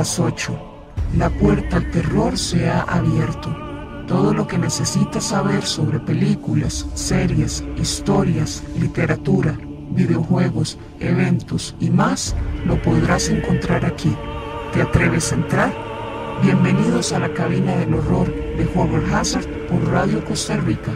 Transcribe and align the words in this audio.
Las 0.00 0.18
8. 0.18 0.58
La 1.18 1.28
puerta 1.28 1.76
al 1.76 1.90
terror 1.90 2.38
se 2.38 2.70
ha 2.70 2.80
abierto. 2.84 3.54
Todo 4.06 4.32
lo 4.32 4.46
que 4.46 4.56
necesitas 4.56 5.24
saber 5.24 5.62
sobre 5.62 5.98
películas, 6.00 6.86
series, 6.94 7.62
historias, 7.76 8.62
literatura, 8.78 9.58
videojuegos, 9.90 10.78
eventos 11.00 11.76
y 11.80 11.90
más 11.90 12.34
lo 12.64 12.80
podrás 12.80 13.28
encontrar 13.28 13.84
aquí. 13.84 14.16
¿Te 14.72 14.80
atreves 14.80 15.32
a 15.32 15.34
entrar? 15.34 15.70
Bienvenidos 16.42 17.12
a 17.12 17.18
la 17.18 17.34
cabina 17.34 17.76
del 17.76 17.92
horror 17.92 18.26
de 18.56 18.66
Horror 18.74 19.04
Hazard 19.12 19.46
por 19.68 19.86
Radio 19.86 20.24
Costa 20.24 20.56
Rica. 20.56 20.92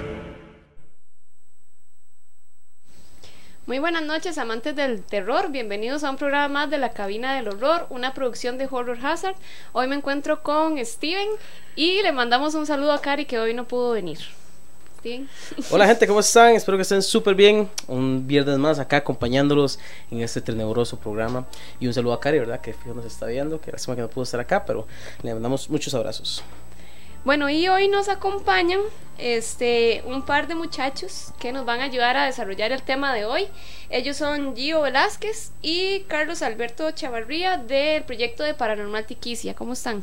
Muy 3.66 3.78
buenas 3.78 4.02
noches, 4.02 4.36
amantes 4.36 4.76
del 4.76 5.02
terror. 5.02 5.50
Bienvenidos 5.50 6.04
a 6.04 6.10
un 6.10 6.18
programa 6.18 6.48
más 6.48 6.70
de 6.70 6.76
la 6.76 6.90
Cabina 6.90 7.34
del 7.34 7.48
Horror, 7.48 7.86
una 7.88 8.12
producción 8.12 8.58
de 8.58 8.68
Horror 8.70 8.98
Hazard. 9.02 9.36
Hoy 9.72 9.86
me 9.86 9.96
encuentro 9.96 10.42
con 10.42 10.76
Steven 10.84 11.28
y 11.74 12.02
le 12.02 12.12
mandamos 12.12 12.54
un 12.54 12.66
saludo 12.66 12.92
a 12.92 13.00
Cari 13.00 13.24
que 13.24 13.38
hoy 13.38 13.54
no 13.54 13.66
pudo 13.66 13.92
venir. 13.92 14.18
Steven. 14.98 15.30
Hola 15.70 15.86
gente, 15.86 16.06
¿cómo 16.06 16.20
están? 16.20 16.52
Espero 16.52 16.76
que 16.76 16.82
estén 16.82 17.02
súper 17.02 17.34
bien. 17.34 17.70
Un 17.86 18.26
viernes 18.26 18.58
más 18.58 18.78
acá 18.78 18.98
acompañándolos 18.98 19.78
en 20.10 20.20
este 20.20 20.42
tenebroso 20.42 20.98
programa. 20.98 21.46
Y 21.80 21.86
un 21.86 21.94
saludo 21.94 22.12
a 22.12 22.20
Cari, 22.20 22.40
¿verdad? 22.40 22.60
Que 22.60 22.74
fijo 22.74 22.94
nos 22.94 23.06
está 23.06 23.24
viendo. 23.24 23.62
Que 23.62 23.72
lástima 23.72 23.96
que 23.96 24.02
no 24.02 24.10
pudo 24.10 24.24
estar 24.24 24.40
acá, 24.40 24.62
pero 24.66 24.86
le 25.22 25.32
mandamos 25.32 25.70
muchos 25.70 25.94
abrazos. 25.94 26.44
Bueno, 27.24 27.48
y 27.48 27.68
hoy 27.68 27.88
nos 27.88 28.08
acompañan 28.08 28.80
este, 29.18 30.02
un 30.06 30.22
par 30.22 30.46
de 30.46 30.54
muchachos 30.54 31.32
que 31.38 31.52
nos 31.52 31.64
van 31.64 31.80
a 31.80 31.84
ayudar 31.84 32.16
a 32.16 32.26
desarrollar 32.26 32.72
el 32.72 32.82
tema 32.82 33.14
de 33.14 33.24
hoy. 33.24 33.46
Ellos 33.88 34.16
son 34.16 34.54
Gio 34.54 34.82
Velázquez 34.82 35.52
y 35.62 36.00
Carlos 36.00 36.42
Alberto 36.42 36.90
Chavarría 36.90 37.56
del 37.56 38.02
proyecto 38.02 38.42
de 38.44 38.52
Paranormal 38.54 39.06
Tiquicia. 39.06 39.54
¿Cómo 39.54 39.72
están? 39.72 40.02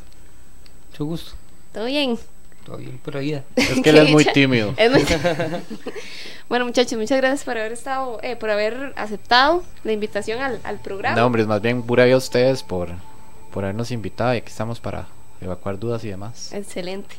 Mucho 0.92 1.06
gusto. 1.06 1.32
¿Todo 1.74 1.86
bien? 1.86 2.18
Todo 2.66 2.78
bien 2.78 2.98
por 2.98 3.20
vida. 3.20 3.44
Es 3.56 3.82
que 3.82 3.90
él 3.92 3.98
es 4.00 4.10
muy 4.12 4.26
tímido. 4.26 4.74
Es 4.78 4.92
muy- 4.92 5.06
bueno, 6.50 6.66
muchachos, 6.66 6.98
muchas 6.98 7.18
gracias 7.18 7.44
por 7.44 7.58
haber 7.58 7.72
estado, 7.74 8.20
eh, 8.24 8.36
por 8.36 8.50
haber 8.50 8.94
aceptado 8.96 9.64
la 9.84 9.92
invitación 9.92 10.42
al, 10.42 10.60
al 10.64 10.80
programa. 10.80 11.16
No, 11.18 11.26
hombre, 11.28 11.44
es 11.44 11.48
más 11.48 11.62
bien 11.62 11.84
pura 11.84 12.06
vida 12.06 12.16
a 12.16 12.18
ustedes 12.18 12.64
por, 12.64 12.90
por 13.54 13.64
habernos 13.64 13.92
invitado 13.92 14.34
y 14.34 14.38
aquí 14.38 14.48
estamos 14.50 14.80
para 14.80 15.08
evacuar 15.42 15.80
dudas 15.80 16.04
y 16.04 16.10
demás. 16.10 16.54
Excelente. 16.54 17.16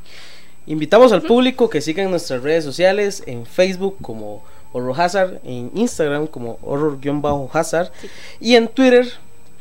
Invitamos 0.67 1.13
al 1.13 1.23
público 1.23 1.69
que 1.69 1.81
sigan 1.81 2.11
nuestras 2.11 2.43
redes 2.43 2.65
sociales 2.65 3.23
en 3.27 3.47
Facebook 3.47 3.97
como 4.01 4.43
Horror 4.73 5.01
Hazard, 5.01 5.41
en 5.45 5.71
Instagram 5.75 6.27
como 6.29 6.59
Horror-Hazard 6.63 7.91
y 8.41 8.55
en 8.55 8.69
Twitter 8.69 9.11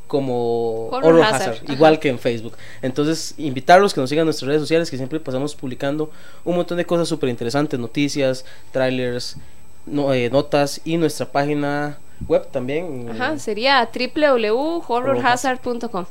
como 0.07 0.87
Horror 0.87 1.05
Horror, 1.15 1.23
Hazard, 1.23 1.71
igual 1.71 1.99
que 1.99 2.09
en 2.09 2.19
Facebook. 2.19 2.53
Entonces, 2.81 3.33
invitarlos 3.37 3.93
que 3.93 4.01
nos 4.01 4.09
sigan 4.09 4.23
en 4.23 4.27
nuestras 4.27 4.47
redes 4.47 4.61
sociales 4.61 4.91
que 4.91 4.97
siempre 4.97 5.19
pasamos 5.19 5.55
publicando 5.55 6.11
un 6.45 6.55
montón 6.57 6.77
de 6.77 6.85
cosas 6.85 7.07
súper 7.07 7.29
interesantes, 7.29 7.79
noticias, 7.79 8.45
trailers, 8.71 9.37
no- 9.85 10.13
eh, 10.13 10.29
notas 10.29 10.81
y 10.85 10.97
nuestra 10.97 11.25
página 11.31 11.97
web 12.27 12.45
también. 12.51 13.09
Ajá, 13.09 13.39
sería 13.39 13.89
www.horrorhazard.com. 13.91 16.05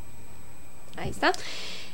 Ahí 0.96 1.10
está. 1.10 1.32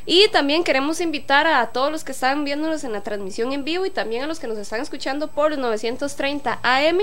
Y 0.07 0.29
también 0.29 0.63
queremos 0.63 1.01
invitar 1.01 1.49
a 1.49 1.67
todos 1.73 1.91
los 1.91 2.05
que 2.05 2.13
están 2.13 2.45
viéndonos 2.45 2.85
en 2.85 2.93
la 2.93 3.03
transmisión 3.03 3.53
en 3.53 3.65
vivo 3.65 3.85
y 3.87 3.91
también 3.91 4.23
a 4.23 4.29
los 4.29 4.39
que 4.39 4.47
nos 4.47 4.57
están 4.57 4.81
escuchando 4.81 5.27
por 5.27 5.51
los 5.51 5.59
930 5.59 6.61
AM 6.63 7.01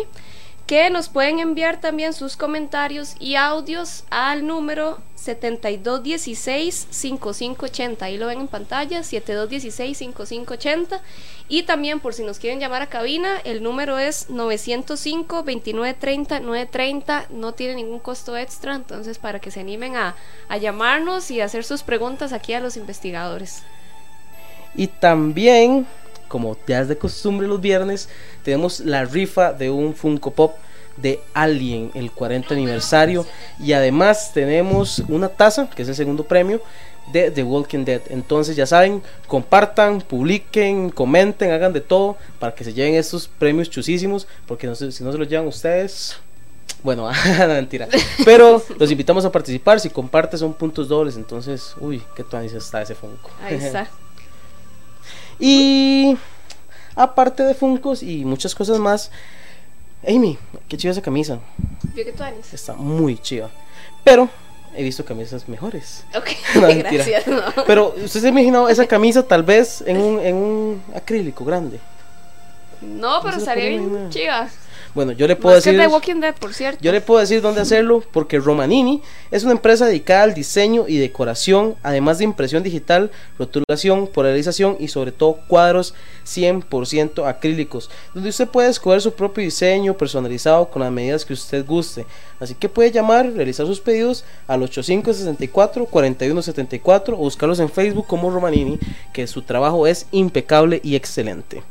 que 0.68 0.90
nos 0.90 1.07
pueden 1.09 1.40
enviar 1.40 1.81
también 1.81 2.13
sus 2.13 2.38
comentarios 2.38 3.18
y 3.19 3.35
audios 3.35 4.06
al 4.09 4.47
número 4.47 5.00
7216-5580. 5.18 8.01
Ahí 8.01 8.18
lo 8.18 8.28
ven 8.28 8.40
en 8.41 8.47
pantalla, 8.47 9.01
7216-5580. 9.01 11.01
Y 11.50 11.63
también 11.63 12.00
por 12.00 12.13
si 12.13 12.24
nos 12.24 12.40
quieren 12.40 12.59
llamar 12.59 12.81
a 12.81 12.88
cabina, 12.88 13.41
el 13.44 13.62
número 13.62 14.00
es 14.00 14.29
905-2930-930. 14.29 17.28
No 17.30 17.51
tiene 17.53 17.75
ningún 17.75 18.00
costo 18.00 18.38
extra, 18.38 18.75
entonces 18.75 19.18
para 19.18 19.40
que 19.40 19.51
se 19.51 19.59
animen 19.59 19.97
a, 19.97 20.16
a 20.47 20.57
llamarnos 20.57 21.30
y 21.31 21.41
hacer 21.41 21.66
sus 21.66 21.84
preguntas 21.84 22.31
aquí 22.34 22.53
a 22.53 22.62
los 22.62 22.78
investigadores. 22.78 23.63
Y 24.75 24.88
también, 24.88 25.85
como 26.33 26.57
ya 26.66 26.81
es 26.81 26.88
de 26.88 26.97
costumbre 26.97 27.47
los 27.47 27.61
viernes, 27.61 28.09
tenemos 28.41 28.79
la 28.79 29.05
rifa 29.05 29.53
de 29.53 29.69
un 29.69 29.94
Funko 29.94 30.31
Pop 30.31 30.55
de 30.97 31.19
Alien, 31.35 31.91
el 31.94 32.09
40 32.09 32.55
aniversario. 32.55 33.23
Y 33.59 33.73
además 33.73 34.31
tenemos 34.33 35.03
una 35.09 35.29
taza, 35.29 35.69
que 35.69 35.83
es 35.83 35.89
el 35.89 35.94
segundo 35.94 36.23
premio, 36.23 36.59
de 37.11 37.29
The 37.29 37.44
Walking 37.44 37.85
Dead. 37.85 38.01
Entonces 38.09 38.55
ya 38.55 38.66
saben, 38.66 39.03
compartan, 39.27 40.01
publiquen, 40.01 40.89
comenten, 40.89 41.51
hagan 41.51 41.71
de 41.71 41.81
todo 41.81 42.17
para 42.39 42.55
que 42.55 42.63
se 42.63 42.73
lleven 42.73 42.95
estos 42.95 43.27
premios 43.27 43.69
chusísimos. 43.69 44.25
Porque 44.47 44.65
no 44.65 44.73
si 44.73 44.85
no 45.03 45.11
se 45.11 45.17
los 45.19 45.29
llevan 45.29 45.45
ustedes... 45.45 46.17
Bueno, 46.81 47.11
no, 47.39 47.47
mentira. 47.47 47.88
Pero 48.25 48.59
los 48.79 48.89
invitamos 48.89 49.23
a 49.23 49.31
participar. 49.31 49.79
Si 49.79 49.91
compartes 49.91 50.39
son 50.39 50.55
puntos 50.55 50.88
dobles. 50.88 51.15
Entonces, 51.15 51.75
uy, 51.79 52.01
qué 52.15 52.23
tuanis 52.23 52.53
está 52.53 52.81
ese 52.81 52.95
Funko. 52.95 53.29
Ahí 53.44 53.53
está. 53.53 53.88
Y 55.39 56.17
aparte 56.95 57.44
de 57.44 57.53
Funkos 57.53 58.03
y 58.03 58.25
muchas 58.25 58.53
cosas 58.55 58.79
más, 58.79 59.11
Amy, 60.07 60.38
qué 60.67 60.77
chiva 60.77 60.91
esa 60.91 61.01
camisa. 61.01 61.39
¿Vio 61.94 62.05
que 62.05 62.11
tú, 62.11 62.23
Anis? 62.23 62.53
Está 62.53 62.73
muy 62.73 63.17
chiva. 63.17 63.49
Pero 64.03 64.29
he 64.75 64.83
visto 64.83 65.05
camisas 65.05 65.47
mejores. 65.47 66.03
Ok, 66.16 66.29
No, 66.55 66.67
gracias. 66.67 67.27
no. 67.27 67.41
Pero 67.66 67.94
usted 68.03 68.19
se 68.19 68.25
ha 68.27 68.29
imaginado 68.29 68.69
esa 68.69 68.85
camisa 68.88 69.23
tal 69.23 69.44
vez 69.44 69.83
en 69.85 69.97
un, 69.97 70.19
en 70.19 70.35
un 70.35 70.83
acrílico 70.95 71.45
grande. 71.45 71.79
No, 72.81 73.21
pero 73.23 73.38
estaría 73.38 73.69
bien 73.69 74.09
chiva. 74.09 74.50
Bueno, 74.96 75.12
yo 75.12 75.28
le 75.28 75.36
puedo 75.36 75.56
Más 75.56 75.64
que 75.64 75.72
decir. 75.72 75.88
The 75.88 75.92
Walking 75.92 76.20
Dead, 76.20 76.36
por 76.36 76.54
cierto. 76.54 76.80
Yo 76.81 76.92
le 76.92 77.02
puedo 77.02 77.20
decir 77.20 77.42
dónde 77.42 77.62
hacerlo 77.62 78.04
porque 78.12 78.38
Romanini 78.40 79.02
es 79.31 79.44
una 79.44 79.54
empresa 79.54 79.88
dedicada 79.88 80.22
al 80.24 80.36
diseño 80.36 80.86
y 80.88 80.98
decoración, 80.98 81.76
además 81.81 82.20
de 82.20 82.26
impresión 82.26 82.62
digital, 82.62 83.09
rotulación, 83.40 84.06
polarización 84.08 84.78
y 84.80 84.90
sobre 84.90 85.12
todo 85.12 85.40
cuadros 85.48 85.96
100% 86.26 87.28
acrílicos, 87.28 87.90
donde 88.14 88.30
usted 88.30 88.48
puede 88.48 88.70
escoger 88.70 89.02
su 89.02 89.14
propio 89.14 89.44
diseño 89.44 89.98
personalizado 89.98 90.70
con 90.70 90.84
las 90.84 90.92
medidas 90.92 91.25
que 91.25 91.34
usted 91.34 91.66
guste. 91.66 92.06
Así 92.40 92.54
que 92.54 92.70
puede 92.70 92.92
llamar, 92.92 93.34
realizar 93.34 93.66
sus 93.66 93.80
pedidos 93.80 94.24
al 94.48 94.62
8564-4174 94.62 97.14
o 97.14 97.18
buscarlos 97.18 97.60
en 97.60 97.70
Facebook 97.70 98.06
como 98.06 98.30
Romanini, 98.30 98.78
que 99.12 99.25
su 99.25 99.42
trabajo 99.42 99.88
es 99.88 100.06
impecable 100.12 100.80
y 100.84 100.96
excelente. 100.96 101.64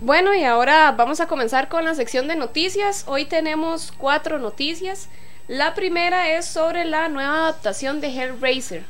Bueno, 0.00 0.34
y 0.34 0.44
ahora 0.44 0.92
vamos 0.92 1.20
a 1.20 1.26
comenzar 1.26 1.68
con 1.68 1.84
la 1.84 1.94
sección 1.94 2.28
de 2.28 2.36
noticias. 2.36 3.04
Hoy 3.06 3.24
tenemos 3.24 3.92
cuatro 3.96 4.38
noticias. 4.38 5.08
La 5.48 5.74
primera 5.74 6.30
es 6.36 6.46
sobre 6.46 6.84
la 6.84 7.08
nueva 7.08 7.34
adaptación 7.48 8.00
de 8.00 8.08
Hellraiser. 8.08 8.84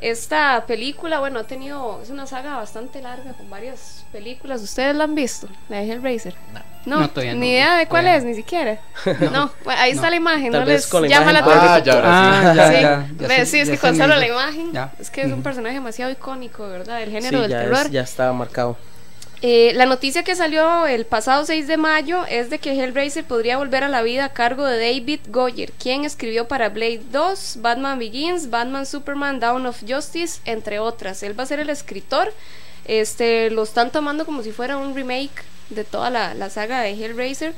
Esta 0.00 0.64
película, 0.66 1.18
bueno, 1.20 1.38
ha 1.40 1.44
tenido, 1.44 2.00
es 2.02 2.10
una 2.10 2.26
saga 2.26 2.56
bastante 2.56 3.00
larga 3.00 3.32
con 3.32 3.48
varias 3.48 4.04
películas. 4.12 4.60
¿Ustedes 4.62 4.94
la 4.94 5.04
han 5.04 5.14
visto? 5.14 5.48
La 5.68 5.78
de 5.78 5.90
Hellraiser. 5.92 6.34
No, 6.84 7.00
No, 7.00 7.08
todavía 7.08 7.32
ni 7.32 7.38
no, 7.40 7.46
idea 7.46 7.76
de 7.76 7.86
cuál 7.86 8.02
todavía 8.02 8.18
es, 8.18 8.24
ni 8.24 8.34
siquiera. 8.34 8.78
No, 9.32 9.50
bueno, 9.64 9.80
ahí 9.80 9.92
está 9.92 10.10
la 10.10 10.16
imagen, 10.16 10.52
Tal 10.52 10.60
no 10.60 10.66
les 10.66 10.86
con 10.88 11.02
la 11.02 11.08
llama 11.08 11.32
la 11.32 11.38
atención. 11.38 11.64
Ah, 11.64 11.78
ya, 11.82 11.92
ahora 11.94 12.08
sí. 12.08 12.46
Ah, 12.48 12.54
ya, 12.54 12.66
Sí, 12.68 12.82
ya. 12.82 13.08
ya 13.18 13.28
ve, 13.28 13.36
sé- 13.36 13.46
sí, 13.46 13.60
es 13.60 13.70
que 13.70 13.78
con 13.78 13.96
solo 13.96 14.16
la 14.16 14.26
imagen, 14.28 14.72
Ya. 14.72 14.92
es 14.98 15.08
que 15.10 15.22
es 15.22 15.32
un 15.32 15.42
personaje 15.42 15.74
demasiado 15.76 16.10
icónico, 16.10 16.68
¿verdad? 16.68 16.98
Del 16.98 17.10
género 17.10 17.36
Sí, 17.38 17.42
del 17.42 17.50
ya, 17.50 17.62
es- 17.62 17.70
terror. 17.70 17.90
ya 17.90 18.00
está 18.02 18.30
marcado. 18.34 18.76
Eh, 19.46 19.74
la 19.74 19.84
noticia 19.84 20.22
que 20.22 20.34
salió 20.34 20.86
el 20.86 21.04
pasado 21.04 21.44
6 21.44 21.66
de 21.66 21.76
mayo 21.76 22.24
es 22.30 22.48
de 22.48 22.58
que 22.58 22.72
Hellraiser 22.72 23.26
podría 23.26 23.58
volver 23.58 23.84
a 23.84 23.88
la 23.88 24.00
vida 24.00 24.24
a 24.24 24.32
cargo 24.32 24.64
de 24.64 24.78
David 24.78 25.20
Goyer, 25.28 25.70
quien 25.72 26.06
escribió 26.06 26.48
para 26.48 26.70
Blade 26.70 27.02
2, 27.12 27.58
Batman 27.60 27.98
Begins, 27.98 28.48
Batman 28.48 28.86
Superman, 28.86 29.40
Dawn 29.40 29.66
of 29.66 29.84
Justice, 29.86 30.40
entre 30.46 30.78
otras. 30.78 31.22
Él 31.22 31.38
va 31.38 31.42
a 31.42 31.46
ser 31.46 31.60
el 31.60 31.68
escritor. 31.68 32.32
Este, 32.86 33.50
lo 33.50 33.64
están 33.64 33.92
tomando 33.92 34.24
como 34.24 34.42
si 34.42 34.50
fuera 34.50 34.78
un 34.78 34.94
remake 34.94 35.44
de 35.68 35.84
toda 35.84 36.08
la 36.08 36.48
saga 36.48 36.80
de 36.80 36.92
Hellraiser. 36.92 37.52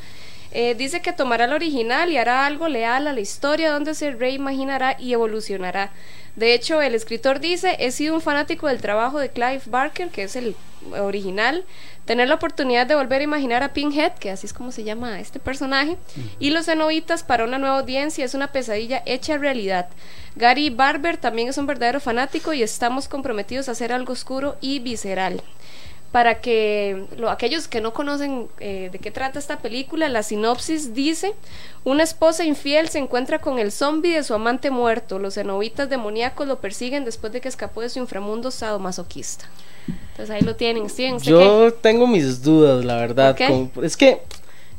Eh, 0.53 0.75
dice 0.75 1.01
que 1.03 1.13
tomará 1.13 1.47
el 1.47 1.53
original 1.53 2.11
y 2.11 2.17
hará 2.17 2.47
algo 2.47 2.69
leal 2.69 3.07
a 3.07 3.13
la 3.13 3.21
historia 3.21 3.73
donde 3.73 3.95
se 3.95 4.13
reimaginará 4.13 4.97
y 4.99 5.13
evolucionará. 5.13 5.93
De 6.37 6.53
hecho, 6.53 6.83
el 6.83 6.95
escritor 6.95 7.41
dice, 7.41 7.77
he 7.79 7.91
sido 7.91 8.15
un 8.15 8.21
fanático 8.21 8.67
del 8.69 8.81
trabajo 8.81 9.19
de 9.19 9.31
Clive 9.31 9.63
Barker, 9.67 10.11
que 10.11 10.25
es 10.25 10.37
el 10.37 10.55
original, 10.99 11.65
tener 12.05 12.29
la 12.29 12.35
oportunidad 12.35 12.87
de 12.87 12.95
volver 12.95 13.23
a 13.23 13.25
imaginar 13.25 13.63
a 13.63 13.73
Pinhead, 13.73 14.13
que 14.15 14.31
así 14.31 14.47
es 14.47 14.53
como 14.53 14.71
se 14.71 14.85
llama 14.85 15.19
este 15.19 15.41
personaje, 15.41 15.97
y 16.39 16.51
los 16.51 16.67
cenobitas 16.67 17.23
para 17.25 17.45
una 17.45 17.59
nueva 17.59 17.79
audiencia 17.79 18.25
es 18.25 18.35
una 18.35 18.53
pesadilla 18.53 19.03
hecha 19.07 19.39
realidad. 19.39 19.89
Gary 20.37 20.69
Barber 20.69 21.17
también 21.17 21.49
es 21.49 21.57
un 21.57 21.67
verdadero 21.67 22.01
fanático 22.01 22.53
y 22.53 22.63
estamos 22.63 23.09
comprometidos 23.09 23.69
a 23.69 23.73
hacer 23.73 23.93
algo 23.93 24.13
oscuro 24.13 24.57
y 24.61 24.81
visceral 24.81 25.43
para 26.13 26.41
que 26.41 27.07
lo, 27.17 27.31
aquellos 27.31 27.69
que 27.69 27.81
no 27.81 27.93
conocen 27.93 28.49
eh, 28.59 28.89
de 28.91 28.99
qué 28.99 29.11
trata 29.11 29.39
esta 29.39 29.59
película, 29.59 30.09
la 30.09 30.23
sinopsis 30.23 30.95
dice, 30.95 31.35
una 31.85 32.03
esposa 32.03 32.45
infiel 32.45 32.89
se 32.89 32.99
encuentra 32.99 33.39
con 33.41 33.59
el 33.59 33.73
zombie 33.73 34.15
de 34.15 34.23
su 34.23 34.35
amante 34.35 34.71
muerto, 34.71 35.19
los 35.19 35.35
cenobitas 35.35 35.91
demoníacos 35.91 36.47
lo 36.47 36.61
persiguen 36.61 37.05
después 37.05 37.33
de 37.33 37.41
que 37.41 37.49
escapó 37.49 37.81
de 37.81 37.89
su 37.89 37.99
inframundo 37.99 38.51
sadomasoquista. 38.51 39.47
Entonces 40.11 40.35
ahí 40.35 40.43
lo 40.43 40.57
tienen, 40.57 40.89
Steven. 40.89 41.17
¿usted 41.17 41.31
Yo 41.31 41.73
tengo 41.75 42.07
mis 42.07 42.43
dudas, 42.43 42.85
la 42.85 42.97
verdad. 42.97 43.37
Es 43.83 43.97
que 43.97 44.23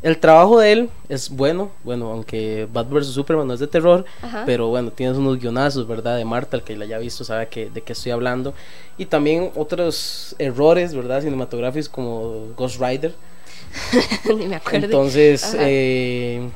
el 0.04 0.18
trabajo 0.20 0.60
de 0.60 0.72
él 0.72 0.90
es 1.10 1.30
bueno, 1.30 1.72
bueno, 1.84 2.12
aunque 2.12 2.68
Bad 2.72 2.88
vs 2.88 3.08
Superman 3.08 3.48
no 3.48 3.54
es 3.54 3.60
de 3.60 3.68
terror, 3.68 4.06
Ajá. 4.22 4.44
pero 4.46 4.68
bueno, 4.68 4.92
tienes 4.92 5.18
unos 5.18 5.40
guionazos, 5.40 5.88
¿verdad? 5.88 6.18
De 6.18 6.26
Marta, 6.26 6.58
el 6.58 6.64
que 6.64 6.76
la 6.78 6.86
haya 6.86 6.98
visto 7.00 7.24
sabe 7.24 7.48
que, 7.48 7.70
de 7.70 7.82
qué 7.82 7.94
estoy 7.94 8.12
hablando. 8.12 8.54
Y 8.98 9.06
también 9.06 9.52
otros 9.56 10.36
errores, 10.40 10.94
¿verdad? 10.94 11.22
Cinematográficos 11.22 11.90
como 11.90 12.48
Ghost 12.56 12.80
Rider. 12.82 13.14
Ni 14.38 14.48
me 14.48 14.56
acuerdo. 14.58 14.86
Entonces, 14.86 15.56
eh, 15.60 16.48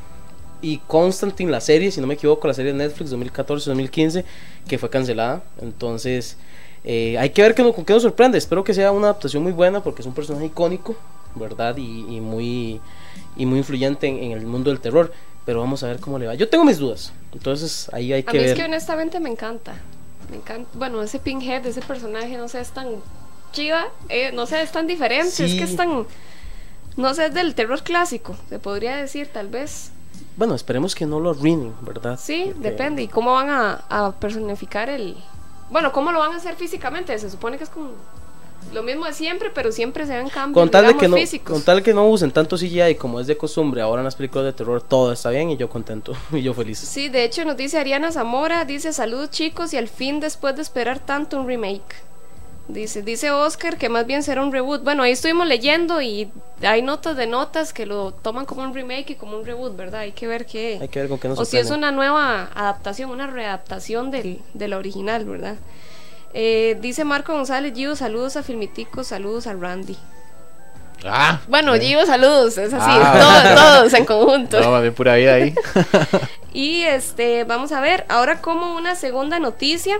y 0.61 0.77
Constantine, 0.87 1.51
la 1.51 1.61
serie, 1.61 1.91
si 1.91 1.99
no 2.01 2.07
me 2.07 2.13
equivoco, 2.13 2.47
la 2.47 2.53
serie 2.53 2.71
de 2.71 2.77
Netflix 2.77 3.11
2014-2015, 3.11 4.23
que 4.67 4.77
fue 4.77 4.89
cancelada. 4.89 5.41
Entonces, 5.61 6.37
eh, 6.83 7.17
hay 7.17 7.31
que 7.31 7.41
ver 7.41 7.55
qué 7.55 7.63
no- 7.63 7.73
con 7.73 7.85
qué 7.85 7.93
nos 7.93 8.03
sorprende. 8.03 8.37
Espero 8.37 8.63
que 8.63 8.73
sea 8.73 8.91
una 8.91 9.07
adaptación 9.07 9.43
muy 9.43 9.51
buena 9.51 9.81
porque 9.83 10.01
es 10.01 10.05
un 10.07 10.13
personaje 10.13 10.45
icónico, 10.45 10.95
¿verdad? 11.35 11.75
Y, 11.77 12.05
y 12.15 12.21
muy, 12.21 12.79
y 13.35 13.45
muy 13.45 13.59
influyente 13.59 14.07
en, 14.07 14.17
en 14.23 14.31
el 14.31 14.45
mundo 14.45 14.69
del 14.69 14.79
terror. 14.79 15.13
Pero 15.45 15.59
vamos 15.59 15.81
a 15.83 15.87
ver 15.87 15.99
cómo 15.99 16.19
le 16.19 16.27
va. 16.27 16.35
Yo 16.35 16.47
tengo 16.49 16.63
mis 16.63 16.77
dudas. 16.77 17.11
Entonces, 17.33 17.89
ahí 17.93 18.13
hay 18.13 18.21
A 18.21 18.25
que 18.25 18.33
mí 18.33 18.43
ver. 18.43 18.49
es 18.49 18.55
que 18.59 18.65
honestamente 18.65 19.19
me 19.19 19.29
encanta. 19.29 19.73
Me 20.29 20.37
encanta. 20.37 20.69
Bueno, 20.75 21.01
ese 21.01 21.17
Pinhead, 21.19 21.65
ese 21.65 21.81
personaje, 21.81 22.37
no 22.37 22.47
sé, 22.47 22.61
es 22.61 22.69
tan 22.71 22.87
chiva, 23.51 23.85
eh, 24.07 24.31
no 24.33 24.45
sé, 24.45 24.61
es 24.61 24.71
tan 24.71 24.85
diferente, 24.87 25.27
es 25.45 25.51
Sí. 25.51 25.57
que 25.57 25.63
es 25.63 25.75
tan. 25.75 26.05
No 26.95 27.13
sé, 27.13 27.25
es 27.27 27.33
del 27.33 27.55
terror 27.55 27.81
clásico, 27.83 28.35
se 28.49 28.59
podría 28.59 28.97
decir, 28.97 29.29
tal 29.33 29.47
vez. 29.47 29.91
Bueno, 30.37 30.53
esperemos 30.55 30.93
que 30.93 31.05
no 31.05 31.19
lo 31.19 31.31
arruinen, 31.31 31.73
¿verdad? 31.81 32.19
Sí, 32.21 32.51
Porque- 32.53 32.69
depende. 32.69 33.01
¿Y 33.01 33.07
cómo 33.07 33.33
van 33.33 33.49
a, 33.49 33.83
a 33.89 34.11
personificar 34.19 34.89
el. 34.89 35.17
Bueno, 35.71 35.91
¿cómo 35.91 36.11
lo 36.11 36.19
van 36.19 36.33
a 36.33 36.37
hacer 36.37 36.55
físicamente? 36.55 37.17
Se 37.17 37.29
supone 37.29 37.57
que 37.57 37.63
es 37.63 37.69
como 37.69 37.89
lo 38.73 38.83
mismo 38.83 39.05
de 39.05 39.13
siempre, 39.13 39.49
pero 39.53 39.71
siempre 39.71 40.05
se 40.05 40.15
ven 40.15 40.29
cambios 40.29 40.53
Con 40.53 40.69
tal, 40.71 40.83
digamos, 40.83 41.01
que 41.01 41.07
no, 41.09 41.17
físicos. 41.17 41.53
con 41.53 41.63
tal 41.63 41.83
que 41.83 41.93
no 41.93 42.07
usen 42.07 42.31
tanto 42.31 42.55
CGI 42.55 42.95
como 42.95 43.19
es 43.19 43.27
de 43.27 43.35
costumbre 43.37 43.81
ahora 43.81 44.01
en 44.01 44.05
las 44.05 44.15
películas 44.15 44.45
de 44.45 44.53
terror, 44.53 44.81
todo 44.81 45.11
está 45.11 45.29
bien 45.29 45.49
y 45.49 45.57
yo 45.57 45.69
contento 45.69 46.13
y 46.31 46.41
yo 46.41 46.53
feliz. 46.53 46.79
Sí, 46.79 47.09
de 47.09 47.23
hecho 47.23 47.43
nos 47.45 47.57
dice 47.57 47.79
Ariana 47.79 48.11
Zamora, 48.11 48.65
dice 48.65 48.93
saludos 48.93 49.31
chicos 49.31 49.73
y 49.73 49.77
al 49.77 49.87
fin 49.87 50.19
después 50.19 50.55
de 50.55 50.61
esperar 50.61 50.99
tanto 50.99 51.39
un 51.39 51.47
remake. 51.47 52.11
Dice, 52.67 53.01
dice 53.01 53.31
Oscar 53.31 53.77
que 53.77 53.89
más 53.89 54.05
bien 54.05 54.23
será 54.23 54.41
un 54.43 54.51
reboot. 54.51 54.83
Bueno, 54.83 55.03
ahí 55.03 55.11
estuvimos 55.11 55.45
leyendo 55.45 56.01
y 56.01 56.31
hay 56.61 56.81
notas 56.81 57.17
de 57.17 57.27
notas 57.27 57.73
que 57.73 57.85
lo 57.85 58.11
toman 58.13 58.45
como 58.45 58.61
un 58.61 58.73
remake 58.73 59.09
y 59.09 59.15
como 59.15 59.35
un 59.35 59.45
reboot, 59.45 59.75
¿verdad? 59.75 60.01
Hay 60.01 60.13
que 60.13 60.27
ver 60.27 60.45
qué. 60.45 60.77
Hay 60.79 60.87
que 60.87 60.99
ver 60.99 61.09
con 61.09 61.19
qué 61.19 61.27
nos 61.27 61.39
o 61.39 61.43
si 61.43 61.57
es 61.57 61.69
una 61.69 61.91
nueva 61.91 62.49
adaptación, 62.53 63.09
una 63.09 63.27
readaptación 63.27 64.09
del, 64.09 64.39
de 64.53 64.67
la 64.69 64.77
original, 64.77 65.25
¿verdad? 65.25 65.57
Eh, 66.33 66.77
dice 66.81 67.03
Marco 67.03 67.33
González, 67.33 67.73
Gio, 67.75 67.95
saludos 67.95 68.37
a 68.37 68.43
Filmitico, 68.43 69.03
saludos 69.03 69.47
a 69.47 69.53
Randy. 69.53 69.97
Ah, 71.03 71.39
Bueno, 71.47 71.73
Gio, 71.75 72.05
saludos, 72.05 72.57
es 72.57 72.73
así, 72.73 72.89
Ah. 72.91 73.13
todos, 73.19 73.55
todos 73.55 73.93
en 73.93 74.05
conjunto. 74.05 74.59
no, 74.61 74.81
bien 74.81 74.93
pura 74.93 75.15
vida 75.15 75.33
ahí. 75.35 75.53
Y 76.53 76.81
este, 76.83 77.45
vamos 77.45 77.71
a 77.71 77.79
ver, 77.79 78.05
ahora 78.09 78.41
como 78.41 78.75
una 78.75 78.95
segunda 78.95 79.39
noticia. 79.39 79.99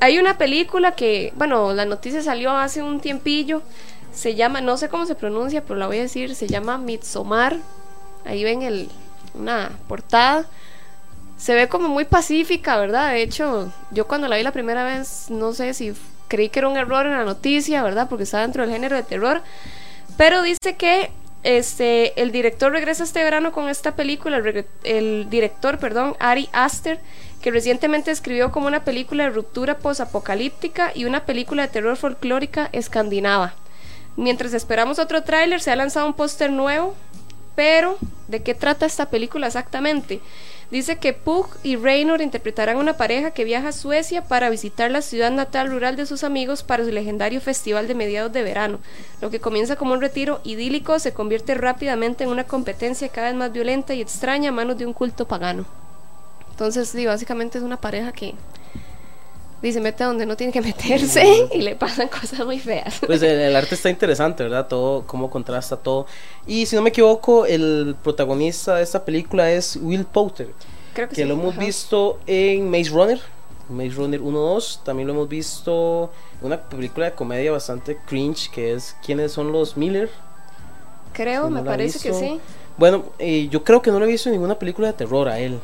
Hay 0.00 0.18
una 0.18 0.36
película 0.36 0.96
que, 0.96 1.32
bueno, 1.36 1.72
la 1.72 1.84
noticia 1.84 2.20
salió 2.20 2.50
hace 2.50 2.82
un 2.82 2.98
tiempillo. 3.00 3.62
Se 4.12 4.34
llama, 4.34 4.60
no 4.60 4.76
sé 4.76 4.88
cómo 4.88 5.06
se 5.06 5.14
pronuncia, 5.14 5.62
pero 5.62 5.76
la 5.76 5.86
voy 5.86 5.98
a 5.98 6.02
decir, 6.02 6.34
se 6.34 6.48
llama 6.48 6.78
Midsommar. 6.78 7.56
Ahí 8.24 8.42
ven 8.42 8.62
el, 8.62 8.88
una 9.34 9.70
portada. 9.86 10.46
Se 11.42 11.56
ve 11.56 11.66
como 11.66 11.88
muy 11.88 12.04
pacífica, 12.04 12.76
¿verdad? 12.76 13.10
De 13.10 13.20
hecho, 13.20 13.72
yo 13.90 14.06
cuando 14.06 14.28
la 14.28 14.36
vi 14.36 14.44
la 14.44 14.52
primera 14.52 14.84
vez, 14.84 15.26
no 15.28 15.52
sé 15.52 15.74
si 15.74 15.92
creí 16.28 16.48
que 16.50 16.60
era 16.60 16.68
un 16.68 16.76
error 16.76 17.04
en 17.04 17.14
la 17.14 17.24
noticia, 17.24 17.82
¿verdad? 17.82 18.08
Porque 18.08 18.22
está 18.22 18.42
dentro 18.42 18.62
del 18.62 18.70
género 18.70 18.94
de 18.94 19.02
terror. 19.02 19.42
Pero 20.16 20.42
dice 20.42 20.76
que 20.76 21.10
este, 21.42 22.22
el 22.22 22.30
director 22.30 22.70
regresa 22.70 23.02
este 23.02 23.24
verano 23.24 23.50
con 23.50 23.68
esta 23.68 23.96
película, 23.96 24.40
el, 24.84 25.30
director, 25.30 25.78
perdón, 25.78 26.14
Ari 26.20 26.48
Aster, 26.52 27.00
que 27.42 27.50
recientemente 27.50 28.12
escribió 28.12 28.52
como 28.52 28.68
una 28.68 28.84
película 28.84 29.24
de 29.24 29.30
ruptura 29.30 29.78
posapocalíptica 29.78 30.92
y 30.94 31.06
una 31.06 31.24
película 31.26 31.62
de 31.62 31.72
terror 31.72 31.96
folclórica 31.96 32.68
escandinava. 32.70 33.54
Mientras 34.14 34.54
esperamos 34.54 35.00
otro 35.00 35.24
tráiler, 35.24 35.60
se 35.60 35.72
ha 35.72 35.76
lanzado 35.76 36.06
un 36.06 36.14
póster 36.14 36.52
nuevo, 36.52 36.94
pero 37.56 37.98
¿de 38.28 38.44
qué 38.44 38.54
trata 38.54 38.86
esta 38.86 39.10
película 39.10 39.48
exactamente? 39.48 40.20
Dice 40.72 40.96
que 40.96 41.12
Pug 41.12 41.48
y 41.62 41.76
Raynor 41.76 42.22
interpretarán 42.22 42.78
una 42.78 42.96
pareja 42.96 43.32
que 43.32 43.44
viaja 43.44 43.68
a 43.68 43.72
Suecia 43.72 44.24
para 44.24 44.48
visitar 44.48 44.90
la 44.90 45.02
ciudad 45.02 45.30
natal 45.30 45.70
rural 45.70 45.96
de 45.96 46.06
sus 46.06 46.24
amigos 46.24 46.62
para 46.62 46.82
su 46.82 46.90
legendario 46.90 47.42
festival 47.42 47.86
de 47.86 47.94
mediados 47.94 48.32
de 48.32 48.42
verano. 48.42 48.78
Lo 49.20 49.28
que 49.28 49.38
comienza 49.38 49.76
como 49.76 49.92
un 49.92 50.00
retiro 50.00 50.40
idílico 50.44 50.98
se 50.98 51.12
convierte 51.12 51.52
rápidamente 51.52 52.24
en 52.24 52.30
una 52.30 52.44
competencia 52.44 53.10
cada 53.10 53.26
vez 53.26 53.36
más 53.36 53.52
violenta 53.52 53.92
y 53.92 54.00
extraña 54.00 54.48
a 54.48 54.52
manos 54.52 54.78
de 54.78 54.86
un 54.86 54.94
culto 54.94 55.28
pagano. 55.28 55.66
Entonces, 56.52 56.88
sí, 56.88 57.04
básicamente 57.04 57.58
es 57.58 57.64
una 57.64 57.78
pareja 57.78 58.12
que 58.12 58.34
dice 59.62 59.80
mete 59.80 60.04
donde 60.04 60.26
no 60.26 60.36
tiene 60.36 60.52
que 60.52 60.60
meterse 60.60 61.48
y 61.52 61.62
le 61.62 61.76
pasan 61.76 62.08
cosas 62.08 62.44
muy 62.44 62.58
feas. 62.58 63.00
Pues 63.06 63.22
el, 63.22 63.38
el 63.38 63.56
arte 63.56 63.74
está 63.74 63.88
interesante, 63.96 64.42
¿verdad? 64.42 64.66
Todo, 64.68 65.06
cómo 65.06 65.30
contrasta 65.30 65.76
todo. 65.76 66.06
Y 66.46 66.66
si 66.66 66.76
no 66.76 66.82
me 66.82 66.90
equivoco, 66.90 67.46
el 67.46 67.96
protagonista 68.02 68.76
de 68.76 68.82
esta 68.82 69.04
película 69.04 69.50
es 69.50 69.76
Will 69.76 70.04
Poulter, 70.04 70.48
Creo 70.94 71.08
que, 71.08 71.14
que 71.14 71.22
sí, 71.22 71.28
lo 71.28 71.34
hemos 71.34 71.54
ajá. 71.54 71.64
visto 71.64 72.18
en 72.26 72.68
Maze 72.70 72.90
Runner, 72.90 73.20
Maze 73.68 73.90
Runner 73.90 74.20
1-2. 74.20 74.82
También 74.82 75.06
lo 75.06 75.14
hemos 75.14 75.28
visto 75.28 76.10
en 76.40 76.46
una 76.48 76.60
película 76.60 77.06
de 77.06 77.12
comedia 77.12 77.52
bastante 77.52 77.98
cringe, 78.06 78.50
que 78.50 78.72
es 78.74 78.96
¿Quiénes 79.04 79.32
son 79.32 79.52
los 79.52 79.76
Miller? 79.76 80.10
Creo, 81.12 81.46
si 81.46 81.50
no 81.50 81.60
me 81.60 81.62
parece 81.62 81.98
que 82.00 82.14
sí. 82.14 82.40
Bueno, 82.76 83.04
eh, 83.18 83.48
yo 83.50 83.62
creo 83.64 83.82
que 83.82 83.90
no 83.90 83.98
lo 83.98 84.06
he 84.06 84.08
visto 84.08 84.28
en 84.28 84.34
ninguna 84.34 84.58
película 84.58 84.88
de 84.88 84.94
terror 84.94 85.28
a 85.28 85.38
él. 85.38 85.60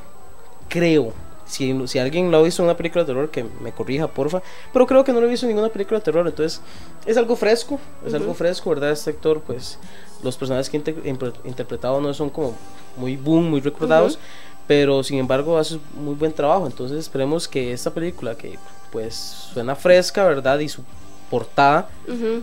Creo. 0.68 1.12
Si, 1.48 1.74
si 1.88 1.98
alguien 1.98 2.30
lo 2.30 2.36
ha 2.38 2.42
visto 2.42 2.62
en 2.62 2.66
una 2.68 2.76
película 2.76 3.02
de 3.04 3.06
terror, 3.06 3.30
que 3.30 3.44
me 3.62 3.72
corrija, 3.72 4.06
porfa. 4.06 4.42
Pero 4.72 4.86
creo 4.86 5.02
que 5.02 5.12
no 5.12 5.20
lo 5.20 5.26
he 5.26 5.30
visto 5.30 5.46
en 5.46 5.50
ninguna 5.50 5.72
película 5.72 5.98
de 5.98 6.04
terror. 6.04 6.26
Entonces, 6.26 6.60
es 7.06 7.16
algo 7.16 7.34
fresco. 7.36 7.80
Es 8.06 8.12
algo 8.14 8.34
fresco, 8.34 8.70
¿verdad? 8.70 8.90
Este 8.92 9.10
actor, 9.10 9.40
pues, 9.40 9.78
los 10.22 10.36
personajes 10.36 10.68
que 10.68 10.76
inter- 10.76 11.32
interpretado 11.44 12.00
no 12.00 12.12
son 12.12 12.28
como 12.30 12.54
muy 12.96 13.16
boom, 13.16 13.48
muy 13.50 13.60
recordados. 13.60 14.18
Pero, 14.66 15.02
sin 15.02 15.18
embargo, 15.18 15.56
hace 15.56 15.78
muy 15.94 16.14
buen 16.14 16.32
trabajo. 16.34 16.66
Entonces, 16.66 16.98
esperemos 16.98 17.48
que 17.48 17.72
esta 17.72 17.90
película, 17.92 18.34
que 18.34 18.58
pues 18.92 19.14
suena 19.54 19.74
fresca, 19.74 20.26
¿verdad? 20.26 20.58
Y 20.58 20.68
su 20.68 20.82
portada 21.30 21.88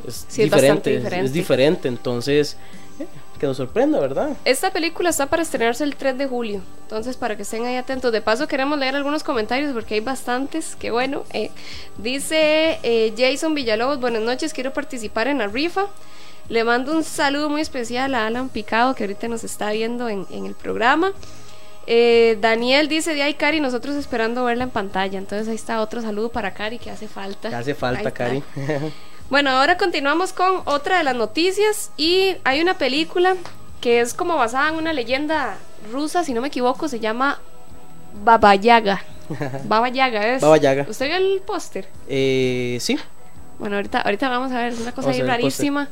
es, 0.08 0.26
Sí, 0.28 0.44
diferente, 0.44 0.96
es- 0.96 1.04
diferente. 1.04 1.26
Es 1.28 1.34
diferente. 1.34 1.88
Entonces, 1.88 2.58
que 3.40 3.46
nos 3.46 3.58
sorprenda, 3.58 4.00
¿verdad? 4.00 4.30
Esta 4.46 4.72
película 4.72 5.10
está 5.10 5.26
para 5.26 5.42
estrenarse 5.42 5.84
el 5.84 5.96
3 5.96 6.18
de 6.18 6.28
julio, 6.28 6.62
entonces 6.84 7.18
para 7.18 7.36
que 7.36 7.42
estén 7.44 7.66
ahí 7.66 7.76
atentos. 7.76 8.12
De 8.12 8.22
paso 8.22 8.48
queremos 8.48 8.78
leer 8.80 8.96
algunos 8.96 9.24
comentarios 9.24 9.74
porque 9.74 9.96
hay 9.96 10.00
bastantes, 10.00 10.76
que 10.76 10.92
bueno. 10.92 11.24
eh, 11.34 11.52
dice 11.98 12.80
eh, 12.84 13.14
Jason 13.18 13.54
Villalobos, 13.54 14.00
buenas 14.00 14.22
noches, 14.22 14.54
quiero 14.54 14.72
participar 14.74 15.28
en 15.28 15.40
la 15.40 15.48
rifa. 15.48 15.88
Le 16.48 16.64
mando 16.64 16.92
un 16.96 17.04
saludo 17.04 17.50
muy 17.50 17.62
especial 17.62 18.14
a 18.14 18.28
Alan 18.28 18.50
Picado 18.50 18.94
que 18.94 19.04
ahorita 19.04 19.28
nos 19.28 19.44
está 19.44 19.72
viendo 19.72 20.08
en, 20.10 20.28
en 20.30 20.46
el 20.46 20.54
programa. 20.54 21.12
Eh, 21.88 22.38
Daniel 22.42 22.88
dice 22.88 23.14
de 23.14 23.22
ahí 23.24 23.34
Cari, 23.36 23.60
nosotros 23.60 23.96
esperando 23.96 24.44
verla 24.44 24.64
en 24.64 24.70
pantalla. 24.70 25.18
Entonces 25.18 25.48
ahí 25.48 25.56
está 25.56 25.82
otro 25.82 26.02
saludo 26.02 26.30
para 26.30 26.54
Cari 26.54 26.78
que 26.80 26.92
hace 26.92 27.08
falta. 27.08 27.50
Que 27.50 27.56
hace 27.56 27.76
falta. 27.76 28.12
Cari. 28.12 28.44
Bueno, 29.30 29.50
ahora 29.50 29.78
continuamos 29.78 30.34
con 30.34 30.62
otra 30.66 31.00
de 31.00 31.04
las 31.04 31.16
noticias 31.16 31.92
y 31.98 32.36
hay 32.44 32.62
una 32.62 32.78
película 32.78 33.36
que 33.82 34.00
es 34.00 34.14
como 34.14 34.36
basada 34.36 34.70
en 34.70 34.76
una 34.76 34.94
leyenda 34.94 35.58
rusa, 35.92 36.24
si 36.24 36.32
no 36.32 36.42
me 36.42 36.50
equivoco, 36.50 36.88
se 36.88 37.00
llama 37.00 37.40
Baba 38.24 38.54
Yaga. 38.54 39.02
Baba 39.66 39.90
Yaga 39.90 40.36
es. 40.36 40.42
Baba 40.44 40.58
Yaga. 40.58 40.86
¿Usted 40.88 41.08
vio 41.08 41.16
el 41.16 41.42
póster? 41.42 41.88
Eh, 42.08 42.78
sí, 42.80 43.00
Bueno, 43.58 43.78
ahorita, 43.78 44.02
ahorita 44.02 44.30
vamos 44.30 44.52
a 44.52 44.60
ver, 44.60 44.74
es 44.74 44.80
una 44.80 44.92
cosa 44.92 45.10
ahí 45.10 45.24
rarísima. 45.24 45.90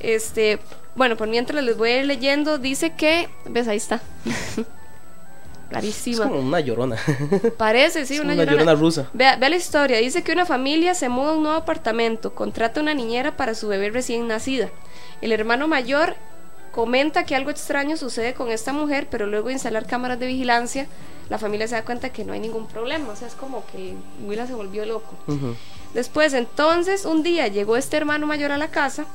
Este, 0.00 0.58
bueno, 0.94 1.16
por 1.16 1.28
mientras 1.28 1.64
les 1.64 1.78
voy 1.78 1.90
a 1.90 2.00
ir 2.00 2.04
leyendo, 2.04 2.58
dice 2.58 2.92
que, 2.92 3.30
ves, 3.46 3.66
ahí 3.66 3.78
está. 3.78 4.02
Es 5.78 5.82
Clarísima. 5.82 6.24
como 6.28 6.40
una 6.40 6.60
llorona. 6.60 6.96
Parece, 7.56 8.06
sí, 8.06 8.14
Es 8.14 8.20
una, 8.20 8.32
una 8.34 8.44
llorona. 8.44 8.62
llorona 8.62 8.80
rusa. 8.80 9.10
Vea, 9.12 9.36
vea 9.36 9.48
la 9.48 9.56
historia. 9.56 9.98
Dice 9.98 10.22
que 10.22 10.32
una 10.32 10.46
familia 10.46 10.94
se 10.94 11.08
muda 11.08 11.30
a 11.30 11.34
un 11.34 11.42
nuevo 11.42 11.56
apartamento, 11.58 12.34
contrata 12.34 12.80
una 12.80 12.94
niñera 12.94 13.36
para 13.36 13.54
su 13.54 13.68
bebé 13.68 13.90
recién 13.90 14.26
nacida. 14.28 14.70
El 15.20 15.32
hermano 15.32 15.68
mayor 15.68 16.14
comenta 16.72 17.24
que 17.24 17.36
algo 17.36 17.50
extraño 17.50 17.96
sucede 17.96 18.34
con 18.34 18.50
esta 18.50 18.72
mujer, 18.72 19.06
pero 19.10 19.26
luego 19.26 19.46
de 19.48 19.54
instalar 19.54 19.86
cámaras 19.86 20.18
de 20.18 20.26
vigilancia, 20.26 20.86
la 21.28 21.38
familia 21.38 21.68
se 21.68 21.76
da 21.76 21.84
cuenta 21.84 22.10
que 22.10 22.24
no 22.24 22.32
hay 22.32 22.40
ningún 22.40 22.66
problema. 22.66 23.12
O 23.12 23.16
sea, 23.16 23.28
es 23.28 23.34
como 23.34 23.64
que 23.66 23.94
Willa 24.26 24.46
se 24.46 24.54
volvió 24.54 24.84
loco. 24.84 25.14
Después, 25.94 26.34
entonces, 26.34 27.04
un 27.04 27.22
día 27.22 27.46
llegó 27.46 27.76
este 27.76 27.96
hermano 27.96 28.26
mayor 28.26 28.50
a 28.50 28.58
la 28.58 28.68
casa, 28.68 29.06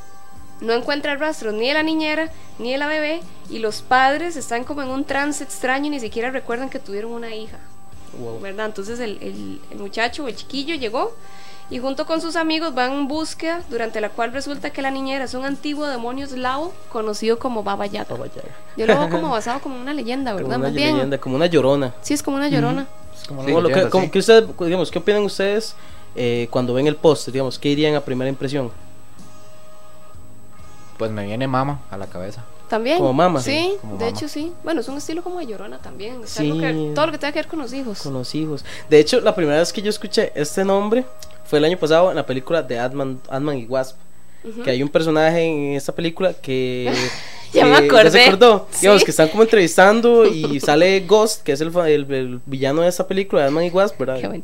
no 0.62 0.74
encuentra 0.74 1.16
rastros 1.16 1.54
ni 1.54 1.68
de 1.68 1.74
la 1.74 1.84
niñera 1.84 2.30
ni 2.58 2.72
de 2.72 2.78
la 2.78 2.88
bebé, 2.88 3.22
y 3.50 3.60
los 3.60 3.82
padres 3.82 4.36
están 4.36 4.63
como 4.63 4.82
en 4.82 4.89
un 4.89 5.06
trance 5.06 5.44
extraño 5.44 5.88
y 5.88 5.89
ni 5.92 6.00
siquiera 6.00 6.30
recuerdan 6.32 6.70
que 6.70 6.80
tuvieron 6.80 7.12
una 7.12 7.34
hija. 7.36 7.58
Wow. 8.20 8.39
¿verdad? 8.42 8.66
Entonces 8.66 9.00
el, 9.00 9.18
el- 9.22 9.62
el 9.72 9.78
muchacho, 9.78 10.28
el 10.28 10.36
chiquillo, 10.36 10.75
llegó 10.75 11.13
y 11.72 11.78
junto 11.78 12.08
con 12.08 12.20
sus 12.20 12.36
amigos 12.36 12.74
van 12.74 12.92
en 12.94 13.08
búsqueda, 13.08 13.62
durante 13.70 14.01
la 14.01 14.10
cual 14.10 14.34
resulta 14.34 14.72
que 14.72 14.82
la 14.82 14.89
niñera 14.89 15.25
es 15.25 15.36
un 15.36 15.46
antiguo 15.46 15.86
demonio 15.86 16.25
eslavo 16.25 16.74
conocido 16.92 17.38
como 17.38 17.62
Baba 17.63 17.86
Yaga. 17.86 18.08
Baba 18.10 18.25
Yaga. 18.25 18.50
Yo 18.75 18.88
lo 18.88 18.98
veo 19.00 19.10
como 19.12 19.30
basado 19.30 19.60
como 19.62 19.80
una 19.80 19.94
leyenda, 19.94 20.32
Como 20.32 20.44
¿verdad? 20.48 20.58
una 20.60 20.68
Más 20.70 20.75
bien. 20.75 20.94
leyenda, 20.96 21.18
como 21.20 21.36
una 21.36 21.46
llorona. 21.46 21.94
Sí, 22.01 22.16
es 22.16 22.24
como 22.24 22.38
una 22.38 22.50
llorona. 22.50 22.88
Es 23.16 23.28
como 23.28 23.42
Como 23.44 23.54
una 23.54 23.62
lo 23.62 23.68
que, 23.70 23.74
leyenda, 23.75 23.92
como 23.92 24.06
sí. 24.06 24.10
que 24.12 24.20
ustedes, 24.20 24.44
digamos, 24.60 24.89
¿qué 24.92 24.98
opinan 25.00 25.22
ustedes 25.24 25.75
eh, 26.16 26.48
cuando 26.50 26.74
ven 26.74 26.88
el 26.88 26.96
post? 26.96 27.28
Digamos, 27.30 27.60
¿qué 27.60 27.70
dirían 27.70 27.94
a 27.94 28.01
primera 28.01 28.28
impresión? 28.30 28.72
Pues 31.00 31.10
me 31.10 31.25
viene 31.25 31.48
mama 31.48 31.82
a 31.89 31.98
la 31.98 32.06
cabeza. 32.06 32.44
También. 32.68 33.00
Como 33.00 33.13
mama. 33.13 33.41
Sí, 33.41 33.74
Como 33.82 33.94
de 33.98 34.06
mama. 34.06 34.15
hecho 34.18 34.27
sí. 34.27 34.53
Bueno, 34.63 34.82
es 34.82 34.88
un 34.88 34.98
estilo 34.98 35.24
como 35.24 35.39
de 35.39 35.48
llorona 35.48 35.79
también. 35.79 36.22
Es 36.24 36.29
Sí. 36.29 36.51
algo 36.51 36.60
que- 36.62 36.91
todo 36.94 37.08
lo 37.08 37.12
que 37.13 37.18
tenga 37.18 37.32
que 37.32 37.39
ver 37.39 37.48
con 37.48 37.58
los 37.58 37.74
hijos. 37.74 38.00
Con 38.03 38.13
los 38.13 38.36
hijos. 38.36 38.63
De 38.89 39.00
hecho, 39.00 39.20
la 39.22 39.34
primera 39.34 39.58
vez 39.58 39.74
que 39.74 39.82
yo 39.82 39.89
escuché 39.89 40.32
este 40.36 40.63
nombre 40.63 41.03
fue 41.46 41.58
el 41.58 41.65
año 41.65 41.77
pasado 41.77 42.12
en 42.12 42.15
la 42.18 42.25
película 42.27 42.62
de 42.62 42.77
Ant-Man 42.77 43.58
y 43.58 43.65
Wasp. 43.65 43.98
Que 44.63 44.70
hay 44.72 44.84
un 44.84 44.89
personaje 44.89 45.41
en 45.44 45.74
esta 45.75 45.94
película 45.96 46.34
que. 46.34 46.94
Ya 47.51 47.65
me 47.65 47.77
acordé. 47.77 48.12
se 48.12 48.25
acordó? 48.25 48.68
Sí. 48.70 48.82
Digamos 48.82 49.03
que 49.03 49.10
están 49.10 49.27
como 49.29 49.41
entrevistando 49.41 50.27
y 50.27 50.60
sale 50.60 51.00
Ghost, 51.08 51.41
que 51.41 51.53
es 51.53 51.62
el, 51.62 51.72
fa- 51.72 51.89
el- 51.89 52.06
el 52.13 52.39
villano 52.46 52.84
de 52.84 52.89
esta 52.89 53.08
película 53.08 53.41
de 53.41 53.48
Ant-Man 53.48 53.63
y 53.65 53.70
Wasp, 53.72 53.98
¿verdad? 53.98 54.20
Qué 54.22 54.27
bueno. 54.27 54.44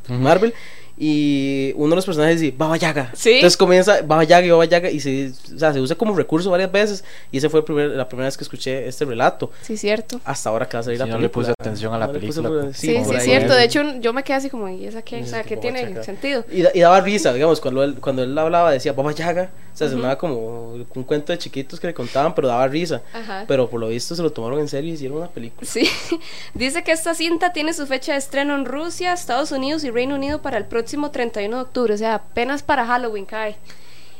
Y 0.98 1.74
uno 1.76 1.90
de 1.90 1.96
los 1.98 2.06
personajes 2.06 2.40
dice 2.40 2.56
Baba 2.58 2.78
Yaga. 2.78 3.12
Sí. 3.14 3.34
Entonces 3.34 3.58
comienza 3.58 4.02
Baba 4.02 4.24
Yaga 4.24 4.46
y 4.46 4.50
Baba 4.50 4.64
Yaga 4.66 4.90
y 4.90 5.00
se, 5.02 5.32
o 5.54 5.60
sea, 5.60 5.74
se 5.74 5.82
usa 5.82 5.96
como 5.98 6.16
recurso 6.16 6.50
varias 6.50 6.72
veces. 6.72 7.04
Y 7.32 7.38
ese 7.38 7.50
fue 7.50 7.60
el 7.60 7.64
primer- 7.66 7.90
la 7.90 8.08
primera 8.08 8.28
vez 8.28 8.38
que 8.38 8.44
escuché 8.46 8.88
este 8.88 9.04
relato. 9.04 9.52
Sí, 9.62 9.76
cierto. 9.76 10.22
Hasta 10.24 10.50
ahora 10.50 10.70
que 10.70 10.78
va 10.78 10.82
a 10.82 10.84
salir 10.84 10.98
Sí, 10.98 11.06
la 11.06 11.06
no 11.14 11.20
le 11.20 11.28
película. 11.30 11.48
puse 11.48 11.52
atención 11.60 11.94
a 11.94 11.98
la 12.00 12.08
No 12.08 12.14
puse 12.14 12.42
película. 12.42 12.50
por- 12.50 12.74
Sí, 12.74 12.88
sí, 13.04 13.16
ahí. 13.16 13.20
cierto. 13.22 13.54
De 13.56 13.64
hecho, 13.66 13.82
yo 14.00 14.14
me 14.14 14.24
quedé 14.24 14.38
así 14.38 14.50
como, 14.50 14.70
¿y 14.70 14.86
esa 14.86 15.02
qué? 15.02 15.22
O 15.22 15.24
Sí, 15.26 15.30
sea, 15.32 15.44
¿qué 15.44 15.58
tiene 15.58 15.82
Yaga. 15.82 16.04
sentido? 16.04 16.46
Y, 16.52 16.62
y 16.78 16.80
daba 16.82 17.02
risa, 17.02 17.34
digamos, 17.34 17.60
cuando 17.60 17.84
él, 17.84 17.96
cuando 18.00 18.24
él 18.24 18.38
hablaba 18.38 18.72
decía 18.72 18.94
Baba 18.94 19.12
Yaga. 19.12 19.50
O 19.76 19.78
sea, 19.78 19.88
Ujú. 19.88 19.98
sonaba 19.98 20.18
como 20.18 20.70
un 20.74 21.04
cuento 21.04 21.34
de 21.34 21.38
chiquitos 21.38 21.80
que 21.82 21.88
le 21.88 21.94
contaban, 21.94 22.34
pero 22.34 22.48
daba 22.48 22.66
risa. 22.68 23.02
Ajá. 23.14 23.44
Pero 23.46 23.70
por 23.70 23.80
lo 23.82 23.90
visto 23.90 24.16
se 24.16 24.24
lo 24.24 24.32
tomaron 24.32 24.60
en 24.60 24.70
serio 24.70 24.90
y 24.90 24.94
hicieron 24.94 25.18
una 25.18 25.28
película. 25.28 25.68
Sí, 25.70 25.88
dice 26.54 26.82
que 26.84 26.94
esta 26.94 27.14
cinta 27.14 27.52
tiene 27.52 27.74
su 27.74 27.86
fecha 27.86 28.14
de 28.14 28.18
estreno 28.20 28.56
en 28.56 28.64
Rusia, 28.66 29.12
Estados 29.12 29.52
Unidos 29.52 29.84
y 29.84 29.92
Reino 29.92 30.16
Unido 30.16 30.42
para 30.42 30.58
el 30.58 30.64
próximo 30.66 31.12
31 31.12 31.58
de 31.58 31.62
octubre, 31.64 31.94
o 31.94 31.98
sea, 31.98 32.16
apenas 32.16 32.64
para 32.64 32.86
Halloween 32.86 33.26
cae. 33.26 33.58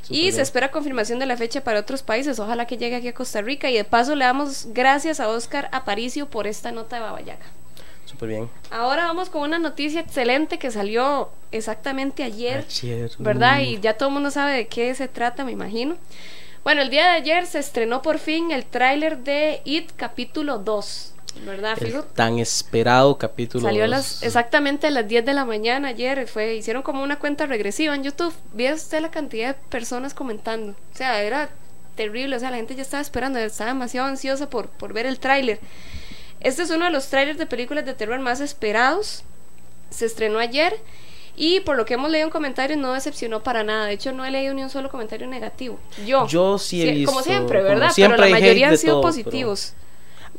y 0.02 0.04
Súper 0.04 0.18
se 0.18 0.30
bien. 0.32 0.40
espera 0.42 0.72
confirmación 0.72 1.20
de 1.20 1.26
la 1.26 1.38
fecha 1.38 1.64
para 1.64 1.80
otros 1.80 2.04
países, 2.04 2.38
ojalá 2.38 2.68
que 2.68 2.76
llegue 2.78 2.98
aquí 2.98 3.08
a 3.08 3.14
Costa 3.14 3.42
Rica 3.42 3.70
y 3.72 3.76
de 3.78 3.86
paso 3.86 4.14
le 4.14 4.26
damos 4.26 4.68
gracias 4.74 5.20
a 5.22 5.30
Oscar 5.30 5.70
Aparicio 5.72 6.30
por 6.30 6.48
esta 6.48 6.72
nota 6.74 6.98
de 6.98 7.02
Babayaga. 7.02 7.46
Súper 8.16 8.30
bien. 8.30 8.50
Ahora 8.72 9.08
vamos 9.08 9.30
con 9.30 9.42
una 9.42 9.60
noticia 9.60 10.00
excelente 10.00 10.58
que 10.58 10.72
salió 10.72 11.32
exactamente 11.52 12.24
ayer. 12.24 12.66
Ayer, 12.66 13.12
¿verdad? 13.20 13.58
mm. 13.58 13.64
Y 13.64 13.80
ya 13.82 13.98
todo 13.98 14.08
el 14.08 14.14
mundo 14.14 14.32
sabe 14.32 14.54
de 14.54 14.68
qué 14.68 14.96
se 14.96 15.10
trata, 15.10 15.44
me 15.44 15.52
imagino. 15.52 15.98
Bueno, 16.64 16.82
el 16.82 16.90
día 16.90 17.04
de 17.04 17.18
ayer 17.18 17.46
se 17.46 17.60
estrenó 17.60 18.02
por 18.02 18.18
fin 18.20 18.52
el 18.52 18.66
tráiler 18.66 19.18
de 19.18 19.62
It 19.66 19.92
capítulo 19.98 20.60
2, 20.60 21.14
¿verdad? 21.46 21.78
El 21.82 22.04
tan 22.04 22.40
esperado 22.40 23.18
capítulo. 23.18 23.66
Salió 23.66 23.84
a 23.84 23.88
las, 23.88 24.24
exactamente 24.24 24.88
a 24.88 24.92
las 24.92 25.06
10 25.06 25.26
de 25.26 25.34
la 25.34 25.44
mañana 25.44 25.90
ayer, 25.90 26.26
fue, 26.26 26.56
hicieron 26.56 26.84
como 26.84 27.04
una 27.04 27.20
cuenta 27.20 27.48
regresiva 27.48 27.94
en 27.96 28.04
YouTube. 28.04 28.34
Vio 28.54 28.74
usted 28.74 29.02
la 29.02 29.12
cantidad 29.12 29.56
de 29.56 29.62
personas 29.70 30.14
comentando. 30.14 30.72
O 30.72 30.98
sea, 30.98 31.22
era 31.22 31.50
terrible, 31.96 32.38
o 32.38 32.40
sea, 32.40 32.50
la 32.50 32.58
gente 32.58 32.76
ya 32.76 32.82
estaba 32.82 33.02
esperando, 33.02 33.40
estaba 33.40 33.72
demasiado 33.72 34.08
ansiosa 34.08 34.50
por, 34.50 34.70
por 34.70 34.94
ver 34.94 35.06
el 35.06 35.20
tráiler. 35.20 35.60
Este 36.40 36.64
es 36.64 36.70
uno 36.70 36.86
de 36.86 36.92
los 36.92 37.08
trailers 37.08 37.38
de 37.38 37.46
películas 37.46 37.86
de 37.86 37.94
terror 37.94 38.20
más 38.20 38.40
esperados. 38.40 39.24
Se 39.90 40.06
estrenó 40.06 40.40
ayer 40.40 40.76
y 41.38 41.60
por 41.62 41.76
lo 41.76 41.86
que 41.86 41.96
hemos 41.96 42.10
leído 42.10 42.26
en 42.28 42.32
comentarios 42.32 42.80
no 42.80 42.94
decepcionó 42.94 43.44
para 43.44 43.64
nada. 43.64 43.86
De 43.86 43.94
hecho, 43.94 44.12
no 44.12 44.26
he 44.26 44.32
leído 44.32 44.54
ni 44.54 44.64
un 44.64 44.70
solo 44.70 44.90
comentario 44.90 45.28
negativo. 45.28 45.80
Yo. 46.06 46.28
Yo 46.28 46.58
sí 46.58 46.82
he 46.82 46.92
visto. 46.92 47.12
Como 47.12 47.24
siempre, 47.24 47.60
como 47.60 47.70
¿verdad? 47.70 47.92
siempre 47.92 48.18
pero 48.18 48.30
la 48.30 48.40
mayoría 48.40 48.70
han 48.70 48.78
sido 48.78 48.96
todo, 48.96 49.02
positivos. 49.04 49.74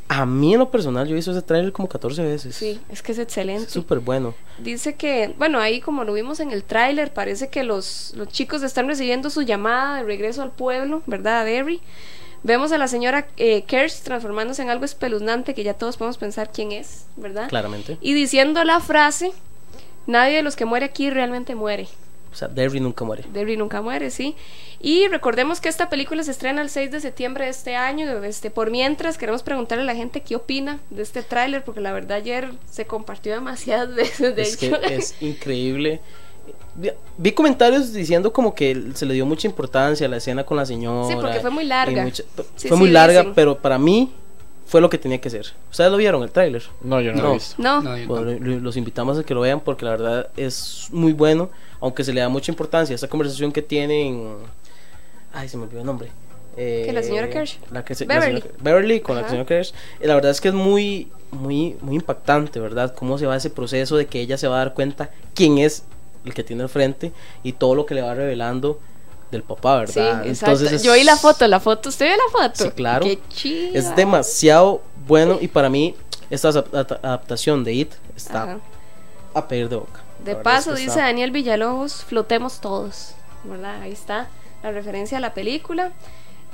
A 0.09 0.25
mí 0.25 0.53
en 0.53 0.61
lo 0.61 0.71
personal 0.71 1.07
yo 1.07 1.13
he 1.13 1.17
visto 1.17 1.33
ese 1.33 1.43
trailer 1.43 1.73
como 1.73 1.89
14 1.89 2.23
veces. 2.23 2.55
Sí, 2.55 2.81
es 2.89 3.03
que 3.03 3.13
es 3.13 3.19
Es 3.19 3.25
excelente. 3.25 3.69
súper 3.69 3.99
bueno. 3.99 4.35
Dice 4.59 4.95
que, 4.95 5.35
bueno, 5.37 5.59
ahí 5.59 5.81
como 5.81 6.05
lo 6.05 6.13
vimos 6.13 6.39
en 6.41 6.53
el 6.53 6.63
tráiler, 6.63 7.13
parece 7.13 7.49
que 7.49 7.65
los, 7.65 8.13
los 8.17 8.29
chicos 8.29 8.63
están 8.63 8.87
recibiendo 8.87 9.31
su 9.31 9.43
llamada 9.43 9.97
de 9.97 10.05
regreso 10.05 10.43
al 10.43 10.53
pueblo, 10.53 11.03
¿verdad? 11.07 11.41
A 11.41 11.45
Derry. 11.45 11.81
Vemos 12.43 12.73
a 12.73 12.79
la 12.79 12.89
señora 12.89 13.27
eh, 13.37 13.63
Kersh 13.63 14.03
transformándose 14.03 14.63
en 14.63 14.71
algo 14.71 14.85
espeluznante 14.85 15.55
que 15.55 15.65
ya 15.65 15.75
todos 15.75 15.97
podemos 15.97 16.19
pensar 16.19 16.51
quién 16.53 16.73
es, 16.73 17.07
¿verdad? 17.17 17.49
Claramente. 17.49 17.99
Y 18.01 18.15
diciendo 18.15 18.63
la 18.65 18.81
frase, 18.81 19.33
nadie 20.07 20.37
de 20.37 20.43
los 20.43 20.57
que 20.57 20.65
muere 20.65 20.87
aquí 20.87 21.11
realmente 21.11 21.55
muere. 21.55 21.89
O 22.37 22.39
sea, 22.39 22.49
Derry 22.49 22.81
nunca 22.81 23.03
muere. 23.03 23.25
Derry 23.33 23.57
nunca 23.57 23.81
muere, 23.81 24.11
sí. 24.11 24.37
Y 24.79 25.09
recordemos 25.09 25.63
que 25.63 25.71
esta 25.71 25.89
película 25.89 26.23
se 26.23 26.33
estrena 26.33 26.61
el 26.61 26.69
6 26.69 26.91
de 26.91 27.01
septiembre 27.01 27.47
de 27.47 27.51
este 27.51 27.77
año. 27.77 28.23
Este, 28.25 28.51
por 28.51 28.71
mientras, 28.71 29.17
queremos 29.17 29.43
preguntarle 29.43 29.85
a 29.85 29.87
la 29.87 29.95
gente 29.95 30.21
qué 30.21 30.37
opina 30.37 30.79
de 30.91 31.03
este 31.03 31.23
tráiler, 31.23 31.65
porque 31.65 31.81
la 31.81 31.93
verdad 31.93 32.19
ayer 32.19 32.51
se 32.71 32.87
compartió 32.87 33.33
demasiadas 33.33 33.95
veces. 33.95 34.37
De 34.37 34.43
es 34.43 34.59
que 34.59 34.67
hecho, 34.67 34.83
es 34.83 35.23
increíble. 35.23 36.03
Vi, 37.19 37.33
comentarios 37.33 37.93
diciendo 37.93 38.33
como 38.33 38.55
que 38.55 38.91
se 38.95 39.07
le 39.07 39.15
dio 39.15 39.25
mucha 39.25 39.47
importancia 39.49 40.07
a 40.07 40.11
la 40.11 40.19
escena 40.19 40.45
con 40.45 40.57
la 40.57 40.67
señora. 40.67 41.09
Sí, 41.09 41.15
porque 41.21 41.41
fue 41.41 41.51
muy 41.51 41.65
larga. 41.65 42.03
mucha- 42.03 42.23
Sí, 42.57 42.69
fue 42.69 42.77
sí, 42.77 42.83
muy 42.83 42.91
larga, 42.91 43.21
dicen. 43.21 43.35
pero 43.35 43.57
para 43.59 43.79
mí 43.79 44.13
fue 44.67 44.81
lo 44.81 44.91
que 44.91 44.99
tenía 44.99 45.21
que 45.21 45.31
ser. 45.31 45.47
¿Ustedes 45.71 45.91
lo 45.91 45.97
vieron 45.97 46.23
el 46.23 46.31
tráiler? 46.31 46.63
No, 46.83 47.01
yo 47.01 47.13
no, 47.13 47.19
lo 47.19 47.23
No. 47.25 47.31
he 47.31 47.35
visto. 47.35 47.55
no, 47.63 47.81
No, 47.83 47.97
yo 47.97 48.07
Bueno, 48.07 48.33
lo- 48.39 48.61
los 48.61 48.77
invitamos 48.77 49.19
a 49.19 49.25
que 49.25 49.33
lo 49.33 49.41
vean 49.41 49.61
porque 49.61 49.85
la 49.85 49.93
verdad 49.93 50.29
es 50.37 50.89
muy 50.91 51.13
bueno, 51.13 51.49
aunque 51.81 52.05
se 52.05 52.13
le 52.13 52.21
da 52.21 52.29
mucha 52.29 52.53
importancia 52.53 52.93
a 52.93 52.97
esta 52.97 53.09
conversación 53.09 53.53
que 53.53 53.63
tienen. 53.63 54.35
Ay, 55.33 55.49
se 55.49 55.57
me 55.57 55.65
olvidó 55.65 55.81
el 55.81 55.87
nombre. 55.87 56.11
Eh, 56.59 56.85
¿Que 56.87 56.93
la 56.93 57.03
señora 57.03 57.29
Kersh? 57.29 57.59
La 57.71 57.85
que 57.85 57.95
se- 57.95 58.07
la 58.07 58.15
Beverly. 58.19 58.41
señora- 58.41 58.59
Beverly 58.63 59.01
con 59.01 59.15
la 59.15 59.21
Ajá. 59.23 59.31
señora 59.31 59.47
Kersh. 59.47 59.73
Eh, 60.01 60.07
La 60.07 60.15
verdad 60.15 60.31
es 60.31 60.41
que 60.41 60.49
es 60.49 60.55
muy, 60.55 61.11
muy, 61.31 61.77
muy 61.83 61.95
impactante, 61.97 62.61
¿verdad? 62.61 62.95
Cómo 62.95 63.19
se 63.19 63.27
va 63.27 63.37
ese 63.37 63.51
proceso 63.51 63.97
de 63.97 64.07
que 64.07 64.21
ella 64.21 64.39
se 64.39 64.49
va 64.49 64.57
a 64.57 64.59
dar 64.59 64.75
cuenta 64.75 65.11
quién 65.35 65.59
es 65.59 65.85
el 66.27 66.35
que 66.35 66.45
tiene 66.45 66.63
al 66.63 66.69
frente 66.69 67.13
y 67.43 67.53
todo 67.53 67.75
lo 67.75 67.87
que 67.87 67.95
le 67.95 68.03
va 68.03 68.15
revelando 68.15 68.79
del 69.31 69.43
papá, 69.43 69.87
sí, 69.87 69.99
¿verdad? 69.99 70.27
exacto. 70.27 70.65
es- 70.67 70.83
Yo 70.83 70.93
vi 70.95 71.03
la 71.05 71.17
foto, 71.17 71.47
la 71.49 71.59
foto, 71.61 71.89
¿usted 71.89 72.07
vio 72.07 72.17
la 72.17 72.31
foto? 72.49 72.65
Sí, 72.65 72.71
claro. 72.71 73.05
Qué 73.07 73.19
chido. 73.31 73.75
Es 73.75 73.95
demasiado 73.97 74.83
bueno 75.07 75.39
y 75.41 75.49
para 75.49 75.69
mí 75.69 75.95
esta 76.31 76.51
adap- 76.51 76.99
adaptación 77.03 77.65
de 77.65 77.73
It 77.73 77.93
está 78.17 78.43
Ajá. 78.45 78.59
a 79.35 79.49
pedir 79.49 79.69
de 79.69 79.77
boca. 79.77 80.01
De 80.19 80.35
verdad 80.35 80.41
es 80.41 80.45
paso, 80.45 80.71
que 80.71 80.77
dice 80.81 80.91
está- 80.91 81.03
Daniel 81.03 81.31
Villalobos, 81.31 82.05
flotemos 82.05 82.61
todos. 82.61 83.13
¿Verdad? 83.45 83.83
Ahí 83.83 83.93
está 83.93 84.29
la 84.63 84.73
referencia 84.73 85.19
a 85.19 85.21
la 85.21 85.33
película. 85.35 85.93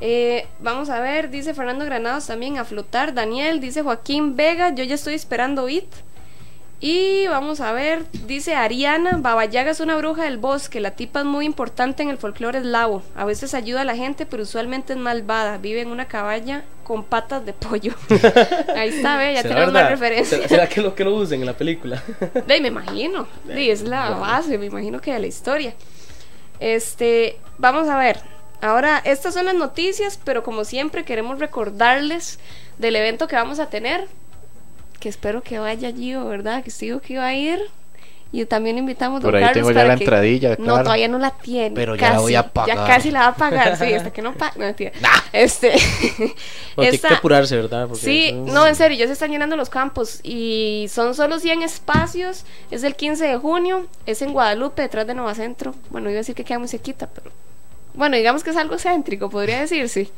Eh, 0.00 0.46
vamos 0.60 0.90
a 0.90 1.00
ver, 1.00 1.30
dice 1.30 1.54
Fernando 1.54 1.84
Granados 1.84 2.26
también 2.26 2.58
a 2.58 2.64
flotar. 2.64 3.14
Daniel, 3.14 3.60
dice 3.60 3.82
Joaquín 3.82 4.34
Vega, 4.36 4.74
yo 4.74 4.82
ya 4.84 4.94
estoy 4.96 5.14
esperando 5.14 5.68
It. 5.68 5.84
Y 6.84 7.28
vamos 7.28 7.60
a 7.60 7.70
ver, 7.70 8.02
dice 8.26 8.56
Ariana, 8.56 9.16
Babayaga 9.18 9.70
es 9.70 9.78
una 9.78 9.94
bruja 9.96 10.24
del 10.24 10.36
bosque, 10.36 10.80
la 10.80 10.90
tipa 10.90 11.20
es 11.20 11.24
muy 11.24 11.46
importante 11.46 12.02
en 12.02 12.08
el 12.08 12.18
folclore 12.18 12.58
eslavo, 12.58 13.04
a 13.14 13.24
veces 13.24 13.54
ayuda 13.54 13.82
a 13.82 13.84
la 13.84 13.94
gente, 13.94 14.26
pero 14.26 14.42
usualmente 14.42 14.94
es 14.94 14.98
malvada, 14.98 15.58
vive 15.58 15.80
en 15.80 15.92
una 15.92 16.08
cabaña 16.08 16.64
con 16.82 17.04
patas 17.04 17.46
de 17.46 17.52
pollo. 17.52 17.94
Ahí 18.76 18.88
está, 18.88 19.16
ve, 19.16 19.32
ya 19.32 19.42
¿Será 19.42 19.54
tenemos 19.54 19.72
más 19.72 19.90
referencia. 19.90 20.38
¿Será, 20.38 20.48
será 20.48 20.68
que 20.68 20.80
lo 20.80 20.92
que 20.96 21.04
lo 21.04 21.14
usen 21.14 21.38
en 21.38 21.46
la 21.46 21.56
película? 21.56 22.02
De, 22.48 22.60
me 22.60 22.66
imagino. 22.66 23.28
Sí, 23.46 23.70
es 23.70 23.82
la 23.82 24.10
base, 24.10 24.58
me 24.58 24.66
imagino 24.66 25.00
que 25.00 25.12
de 25.12 25.20
la 25.20 25.28
historia. 25.28 25.74
Este, 26.58 27.38
vamos 27.58 27.88
a 27.88 27.96
ver. 27.96 28.18
Ahora, 28.60 29.00
estas 29.04 29.34
son 29.34 29.44
las 29.44 29.54
noticias, 29.54 30.18
pero 30.24 30.42
como 30.42 30.64
siempre 30.64 31.04
queremos 31.04 31.38
recordarles 31.38 32.40
del 32.78 32.96
evento 32.96 33.28
que 33.28 33.36
vamos 33.36 33.60
a 33.60 33.70
tener. 33.70 34.08
Que 35.02 35.08
espero 35.08 35.42
que 35.42 35.58
vaya 35.58 35.90
Gio, 35.90 36.26
¿verdad? 36.26 36.62
Que 36.62 36.70
sigo 36.70 37.00
que 37.00 37.14
iba 37.14 37.26
a 37.26 37.34
ir. 37.34 37.58
Y 38.34 38.46
también 38.46 38.78
invitamos 38.78 39.20
a 39.20 39.24
Por 39.24 39.34
ahí 39.36 39.42
Carlos 39.42 39.66
tengo 39.66 39.70
ya 39.72 39.84
la 39.84 39.96
que- 39.96 40.04
entradilla, 40.04 40.56
No, 40.58 40.82
todavía 40.82 41.08
no 41.08 41.18
la 41.18 41.32
tiene. 41.32 41.74
Pero 41.74 41.96
ya 41.96 42.12
la 42.14 42.20
voy 42.20 42.34
a 42.34 42.48
pagar. 42.48 42.76
Ya 42.78 42.86
casi 42.86 43.10
la 43.10 43.20
va 43.20 43.26
a 43.26 43.34
pagar, 43.34 43.76
sí, 43.76 43.92
hasta 43.92 44.10
que 44.12 44.22
no 44.22 44.32
pague. 44.34 44.58
No, 44.58 44.64
mentira. 44.66 44.92
Este. 45.32 45.72
Bueno, 45.72 46.32
tiene 46.76 46.88
esta- 46.96 47.08
que 47.08 47.14
apurarse, 47.14 47.56
¿verdad? 47.56 47.88
Porque 47.88 48.02
Sí, 48.02 48.28
eso- 48.28 48.36
no, 48.54 48.66
en 48.66 48.74
serio, 48.76 48.96
ya 48.96 49.06
se 49.06 49.12
están 49.12 49.30
llenando 49.32 49.56
los 49.56 49.68
campos 49.68 50.20
y 50.22 50.86
son 50.88 51.14
solo 51.14 51.38
100 51.40 51.62
espacios. 51.62 52.44
Es 52.70 52.84
el 52.84 52.94
15 52.94 53.26
de 53.26 53.36
junio, 53.36 53.86
es 54.06 54.22
en 54.22 54.32
Guadalupe, 54.32 54.80
detrás 54.82 55.06
de 55.06 55.14
Nueva 55.14 55.34
Centro. 55.34 55.74
Bueno, 55.90 56.08
iba 56.08 56.16
a 56.18 56.20
decir 56.22 56.34
que 56.34 56.44
queda 56.44 56.58
muy 56.58 56.68
cerquita, 56.68 57.08
pero. 57.12 57.30
Bueno, 57.92 58.16
digamos 58.16 58.42
que 58.44 58.50
es 58.50 58.56
algo 58.56 58.78
céntrico, 58.78 59.28
podría 59.28 59.60
decirse. 59.60 60.08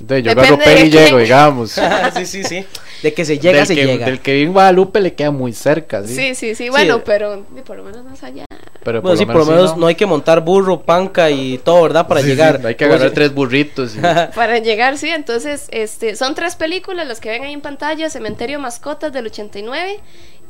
Entonces 0.00 0.24
yo 0.24 0.30
Depende 0.30 0.48
agarro 0.48 0.58
pelo 0.64 0.80
de 0.80 0.86
y 0.86 0.90
quién. 0.90 1.04
llego, 1.04 1.18
digamos. 1.18 1.70
sí, 2.16 2.26
sí, 2.26 2.44
sí. 2.44 2.66
De 3.02 3.14
que 3.14 3.24
se 3.24 3.38
llega, 3.38 3.58
del, 3.58 3.66
se 3.66 3.74
que, 3.74 3.84
llega. 3.84 4.06
del 4.06 4.20
que 4.20 4.32
vive 4.32 4.46
en 4.46 4.52
Guadalupe 4.52 5.00
le 5.00 5.14
queda 5.14 5.30
muy 5.30 5.52
cerca, 5.52 6.02
¿sí? 6.04 6.14
Sí, 6.14 6.34
sí, 6.34 6.54
sí, 6.54 6.68
bueno, 6.70 6.96
Sí. 6.96 7.02
pero 7.04 7.44
por 7.64 7.76
lo 7.76 7.84
menos 7.84 8.04
más 8.04 8.22
allá. 8.22 8.44
Pero 8.84 9.00
Bueno, 9.00 9.16
sí, 9.16 9.26
por 9.26 9.36
lo 9.36 9.46
menos 9.46 9.70
sí, 9.72 9.76
no 9.78 9.86
hay 9.86 9.94
que 9.94 10.06
montar 10.06 10.40
burro, 10.40 10.82
panca 10.82 11.30
y 11.30 11.58
todo, 11.58 11.82
¿verdad? 11.82 12.08
Para 12.08 12.20
Sí, 12.20 12.26
llegar. 12.28 12.60
sí, 12.60 12.66
hay 12.66 12.74
que 12.74 12.84
agarrar 12.84 13.10
tres 13.12 13.32
burritos. 13.32 13.94
y- 13.94 14.00
Para 14.34 14.58
llegar, 14.58 14.98
sí, 14.98 15.08
entonces, 15.08 15.68
este, 15.70 16.16
son 16.16 16.34
tres 16.34 16.56
películas 16.56 17.06
las 17.06 17.20
que 17.20 17.28
ven 17.30 17.42
ahí 17.44 17.52
en 17.52 17.60
pantalla: 17.60 18.10
Cementerio 18.10 18.58
Mascotas 18.58 19.12
del 19.12 19.26
89 19.26 20.00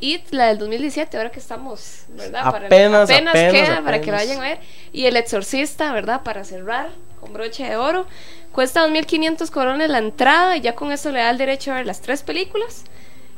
y 0.01 0.23
la 0.31 0.47
del 0.47 0.57
2017, 0.59 1.17
ahora 1.19 1.31
que 1.31 1.41
estamos, 1.41 2.05
¿verdad? 2.17 2.51
Para- 2.51 2.67
Apenas, 2.67 3.11
apenas, 3.11 3.35
apenas, 3.35 3.53
queda 3.53 3.83
para 3.85 4.01
que 4.01 4.11
apenas. 4.11 4.21
vayan 4.29 4.39
a 4.43 4.49
ver. 4.49 4.59
Y 4.95 5.05
El 5.07 5.17
Exorcista, 5.17 5.93
¿verdad? 5.93 6.23
Para 6.23 6.45
cerrar 6.45 6.89
con 7.23 7.33
broche 7.33 7.65
de 7.65 7.77
oro. 7.77 8.07
Cuesta 8.51 8.87
2.500 8.87 9.49
coronas 9.51 9.89
la 9.89 9.99
entrada 9.99 10.57
y 10.57 10.61
ya 10.61 10.75
con 10.75 10.93
eso 10.93 11.11
le 11.13 11.21
da 11.21 11.31
el 11.31 11.39
derecho 11.39 11.73
a 11.73 11.77
ver 11.77 11.87
las 11.87 12.03
tres 12.03 12.23
películas. 12.23 12.85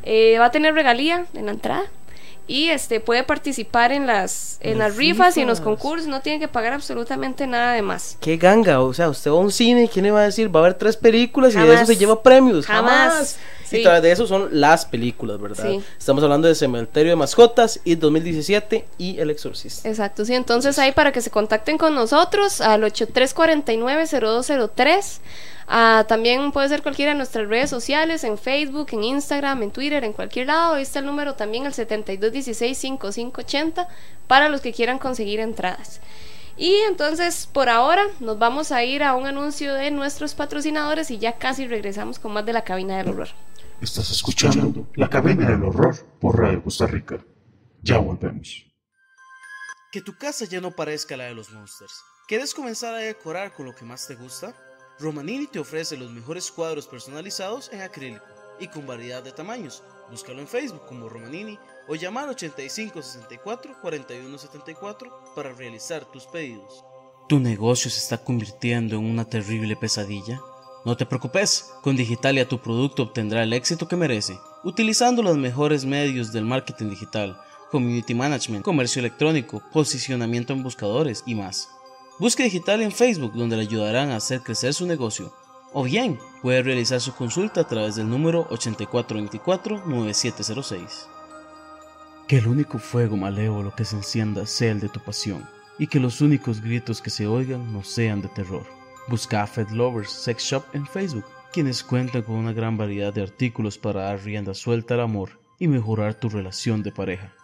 Eh, 0.03 0.37
va 0.41 0.47
a 0.47 0.51
tener 0.51 0.75
regalía 0.75 1.27
en 1.35 1.47
la 1.47 1.53
entrada. 1.53 1.85
Y 2.47 2.69
este 2.69 3.01
puede 3.01 3.25
participar 3.25 3.91
en 3.91 4.07
las, 4.07 4.59
en 4.61 4.79
Las 4.79 4.91
las 4.91 4.99
rifas 4.99 5.39
y 5.39 5.41
en 5.41 5.49
los 5.49 5.61
concursos, 5.61 6.07
no 6.07 6.21
tiene 6.21 6.39
que 6.39 6.49
pagar 6.49 6.75
absolutamente 6.75 7.47
nada 7.47 7.73
de 7.73 7.81
más. 7.81 8.19
Qué 8.21 8.37
ganga, 8.37 8.81
o 8.81 8.93
sea, 8.93 9.09
usted 9.09 9.31
va 9.31 9.37
a 9.37 9.39
un 9.39 9.51
cine, 9.51 9.89
¿quién 9.91 10.05
le 10.05 10.11
va 10.11 10.21
a 10.21 10.25
decir? 10.25 10.55
Va 10.55 10.61
a 10.61 10.65
haber 10.65 10.75
tres 10.75 10.99
películas 10.99 11.55
y 11.55 11.59
de 11.59 11.75
eso 11.75 11.87
se 11.87 11.97
lleva 11.97 12.23
premios. 12.23 12.67
Jamás. 12.67 13.13
Jamás. 13.13 13.39
Sí. 13.65 13.79
Y 13.79 13.85
de 13.85 14.13
eso 14.13 14.27
son 14.27 14.51
las 14.53 14.85
películas, 14.85 15.41
¿verdad? 15.41 15.65
Sí. 15.67 15.83
Estamos 15.99 16.23
hablando 16.23 16.47
de 16.47 16.55
Cementerio 16.55 17.13
de 17.13 17.17
Mascotas 17.17 17.81
y 17.83 17.95
2017 17.95 18.85
y 18.99 19.19
El 19.19 19.31
Exorcista. 19.31 19.89
Exacto, 19.89 20.27
sí. 20.27 20.35
Entonces 20.35 20.79
ahí 20.79 20.93
para 20.93 21.13
que 21.13 21.23
se 21.23 21.31
contacten 21.31 21.79
con 21.79 21.95
nosotros 21.95 22.61
al 22.61 22.83
8349-0203. 22.83 25.21
Ah, 25.67 26.05
también 26.07 26.53
puede 26.53 26.69
ser 26.69 26.83
cualquiera 26.83 27.13
de 27.13 27.19
nuestras 27.19 27.49
redes 27.49 27.71
sociales, 27.71 28.23
en 28.25 28.37
Facebook, 28.39 28.89
en 28.93 29.05
Instagram, 29.05 29.63
en 29.63 29.71
Twitter, 29.71 30.05
en 30.05 30.13
cualquier 30.13 30.49
lado. 30.49 30.75
Ahí 30.75 30.83
está 30.83 30.99
el 30.99 31.07
número 31.07 31.35
también, 31.35 31.65
el 31.67 31.73
7216-5580, 31.73 33.87
para 34.27 34.49
los 34.49 34.61
que 34.61 34.73
quieran 34.73 34.99
conseguir 34.99 35.39
entradas. 35.41 36.01
Y 36.57 36.77
entonces, 36.89 37.49
por 37.53 37.69
ahora, 37.69 38.05
nos 38.21 38.39
vamos 38.39 38.71
a 38.71 38.85
ir 38.85 39.03
a 39.03 39.15
un 39.15 39.27
anuncio 39.27 39.75
de 39.75 39.91
nuestros 39.91 40.35
patrocinadores 40.35 41.11
y 41.11 41.19
ya 41.19 41.33
casi 41.33 41.67
regresamos 41.67 42.19
con 42.19 42.33
más 42.33 42.47
de 42.47 42.53
la 42.53 42.63
cabina 42.63 42.99
del 42.99 43.09
horror. 43.09 43.29
Estás 43.81 44.11
escuchando 44.11 44.87
La 44.95 45.11
Cabina 45.11 45.51
del 45.51 45.65
Horror 45.65 45.97
por 46.21 46.39
Radio 46.39 46.63
Costa 46.63 46.87
Rica. 46.87 47.19
Ya 47.83 47.99
volvemos. 47.99 48.65
Que 49.91 50.01
tu 50.01 50.17
casa 50.17 50.45
ya 50.45 50.61
no 50.61 50.71
parezca 50.71 51.17
la 51.17 51.25
de 51.25 51.35
los 51.35 51.51
monsters. 51.51 51.93
¿Quieres 52.29 52.55
comenzar 52.55 52.95
a 52.95 52.99
decorar 52.99 53.53
con 53.53 53.67
lo 53.67 53.75
que 53.75 53.85
más 53.85 54.07
te 54.07 54.15
gusta? 54.15 54.55
Romanini 54.99 55.47
te 55.47 55.59
ofrece 55.59 55.97
los 55.97 56.11
mejores 56.11 56.51
cuadros 56.51 56.87
personalizados 56.87 57.73
en 57.73 57.83
acrílico 57.83 58.25
y 58.61 58.69
con 58.69 58.87
variedad 58.87 59.23
de 59.23 59.33
tamaños. 59.33 59.83
Búscalo 60.11 60.41
en 60.41 60.47
Facebook 60.47 60.87
como 60.87 61.09
Romanini 61.09 61.59
o 61.89 61.95
llamar 61.97 62.29
85 62.29 63.03
64 63.03 63.77
41 63.81 64.39
74 64.39 65.35
para 65.35 65.53
realizar 65.53 66.05
tus 66.05 66.27
pedidos. 66.27 66.85
¿Tu 67.29 67.41
negocio 67.41 67.91
se 67.91 67.99
está 67.99 68.19
convirtiendo 68.19 68.97
en 68.97 69.05
una 69.05 69.25
terrible 69.25 69.77
pesadilla? 69.77 70.41
No 70.85 70.97
te 70.97 71.07
preocupes, 71.07 71.73
con 71.83 71.97
Digitalia 71.97 72.47
tu 72.47 72.61
producto 72.61 73.05
obtendrá 73.05 73.43
el 73.43 73.55
éxito 73.55 73.89
que 73.89 73.97
merece, 73.97 74.39
utilizando 74.63 75.23
los 75.23 75.39
mejores 75.39 75.87
medios 75.87 76.31
del 76.33 76.45
marketing 76.45 76.91
digital, 76.91 77.41
community 77.71 78.15
management, 78.15 78.65
comercio 78.65 79.01
electrónico, 79.01 79.63
posicionamiento 79.73 80.53
en 80.53 80.63
buscadores 80.63 81.25
y 81.27 81.35
más. 81.35 81.71
Busque 82.17 82.45
Digitalia 82.45 82.87
en 82.87 82.93
Facebook 82.93 83.33
donde 83.33 83.57
le 83.57 83.63
ayudarán 83.63 84.11
a 84.11 84.17
hacer 84.17 84.41
crecer 84.41 84.73
su 84.73 84.87
negocio. 84.87 85.35
O 85.73 85.83
bien, 85.83 86.21
puede 86.43 86.63
realizar 86.63 87.01
su 87.01 87.13
consulta 87.13 87.63
a 87.63 87.67
través 87.67 87.97
del 87.97 88.09
número 88.09 88.49
8424-9706. 88.51 91.09
Que 92.29 92.39
el 92.39 92.47
único 92.47 92.79
fuego 92.79 93.17
malévolo 93.17 93.75
que 93.75 93.85
se 93.85 93.97
encienda 93.97 94.47
sea 94.47 94.71
el 94.71 94.79
de 94.79 94.89
tu 94.89 95.01
pasión, 95.01 95.45
y 95.77 95.89
que 95.89 95.99
los 95.99 96.21
únicos 96.21 96.61
gritos 96.61 97.03
que 97.03 97.11
se 97.11 97.27
oigan 97.27 97.73
no 97.73 97.83
sean 97.83 98.23
de 98.23 98.29
terror. 98.29 98.65
Busca 99.09 99.43
a 99.43 99.49
Fed 99.49 99.71
Lovers 99.71 100.13
Sex 100.13 100.45
Shop 100.45 100.65
en 100.73 100.87
Facebook, 100.87 101.25
quienes 101.53 101.83
cuentan 101.83 102.23
con 102.23 102.37
una 102.37 102.53
gran 102.53 102.77
variedad 102.77 103.13
de 103.13 103.23
artículos 103.23 103.77
para 103.77 104.05
dar 104.05 104.23
rienda 104.23 104.55
suelta 104.55 104.95
al 104.95 105.01
amor 105.01 105.41
y 105.59 105.67
mejorar 105.67 106.15
tu 106.15 106.29
relación 106.29 106.85
de 106.85 106.93
pareja. 106.93 107.35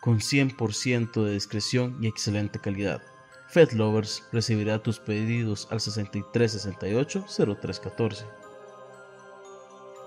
Con 0.00 0.20
100% 0.20 1.22
de 1.22 1.34
discreción 1.34 1.98
y 2.00 2.06
excelente 2.06 2.58
calidad. 2.58 3.02
Fed 3.54 3.70
Lovers 3.70 4.22
recibirá 4.32 4.82
tus 4.82 4.98
pedidos 4.98 5.68
al 5.70 5.78
6368-0314. 5.78 8.26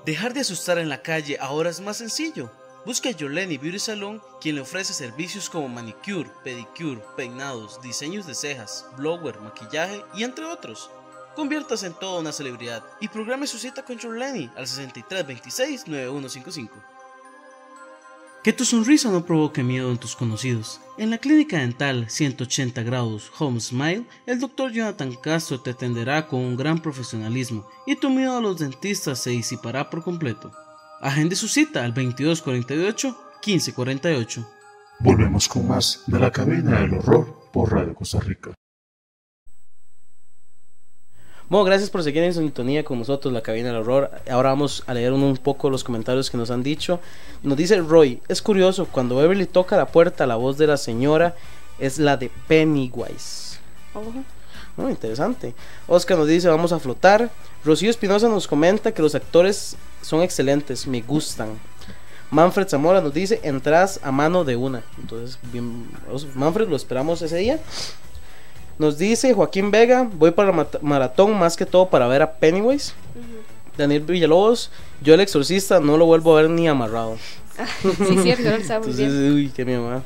Dejar 0.06 0.34
de 0.34 0.42
asustar 0.42 0.78
en 0.80 0.90
la 0.90 1.02
calle 1.02 1.38
ahora 1.40 1.70
es 1.70 1.80
más 1.80 1.96
sencillo. 1.96 2.52
Busca 2.86 3.08
a 3.08 3.14
Yoleni 3.14 3.58
Beauty 3.58 3.80
Salon, 3.80 4.22
quien 4.42 4.56
le 4.56 4.62
ofrece 4.62 4.94
servicios 4.94 5.50
como 5.50 5.70
manicure, 5.70 6.30
pedicure, 6.44 7.02
peinados, 7.16 7.82
diseños 7.82 8.28
de 8.28 8.36
cejas, 8.36 8.86
blower, 8.98 9.40
maquillaje 9.40 10.04
y 10.14 10.26
entre 10.26 10.44
otros. 10.44 10.90
Conviértase 11.34 11.88
en 11.88 11.94
toda 11.94 12.20
una 12.20 12.34
celebridad 12.34 12.84
y 13.00 13.08
programe 13.08 13.48
su 13.48 13.60
cita 13.60 13.86
con 13.86 13.98
Yoleni 13.98 14.52
al 14.58 14.68
6326-9155. 14.68 16.97
Que 18.48 18.54
tu 18.54 18.64
sonrisa 18.64 19.12
no 19.12 19.26
provoque 19.26 19.62
miedo 19.62 19.92
en 19.92 19.98
tus 19.98 20.16
conocidos. 20.16 20.80
En 20.98 21.10
la 21.10 21.18
clínica 21.18 21.58
dental 21.58 22.10
180 22.10 22.82
grados 22.84 23.30
Home 23.40 23.60
Smile, 23.60 24.06
el 24.26 24.40
Dr. 24.40 24.72
Jonathan 24.72 25.14
Castro 25.22 25.60
te 25.60 25.72
atenderá 25.72 26.28
con 26.28 26.40
un 26.40 26.56
gran 26.56 26.82
profesionalismo 26.82 27.68
y 27.86 27.98
tu 27.98 28.10
miedo 28.10 28.38
a 28.38 28.42
los 28.42 28.60
dentistas 28.60 29.20
se 29.20 29.32
disipará 29.32 29.90
por 29.90 30.02
completo. 30.02 30.54
Agende 31.02 31.36
su 31.36 31.50
cita 31.50 31.84
al 31.84 31.94
2248-1548. 31.94 34.48
Volvemos 35.02 35.50
con 35.50 35.68
más 35.68 36.04
de 36.08 36.18
La 36.18 36.32
Cabina 36.32 36.80
del 36.80 36.94
Horror 36.94 37.50
por 37.52 37.74
Radio 37.74 37.94
Costa 37.96 38.22
Rica. 38.22 38.57
Bueno, 41.50 41.64
gracias 41.64 41.90
por 41.90 42.04
seguir 42.04 42.24
en 42.24 42.34
sintonía 42.34 42.84
con 42.84 43.00
nosotros, 43.00 43.34
la 43.34 43.40
cabina 43.42 43.70
del 43.70 43.78
horror. 43.78 44.12
Ahora 44.30 44.50
vamos 44.50 44.84
a 44.86 44.94
leer 44.94 45.14
un, 45.14 45.24
un 45.24 45.38
poco 45.38 45.70
los 45.70 45.82
comentarios 45.82 46.30
que 46.30 46.36
nos 46.36 46.52
han 46.52 46.62
dicho. 46.62 47.00
Nos 47.42 47.58
dice 47.58 47.78
Roy, 47.78 48.22
es 48.28 48.42
curioso, 48.42 48.86
cuando 48.92 49.16
Beverly 49.16 49.46
toca 49.46 49.78
la 49.78 49.88
puerta, 49.88 50.28
la 50.28 50.36
voz 50.36 50.58
de 50.58 50.68
la 50.68 50.76
señora 50.76 51.36
es 51.80 52.00
la 52.00 52.18
de 52.18 52.30
Pennywise. 52.50 53.60
Oh, 53.94 54.90
interesante. 54.90 55.56
Oscar 55.88 56.18
nos 56.18 56.28
dice, 56.28 56.50
vamos 56.50 56.74
a 56.74 56.80
flotar. 56.80 57.32
Rocío 57.64 57.90
Espinosa 57.90 58.28
nos 58.28 58.46
comenta 58.46 58.92
que 58.92 59.02
los 59.02 59.16
actores 59.16 59.78
son 60.02 60.24
excelentes, 60.24 60.86
me 60.86 61.02
gustan. 61.02 61.58
Manfred 62.30 62.68
Zamora 62.68 63.00
nos 63.00 63.14
dice, 63.14 63.40
entras 63.44 64.02
a 64.04 64.12
mano 64.12 64.44
de 64.44 64.58
una. 64.58 64.84
Entonces, 65.00 65.40
bien, 65.54 65.90
Manfred, 66.36 66.68
lo 66.68 66.76
esperamos 66.76 67.22
ese 67.22 67.38
día. 67.38 67.60
Nos 68.80 68.98
dice 68.98 69.34
Joaquín 69.34 69.72
Vega, 69.72 70.08
voy 70.14 70.32
para 70.32 70.52
la 70.52 70.68
maratón 70.82 71.38
más 71.38 71.56
que 71.58 71.66
todo 71.66 71.90
para 71.90 72.08
ver 72.08 72.22
a 72.22 72.34
Pennywise. 72.34 72.94
Daniel 73.78 74.02
Villalobos, 74.02 74.72
yo 75.02 75.14
el 75.14 75.20
exorcista 75.20 75.80
no 75.80 75.98
lo 75.98 76.06
vuelvo 76.06 76.38
a 76.38 76.42
ver 76.42 76.50
ni 76.50 76.68
amarrado. 76.68 77.18
sí, 77.82 78.18
cierto, 78.22 78.44
no 78.44 78.56
está 78.56 78.80
muy 78.80 78.90
Entonces, 78.92 79.20
bien. 79.20 79.34
uy, 79.34 79.52
qué 79.56 79.66
miedo. 79.66 80.04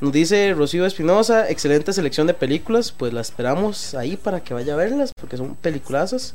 Nos 0.00 0.12
dice 0.12 0.52
Rocío 0.54 0.84
Espinosa, 0.84 1.48
excelente 1.48 1.92
selección 1.92 2.26
de 2.26 2.34
películas, 2.34 2.90
pues 2.90 3.12
la 3.12 3.20
esperamos 3.20 3.94
ahí 3.94 4.16
para 4.16 4.40
que 4.40 4.54
vaya 4.54 4.74
a 4.74 4.76
verlas, 4.76 5.12
porque 5.18 5.36
son 5.36 5.54
peliculazas. 5.54 6.34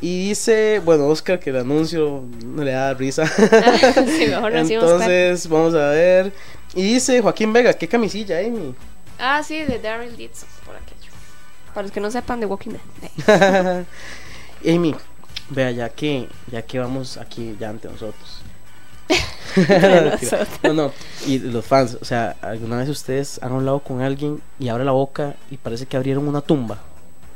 Y 0.00 0.28
dice, 0.28 0.80
bueno, 0.84 1.06
Oscar, 1.06 1.38
que 1.38 1.50
el 1.50 1.56
anuncio 1.58 2.24
no 2.44 2.64
le 2.64 2.72
da 2.72 2.94
risa. 2.94 3.26
sí, 3.26 4.26
mejor. 4.28 4.54
Entonces, 4.56 5.48
vamos 5.48 5.74
a 5.74 5.90
ver. 5.90 6.32
Y 6.74 6.82
dice 6.94 7.20
Joaquín 7.20 7.52
Vega, 7.52 7.72
qué 7.74 7.86
camisilla, 7.86 8.38
Amy. 8.38 8.74
Ah, 9.18 9.42
sí, 9.44 9.62
de 9.62 9.78
Daryl 9.78 10.16
Dixon. 10.16 10.48
Para 11.74 11.82
los 11.82 11.92
que 11.92 12.00
no 12.00 12.10
sepan 12.10 12.40
de 12.40 12.46
Walking 12.46 12.70
Dead. 13.26 13.84
Amy, 14.66 14.94
vea, 15.50 15.70
ya 15.70 15.88
que, 15.88 16.28
ya 16.50 16.62
que 16.62 16.78
vamos 16.78 17.16
aquí 17.16 17.56
ya 17.58 17.70
ante 17.70 17.88
nosotros. 17.88 18.42
no, 20.62 20.72
no, 20.72 20.92
y 21.26 21.38
los 21.38 21.64
fans, 21.64 21.98
o 22.00 22.04
sea, 22.04 22.36
¿alguna 22.40 22.78
vez 22.78 22.88
ustedes 22.88 23.38
han 23.42 23.52
hablado 23.52 23.80
con 23.80 24.00
alguien 24.00 24.40
y 24.58 24.68
abre 24.68 24.84
la 24.84 24.92
boca 24.92 25.34
y 25.50 25.56
parece 25.56 25.84
que 25.86 25.96
abrieron 25.96 26.26
una 26.26 26.40
tumba 26.40 26.78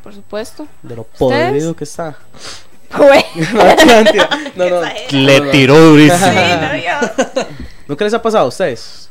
Por 0.03 0.15
supuesto. 0.15 0.67
de 0.83 0.97
lo 0.97 1.05
podrido 1.05 1.75
que 1.77 1.85
está? 1.85 2.17
Güey. 2.97 3.25
no, 3.53 4.71
no, 4.71 4.81
no, 4.81 4.89
Le 5.11 5.41
tiró 5.51 5.77
durísimo. 5.79 6.19
Sí, 6.19 6.35
no. 7.35 7.43
¿Nunca 7.89 8.05
les 8.05 8.15
ha 8.15 8.23
pasado 8.23 8.45
a 8.45 8.49
ustedes? 8.49 9.06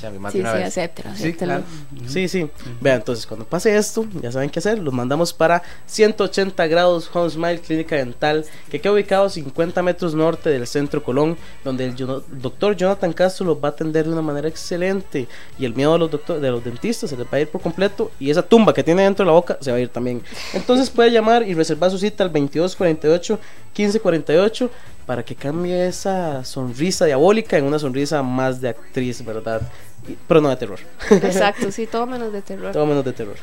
Sea, 0.00 0.10
más 0.10 0.32
Sí, 0.32 0.38
de 0.38 0.44
una 0.44 0.52
sí, 0.52 0.58
vez. 0.58 0.66
etcétera, 0.76 1.14
Sí, 1.16 1.32
claro. 1.34 1.62
Sí, 2.06 2.28
sí. 2.28 2.48
Vean, 2.80 2.96
entonces 2.98 3.26
cuando 3.26 3.44
pase 3.46 3.76
esto, 3.76 4.06
ya 4.22 4.32
saben 4.32 4.50
qué 4.50 4.58
hacer. 4.58 4.78
Los 4.78 4.92
mandamos 4.94 5.32
para 5.32 5.62
180 5.86 6.66
grados 6.66 7.10
Home 7.12 7.30
Smile 7.30 7.60
Clínica 7.60 7.96
Dental, 7.96 8.44
que 8.70 8.80
queda 8.80 8.92
ubicado 8.92 9.28
50 9.28 9.82
metros 9.82 10.14
norte 10.14 10.50
del 10.50 10.66
centro 10.66 11.02
Colón, 11.02 11.36
donde 11.64 11.84
el 11.86 11.94
doctor 11.96 12.76
Jonathan 12.76 13.12
Castro 13.12 13.46
los 13.46 13.56
va 13.58 13.68
a 13.68 13.70
atender 13.72 14.06
de 14.06 14.12
una 14.12 14.22
manera 14.22 14.48
excelente. 14.48 15.28
Y 15.58 15.64
el 15.64 15.74
miedo 15.74 15.92
de 15.92 15.98
los, 15.98 16.10
doctor- 16.10 16.40
de 16.40 16.50
los 16.50 16.64
dentistas 16.64 17.10
se 17.10 17.16
les 17.16 17.26
va 17.26 17.36
a 17.36 17.40
ir 17.40 17.48
por 17.48 17.60
completo. 17.60 18.10
Y 18.18 18.30
esa 18.30 18.42
tumba 18.42 18.72
que 18.74 18.82
tiene 18.82 19.02
dentro 19.02 19.24
de 19.24 19.26
la 19.26 19.32
boca 19.34 19.58
se 19.60 19.70
va 19.70 19.76
a 19.76 19.80
ir 19.80 19.88
también. 19.90 20.22
Entonces 20.54 20.88
puede 20.90 21.10
llamar 21.10 21.46
y 21.46 21.54
reservar 21.54 21.90
su 21.90 21.98
cita 21.98 22.24
al 22.24 22.30
2248 22.32 23.38
1548 23.76 24.70
para 25.06 25.24
que 25.24 25.34
cambie 25.34 25.86
esa 25.88 26.44
sonrisa 26.44 27.04
diabólica 27.04 27.56
en 27.58 27.64
una 27.64 27.78
sonrisa 27.78 28.22
más 28.22 28.60
de 28.60 28.68
actriz, 28.68 29.24
¿verdad? 29.24 29.60
Pero 30.26 30.40
no 30.40 30.48
de 30.48 30.56
terror. 30.56 30.78
Exacto, 31.10 31.70
sí, 31.70 31.86
todo 31.86 32.06
menos 32.06 32.32
de 32.32 32.42
terror. 32.42 32.72
Todo 32.72 32.86
menos 32.86 33.04
de 33.04 33.12
terror. 33.12 33.36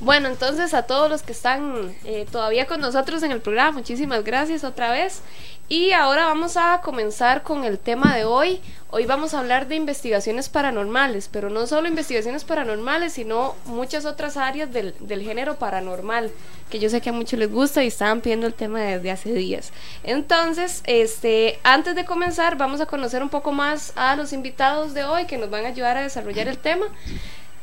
Bueno, 0.00 0.28
entonces 0.28 0.72
a 0.72 0.84
todos 0.84 1.10
los 1.10 1.22
que 1.22 1.32
están 1.32 1.94
eh, 2.04 2.26
todavía 2.32 2.66
con 2.66 2.80
nosotros 2.80 3.22
en 3.22 3.32
el 3.32 3.42
programa, 3.42 3.72
muchísimas 3.72 4.24
gracias 4.24 4.64
otra 4.64 4.90
vez. 4.90 5.20
Y 5.68 5.92
ahora 5.92 6.24
vamos 6.24 6.56
a 6.56 6.80
comenzar 6.82 7.42
con 7.42 7.64
el 7.64 7.78
tema 7.78 8.16
de 8.16 8.24
hoy. 8.24 8.60
Hoy 8.90 9.04
vamos 9.04 9.34
a 9.34 9.40
hablar 9.40 9.68
de 9.68 9.76
investigaciones 9.76 10.48
paranormales, 10.48 11.28
pero 11.30 11.50
no 11.50 11.66
solo 11.66 11.86
investigaciones 11.86 12.44
paranormales, 12.44 13.12
sino 13.12 13.54
muchas 13.66 14.06
otras 14.06 14.38
áreas 14.38 14.72
del, 14.72 14.94
del 15.00 15.22
género 15.22 15.56
paranormal, 15.56 16.32
que 16.70 16.78
yo 16.80 16.88
sé 16.88 17.02
que 17.02 17.10
a 17.10 17.12
muchos 17.12 17.38
les 17.38 17.52
gusta 17.52 17.84
y 17.84 17.88
estaban 17.88 18.22
pidiendo 18.22 18.46
el 18.46 18.54
tema 18.54 18.80
desde 18.80 19.10
hace 19.10 19.32
días. 19.32 19.70
Entonces, 20.02 20.82
este, 20.86 21.60
antes 21.62 21.94
de 21.94 22.06
comenzar, 22.06 22.56
vamos 22.56 22.80
a 22.80 22.86
conocer 22.86 23.22
un 23.22 23.28
poco 23.28 23.52
más 23.52 23.92
a 23.96 24.16
los 24.16 24.32
invitados 24.32 24.94
de 24.94 25.04
hoy 25.04 25.26
que 25.26 25.38
nos 25.38 25.50
van 25.50 25.66
a 25.66 25.68
ayudar 25.68 25.98
a 25.98 26.02
desarrollar 26.02 26.48
el 26.48 26.58
tema. 26.58 26.86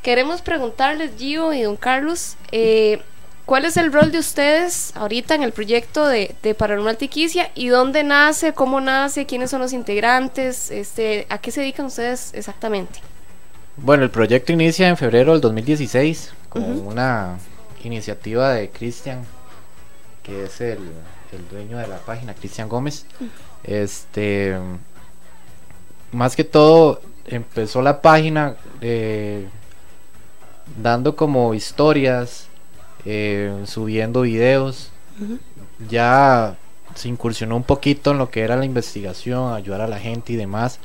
Queremos 0.08 0.41
preguntarles, 0.41 1.12
Gio 1.17 1.52
y 1.52 1.63
don 1.63 1.76
Carlos, 1.76 2.38
eh, 2.54 3.02
¿cuál 3.46 3.65
es 3.65 3.76
el 3.76 3.91
rol 3.91 4.10
de 4.10 4.20
ustedes 4.20 4.96
ahorita 4.96 5.36
en 5.36 5.43
el 5.43 5.52
proyecto 5.52 6.08
de, 6.08 6.34
de 6.41 6.56
Paranormal 6.56 6.96
Tiquicia 6.96 7.52
y 7.56 7.67
dónde 7.67 8.06
nace, 8.06 8.54
cómo 8.54 8.80
nace, 8.80 9.26
quiénes 9.26 9.50
son 9.50 9.60
los 9.60 9.74
integrantes, 9.74 10.72
este, 10.72 11.28
a 11.28 11.39
qué 11.39 11.52
se 11.52 11.60
dedican 11.60 11.88
ustedes 11.88 12.34
exactamente? 12.34 13.02
Bueno, 13.76 14.06
el 14.06 14.10
proyecto 14.10 14.54
inicia 14.54 14.88
en 14.88 14.96
febrero 14.96 15.34
del 15.34 15.41
2016 15.41 16.32
con 16.48 16.63
una 16.88 17.38
iniciativa 17.84 18.54
de 18.54 18.70
Cristian, 18.70 19.26
que 20.24 20.46
es 20.46 20.62
el, 20.62 20.80
el 21.34 21.50
dueño 21.52 21.80
de 21.80 21.88
la 21.88 21.98
página, 21.98 22.34
Cristian 22.34 22.70
Gómez. 22.70 23.06
Este, 23.65 24.58
más 26.13 26.34
que 26.38 26.46
todo, 26.46 27.02
empezó 27.26 27.82
la 27.82 28.02
página 28.02 28.56
eh, 28.80 29.50
dando 30.75 31.15
como 31.15 31.53
historias, 31.53 32.47
eh, 33.06 33.63
subiendo 33.65 34.21
videos. 34.21 34.89
Ya 35.89 36.56
se 36.95 37.10
incursionó 37.10 37.56
un 37.56 37.63
poquito 37.63 38.12
en 38.12 38.17
lo 38.17 38.30
que 38.30 38.41
era 38.41 38.56
la 38.56 38.65
investigación, 38.65 39.53
ayudar 39.53 39.82
a 39.82 39.88
la 39.88 39.99
gente 39.99 40.34
y 40.34 40.36
demás. 40.36 40.80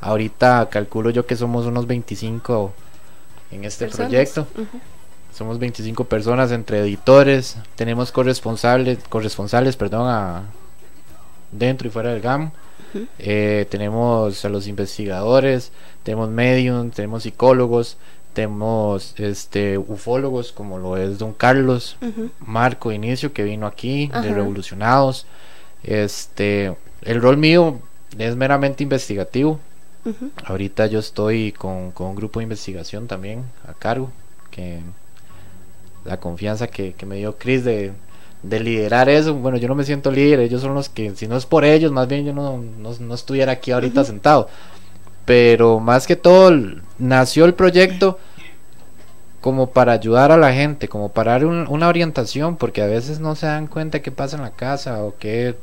Ahorita 0.00 0.68
calculo 0.70 1.10
yo 1.10 1.26
que 1.26 1.36
somos 1.36 1.66
unos 1.66 1.86
25 1.86 2.72
en 3.50 3.64
este 3.64 3.86
Personas. 3.86 4.08
proyecto. 4.08 4.46
Somos 5.32 5.58
25 5.58 6.04
personas 6.04 6.50
entre 6.50 6.80
editores, 6.80 7.56
tenemos 7.76 8.10
corresponsables, 8.10 8.98
corresponsales, 9.08 9.76
perdón, 9.76 10.08
a 10.08 10.42
dentro 11.52 11.86
y 11.86 11.90
fuera 11.90 12.10
del 12.10 12.20
GAM. 12.20 12.50
Eh, 13.20 13.66
tenemos 13.70 14.44
a 14.44 14.48
los 14.48 14.66
investigadores, 14.66 15.70
tenemos 16.02 16.28
medium, 16.30 16.90
tenemos 16.90 17.22
psicólogos, 17.22 17.96
tenemos 18.32 19.14
este 19.18 19.78
ufólogos 19.78 20.52
como 20.52 20.78
lo 20.78 20.96
es 20.96 21.18
Don 21.18 21.32
Carlos. 21.32 21.96
Marco 22.40 22.92
Inicio 22.92 23.32
que 23.32 23.42
vino 23.42 23.66
aquí 23.66 24.10
de. 24.12 24.32
Revolucionados. 24.34 25.26
Este, 25.82 26.74
el 27.02 27.20
rol 27.20 27.36
mío 27.36 27.80
es 28.18 28.36
meramente 28.36 28.82
investigativo. 28.82 29.58
Ahorita 30.44 30.86
yo 30.86 30.98
estoy 30.98 31.52
con, 31.52 31.90
con 31.90 32.08
un 32.08 32.16
grupo 32.16 32.40
de 32.40 32.44
investigación 32.44 33.06
también 33.06 33.44
a 33.68 33.74
cargo, 33.74 34.10
que 34.50 34.80
la 36.06 36.18
confianza 36.18 36.68
que, 36.68 36.94
que 36.94 37.04
me 37.04 37.16
dio 37.16 37.36
Chris 37.36 37.64
de, 37.64 37.92
de 38.42 38.60
liderar 38.60 39.08
eso, 39.08 39.34
bueno, 39.34 39.58
yo 39.58 39.68
no 39.68 39.74
me 39.74 39.84
siento 39.84 40.10
líder, 40.10 40.40
ellos 40.40 40.62
son 40.62 40.74
los 40.74 40.88
que, 40.88 41.14
si 41.14 41.28
no 41.28 41.36
es 41.36 41.44
por 41.44 41.64
ellos, 41.64 41.92
más 41.92 42.08
bien 42.08 42.24
yo 42.24 42.32
no, 42.32 42.56
no, 42.56 42.94
no 42.98 43.14
estuviera 43.14 43.52
aquí 43.52 43.70
ahorita 43.72 44.04
sentado. 44.04 44.48
Pero 45.26 45.80
más 45.80 46.06
que 46.06 46.16
todo, 46.16 46.50
nació 47.00 47.44
el 47.46 47.54
proyecto 47.54 48.18
como 49.40 49.70
para 49.70 49.92
ayudar 49.92 50.32
a 50.32 50.36
la 50.36 50.52
gente, 50.52 50.88
como 50.88 51.08
para 51.08 51.32
dar 51.32 51.46
un- 51.46 51.66
una 51.68 51.88
orientación, 51.88 52.56
porque 52.56 52.82
a 52.82 52.86
veces 52.86 53.20
no 53.20 53.34
se 53.34 53.46
dan 53.46 53.66
cuenta 53.68 54.00
qué 54.02 54.10
pasa 54.12 54.36
en 54.36 54.42
la 54.42 54.50
casa 54.50 55.02
o 55.02 55.14
qué 55.18 55.56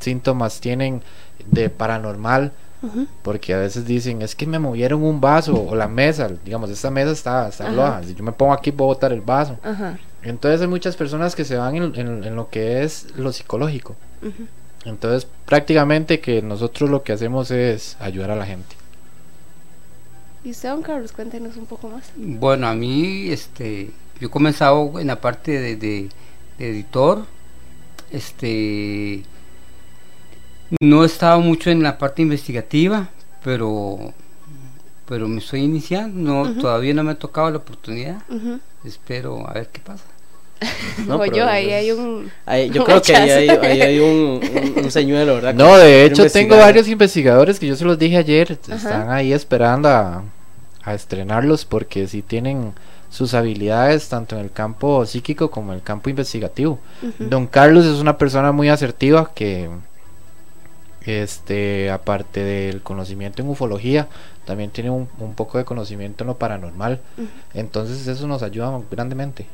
síntomas 0.00 0.60
tienen 0.60 1.02
de 1.46 1.68
paranormal 1.70 2.52
porque 3.22 3.54
a 3.54 3.58
veces 3.58 3.84
dicen, 3.86 4.22
es 4.22 4.34
que 4.34 4.44
me 4.44 4.58
movieron 4.58 5.04
un 5.04 5.20
vaso 5.20 5.54
o 5.54 5.76
la 5.76 5.86
mesa, 5.86 6.28
digamos, 6.44 6.68
esta 6.68 6.90
mesa 6.90 7.12
está, 7.12 7.48
está 7.48 7.68
si 8.02 8.12
yo 8.16 8.24
me 8.24 8.32
pongo 8.32 8.52
aquí 8.52 8.72
puedo 8.72 8.88
botar 8.88 9.12
el 9.12 9.20
vaso. 9.20 9.56
Ajá. 9.62 9.98
Entonces 10.24 10.60
hay 10.62 10.66
muchas 10.66 10.96
personas 10.96 11.36
que 11.36 11.44
se 11.44 11.56
van 11.56 11.76
en, 11.76 11.94
en- 11.94 12.24
en 12.24 12.34
lo 12.34 12.48
que 12.48 12.82
es 12.82 13.06
lo 13.16 13.32
psicológico. 13.32 13.94
Entonces 14.84 15.28
prácticamente 15.46 16.18
que 16.20 16.42
nosotros 16.42 16.90
lo 16.90 17.04
que 17.04 17.12
hacemos 17.12 17.52
es 17.52 17.96
ayudar 18.00 18.32
a 18.32 18.36
la 18.36 18.46
gente. 18.46 18.74
Y 20.44 20.50
usted, 20.50 20.70
don 20.70 20.82
Carlos, 20.82 21.12
cuéntenos 21.12 21.56
un 21.56 21.66
poco 21.66 21.88
más. 21.88 22.10
Bueno, 22.16 22.66
a 22.66 22.74
mí, 22.74 23.28
este, 23.30 23.90
yo 24.20 24.26
he 24.28 24.30
comenzado 24.30 24.98
en 24.98 25.06
la 25.06 25.20
parte 25.20 25.52
de, 25.52 25.76
de- 25.76 26.08
de 26.58 26.68
editor, 26.70 27.26
este, 28.10 29.22
no 30.80 31.02
he 31.02 31.06
estado 31.06 31.40
mucho 31.40 31.70
en 31.70 31.82
la 31.82 31.98
parte 31.98 32.22
investigativa, 32.22 33.08
pero, 33.44 34.12
pero 35.06 35.28
me 35.28 35.38
estoy 35.38 35.60
iniciando, 35.60 36.18
no, 36.44 36.60
todavía 36.60 36.94
no 36.94 37.04
me 37.04 37.12
ha 37.12 37.18
tocado 37.18 37.50
la 37.50 37.58
oportunidad, 37.58 38.22
espero 38.84 39.48
a 39.48 39.52
ver 39.54 39.68
qué 39.68 39.80
pasa. 39.80 40.04
No, 41.06 41.24
yo, 41.26 41.46
ahí 41.46 41.66
es- 41.70 41.72
hay 41.74 41.90
un... 41.92 42.30
Ahí- 42.46 42.70
yo 42.70 42.80
un 42.82 42.86
creo 42.86 43.02
que 43.02 43.16
ahí 43.16 43.30
hay, 43.30 43.48
hachazo. 43.48 43.66
ahí 43.66 43.80
hay 43.82 43.98
un, 44.00 44.40
un- 44.76 44.84
un 44.84 44.90
señuelo, 44.90 45.34
¿verdad? 45.36 45.54
No, 45.54 45.76
de 45.76 46.04
hecho 46.06 46.28
tengo 46.30 46.56
varios 46.56 46.88
investigadores 46.88 47.58
que 47.58 47.66
yo 47.66 47.76
se 47.76 47.84
los 47.84 47.98
dije 47.98 48.16
ayer, 48.16 48.58
Ajá. 48.66 48.76
están 48.76 49.10
ahí 49.10 49.32
esperando 49.32 49.88
a, 49.88 50.24
a 50.84 50.94
estrenarlos 50.94 51.64
porque 51.64 52.06
sí 52.06 52.22
tienen 52.22 52.72
sus 53.10 53.34
habilidades 53.34 54.08
tanto 54.08 54.36
en 54.38 54.42
el 54.42 54.50
campo 54.52 55.04
psíquico 55.04 55.50
como 55.50 55.72
en 55.72 55.78
el 55.78 55.84
campo 55.84 56.08
investigativo. 56.08 56.78
Don 57.18 57.46
Carlos 57.46 57.84
es 57.84 58.00
una 58.00 58.16
persona 58.16 58.52
muy 58.52 58.68
asertiva 58.70 59.30
que, 59.34 59.68
este, 61.04 61.90
aparte 61.90 62.40
del 62.42 62.80
conocimiento 62.82 63.42
en 63.42 63.48
ufología, 63.48 64.08
también 64.44 64.70
tiene 64.70 64.90
un, 64.90 65.08
un 65.18 65.34
poco 65.34 65.58
de 65.58 65.64
conocimiento 65.64 66.24
en 66.24 66.28
lo 66.28 66.38
paranormal. 66.38 67.00
Entonces 67.54 68.06
eso 68.06 68.26
nos 68.26 68.42
ayuda 68.42 68.80
grandemente. 68.90 69.46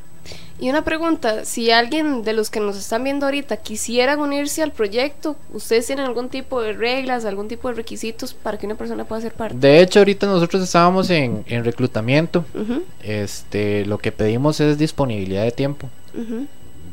Y 0.61 0.69
una 0.69 0.83
pregunta, 0.83 1.45
si 1.45 1.71
alguien 1.71 2.23
de 2.23 2.33
los 2.33 2.49
que 2.49 2.59
nos 2.59 2.75
están 2.75 3.05
viendo 3.05 3.25
ahorita 3.25 3.57
quisieran 3.57 4.19
unirse 4.19 4.61
al 4.61 4.73
proyecto, 4.73 5.37
¿ustedes 5.53 5.87
tienen 5.87 6.05
algún 6.05 6.27
tipo 6.27 6.61
de 6.61 6.73
reglas, 6.73 7.23
algún 7.23 7.47
tipo 7.47 7.69
de 7.69 7.75
requisitos 7.75 8.33
para 8.33 8.57
que 8.57 8.65
una 8.65 8.75
persona 8.75 9.05
pueda 9.05 9.21
ser 9.21 9.33
parte? 9.33 9.55
De 9.57 9.81
hecho, 9.81 9.99
ahorita 9.99 10.27
nosotros 10.27 10.61
estábamos 10.61 11.09
en, 11.11 11.45
en 11.47 11.63
reclutamiento. 11.63 12.43
Este, 13.01 13.85
lo 13.85 13.99
que 13.99 14.11
pedimos 14.11 14.59
es 14.59 14.77
disponibilidad 14.77 15.43
de 15.43 15.51
tiempo. 15.51 15.89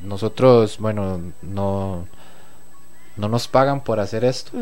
Nosotros, 0.05 0.79
bueno, 0.79 1.21
no, 1.43 2.07
no 3.17 3.29
nos 3.29 3.49
pagan 3.49 3.83
por 3.83 3.99
hacer 3.99 4.25
esto. 4.25 4.53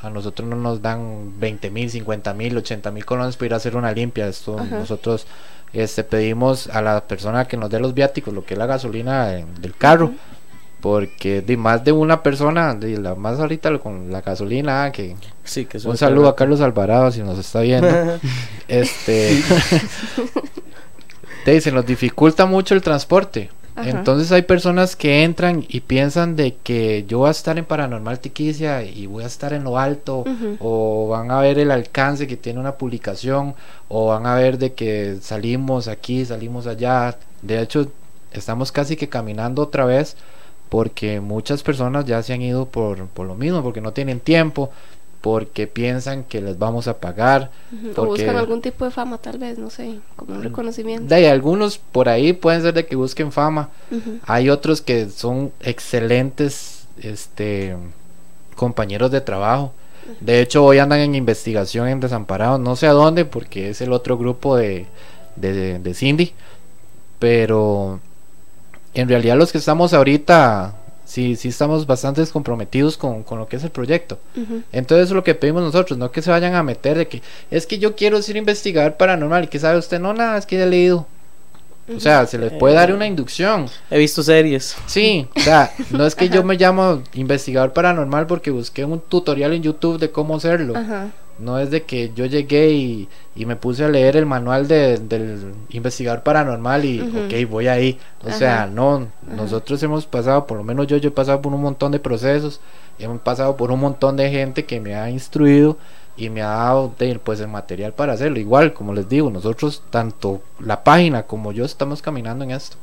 A 0.00 0.10
nosotros 0.10 0.46
no 0.46 0.56
nos 0.56 0.82
dan 0.82 1.40
20 1.40 1.70
mil, 1.70 1.88
50 1.88 2.34
mil, 2.34 2.58
80 2.58 2.90
mil 2.90 3.06
colones 3.06 3.36
para 3.36 3.46
ir 3.46 3.54
a 3.54 3.56
hacer 3.56 3.74
una 3.74 3.90
limpia. 3.92 4.28
Esto 4.28 4.62
nosotros 4.70 5.26
este, 5.74 6.04
pedimos 6.04 6.68
a 6.68 6.80
la 6.82 7.02
persona 7.06 7.46
que 7.46 7.56
nos 7.56 7.70
dé 7.70 7.80
los 7.80 7.94
viáticos, 7.94 8.32
lo 8.32 8.44
que 8.44 8.54
es 8.54 8.58
la 8.58 8.66
gasolina 8.66 9.26
de- 9.28 9.44
del 9.60 9.74
carro. 9.76 10.12
Porque 10.80 11.40
de 11.40 11.56
más 11.56 11.82
de 11.82 11.92
una 11.92 12.22
persona, 12.22 12.74
de 12.74 12.98
la 12.98 13.14
más 13.14 13.40
ahorita 13.40 13.78
con 13.78 14.12
la 14.12 14.20
gasolina, 14.20 14.92
que 14.92 15.16
Sí, 15.42 15.64
que 15.64 15.78
un 15.78 15.96
saludo 15.96 16.28
a. 16.28 16.36
Carlos 16.36 16.60
Alvarado 16.60 17.10
si 17.10 17.22
nos 17.22 17.38
está 17.38 17.60
viendo. 17.60 17.88
este 18.68 19.42
te 21.44 21.52
dicen, 21.52 21.74
nos 21.74 21.86
dificulta 21.86 22.46
mucho 22.46 22.74
el 22.74 22.82
transporte. 22.82 23.50
Ajá. 23.76 23.90
Entonces 23.90 24.30
hay 24.30 24.42
personas 24.42 24.94
que 24.94 25.24
entran 25.24 25.64
y 25.68 25.80
piensan 25.80 26.36
de 26.36 26.54
que 26.62 27.04
yo 27.08 27.18
voy 27.18 27.28
a 27.28 27.32
estar 27.32 27.58
en 27.58 27.64
Paranormal 27.64 28.20
Tiquicia 28.20 28.84
y 28.84 29.06
voy 29.06 29.24
a 29.24 29.26
estar 29.26 29.52
en 29.52 29.64
lo 29.64 29.78
alto 29.78 30.24
o 30.60 31.08
van 31.08 31.32
a 31.32 31.40
ver 31.40 31.58
el 31.58 31.72
alcance 31.72 32.28
que 32.28 32.36
tiene 32.36 32.60
una 32.60 32.76
publicación 32.76 33.54
o 33.88 34.06
van 34.06 34.26
a 34.26 34.36
ver 34.36 34.58
de 34.58 34.74
que 34.74 35.18
salimos 35.20 35.88
aquí, 35.88 36.24
salimos 36.24 36.68
allá. 36.68 37.18
De 37.42 37.60
hecho, 37.60 37.90
estamos 38.32 38.70
casi 38.70 38.94
que 38.96 39.08
caminando 39.08 39.62
otra 39.62 39.84
vez 39.84 40.16
porque 40.68 41.20
muchas 41.20 41.62
personas 41.62 42.04
ya 42.04 42.22
se 42.22 42.32
han 42.32 42.42
ido 42.42 42.66
por, 42.66 43.06
por 43.08 43.26
lo 43.26 43.34
mismo, 43.34 43.62
porque 43.62 43.80
no 43.80 43.92
tienen 43.92 44.20
tiempo. 44.20 44.70
Porque 45.24 45.66
piensan 45.66 46.22
que 46.22 46.42
les 46.42 46.58
vamos 46.58 46.86
a 46.86 46.98
pagar. 46.98 47.50
Porque- 47.96 48.24
buscan 48.24 48.36
algún 48.36 48.60
tipo 48.60 48.84
de 48.84 48.90
fama, 48.90 49.16
tal 49.16 49.38
vez, 49.38 49.56
no 49.56 49.70
sé, 49.70 50.00
como 50.16 50.34
un 50.34 50.42
reconocimiento. 50.42 51.08
De 51.08 51.14
ahí, 51.14 51.24
algunos 51.24 51.78
por 51.78 52.10
ahí 52.10 52.34
pueden 52.34 52.60
ser 52.60 52.74
de 52.74 52.84
que 52.84 52.94
busquen 52.94 53.32
fama. 53.32 53.70
Hay 54.26 54.50
otros 54.50 54.82
que 54.82 55.08
son 55.08 55.50
excelentes 55.62 56.86
este, 57.00 57.74
compañeros 58.54 59.10
de 59.12 59.22
trabajo. 59.22 59.72
De 60.20 60.42
hecho, 60.42 60.62
hoy 60.62 60.76
andan 60.76 61.00
en 61.00 61.14
investigación 61.14 61.88
en 61.88 62.00
Desamparados, 62.00 62.60
no 62.60 62.76
sé 62.76 62.86
a 62.86 62.92
dónde, 62.92 63.24
porque 63.24 63.70
es 63.70 63.80
el 63.80 63.94
otro 63.94 64.18
grupo 64.18 64.56
de, 64.56 64.84
de, 65.36 65.78
de 65.78 65.94
Cindy. 65.94 66.34
Pero 67.18 67.98
en 68.92 69.08
realidad 69.08 69.38
los 69.38 69.52
que 69.52 69.56
estamos 69.56 69.94
ahorita, 69.94 70.74
sí, 71.04 71.36
sí 71.36 71.48
estamos 71.48 71.86
bastante 71.86 72.24
comprometidos 72.26 72.96
con, 72.96 73.22
con 73.22 73.38
lo 73.38 73.46
que 73.46 73.56
es 73.56 73.64
el 73.64 73.70
proyecto. 73.70 74.18
Ujú. 74.36 74.62
Entonces 74.72 75.04
eso 75.04 75.14
es 75.14 75.16
lo 75.16 75.24
que 75.24 75.34
pedimos 75.34 75.62
nosotros, 75.62 75.98
no 75.98 76.10
que 76.10 76.22
se 76.22 76.30
vayan 76.30 76.54
a 76.54 76.62
meter 76.62 76.96
de 76.98 77.08
que 77.08 77.22
es 77.50 77.66
que 77.66 77.78
yo 77.78 77.94
quiero 77.94 78.18
ir 78.18 78.34
a 78.34 78.38
investigar 78.38 78.96
paranormal 78.96 79.44
y 79.44 79.46
que 79.48 79.58
sabe 79.58 79.78
usted, 79.78 80.00
no, 80.00 80.12
nada, 80.12 80.38
es 80.38 80.46
que 80.46 80.56
ya 80.56 80.64
he 80.64 80.68
leído. 80.68 81.06
O 81.94 82.00
sea, 82.00 82.26
se 82.26 82.38
les 82.38 82.50
puede 82.52 82.74
dar 82.74 82.92
una 82.94 83.06
inducción. 83.06 83.66
He 83.90 83.98
visto 83.98 84.22
series. 84.22 84.74
Sí, 84.86 85.28
o 85.36 85.40
sea, 85.40 85.70
no 85.90 86.06
es 86.06 86.14
que 86.14 86.30
yo 86.30 86.42
me 86.42 86.56
llamo 86.56 87.02
investigador 87.12 87.74
paranormal 87.74 88.26
porque 88.26 88.50
busqué 88.50 88.86
un 88.86 89.00
tutorial 89.00 89.52
en 89.52 89.62
YouTube 89.62 89.98
de 89.98 90.10
cómo 90.10 90.36
hacerlo. 90.36 90.74
Ajá. 90.76 91.10
No 91.38 91.58
es 91.58 91.70
de 91.70 91.82
que 91.82 92.12
yo 92.14 92.26
llegué 92.26 92.70
y, 92.70 93.08
y 93.34 93.44
me 93.44 93.56
puse 93.56 93.84
a 93.84 93.88
leer 93.88 94.16
el 94.16 94.24
manual 94.26 94.68
de- 94.68 94.98
del 94.98 95.52
investigador 95.70 96.22
paranormal 96.22 96.84
y, 96.84 97.00
Ujú. 97.02 97.18
ok, 97.18 97.50
voy 97.50 97.66
ahí. 97.68 97.98
O 98.24 98.30
sea, 98.30 98.66
no, 98.66 99.08
nosotros 99.36 99.82
hemos 99.82 100.06
pasado, 100.06 100.46
por 100.46 100.56
lo 100.58 100.64
menos 100.64 100.86
yo, 100.86 100.96
yo 100.96 101.08
he 101.08 101.12
pasado 101.12 101.42
por 101.42 101.52
un 101.52 101.60
montón 101.62 101.90
de 101.92 101.98
procesos, 101.98 102.60
hemos 102.98 103.20
pasado 103.20 103.56
por 103.56 103.72
un 103.72 103.80
montón 103.80 104.16
de 104.16 104.30
gente 104.30 104.64
que 104.64 104.80
me 104.80 104.94
ha 104.94 105.10
instruido 105.10 105.76
y 106.16 106.30
me 106.30 106.42
ha 106.42 106.48
dado 106.48 106.92
de- 106.98 107.18
pues 107.18 107.40
el 107.40 107.48
material 107.48 107.92
para 107.92 108.12
hacerlo. 108.12 108.38
Igual, 108.38 108.72
como 108.72 108.94
les 108.94 109.08
digo, 109.08 109.28
nosotros, 109.30 109.82
tanto 109.90 110.40
la 110.60 110.84
página 110.84 111.24
como 111.24 111.50
yo, 111.50 111.64
estamos 111.64 112.00
caminando 112.00 112.44
en 112.44 112.52
esto. 112.52 112.76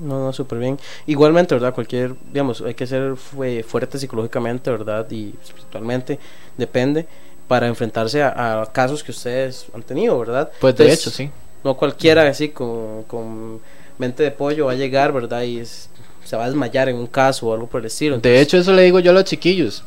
No, 0.00 0.24
no, 0.24 0.32
súper 0.32 0.58
bien. 0.58 0.78
Igualmente, 1.06 1.54
¿verdad? 1.56 1.74
Cualquier, 1.74 2.14
digamos, 2.32 2.60
hay 2.60 2.74
que 2.74 2.86
ser 2.86 3.16
fue, 3.16 3.64
fuerte 3.64 3.98
psicológicamente, 3.98 4.70
¿verdad? 4.70 5.10
Y 5.10 5.34
espiritualmente, 5.42 6.20
depende, 6.56 7.08
para 7.48 7.66
enfrentarse 7.66 8.22
a, 8.22 8.60
a 8.62 8.66
casos 8.72 9.02
que 9.02 9.10
ustedes 9.10 9.66
han 9.74 9.82
tenido, 9.82 10.18
¿verdad? 10.18 10.50
Pues 10.60 10.76
de 10.76 10.84
Entonces, 10.84 11.06
hecho, 11.06 11.10
sí. 11.16 11.30
No 11.64 11.76
cualquiera 11.76 12.28
así 12.28 12.50
con, 12.50 13.02
con 13.04 13.60
mente 13.98 14.22
de 14.22 14.30
pollo 14.30 14.66
va 14.66 14.72
a 14.72 14.76
llegar, 14.76 15.12
¿verdad? 15.12 15.42
Y 15.42 15.58
es- 15.58 15.88
se 16.24 16.36
va 16.36 16.44
a 16.44 16.46
desmayar 16.48 16.88
en 16.90 16.96
un 16.96 17.06
caso 17.06 17.46
o 17.48 17.54
algo 17.54 17.66
por 17.66 17.80
el 17.80 17.86
estilo. 17.86 18.18
De 18.18 18.40
hecho, 18.40 18.58
eso 18.58 18.72
le 18.74 18.82
digo 18.82 19.00
yo 19.00 19.10
a 19.12 19.14
los 19.14 19.24
chiquillos. 19.24 19.82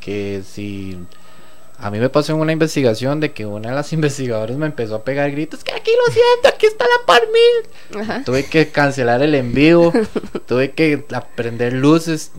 Que 0.00 0.42
si 0.46 0.98
a 1.78 1.90
mí 1.90 1.98
me 1.98 2.08
pasó 2.10 2.32
en 2.34 2.40
una 2.40 2.52
investigación 2.52 3.20
de 3.20 3.32
que 3.32 3.46
una 3.46 3.70
de 3.70 3.74
las 3.74 3.92
investigadoras 3.94 4.56
me 4.56 4.66
empezó 4.66 4.96
a 4.96 5.02
pegar 5.04 5.30
gritos, 5.30 5.64
que 5.64 5.72
aquí 5.72 5.90
lo 6.06 6.12
siento, 6.12 6.48
aquí 6.48 6.66
está 6.66 6.84
la 6.84 7.06
parmil. 7.06 8.24
Tuve 8.24 8.44
que 8.46 8.68
cancelar 8.68 9.22
el 9.22 9.34
en 9.34 9.54
vivo, 9.54 9.92
tuve 10.46 10.72
que 10.72 11.04
aprender 11.14 11.72
luces, 11.72 12.32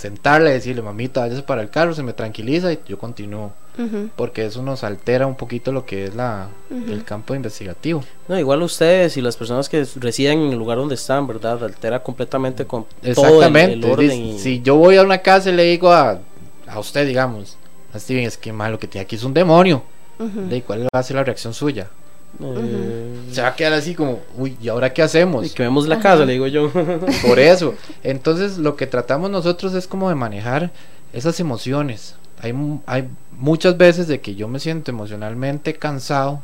sentarle, 0.00 0.50
decirle, 0.50 0.82
mamita, 0.82 1.20
váyase 1.20 1.42
para 1.42 1.62
el 1.62 1.70
carro, 1.70 1.94
se 1.94 2.02
me 2.02 2.12
tranquiliza 2.12 2.72
y 2.72 2.78
yo 2.88 2.98
continúo. 2.98 3.52
Ujú. 3.78 4.10
Porque 4.16 4.44
eso 4.46 4.62
nos 4.62 4.82
altera 4.84 5.26
un 5.26 5.36
poquito 5.36 5.70
lo 5.72 5.86
que 5.86 6.04
es 6.06 6.14
la, 6.14 6.48
Ujú. 6.70 6.90
el 6.92 7.04
campo 7.04 7.34
investigativo. 7.34 8.02
No, 8.28 8.38
igual 8.38 8.62
ustedes 8.62 9.16
y 9.16 9.20
las 9.22 9.36
personas 9.36 9.68
que 9.68 9.86
residen 9.96 10.40
en 10.40 10.52
el 10.52 10.58
lugar 10.58 10.78
donde 10.78 10.96
están, 10.96 11.26
¿verdad? 11.26 11.62
Altera 11.62 12.02
completamente 12.02 12.66
con 12.66 12.84
todo 12.84 12.94
el, 13.02 13.10
Exactamente. 13.10 13.72
el 13.74 13.84
orden. 13.84 14.10
Y- 14.12 14.38
Si 14.38 14.60
yo 14.62 14.76
voy 14.76 14.96
a 14.96 15.02
una 15.02 15.18
casa 15.18 15.50
y 15.50 15.52
le 15.54 15.62
digo 15.64 15.92
a, 15.92 16.18
a 16.66 16.78
usted, 16.78 17.06
digamos, 17.06 17.56
a 17.94 17.98
Steven, 17.98 18.24
es 18.24 18.36
que 18.36 18.52
malo 18.52 18.78
que 18.78 18.86
tiene 18.88 19.04
aquí 19.04 19.16
es 19.16 19.24
un 19.24 19.34
demonio. 19.34 19.82
Ujú. 20.18 20.48
¿De 20.48 20.62
cuál 20.62 20.82
va 20.84 21.00
a 21.00 21.02
ser 21.02 21.16
la 21.16 21.24
reacción 21.24 21.54
suya? 21.54 21.88
Eh, 22.38 23.20
Se 23.32 23.42
va 23.42 23.48
a 23.48 23.56
quedar 23.56 23.72
así 23.72 23.94
como, 23.94 24.20
uy, 24.36 24.56
¿y 24.60 24.68
ahora 24.68 24.92
qué 24.92 25.02
hacemos? 25.02 25.46
y 25.46 25.50
que 25.50 25.62
vemos 25.62 25.88
la 25.88 25.98
casa, 26.00 26.24
le 26.24 26.32
digo 26.34 26.46
yo. 26.46 26.70
Por 27.26 27.38
eso. 27.38 27.74
Entonces, 28.02 28.58
lo 28.58 28.76
que 28.76 28.86
tratamos 28.86 29.30
nosotros 29.30 29.74
es 29.74 29.86
como 29.86 30.08
de 30.08 30.14
manejar 30.14 30.70
esas 31.12 31.38
emociones. 31.40 32.14
Hay, 32.40 32.54
hay 32.86 33.08
muchas 33.36 33.76
veces 33.76 34.08
de 34.08 34.20
que 34.20 34.34
yo 34.34 34.48
me 34.48 34.60
siento 34.60 34.90
emocionalmente 34.90 35.74
cansado 35.74 36.40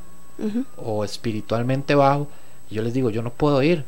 o 0.77 1.05
espiritualmente 1.05 1.95
bajo. 1.95 2.29
Y 2.71 2.75
yo 2.75 2.83
les 2.83 2.93
digo, 2.93 3.11
yo 3.11 3.23
no 3.23 3.31
puedo 3.31 3.63
ir. 3.63 3.85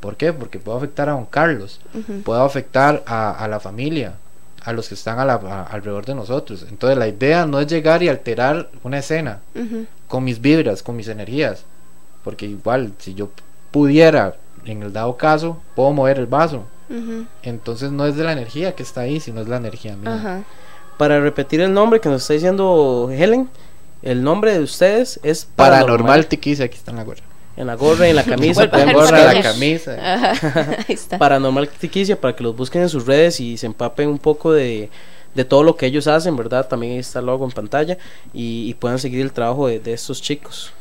¿Por 0.00 0.16
qué? 0.16 0.32
Porque 0.32 0.58
puedo 0.58 0.76
afectar 0.76 1.08
a 1.08 1.12
don 1.12 1.24
Carlos, 1.24 1.80
puedo 2.24 2.42
afectar 2.42 3.02
a, 3.06 3.32
a 3.32 3.48
la 3.48 3.60
familia, 3.60 4.14
a 4.66 4.72
los 4.72 4.88
que 4.88 4.94
están 4.94 5.18
a 5.18 5.24
la- 5.24 5.34
a- 5.34 5.62
alrededor 5.64 6.04
de 6.04 6.14
nosotros. 6.14 6.66
Entonces, 6.68 6.98
la 6.98 7.08
idea 7.08 7.46
no 7.46 7.58
es 7.60 7.66
llegar 7.66 8.02
y 8.02 8.08
alterar 8.08 8.68
una 8.82 8.98
escena 8.98 9.40
con 10.08 10.24
mis 10.24 10.40
vibras, 10.40 10.82
con 10.82 10.96
mis 10.96 11.08
energías. 11.08 11.64
Porque 12.22 12.44
igual, 12.46 12.92
si 12.98 13.14
yo 13.14 13.30
pudiera, 13.70 14.34
en 14.64 14.82
el 14.82 14.92
dado 14.92 15.16
caso, 15.16 15.62
puedo 15.74 15.92
mover 15.92 16.18
el 16.18 16.26
vaso. 16.26 16.64
Entonces 17.42 17.90
no 17.90 18.06
es 18.06 18.16
de 18.16 18.24
la 18.24 18.32
energía 18.32 18.74
que 18.74 18.82
está 18.82 19.00
ahí, 19.02 19.18
sino 19.20 19.40
es 19.40 19.48
la 19.48 19.56
energía 19.56 19.96
mía. 19.96 20.14
Ajá. 20.14 20.42
Para 20.98 21.20
repetir 21.20 21.60
el 21.60 21.72
nombre 21.74 22.00
que 22.00 22.08
nos 22.08 22.22
está 22.22 22.34
diciendo 22.34 23.08
Helen, 23.10 23.48
el 24.02 24.22
nombre 24.22 24.52
de 24.52 24.60
ustedes 24.60 25.18
es 25.22 25.44
Paranormal 25.56 26.26
Tiquisa, 26.26 26.64
aquí 26.64 26.76
está 26.76 26.90
en 26.92 26.96
la 26.98 27.04
gorra. 27.04 27.22
En 27.56 27.66
la 27.66 27.74
gorra, 27.74 28.08
en 28.08 28.16
la 28.16 28.24
camisa. 28.24 28.62
A 28.62 28.64
La 28.66 28.70
pueden 28.70 28.92
gorra, 28.92 29.32
la 29.32 29.42
camisa. 29.42 29.96
Ajá. 30.14 30.76
Ahí 30.78 30.94
está. 30.94 31.18
Paranormal 31.18 31.68
Tiquicia 31.68 32.20
para 32.20 32.36
que 32.36 32.42
los 32.42 32.56
busquen 32.56 32.82
en 32.82 32.88
sus 32.88 33.06
redes 33.06 33.40
y 33.40 33.56
se 33.56 33.66
empapen 33.66 34.08
un 34.08 34.18
poco 34.18 34.52
de, 34.52 34.90
de 35.34 35.44
todo 35.44 35.62
lo 35.62 35.76
que 35.76 35.86
ellos 35.86 36.06
hacen, 36.06 36.36
¿verdad? 36.36 36.68
También 36.68 36.92
ahí 36.92 36.98
está 36.98 37.20
el 37.20 37.26
logo 37.26 37.44
en 37.44 37.52
pantalla 37.52 37.96
y, 38.32 38.68
y 38.68 38.74
puedan 38.74 38.98
seguir 38.98 39.20
el 39.20 39.32
trabajo 39.32 39.68
de, 39.68 39.80
de 39.80 39.92
estos 39.92 40.20
chicos. 40.20 40.72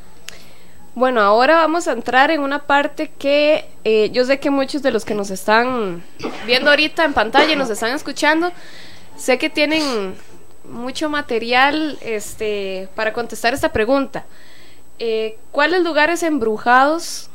Bueno, 0.96 1.20
ahora 1.20 1.56
vamos 1.58 1.90
a 1.90 1.92
entrar 1.92 2.32
en 2.32 2.40
una 2.40 2.60
parte 2.60 3.12
que 3.20 3.66
eh, 3.84 4.12
yo 4.12 4.24
sé 4.24 4.40
que 4.40 4.50
muchos 4.50 4.82
de 4.82 4.92
los 4.92 5.04
que 5.04 5.14
nos 5.14 5.30
están 5.30 6.02
viendo 6.48 6.70
ahorita 6.70 7.04
en 7.04 7.12
pantalla 7.12 7.52
y 7.52 7.58
nos 7.58 7.70
están 7.70 7.94
escuchando, 7.94 8.54
sé 9.18 9.38
que 9.38 9.50
tienen 9.50 10.16
mucho 10.64 11.10
material 11.10 11.98
este, 12.02 12.88
para 12.96 13.12
contestar 13.12 13.54
esta 13.54 13.74
pregunta. 13.74 14.26
Eh, 15.00 15.38
¿Cuáles 15.52 15.84
lugares 15.84 16.24
embrujados 16.24 17.30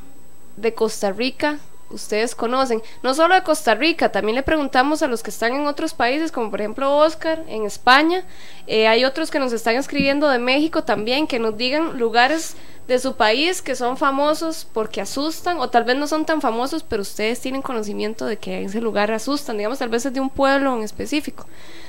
de 0.56 0.72
Costa 0.74 1.12
Rica 1.12 1.58
ustedes 1.90 2.34
conocen? 2.34 2.82
No 3.02 3.14
solo 3.14 3.34
de 3.34 3.42
Costa 3.42 3.74
Rica, 3.74 4.10
también 4.10 4.36
le 4.36 4.42
preguntamos 4.42 5.02
a 5.02 5.06
los 5.08 5.22
que 5.22 5.30
están 5.30 5.54
en 5.54 5.66
otros 5.66 5.92
países, 5.92 6.32
como 6.32 6.50
por 6.50 6.60
ejemplo 6.60 6.96
Oscar 6.96 7.44
en 7.48 7.66
España. 7.66 8.24
Eh, 8.66 8.88
hay 8.88 9.04
otros 9.04 9.30
que 9.30 9.38
nos 9.38 9.52
están 9.52 9.76
escribiendo 9.76 10.28
de 10.28 10.38
México 10.38 10.84
también, 10.84 11.26
que 11.26 11.38
nos 11.38 11.56
digan 11.56 11.98
lugares 11.98 12.56
de 12.88 12.98
su 12.98 13.14
país 13.14 13.62
que 13.62 13.76
son 13.76 13.96
famosos 13.96 14.66
porque 14.72 15.00
asustan, 15.00 15.58
o 15.60 15.68
tal 15.70 15.84
vez 15.84 15.96
no 15.96 16.06
son 16.08 16.24
tan 16.24 16.40
famosos, 16.40 16.82
pero 16.82 17.02
ustedes 17.02 17.40
tienen 17.40 17.62
conocimiento 17.62 18.24
de 18.26 18.36
que 18.38 18.58
en 18.58 18.64
ese 18.66 18.80
lugar 18.80 19.12
asustan, 19.12 19.58
digamos, 19.58 19.78
tal 19.78 19.90
vez 19.90 20.06
es 20.06 20.12
de 20.12 20.20
un 20.20 20.30
pueblo 20.30 20.74
en 20.76 20.82
específico. 20.82 21.46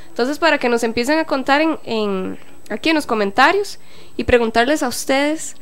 Entonces, 0.09 0.37
para 0.37 0.57
que 0.57 0.67
nos 0.69 0.83
empiecen 0.83 1.17
a 1.17 1.25
contar 1.25 1.61
en, 1.61 1.79
en- 1.85 2.37
aquí 2.71 2.89
en 2.89 2.95
los 2.95 3.05
comentarios 3.05 3.79
y 4.17 4.23
preguntarles 4.23 4.81
a 4.83 4.87
ustedes 4.87 5.55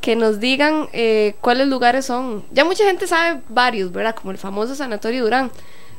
que 0.00 0.14
nos 0.16 0.38
digan 0.40 0.88
eh, 0.92 1.34
cuáles 1.40 1.68
lugares 1.68 2.06
son. 2.06 2.44
Ya 2.52 2.64
mucha 2.64 2.84
gente 2.84 3.06
sabe 3.06 3.40
varios, 3.48 3.90
¿verdad? 3.92 4.14
Como 4.14 4.30
el 4.30 4.38
famoso 4.38 4.74
Sanatorio 4.74 5.24
Durán. 5.24 5.50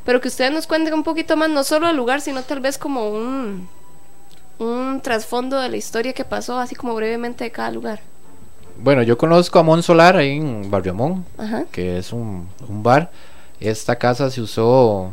Pero 0.06 0.22
que 0.22 0.30
ustedes 0.30 0.52
nos 0.52 0.68
cuenten 0.68 0.94
un 0.94 1.04
poquito 1.04 1.36
más, 1.36 1.50
no 1.50 1.64
solo 1.64 1.90
el 1.90 1.98
lugar, 1.98 2.22
sino 2.22 2.42
tal 2.42 2.62
vez 2.62 2.78
como 2.78 3.10
un, 3.10 3.68
un 4.58 5.02
trasfondo 5.02 5.60
de 5.60 5.70
la 5.70 5.78
historia 5.78 6.14
que 6.14 6.24
pasó, 6.24 6.58
así 6.58 6.76
como 6.76 6.96
brevemente 6.96 7.44
de 7.44 7.52
cada 7.52 7.72
lugar. 7.72 8.00
Bueno, 8.82 9.04
yo 9.04 9.18
conozco 9.18 9.60
a 9.60 9.64
Mon 9.64 9.84
Solar 9.84 10.16
ahí 10.16 10.38
en 10.38 10.72
Barrio 10.72 10.94
Mon, 10.94 11.26
Ajá. 11.38 11.66
que 11.72 11.98
es 11.98 12.14
un, 12.14 12.48
un 12.68 12.82
bar. 12.82 13.12
Esta 13.60 13.98
casa 13.98 14.30
se 14.32 14.40
usó 14.42 15.12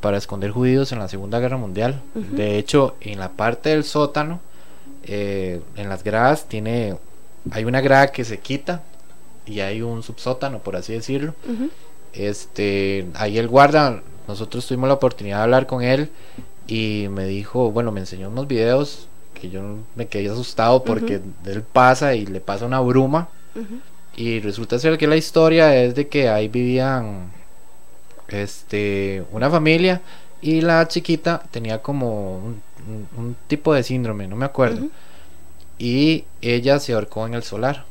para 0.00 0.18
esconder 0.18 0.50
judíos 0.50 0.90
en 0.90 0.98
la 0.98 1.08
Segunda 1.08 1.38
Guerra 1.38 1.56
Mundial. 1.56 2.02
De 2.14 2.58
hecho, 2.58 2.96
en 3.00 3.20
la 3.20 3.30
parte 3.30 3.70
del 3.70 3.84
sótano, 3.84 4.40
eh, 5.06 5.60
en 5.76 5.88
las 5.88 6.02
gradas, 6.02 6.46
tiene, 6.46 6.96
hay 7.50 7.64
una 7.64 7.80
grada 7.80 8.08
que 8.08 8.24
se 8.24 8.38
quita 8.38 8.82
y 9.46 9.60
hay 9.60 9.82
un 9.82 10.02
subsótano, 10.02 10.58
por 10.58 10.76
así 10.76 10.92
decirlo. 10.92 11.34
Este, 12.12 13.06
ahí 13.14 13.38
el 13.38 13.48
guarda, 13.48 14.02
nosotros 14.26 14.66
tuvimos 14.66 14.88
la 14.88 14.94
oportunidad 14.94 15.38
de 15.38 15.42
hablar 15.44 15.66
con 15.66 15.82
él 15.82 16.10
y 16.66 17.06
me 17.10 17.26
dijo, 17.26 17.70
bueno, 17.70 17.92
me 17.92 18.00
enseñó 18.00 18.28
unos 18.28 18.48
videos 18.48 19.08
que 19.40 19.50
yo 19.50 19.62
me 19.94 20.06
quedé 20.06 20.28
asustado 20.30 20.82
porque 20.82 21.20
él 21.44 21.62
pasa 21.62 22.14
y 22.14 22.26
le 22.26 22.40
pasa 22.40 22.66
una 22.66 22.80
bruma. 22.80 23.28
Y 24.16 24.40
resulta 24.40 24.78
ser 24.78 24.98
que 24.98 25.06
la 25.06 25.16
historia 25.16 25.76
es 25.76 25.94
de 25.94 26.08
que 26.08 26.28
ahí 26.28 26.48
vivían 26.48 27.30
este 28.28 29.22
una 29.30 29.48
familia 29.48 30.02
y 30.42 30.60
la 30.60 30.86
chiquita 30.88 31.42
tenía 31.50 31.82
como 31.82 32.38
un, 32.38 32.62
un- 32.88 33.08
un 33.16 33.36
tipo 33.48 33.72
de 33.74 33.82
síndrome, 33.82 34.28
no 34.28 34.36
me 34.36 34.44
acuerdo. 34.46 34.86
Y 35.78 36.24
ella 36.40 36.78
se 36.80 36.92
ahorcó 36.94 37.26
en 37.26 37.34
el 37.34 37.42
solar. 37.42 37.84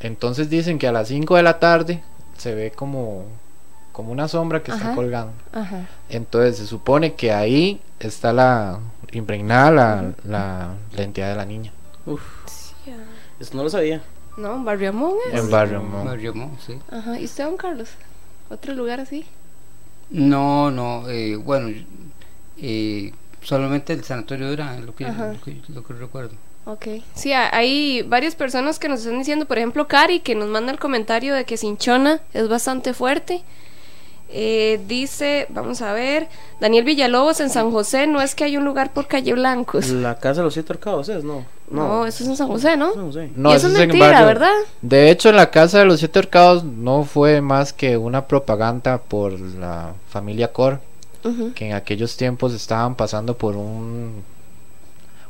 Entonces 0.00 0.50
dicen 0.50 0.78
que 0.78 0.86
a 0.88 0.92
las 0.92 1.08
5 1.08 1.36
de 1.36 1.42
la 1.42 1.58
tarde 1.58 2.02
se 2.36 2.54
ve 2.54 2.70
como 2.72 3.24
como 3.92 4.10
una 4.10 4.26
sombra 4.26 4.60
que 4.60 4.72
está 4.72 4.92
colgando. 4.96 5.32
Ajá. 5.52 5.86
Entonces 6.08 6.56
se 6.56 6.66
supone 6.66 7.14
que 7.14 7.32
ahí 7.32 7.80
está 8.00 8.32
la 8.32 8.80
impregnada 9.12 9.70
la, 9.70 10.12
la, 10.24 10.74
la 10.96 11.02
entidad 11.04 11.28
de 11.30 11.36
la 11.36 11.44
niña. 11.44 11.72
Uf, 12.04 12.20
eso 13.38 13.56
no 13.56 13.62
lo 13.62 13.70
sabía. 13.70 14.02
No, 14.36 14.64
Barrio 14.64 14.88
Amón 14.88 15.14
es. 15.32 15.38
En 15.44 15.48
Barrio 15.48 15.80
Montt. 15.80 16.06
Barrio 16.06 16.34
Montt, 16.34 16.58
sí. 16.66 16.76
Ajá. 16.90 17.20
¿Y 17.20 17.24
usted, 17.24 17.44
don 17.44 17.56
Carlos? 17.56 17.90
¿Otro 18.50 18.74
lugar 18.74 18.98
así? 18.98 19.24
No, 20.10 20.70
no, 20.70 21.08
eh, 21.08 21.36
bueno, 21.36 21.70
eh, 22.60 23.12
solamente 23.42 23.92
el 23.92 24.04
sanatorio 24.04 24.48
era 24.52 24.78
lo 24.78 24.94
que, 24.94 25.04
lo 25.04 25.40
que, 25.40 25.56
lo 25.68 25.84
que 25.84 25.92
recuerdo. 25.94 26.34
Ok. 26.66 26.86
Sí, 27.14 27.32
ha- 27.32 27.54
hay 27.54 28.02
varias 28.02 28.34
personas 28.34 28.78
que 28.78 28.88
nos 28.88 29.00
están 29.00 29.18
diciendo, 29.18 29.44
por 29.46 29.58
ejemplo, 29.58 29.86
Cari, 29.88 30.20
que 30.20 30.34
nos 30.34 30.48
manda 30.48 30.72
el 30.72 30.78
comentario 30.78 31.34
de 31.34 31.44
que 31.44 31.56
Cinchona 31.56 32.20
es 32.32 32.48
bastante 32.48 32.94
fuerte. 32.94 33.42
Eh, 34.36 34.80
dice, 34.88 35.46
vamos 35.50 35.80
a 35.80 35.92
ver, 35.92 36.28
Daniel 36.58 36.82
Villalobos 36.84 37.38
en 37.38 37.50
San 37.50 37.70
José, 37.70 38.08
no 38.08 38.20
es 38.20 38.34
que 38.34 38.42
hay 38.42 38.56
un 38.56 38.64
lugar 38.64 38.92
por 38.92 39.06
calle 39.06 39.32
Blancos. 39.32 39.88
La 39.90 40.18
casa 40.18 40.40
de 40.40 40.44
los 40.46 40.54
siete 40.54 40.72
arcados 40.72 41.08
es, 41.08 41.22
no. 41.22 41.44
No, 41.70 42.04
eso 42.04 42.24
es 42.24 42.30
en 42.30 42.36
San 42.36 42.48
José, 42.48 42.76
¿no? 42.76 42.96
No 42.96 43.12
sé. 43.12 43.30
No, 43.36 43.52
y 43.52 43.54
eso 43.54 43.68
es 43.68 43.74
en 43.74 43.78
mentira, 43.88 44.10
Barrio- 44.10 44.26
¿verdad? 44.26 44.52
De 44.82 45.08
hecho, 45.10 45.28
en 45.28 45.36
la 45.36 45.50
casa 45.52 45.78
de 45.78 45.84
los 45.84 46.00
siete 46.00 46.18
horcados 46.18 46.64
no 46.64 47.04
fue 47.04 47.40
más 47.40 47.72
que 47.72 47.96
una 47.96 48.26
propaganda 48.26 48.98
por 48.98 49.38
la 49.38 49.92
familia 50.08 50.52
Cor, 50.52 50.80
que 51.54 51.68
en 51.68 51.74
aquellos 51.74 52.16
tiempos 52.16 52.52
estaban 52.52 52.96
pasando 52.96 53.36
por 53.36 53.54
un 53.56 54.22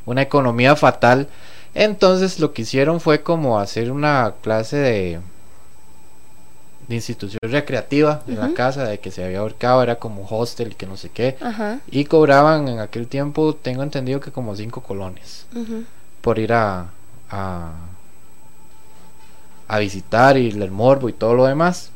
una 0.07 0.23
economía 0.23 0.75
fatal. 0.75 1.27
Entonces 1.73 2.39
lo 2.39 2.53
que 2.53 2.63
hicieron 2.63 2.99
fue 2.99 3.21
como 3.21 3.59
hacer 3.59 3.91
una 3.91 4.33
clase 4.41 4.77
de 4.77 5.19
de 6.87 6.95
institución 6.95 7.39
recreativa 7.41 8.21
en 8.27 8.39
la 8.39 8.53
casa 8.53 8.83
de 8.83 8.99
que 8.99 9.09
se 9.11 9.23
había 9.23 9.39
ahorcado, 9.39 9.81
era 9.81 9.95
como 9.95 10.25
hostel 10.29 10.71
y 10.71 10.75
que 10.75 10.85
no 10.85 10.97
sé 10.97 11.09
qué. 11.09 11.35
Y 11.89 12.05
cobraban 12.05 12.67
en 12.67 12.79
aquel 12.79 13.07
tiempo, 13.07 13.55
tengo 13.55 13.81
entendido 13.83 14.19
que 14.19 14.31
como 14.31 14.55
cinco 14.55 14.81
colones 14.81 15.47
por 16.21 16.37
ir 16.39 16.53
a, 16.53 16.87
a, 17.31 17.71
a 19.67 19.79
visitar 19.79 20.37
y 20.37 20.49
el 20.49 20.71
morbo 20.71 21.09
y 21.09 21.13
todo 21.13 21.33
lo 21.33 21.45
demás. 21.45 21.91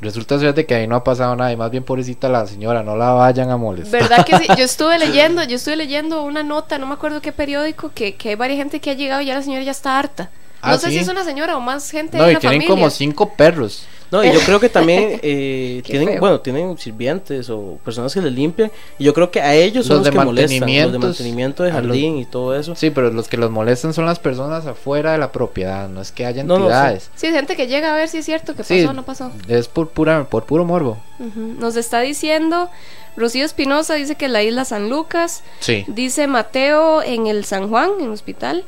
Resulta 0.00 0.38
ser 0.38 0.54
de 0.54 0.64
que 0.64 0.76
ahí 0.76 0.86
no 0.86 0.94
ha 0.94 1.02
pasado 1.02 1.34
nada 1.34 1.50
y 1.52 1.56
más 1.56 1.72
bien 1.72 1.82
pobrecita 1.82 2.28
la 2.28 2.46
señora, 2.46 2.84
no 2.84 2.96
la 2.96 3.10
vayan 3.10 3.50
a 3.50 3.56
molestar. 3.56 4.00
¿Verdad 4.00 4.24
que 4.24 4.36
sí? 4.38 4.46
Yo 4.56 4.64
estuve 4.64 4.96
leyendo, 5.04 5.42
yo 5.42 5.56
estuve 5.56 5.74
leyendo 5.74 6.22
una 6.22 6.44
nota, 6.44 6.78
no 6.78 6.86
me 6.86 6.94
acuerdo 6.94 7.20
qué 7.20 7.32
periódico, 7.32 7.90
que, 7.92 8.14
que 8.14 8.28
hay 8.30 8.34
varias 8.36 8.58
gente 8.58 8.80
que 8.80 8.90
ha 8.90 8.94
llegado 8.94 9.20
y 9.22 9.26
ya 9.26 9.34
la 9.34 9.42
señora 9.42 9.64
ya 9.64 9.72
está 9.72 9.98
harta. 9.98 10.30
No 10.62 10.70
Ah, 10.72 10.78
sé 10.78 10.86
¿sí? 10.88 10.92
si 10.94 10.98
es 11.00 11.08
una 11.08 11.24
señora 11.24 11.56
o 11.56 11.60
más 11.60 11.90
gente 11.90 12.16
No, 12.16 12.24
de 12.24 12.32
y 12.34 12.36
tienen 12.36 12.58
familia. 12.60 12.68
como 12.74 12.90
cinco 12.90 13.30
perros. 13.34 13.86
No, 14.10 14.24
y 14.24 14.32
yo 14.32 14.40
creo 14.40 14.58
que 14.58 14.68
también 14.68 15.18
eh, 15.22 15.82
tienen, 15.84 16.08
feo. 16.08 16.20
bueno, 16.20 16.40
tienen 16.40 16.78
sirvientes 16.78 17.50
o 17.50 17.78
personas 17.84 18.14
que 18.14 18.22
les 18.22 18.32
limpian. 18.32 18.70
Y 18.98 19.04
yo 19.04 19.12
creo 19.12 19.30
que 19.30 19.40
a 19.40 19.54
ellos 19.54 19.86
son 19.86 19.98
Los 19.98 20.06
los, 20.06 20.14
de 20.14 20.18
que 20.18 20.24
molestan. 20.24 20.42
Los 20.42 20.50
de 20.50 20.60
mantenimientos, 20.60 21.00
mantenimiento 21.10 21.62
de 21.62 21.68
los- 21.70 21.80
jardín 21.82 22.16
y 22.18 22.24
todo 22.24 22.56
eso. 22.58 22.74
Sí, 22.74 22.90
pero 22.90 23.10
los 23.10 23.28
que 23.28 23.36
los 23.36 23.50
molestan 23.50 23.92
son 23.92 24.06
las 24.06 24.18
personas 24.18 24.66
afuera 24.66 25.12
de 25.12 25.18
la 25.18 25.30
propiedad, 25.32 25.88
no 25.88 26.00
es 26.00 26.10
que 26.12 26.24
haya 26.26 26.42
No, 26.44 26.54
no, 26.54 26.60
sí. 26.60 26.62
entidades. 26.64 27.10
Sí, 27.16 27.26
gente 27.28 27.54
que 27.56 27.66
llega 27.66 27.92
a 27.92 27.96
ver 27.96 28.08
si 28.08 28.18
es 28.18 28.24
cierto 28.24 28.54
que 28.54 28.62
pasó 28.64 28.90
o 28.90 28.92
no 28.92 29.04
pasó. 29.04 29.30
Es 29.48 29.68
por 29.68 29.88
pura, 29.88 30.24
por 30.24 30.44
puro 30.44 30.64
morbo. 30.64 30.98
Nos 31.34 31.76
está 31.76 32.00
diciendo 32.00 32.70
Rocío 33.16 33.44
Espinosa, 33.44 33.94
dice 33.94 34.14
que 34.14 34.28
la 34.28 34.42
isla 34.42 34.64
San 34.64 34.88
Lucas. 34.88 35.42
Sí. 35.60 35.84
Dice 35.88 36.26
Mateo 36.28 37.02
en 37.02 37.26
el 37.26 37.44
San 37.44 37.68
Juan, 37.68 37.90
en 37.98 38.06
el 38.06 38.10
hospital. 38.12 38.64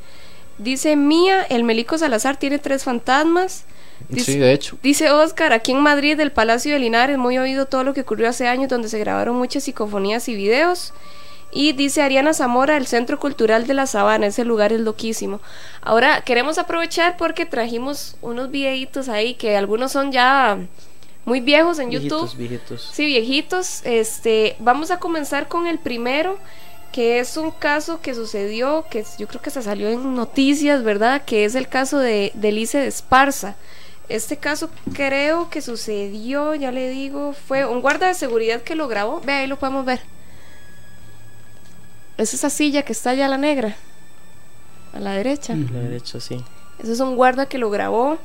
Dice 0.58 0.96
Mía, 0.96 1.46
el 1.48 1.64
Melico 1.64 1.96
Salazar 1.96 2.36
tiene 2.36 2.58
tres 2.58 2.84
fantasmas. 2.84 3.64
Dice, 4.08 4.32
Sí, 4.32 4.38
de 4.38 4.52
hecho. 4.52 4.78
dice 4.82 5.10
Oscar, 5.10 5.52
aquí 5.52 5.72
en 5.72 5.80
Madrid, 5.80 6.16
del 6.16 6.32
Palacio 6.32 6.72
de 6.72 6.78
Linares, 6.80 7.18
muy 7.18 7.38
oído 7.38 7.66
todo 7.66 7.84
lo 7.84 7.94
que 7.94 8.00
ocurrió 8.02 8.28
hace 8.28 8.48
años, 8.48 8.68
donde 8.68 8.88
se 8.88 8.98
grabaron 8.98 9.36
muchas 9.36 9.64
psicofonías 9.64 10.28
y 10.28 10.34
videos. 10.34 10.92
Y 11.52 11.72
dice 11.72 12.02
Ariana 12.02 12.32
Zamora, 12.32 12.76
el 12.76 12.86
Centro 12.86 13.18
Cultural 13.18 13.66
de 13.66 13.74
la 13.74 13.86
Sabana, 13.86 14.26
ese 14.28 14.44
lugar 14.44 14.72
es 14.72 14.80
loquísimo. 14.80 15.40
Ahora 15.82 16.22
queremos 16.22 16.58
aprovechar 16.58 17.16
porque 17.16 17.44
trajimos 17.44 18.16
unos 18.22 18.50
videitos 18.50 19.08
ahí 19.08 19.34
que 19.34 19.56
algunos 19.56 19.90
son 19.92 20.12
ya 20.12 20.58
muy 21.24 21.40
viejos 21.40 21.78
en 21.80 21.90
Viejitos, 21.90 22.32
YouTube. 22.32 22.38
viejitos. 22.38 22.90
Sí, 22.92 23.04
viejitos. 23.04 23.80
Este, 23.84 24.54
vamos 24.60 24.90
a 24.92 24.98
comenzar 25.00 25.48
con 25.48 25.66
el 25.66 25.78
primero, 25.80 26.38
que 26.92 27.18
es 27.18 27.36
un 27.36 27.50
caso 27.50 28.00
que 28.00 28.14
sucedió, 28.14 28.84
que 28.90 29.04
yo 29.18 29.26
creo 29.28 29.42
que 29.42 29.50
se 29.50 29.62
salió 29.62 29.88
en 29.88 30.14
noticias, 30.14 30.82
¿verdad? 30.84 31.22
Que 31.24 31.44
es 31.44 31.56
el 31.56 31.68
caso 31.68 31.98
de, 31.98 32.30
de 32.34 32.52
Lice 32.52 32.78
de 32.78 32.86
Esparza. 32.86 33.56
Este 34.10 34.38
caso 34.38 34.70
creo 34.92 35.50
que 35.50 35.62
sucedió, 35.62 36.56
ya 36.56 36.72
le 36.72 36.90
digo, 36.90 37.32
fue 37.32 37.64
un 37.64 37.80
guarda 37.80 38.08
de 38.08 38.14
seguridad 38.14 38.60
que 38.60 38.74
lo 38.74 38.88
grabó. 38.88 39.20
Ve, 39.20 39.32
ahí 39.34 39.46
lo 39.46 39.56
podemos 39.56 39.84
ver. 39.84 40.00
Es 42.18 42.34
esa 42.34 42.50
silla 42.50 42.82
que 42.82 42.92
está 42.92 43.10
allá 43.10 43.26
a 43.26 43.28
la 43.28 43.38
negra, 43.38 43.76
a 44.92 44.98
la 44.98 45.12
derecha. 45.12 45.54
Mm. 45.54 45.72
La 45.72 45.78
derecha, 45.78 46.18
sí. 46.18 46.44
Ese 46.80 46.92
es 46.92 46.98
un 46.98 47.14
guarda 47.14 47.46
que 47.46 47.58
lo 47.58 47.70
grabó 47.70 48.18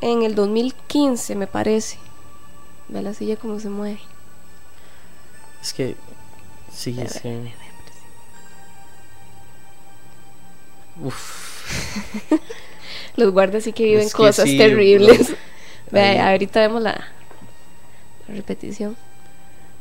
en 0.00 0.22
el 0.22 0.36
2015, 0.36 1.34
me 1.34 1.48
parece. 1.48 1.98
Ve 2.86 3.02
la 3.02 3.12
silla 3.12 3.34
cómo 3.34 3.58
se 3.58 3.70
mueve. 3.70 3.98
Es 5.60 5.72
que. 5.72 5.96
Sí, 6.72 6.94
que. 6.94 7.52
Uf. 11.02 12.30
Los 13.16 13.32
guardas 13.32 13.64
sí 13.64 13.72
que 13.72 13.84
viven 13.84 14.00
Es 14.00 14.12
que 14.12 14.16
cosas 14.16 14.48
sí, 14.48 14.56
terribles. 14.56 15.30
no. 15.30 15.36
Ve, 15.90 16.00
Ahí. 16.00 16.18
ahorita 16.18 16.60
vemos 16.60 16.82
la, 16.82 16.92
la 18.28 18.34
repetición. 18.34 18.96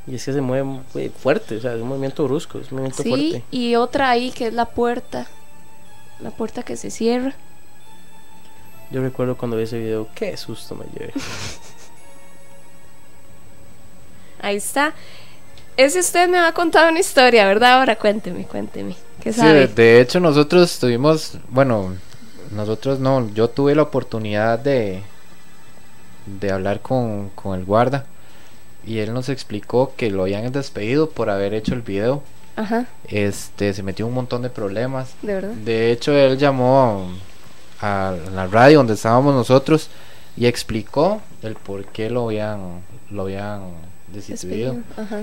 Y 0.07 0.15
es 0.15 0.25
que 0.25 0.33
se 0.33 0.41
mueve 0.41 0.65
fuerte, 1.17 1.57
o 1.57 1.61
sea, 1.61 1.73
es 1.75 1.81
un 1.81 1.87
movimiento 1.87 2.23
brusco, 2.25 2.59
es 2.59 2.71
un 2.71 2.79
movimiento 2.79 3.03
Sí, 3.03 3.09
fuerte. 3.09 3.43
y 3.51 3.75
otra 3.75 4.09
ahí 4.09 4.31
que 4.31 4.47
es 4.47 4.53
la 4.53 4.65
puerta. 4.65 5.27
La 6.19 6.31
puerta 6.31 6.63
que 6.63 6.75
se 6.75 6.91
cierra. 6.91 7.33
Yo 8.91 9.01
recuerdo 9.01 9.37
cuando 9.37 9.55
vi 9.57 9.63
ese 9.63 9.79
video, 9.79 10.07
qué 10.13 10.35
susto 10.37 10.75
me 10.75 10.85
llevé. 10.93 11.13
Ahí 14.41 14.57
está. 14.57 14.93
Ese 15.77 15.99
usted 15.99 16.27
me 16.27 16.39
ha 16.39 16.51
contado 16.51 16.89
una 16.89 16.99
historia, 16.99 17.45
¿verdad? 17.45 17.79
Ahora 17.79 17.95
cuénteme, 17.95 18.45
cuénteme. 18.45 18.95
¿Qué 19.21 19.31
Sí, 19.31 19.39
sabe? 19.39 19.53
de, 19.53 19.67
de 19.67 20.01
hecho 20.01 20.19
nosotros 20.19 20.77
tuvimos, 20.79 21.37
bueno, 21.49 21.95
nosotros 22.53 22.99
no, 22.99 23.29
yo 23.33 23.49
tuve 23.49 23.75
la 23.75 23.83
oportunidad 23.83 24.59
de, 24.59 25.01
de 26.25 26.51
hablar 26.51 26.81
con, 26.81 27.29
con 27.29 27.57
el 27.59 27.65
guarda 27.65 28.05
y 28.85 28.99
él 28.99 29.13
nos 29.13 29.29
explicó 29.29 29.93
que 29.95 30.09
lo 30.09 30.23
habían 30.23 30.51
despedido 30.51 31.09
por 31.09 31.29
haber 31.29 31.53
hecho 31.53 31.73
el 31.73 31.81
video. 31.81 32.23
Ajá, 32.55 32.85
Este, 33.07 33.73
se 33.73 33.81
metió 33.83 34.05
un 34.07 34.13
montón 34.13 34.41
de 34.41 34.49
problemas. 34.49 35.13
de 35.21 35.33
verdad. 35.35 35.51
De 35.51 35.91
hecho, 35.91 36.11
él 36.13 36.37
llamó 36.37 37.07
a 37.79 38.13
la 38.33 38.47
radio 38.47 38.79
donde 38.79 38.93
estábamos 38.93 39.33
nosotros 39.33 39.89
y 40.35 40.45
explicó 40.47 41.21
el 41.43 41.55
por 41.55 41.85
qué 41.85 42.09
lo 42.09 42.25
habían, 42.25 42.81
lo 43.09 43.23
habían 43.23 43.61
destituido. 44.13 44.73
Despedido. 44.73 45.03
Ajá. 45.03 45.21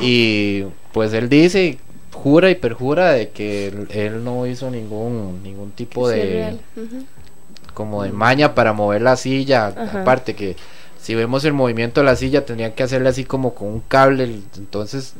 Y 0.00 0.64
pues 0.92 1.12
él 1.12 1.28
dice, 1.28 1.78
jura 2.14 2.50
y 2.50 2.54
perjura 2.54 3.12
de 3.12 3.28
que 3.30 3.68
él, 3.68 3.88
él 3.90 4.24
no 4.24 4.46
hizo 4.46 4.70
ningún 4.70 5.42
ningún 5.42 5.72
tipo 5.72 6.08
Que 6.08 6.14
sí 6.14 6.20
de 6.20 7.04
como 7.74 8.04
de 8.04 8.12
maña 8.12 8.54
para 8.54 8.72
mover 8.72 9.02
la 9.02 9.16
silla. 9.16 9.66
Ajá. 9.66 10.02
Aparte 10.02 10.34
que 10.34 10.56
si 11.00 11.14
vemos 11.14 11.44
el 11.44 11.52
movimiento 11.52 12.00
de 12.00 12.06
la 12.06 12.16
silla 12.16 12.46
tendrían 12.46 12.72
que 12.72 12.82
hacerle 12.82 13.08
así 13.10 13.24
como 13.24 13.54
con 13.54 13.68
un 13.68 13.80
cable. 13.80 14.24
Entonces, 14.56 15.14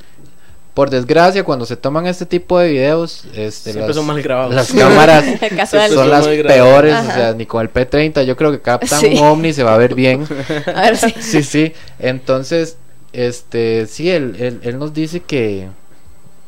por 0.72 0.90
desgracia, 0.90 1.44
cuando 1.44 1.66
se 1.66 1.76
toman 1.76 2.06
este 2.06 2.26
tipo 2.26 2.58
de 2.58 2.70
videos, 2.70 3.24
este, 3.34 3.72
Siempre 3.72 3.88
las, 3.88 3.96
son 3.96 4.06
mal 4.06 4.22
grabados. 4.22 4.54
las 4.54 4.72
cámaras 4.72 5.24
son 5.92 6.10
las 6.10 6.26
peores. 6.26 6.94
Ajá. 6.94 7.08
O 7.10 7.14
sea, 7.14 7.32
ni 7.34 7.44
con 7.46 7.60
el 7.60 7.72
P30 7.72 8.24
yo 8.24 8.36
creo 8.36 8.50
que 8.50 8.60
captan 8.60 9.00
Sí. 9.00 9.08
un 9.08 9.18
ovni 9.18 9.52
se 9.52 9.62
va 9.62 9.74
a 9.74 9.78
ver 9.78 9.94
bien. 9.94 10.26
A 10.74 10.82
ver 10.82 10.96
si. 10.96 11.10
Sí, 11.20 11.42
sí. 11.42 11.72
Entonces, 11.98 12.76
este, 13.12 13.86
sí, 13.86 14.10
él, 14.10 14.36
él, 14.38 14.60
él 14.62 14.78
nos 14.78 14.94
dice 14.94 15.20
que, 15.20 15.68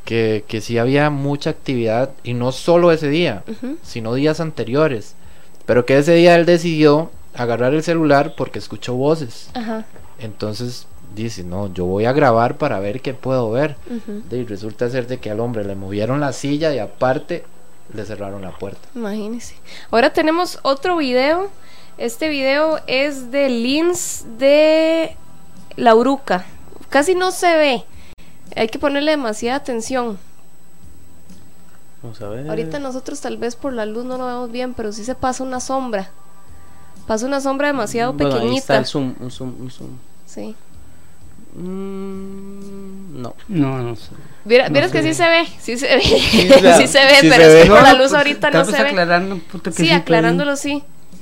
que, 0.06 0.44
que 0.48 0.62
sí 0.62 0.78
había 0.78 1.10
mucha 1.10 1.50
actividad 1.50 2.12
y 2.22 2.32
no 2.32 2.52
solo 2.52 2.92
ese 2.92 3.10
día, 3.10 3.42
sino 3.82 4.14
días 4.14 4.40
anteriores. 4.40 5.16
Pero 5.66 5.84
que 5.84 5.98
ese 5.98 6.14
día 6.14 6.36
él 6.36 6.46
decidió 6.46 7.10
agarrar 7.34 7.74
el 7.74 7.82
celular 7.82 8.34
porque 8.36 8.58
escuchó 8.58 8.94
voces. 8.94 9.50
Ajá. 9.52 9.84
Entonces 10.18 10.86
dice, 11.14 11.44
no, 11.44 11.72
yo 11.74 11.84
voy 11.84 12.04
a 12.04 12.12
grabar 12.12 12.56
para 12.56 12.78
ver 12.78 13.00
qué 13.00 13.14
puedo 13.14 13.50
ver. 13.50 13.76
Y 14.30 14.44
resulta 14.44 14.88
ser 14.88 15.06
de 15.06 15.18
que 15.18 15.30
al 15.30 15.40
hombre 15.40 15.64
le 15.64 15.74
movieron 15.74 16.20
la 16.20 16.32
silla 16.32 16.72
y 16.72 16.78
aparte 16.78 17.44
le 17.92 18.04
cerraron 18.04 18.42
la 18.42 18.52
puerta. 18.52 18.88
Imagínese. 18.94 19.56
Ahora 19.90 20.12
tenemos 20.12 20.60
otro 20.62 20.96
video. 20.96 21.50
Este 21.98 22.28
video 22.28 22.78
es 22.86 23.30
de 23.30 23.48
Lins 23.48 24.24
de 24.38 25.16
La 25.76 25.94
Uruca. 25.94 26.44
Casi 26.90 27.14
no 27.14 27.32
se 27.32 27.56
ve. 27.56 27.84
Hay 28.56 28.68
que 28.68 28.78
ponerle 28.78 29.12
demasiada 29.12 29.58
atención. 29.58 30.18
Vamos 32.02 32.20
a 32.22 32.28
ver. 32.28 32.48
Ahorita 32.48 32.78
nosotros 32.78 33.20
tal 33.20 33.36
vez 33.36 33.56
por 33.56 33.72
la 33.72 33.86
luz 33.86 34.04
no 34.04 34.16
lo 34.18 34.26
vemos 34.26 34.50
bien, 34.50 34.74
pero 34.74 34.92
sí 34.92 35.04
se 35.04 35.14
pasa 35.14 35.42
una 35.44 35.60
sombra. 35.60 36.10
Pasa 37.06 37.26
una 37.26 37.40
sombra 37.40 37.68
demasiado 37.68 38.12
Bueno, 38.14 38.28
ahí 38.34 38.34
está 38.34 38.44
pequeñita. 38.74 38.76
el 38.78 38.86
zoom, 38.86 39.14
un 39.20 39.30
zoom, 39.30 39.54
un 39.60 39.70
zoom. 39.70 39.90
Sí. 40.26 40.54
Mm, 41.54 43.22
no. 43.22 43.34
No, 43.48 43.78
no 43.82 43.96
sé. 43.96 44.10
Viera- 44.44 44.68
No 44.68 44.72
Vieras 44.74 44.92
que 44.92 45.02
se 45.02 45.14
sí 45.14 45.22
ve. 45.22 45.24
se 45.24 45.28
ve, 45.28 45.46
sí 45.60 45.76
se 45.78 45.86
ve, 45.96 46.00
sí, 46.02 46.48
sea, 46.60 46.86
se 46.86 46.98
ve, 47.06 47.14
sí 47.20 47.28
pero 47.30 47.44
se 47.44 47.46
es 47.48 47.54
ve. 47.54 47.62
que 47.62 47.68
por 47.70 47.82
la 47.82 47.92
luz 47.94 48.08
pues, 48.08 48.14
ahorita 48.14 48.50
no 48.50 48.64
se 48.64 48.72
ve. 48.82 48.88
aclarando 48.90 49.34
un 49.34 49.40
punto 49.40 49.70
que 49.70 49.76
Sí, 49.76 49.90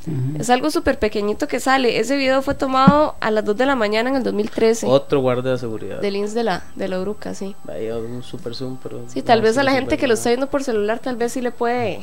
Ujú. 0.06 0.40
Es 0.40 0.50
algo 0.50 0.70
súper 0.70 0.98
pequeñito 0.98 1.48
que 1.48 1.60
sale. 1.60 1.98
Ese 1.98 2.16
video 2.16 2.42
fue 2.42 2.54
tomado 2.54 3.14
a 3.20 3.30
las 3.30 3.44
2 3.44 3.56
de 3.56 3.66
la 3.66 3.74
mañana 3.74 4.10
en 4.10 4.16
el 4.16 4.22
2013. 4.22 4.86
Otro 4.86 5.20
guardia 5.20 5.52
de 5.52 5.58
seguridad. 5.58 6.00
Del 6.00 6.16
INS 6.16 6.34
de 6.34 6.44
la, 6.44 6.62
de 6.74 6.88
la 6.88 7.00
Uruca, 7.00 7.34
sí. 7.34 7.56
Ahí 7.68 7.90
un 7.90 8.22
super 8.22 8.54
zoom, 8.54 8.76
pero. 8.82 9.02
Sí, 9.08 9.22
tal 9.22 9.38
no, 9.40 9.44
vez 9.44 9.56
a 9.58 9.62
la 9.62 9.72
gente 9.72 9.96
que 9.96 10.06
lo 10.06 10.14
está 10.14 10.28
viendo 10.30 10.48
por 10.48 10.62
celular, 10.62 10.98
tal 10.98 11.16
vez 11.16 11.32
sí 11.32 11.40
le 11.40 11.50
puede 11.50 12.00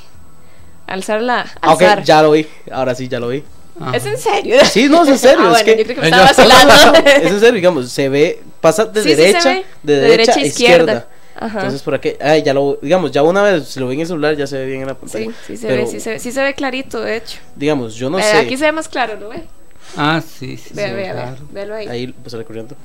alzar 0.87 1.21
la. 1.21 1.45
Ah, 1.61 1.73
Ok, 1.73 1.81
alzar. 1.83 2.03
ya 2.03 2.21
lo 2.23 2.31
vi. 2.31 2.47
Ahora 2.71 2.95
sí, 2.95 3.07
ya 3.07 3.19
lo 3.19 3.27
vi. 3.29 3.43
Ajá. 3.79 3.95
¿Es 3.97 4.05
en 4.05 4.17
serio? 4.17 4.57
Sí, 4.65 4.87
no, 4.89 5.03
es 5.03 5.09
en 5.09 5.17
serio. 5.19 5.45
Ah, 5.45 5.57
es 5.59 5.63
bueno, 5.63 5.77
que. 5.85 5.93
que 5.95 5.95
me 6.01 6.07
estaba 6.09 6.25
es 7.05 7.31
en 7.31 7.39
serio, 7.39 7.53
digamos, 7.53 7.89
se 7.91 8.09
ve, 8.09 8.41
pasa 8.59 8.85
de 8.85 9.01
Sí, 9.01 9.09
sí 9.09 9.15
se 9.15 9.21
derecha, 9.21 9.49
ve, 9.49 9.65
de, 9.83 9.93
de 9.95 10.01
derecha, 10.01 10.31
derecha 10.33 10.39
a 10.39 10.45
izquierda. 10.47 10.93
izquierda. 10.93 11.07
Ajá. 11.41 11.57
Entonces 11.59 11.81
por 11.81 11.95
aquí, 11.95 12.13
ay, 12.21 12.43
ya 12.43 12.53
lo, 12.53 12.77
digamos, 12.81 13.11
ya 13.11 13.23
una 13.23 13.41
vez 13.41 13.67
si 13.67 13.79
lo 13.79 13.87
vi 13.87 13.95
en 13.95 14.01
el 14.01 14.07
celular 14.07 14.35
ya 14.37 14.45
se 14.47 14.57
ve 14.59 14.65
bien 14.67 14.81
en 14.81 14.87
la 14.87 14.93
pantalla. 14.93 15.25
Sí, 15.25 15.31
sí 15.47 15.57
se 15.57 15.67
Pero, 15.67 15.81
ve, 15.83 15.87
sí 15.87 15.99
se 15.99 16.09
ve, 16.11 16.19
sí 16.19 16.31
se 16.31 16.43
ve 16.43 16.53
clarito, 16.53 17.01
de 17.01 17.17
hecho. 17.17 17.39
Digamos, 17.55 17.95
yo 17.95 18.09
no 18.09 18.19
Eh, 18.19 18.23
sé. 18.23 18.37
Aquí 18.37 18.55
se 18.57 18.65
ve 18.65 18.71
más 18.71 18.87
claro, 18.87 19.17
¿no 19.19 19.29
ve? 19.29 19.43
Ah, 19.97 20.21
sí, 20.25 20.55
sí. 20.55 20.73
Vea, 20.75 20.93
vea, 20.93 21.13
claro. 21.13 21.37
véalo 21.51 21.75
ahí. 21.75 21.87
Ahí 21.87 22.07
pues 22.07 22.31
sale 22.31 22.45
corriendo. 22.45 22.75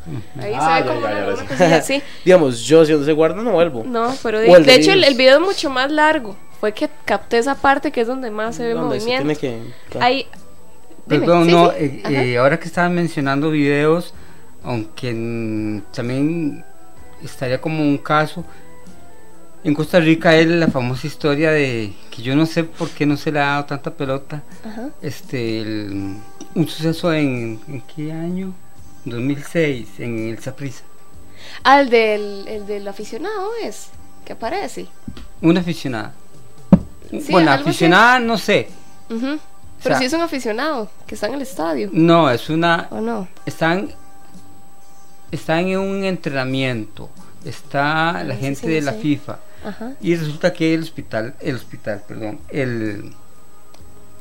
Ahí 0.41 0.53
Ah, 0.57 0.79
se 0.79 0.83
ve 0.83 0.89
ya, 0.89 0.95
como 0.95 1.01
ya, 1.01 1.07
una, 1.07 1.21
ya, 1.21 1.27
una 1.27 1.37
sí. 1.37 1.47
cosilla 1.47 1.77
así. 1.81 2.03
digamos, 2.25 2.61
yo 2.65 2.85
si 2.87 2.93
donde 2.93 3.07
se 3.07 3.13
guarda 3.13 3.43
no 3.43 3.53
vuelvo. 3.53 3.85
No, 3.87 4.13
pero 4.23 4.41
de, 4.41 4.51
el 4.51 4.65
de 4.65 4.75
hecho 4.75 4.93
el, 4.93 5.15
video 5.15 5.35
es 5.37 5.41
mucho 5.45 5.69
más 5.71 5.91
largo. 5.93 6.35
Fue 6.59 6.73
que 6.73 6.89
capté 7.05 7.37
esa 7.39 7.55
parte 7.55 7.93
que 7.93 8.01
es 8.01 8.07
donde 8.07 8.31
más 8.31 8.57
se 8.57 8.65
ve 8.65 8.73
Donde 8.73 8.99
se 9.01 9.07
movimiento. 9.07 9.39
tiene 9.39 9.71
que. 9.93 9.99
Ahí. 10.01 10.27
dime, 11.07 11.21
Perdón, 11.27 11.45
sí, 11.45 11.51
no, 11.53 11.71
sí, 11.71 11.77
eh, 11.79 12.03
eh, 12.33 12.39
ahora 12.39 12.59
que 12.59 12.65
estaban 12.67 12.95
mencionando 12.95 13.51
videos, 13.51 14.15
aunque 14.65 15.13
mm, 15.13 15.81
también 15.95 16.65
estaría 17.23 17.61
como 17.61 17.83
un 17.83 17.99
caso, 17.99 18.45
en 19.64 19.75
Costa 19.75 19.99
Rica 19.99 20.37
es 20.37 20.47
la 20.47 20.69
famosa 20.69 21.07
historia 21.07 21.51
de 21.51 21.93
que 22.11 22.23
yo 22.23 22.37
no 22.37 22.47
sé 22.47 22.64
por 22.64 22.89
qué 22.91 23.05
no 23.07 23.17
se 23.17 23.33
le 23.33 23.41
ha 23.41 23.47
dado 23.47 23.64
tanta 23.64 23.93
pelota, 23.93 24.43
Ajá. 24.64 24.91
este, 25.03 25.61
el- 25.61 26.17
un 26.55 26.69
suceso 26.69 27.12
en, 27.12 27.61
¿en 27.69 27.81
qué 27.83 28.12
año? 28.12 28.55
2006, 29.05 29.89
en 29.99 30.29
el 30.31 30.39
Saprissa. 30.39 30.83
Ah, 31.64 31.81
el 31.81 31.91
del, 31.91 32.47
el 32.49 32.67
del 32.67 32.87
aficionado 32.89 33.51
es. 33.62 33.89
Que 34.25 34.33
aparece. 34.33 34.87
Una 35.41 35.61
aficionada. 35.61 36.12
Sí, 37.11 37.27
bueno, 37.31 37.53
aficionada 37.53 38.19
no 38.19 38.37
sé. 38.39 38.69
Pero 39.09 39.39
sea- 39.81 39.99
sí 39.99 40.05
es 40.07 40.12
un 40.12 40.23
aficionado 40.23 40.91
que 41.07 41.14
está 41.14 41.29
en 41.29 41.35
el 41.35 41.43
estadio. 41.43 41.91
No, 41.93 42.29
es 42.31 42.49
una 42.51 42.89
¿O 42.91 43.01
no? 43.01 43.29
están 43.45 43.91
están 45.31 45.68
en 45.68 45.79
un 45.79 46.05
entrenamiento 46.05 47.11
está 47.45 48.22
la 48.24 48.35
sí, 48.35 48.41
gente 48.41 48.61
sí, 48.61 48.68
de 48.68 48.81
la. 48.83 48.93
FIFA 48.93 49.39
Ajá. 49.64 49.93
y 50.01 50.14
resulta 50.16 50.53
que 50.53 50.74
el 50.74 50.83
hospital 50.83 51.35
el 51.41 51.57
hospital 51.57 52.03
perdón 52.07 52.39
el 52.49 53.12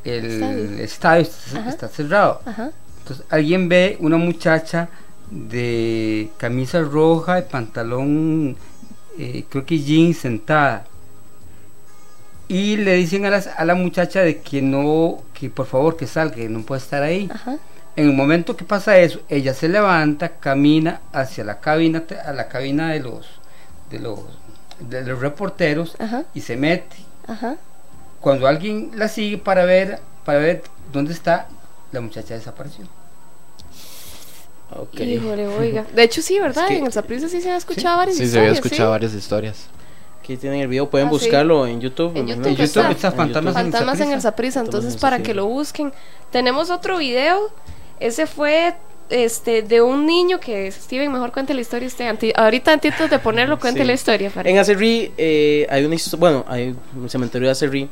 el 0.03 0.79
Estadio. 0.79 1.27
está 1.67 1.87
cerrado 1.87 2.41
Ajá. 2.45 2.71
entonces 2.99 3.25
alguien 3.29 3.67
ve 3.69 3.97
una 3.99 4.17
muchacha 4.17 4.89
de 5.31 6.29
camisa 6.37 6.81
roja 6.81 7.39
y 7.39 7.43
pantalón 7.43 8.55
eh, 9.17 9.45
creo 9.49 9.65
que 9.65 9.79
jeans 9.79 10.17
sentada 10.17 10.85
y 12.47 12.77
le 12.77 12.93
dicen 12.95 13.25
a, 13.25 13.31
las- 13.31 13.47
a 13.47 13.65
la 13.65 13.73
muchacha 13.73 14.21
de 14.21 14.39
que 14.41 14.61
no 14.61 15.23
que 15.33 15.49
por 15.49 15.65
favor 15.65 15.97
que 15.97 16.05
salga 16.05 16.35
que 16.35 16.49
no 16.49 16.61
puede 16.61 16.81
estar 16.81 17.01
ahí 17.01 17.27
Ajá. 17.33 17.57
En 17.95 18.09
el 18.09 18.13
momento 18.13 18.55
que 18.57 18.65
pasa 18.65 18.97
eso, 18.97 19.19
ella 19.29 19.53
se 19.53 19.69
levanta, 19.69 20.29
camina 20.39 21.01
hacia 21.13 21.43
la 21.43 21.59
cabina, 21.59 22.01
te- 22.01 22.19
a 22.19 22.33
la 22.33 22.47
cabina 22.49 22.91
de 22.91 22.99
los, 22.99 23.25
de 23.89 23.99
los, 23.99 24.19
de 24.79 25.03
los 25.05 25.19
reporteros 25.19 25.95
Ajá. 25.99 26.23
y 26.33 26.41
se 26.41 26.57
mete. 26.57 26.95
Ajá. 27.27 27.55
Cuando 28.19 28.47
alguien 28.47 28.91
la 28.95 29.07
sigue 29.07 29.37
para 29.37 29.65
ver, 29.65 29.99
para 30.25 30.39
ver 30.39 30.63
dónde 30.91 31.13
está, 31.13 31.47
la 31.91 32.01
muchacha 32.01 32.33
desapareció. 32.33 32.85
Ok. 34.75 34.99
Híjole, 34.99 35.47
oiga. 35.59 35.85
De 35.93 36.03
hecho, 36.03 36.21
sí, 36.21 36.39
¿verdad? 36.39 36.63
Es 36.65 36.69
que- 36.71 36.77
en 36.79 36.85
el 36.85 36.91
Saprissa 36.93 37.29
sí 37.29 37.41
se 37.41 37.49
han 37.49 37.57
escuchado 37.57 37.97
varias 37.97 38.17
Sí, 38.17 38.27
se 38.27 38.37
había 38.39 38.51
historias. 38.51 38.65
escuchado 38.65 38.89
¿sí? 38.89 38.91
varias 38.91 39.13
historias. 39.13 39.67
Aquí 40.21 40.37
tienen 40.37 40.61
el 40.61 40.67
video, 40.67 40.89
pueden 40.89 41.07
Ah, 41.07 41.11
sí. 41.11 41.17
buscarlo 41.17 41.67
en 41.67 41.79
YouTube. 41.81 42.17
En 42.17 42.25
YouTube. 42.25 42.47
En 42.47 42.55
YouTube 42.55 42.63
está. 42.63 42.89
está 42.91 43.11
Fantasmas 43.11 43.99
en 43.99 44.07
en 44.07 44.13
el 44.13 44.21
Saprissa. 44.21 44.59
Entonces 44.61 44.95
en 44.95 44.99
para 44.99 45.19
que 45.19 45.35
lo 45.35 45.45
busquen. 45.45 45.93
Tenemos 46.31 46.71
otro 46.71 46.97
video. 46.97 47.51
Ese 47.99 48.27
fue 48.27 48.75
este 49.09 49.61
de 49.61 49.81
un 49.81 50.05
niño 50.05 50.39
que 50.39 50.71
Steven 50.71 51.11
mejor 51.11 51.31
cuente 51.31 51.53
la 51.53 51.61
historia 51.61 51.87
usted. 51.87 52.15
Ahorita 52.35 52.73
antes 52.73 52.93
de 53.09 53.19
ponerlo 53.19 53.59
cuente 53.59 53.81
Sí. 53.81 53.87
la 53.87 53.93
historia. 53.93 54.29
para- 54.29 54.49
En 54.49 54.57
Acerrí 54.57 55.11
eh, 55.17 55.67
hay 55.69 55.85
una 55.85 55.95
bueno, 56.17 56.43
hay 56.47 56.75
un 56.95 57.09
cementerio 57.09 57.47
de 57.47 57.51
Acerrí, 57.51 57.89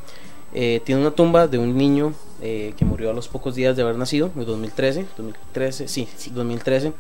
eh, 0.53 0.81
tiene 0.83 1.01
una 1.01 1.11
tumba 1.11 1.47
de 1.47 1.57
un 1.57 1.77
niño 1.77 2.13
eh, 2.41 2.73
que 2.77 2.83
murió 2.83 3.09
a 3.11 3.13
los 3.13 3.27
pocos 3.29 3.55
días 3.55 3.75
de 3.77 3.83
haber 3.83 3.95
nacido, 3.95 4.29
en 4.35 4.45
2013, 4.45 5.05
2013, 5.15 5.87
sí, 5.87 6.07
sí, 6.17 6.29
2013. 6.31 6.91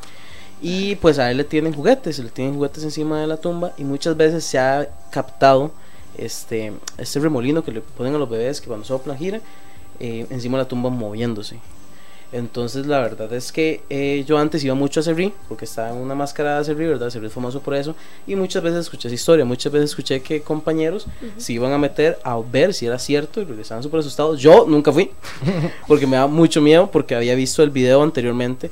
Y 0.61 0.95
pues 0.95 1.19
a 1.19 1.29
él 1.29 1.35
le 1.37 1.43
tienen 1.43 1.73
juguetes, 1.73 2.17
le 2.19 2.29
tienen 2.29 2.53
juguetes 2.55 2.83
encima 2.85 3.19
de 3.19 3.27
la 3.27 3.35
tumba 3.35 3.73
y 3.77 3.83
muchas 3.83 4.15
veces 4.15 4.45
se 4.45 4.57
ha 4.57 4.87
captado 5.11 5.71
este, 6.17 6.71
este 6.97 7.19
remolino 7.19 7.63
que 7.65 7.71
le 7.71 7.81
ponen 7.81 8.15
a 8.15 8.17
los 8.17 8.29
bebés 8.29 8.61
que 8.61 8.67
cuando 8.67 8.85
soplan 8.85 9.17
gira 9.17 9.41
eh, 9.99 10.25
encima 10.29 10.57
de 10.57 10.63
la 10.63 10.67
tumba 10.69 10.89
moviéndose. 10.89 11.57
Entonces 12.33 12.87
la 12.87 12.99
verdad 12.99 13.31
es 13.31 13.51
que 13.51 13.81
eh, 13.91 14.23
yo 14.27 14.37
antes 14.39 14.63
iba 14.63 14.73
mucho 14.73 14.99
a 14.99 15.03
Cerrí, 15.03 15.31
porque 15.47 15.65
estaba 15.65 15.91
en 15.91 15.97
una 15.97 16.15
máscara 16.15 16.57
de 16.57 16.65
Cerrí, 16.65 16.87
¿verdad? 16.87 17.09
Cerrí 17.11 17.27
es 17.27 17.33
famoso 17.33 17.61
por 17.61 17.75
eso. 17.75 17.95
Y 18.27 18.35
muchas 18.35 18.63
veces 18.63 18.79
escuché 18.79 19.07
esa 19.07 19.13
historia, 19.15 19.45
muchas 19.45 19.71
veces 19.71 19.91
escuché 19.91 20.21
que 20.21 20.41
compañeros 20.41 21.05
se 21.37 21.53
iban 21.53 21.71
a 21.73 21.77
meter 21.77 22.17
a 22.23 22.37
ver 22.39 22.73
si 22.73 22.87
era 22.87 22.97
cierto 22.97 23.39
y 23.39 23.45
regresaban 23.45 23.83
súper 23.83 23.99
asustados. 23.99 24.39
Yo 24.41 24.65
nunca 24.67 24.91
fui, 24.91 25.11
porque 25.87 26.07
me 26.07 26.17
da 26.17 26.25
mucho 26.27 26.59
miedo, 26.59 26.89
porque 26.91 27.13
había 27.15 27.35
visto 27.35 27.61
el 27.61 27.69
video 27.69 28.01
anteriormente. 28.01 28.71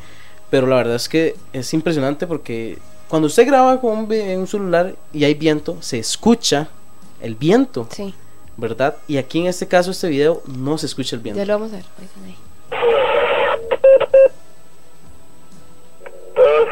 Pero 0.49 0.65
la 0.67 0.77
verdad 0.77 0.95
es 0.95 1.07
que 1.07 1.35
es 1.53 1.73
impresionante 1.73 2.25
porque 2.27 2.79
cuando 3.07 3.27
usted 3.27 3.45
graba 3.45 3.79
con 3.79 3.95
un, 3.95 4.07
vi- 4.07 4.33
un 4.35 4.47
celular 4.47 4.95
y 5.13 5.23
hay 5.23 5.35
viento, 5.35 5.77
se 5.81 5.99
escucha 5.99 6.67
el 7.21 7.35
viento, 7.35 7.87
Sí, 7.91 8.13
¿verdad? 8.57 8.95
Y 9.07 9.17
aquí 9.17 9.39
en 9.39 9.45
este 9.45 9.67
caso, 9.67 9.91
este 9.91 10.09
video, 10.09 10.41
no 10.47 10.77
se 10.79 10.87
escucha 10.87 11.15
el 11.15 11.21
viento. 11.21 11.37
ya 11.39 11.45
lo 11.45 11.53
vamos 11.59 11.71
a 11.73 11.75
ver. 11.77 11.85
oigan 11.99 12.25
ahí. 12.29 12.35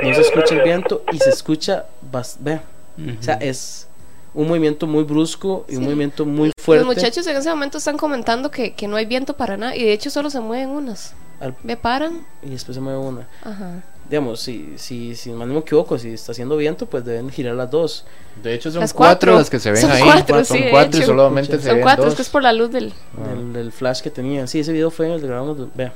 No 0.07 0.13
se 0.15 0.21
escucha 0.21 0.55
el 0.55 0.61
viento 0.61 1.03
y 1.11 1.17
se 1.17 1.29
escucha, 1.29 1.85
bas- 2.11 2.37
vea, 2.39 2.63
Ujú. 2.97 3.17
o 3.19 3.23
sea, 3.23 3.35
es 3.35 3.87
un 4.33 4.47
movimiento 4.47 4.85
muy 4.87 5.03
brusco 5.03 5.65
y 5.67 5.75
un 5.77 5.83
movimiento 5.85 6.25
muy 6.25 6.51
fuerte. 6.61 6.85
Los 6.85 6.95
muchachos 6.95 7.25
en 7.27 7.37
ese 7.37 7.49
momento 7.49 7.77
están 7.79 7.97
comentando 7.97 8.51
que, 8.51 8.73
que 8.73 8.87
no 8.87 8.95
hay 8.95 9.05
viento 9.05 9.33
para 9.35 9.57
nada 9.57 9.75
y 9.75 9.83
de 9.83 9.93
hecho 9.93 10.09
solo 10.09 10.29
se 10.29 10.39
mueven 10.39 10.69
unas. 10.69 11.13
al- 11.39 11.55
Me 11.63 11.75
paran. 11.77 12.25
y 12.43 12.49
después 12.51 12.75
se 12.75 12.81
mueve 12.81 12.99
una. 12.99 13.27
Ajá. 13.43 13.81
Digamos, 14.09 14.39
si, 14.39 14.73
si, 14.77 15.15
si 15.15 15.29
mal 15.29 15.47
no 15.47 15.53
me 15.53 15.59
equivoco, 15.59 15.97
si 15.99 16.09
está 16.13 16.31
haciendo 16.31 16.57
viento, 16.57 16.87
pues 16.87 17.05
deben 17.05 17.29
girar 17.29 17.53
las 17.53 17.69
dos. 17.69 18.05
De 18.41 18.55
hecho, 18.55 18.71
son 18.71 18.81
Las 18.81 18.91
cuatro, 18.91 19.33
cuatro. 19.33 19.37
las 19.37 19.49
que 19.51 19.59
se 19.59 19.71
ven 19.71 19.81
Son 19.81 19.91
ahí. 19.91 20.01
cuatro, 20.03 20.43
son 20.45 20.57
sí, 20.57 20.63
de 20.63 20.69
cuatro 20.71 20.99
y 20.99 21.03
solamente 21.03 21.57
se 21.59 21.63
Son 21.67 21.73
ven 21.75 21.83
cuatro, 21.83 22.05
dos. 22.05 22.13
es 22.13 22.15
que 22.17 22.21
es 22.23 22.29
por 22.29 22.41
la 22.41 22.51
luz 22.53 22.71
del. 22.71 22.91
Ah. 23.23 23.27
Del, 23.35 23.53
del 23.53 23.71
flash 23.71 24.01
que 24.01 24.09
tenía. 24.09 24.47
Sí, 24.47 24.59
ese 24.61 24.71
video 24.73 24.89
fue 24.89 25.13
el 25.13 25.21
que 25.21 25.27
grabamos. 25.27 25.57
Vea. 25.75 25.93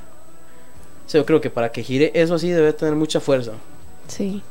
Sí, 1.06 1.18
yo 1.18 1.26
creo 1.26 1.40
que 1.40 1.50
para 1.50 1.72
que 1.72 1.82
gire 1.82 2.12
eso 2.14 2.34
así 2.36 2.50
debe 2.50 2.72
tener 2.72 2.94
mucha 2.94 3.18
fuerza. 3.18 3.52
Sí. 4.08 4.42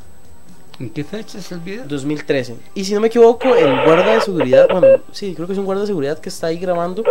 ¿En 0.80 0.90
qué 0.90 1.04
fecha 1.04 1.38
es 1.38 1.52
el 1.52 1.60
video? 1.60 1.86
2013. 1.88 2.56
Y 2.74 2.84
si 2.84 2.94
no 2.94 3.00
me 3.00 3.08
equivoco, 3.08 3.54
el 3.56 3.84
guarda 3.86 4.16
de 4.16 4.22
seguridad, 4.22 4.68
bueno, 4.72 4.88
sí, 5.12 5.34
creo 5.36 5.46
que 5.46 5.54
es 5.54 5.60
un 5.60 5.66
guarda 5.66 5.82
de 5.82 5.88
seguridad 5.88 6.18
que 6.20 6.30
está 6.30 6.48
ahí 6.48 6.58
grabando. 6.58 7.04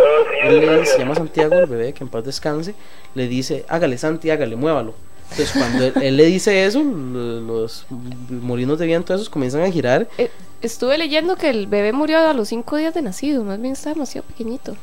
Él 0.43 0.59
le- 0.59 0.85
se 0.85 0.99
llama 0.99 1.15
Santiago, 1.15 1.55
el 1.55 1.65
bebé, 1.65 1.93
que 1.93 2.03
en 2.03 2.09
paz 2.09 2.25
descanse. 2.25 2.75
Le 3.15 3.27
dice, 3.27 3.65
hágale 3.69 3.97
Santi, 3.97 4.29
hágale, 4.29 4.55
muévalo. 4.57 4.93
Entonces 5.31 5.51
cuando 5.57 5.85
él, 5.85 5.93
él 6.03 6.17
le 6.17 6.25
dice 6.25 6.65
eso, 6.65 6.83
lo- 6.83 7.39
los 7.39 7.85
molinos 8.29 8.77
de 8.79 8.85
viento 8.85 9.13
esos 9.15 9.29
comienzan 9.29 9.61
a 9.61 9.71
girar. 9.71 10.07
Eh, 10.17 10.29
estuve 10.61 10.97
leyendo 10.97 11.37
que 11.37 11.49
el 11.49 11.65
bebé 11.67 11.93
murió 11.93 12.19
a 12.19 12.33
los 12.33 12.49
cinco 12.49 12.75
días 12.75 12.93
de 12.93 13.01
nacido, 13.01 13.43
más 13.45 13.59
bien 13.61 13.73
está 13.73 13.89
demasiado 13.93 14.27
pequeñito. 14.27 14.75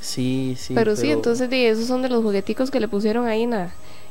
Sí, 0.00 0.54
sí. 0.58 0.74
pero, 0.74 0.94
sí, 0.94 1.10
entonces 1.10 1.48
esos 1.50 1.86
son 1.86 2.02
de 2.02 2.08
los 2.10 2.22
jugueticos 2.22 2.70
que 2.70 2.78
le 2.78 2.86
pusieron 2.86 3.26
ahí 3.26 3.42
en 3.44 3.50
la, 3.52 3.70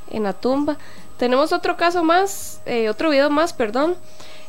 en 0.10 0.24
la 0.24 0.34
tumba. 0.34 0.78
Tenemos 1.18 1.54
otro 1.54 1.78
caso 1.78 2.04
más, 2.04 2.62
eh, 2.66 2.90
otro 2.90 3.10
video 3.10 3.30
más, 3.30 3.54
perdón. 3.54 3.96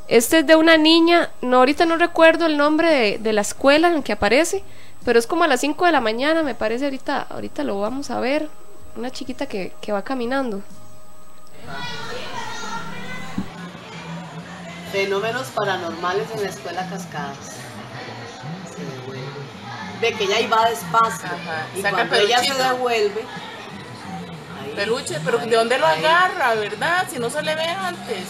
Este 0.08 0.40
es 0.40 0.46
de 0.46 0.56
una 0.56 0.76
niña, 0.76 1.30
no 1.42 1.58
ahorita 1.58 1.84
no 1.84 1.96
recuerdo 1.96 2.46
el 2.46 2.56
nombre 2.56 2.90
de, 2.90 3.18
de 3.18 3.32
la 3.32 3.40
escuela 3.40 3.88
en 3.88 4.02
que 4.02 4.12
aparece, 4.12 4.62
pero 5.04 5.18
es 5.18 5.26
como 5.26 5.44
a 5.44 5.48
las 5.48 5.60
5 5.60 5.86
de 5.86 5.92
la 5.92 6.00
mañana, 6.00 6.42
me 6.42 6.54
parece 6.54 6.84
ahorita, 6.84 7.26
ahorita 7.30 7.64
lo 7.64 7.80
vamos 7.80 8.10
a 8.10 8.20
ver. 8.20 8.48
Una 8.96 9.10
chiquita 9.10 9.46
que, 9.46 9.72
que 9.80 9.92
va 9.92 10.02
caminando. 10.02 10.62
Fenómenos 14.90 15.48
paranormales 15.48 16.30
en 16.32 16.42
la 16.42 16.48
escuela 16.48 16.88
Cascadas. 16.88 17.56
Se 18.74 18.82
devuelve. 18.84 19.26
Ve 20.00 20.12
que 20.14 20.24
ella 20.24 20.40
iba 20.40 20.68
despacio. 20.68 21.28
Ajá, 21.28 21.66
Y 21.76 21.82
cuando 21.82 22.16
el 22.16 22.22
ella 22.22 22.38
se 22.38 22.54
devuelve, 22.54 23.24
peluche, 24.76 25.16
pero 25.24 25.38
¿de 25.38 25.56
dónde 25.56 25.78
lo 25.78 25.86
agarra, 25.86 26.54
verdad? 26.54 27.06
Si 27.10 27.18
no 27.18 27.30
se 27.30 27.42
le 27.42 27.54
ve 27.54 27.62
antes. 27.62 28.26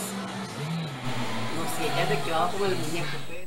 No 1.56 1.64
sé, 1.76 1.84
ella 1.92 2.08
se 2.08 2.24
quedaba 2.24 2.50
con 2.52 2.70
el 2.70 2.76
muñeco. 2.76 3.06
pues. 3.26 3.40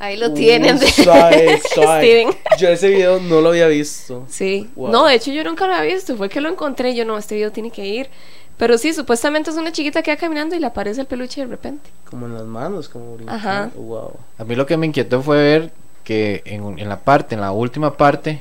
Ahí 0.00 0.16
lo 0.16 0.32
tienen. 0.32 0.76
Uh, 0.76 0.86
suave, 0.86 1.60
suave. 1.74 2.04
Steven. 2.04 2.36
Yo 2.58 2.68
ese 2.68 2.88
video 2.88 3.20
no 3.20 3.40
lo 3.40 3.50
había 3.50 3.68
visto. 3.68 4.24
Sí. 4.28 4.70
Wow. 4.76 4.90
No, 4.90 5.06
de 5.06 5.14
hecho 5.14 5.30
yo 5.32 5.44
nunca 5.44 5.66
lo 5.66 5.74
había 5.74 5.94
visto. 5.94 6.16
Fue 6.16 6.28
que 6.28 6.40
lo 6.40 6.48
encontré. 6.48 6.94
Yo 6.94 7.04
no, 7.04 7.18
este 7.18 7.34
video 7.34 7.52
tiene 7.52 7.70
que 7.70 7.84
ir. 7.84 8.08
Pero 8.56 8.78
sí, 8.78 8.92
supuestamente 8.92 9.50
es 9.50 9.56
una 9.56 9.70
chiquita 9.70 10.02
que 10.02 10.12
va 10.12 10.16
caminando 10.16 10.56
y 10.56 10.58
le 10.58 10.66
aparece 10.66 11.00
el 11.00 11.06
peluche 11.06 11.42
de 11.42 11.46
repente. 11.48 11.90
Como 12.10 12.26
en 12.26 12.34
las 12.34 12.44
manos, 12.44 12.88
como 12.88 13.14
brincando. 13.14 13.48
Ajá. 13.48 13.70
Wow. 13.74 14.12
A 14.38 14.44
mí 14.44 14.56
lo 14.56 14.66
que 14.66 14.76
me 14.76 14.86
inquietó 14.86 15.22
fue 15.22 15.36
ver 15.36 15.72
que 16.02 16.42
en 16.44 16.88
la 16.88 17.00
parte, 17.00 17.34
en 17.34 17.40
la 17.40 17.52
última 17.52 17.96
parte, 17.96 18.40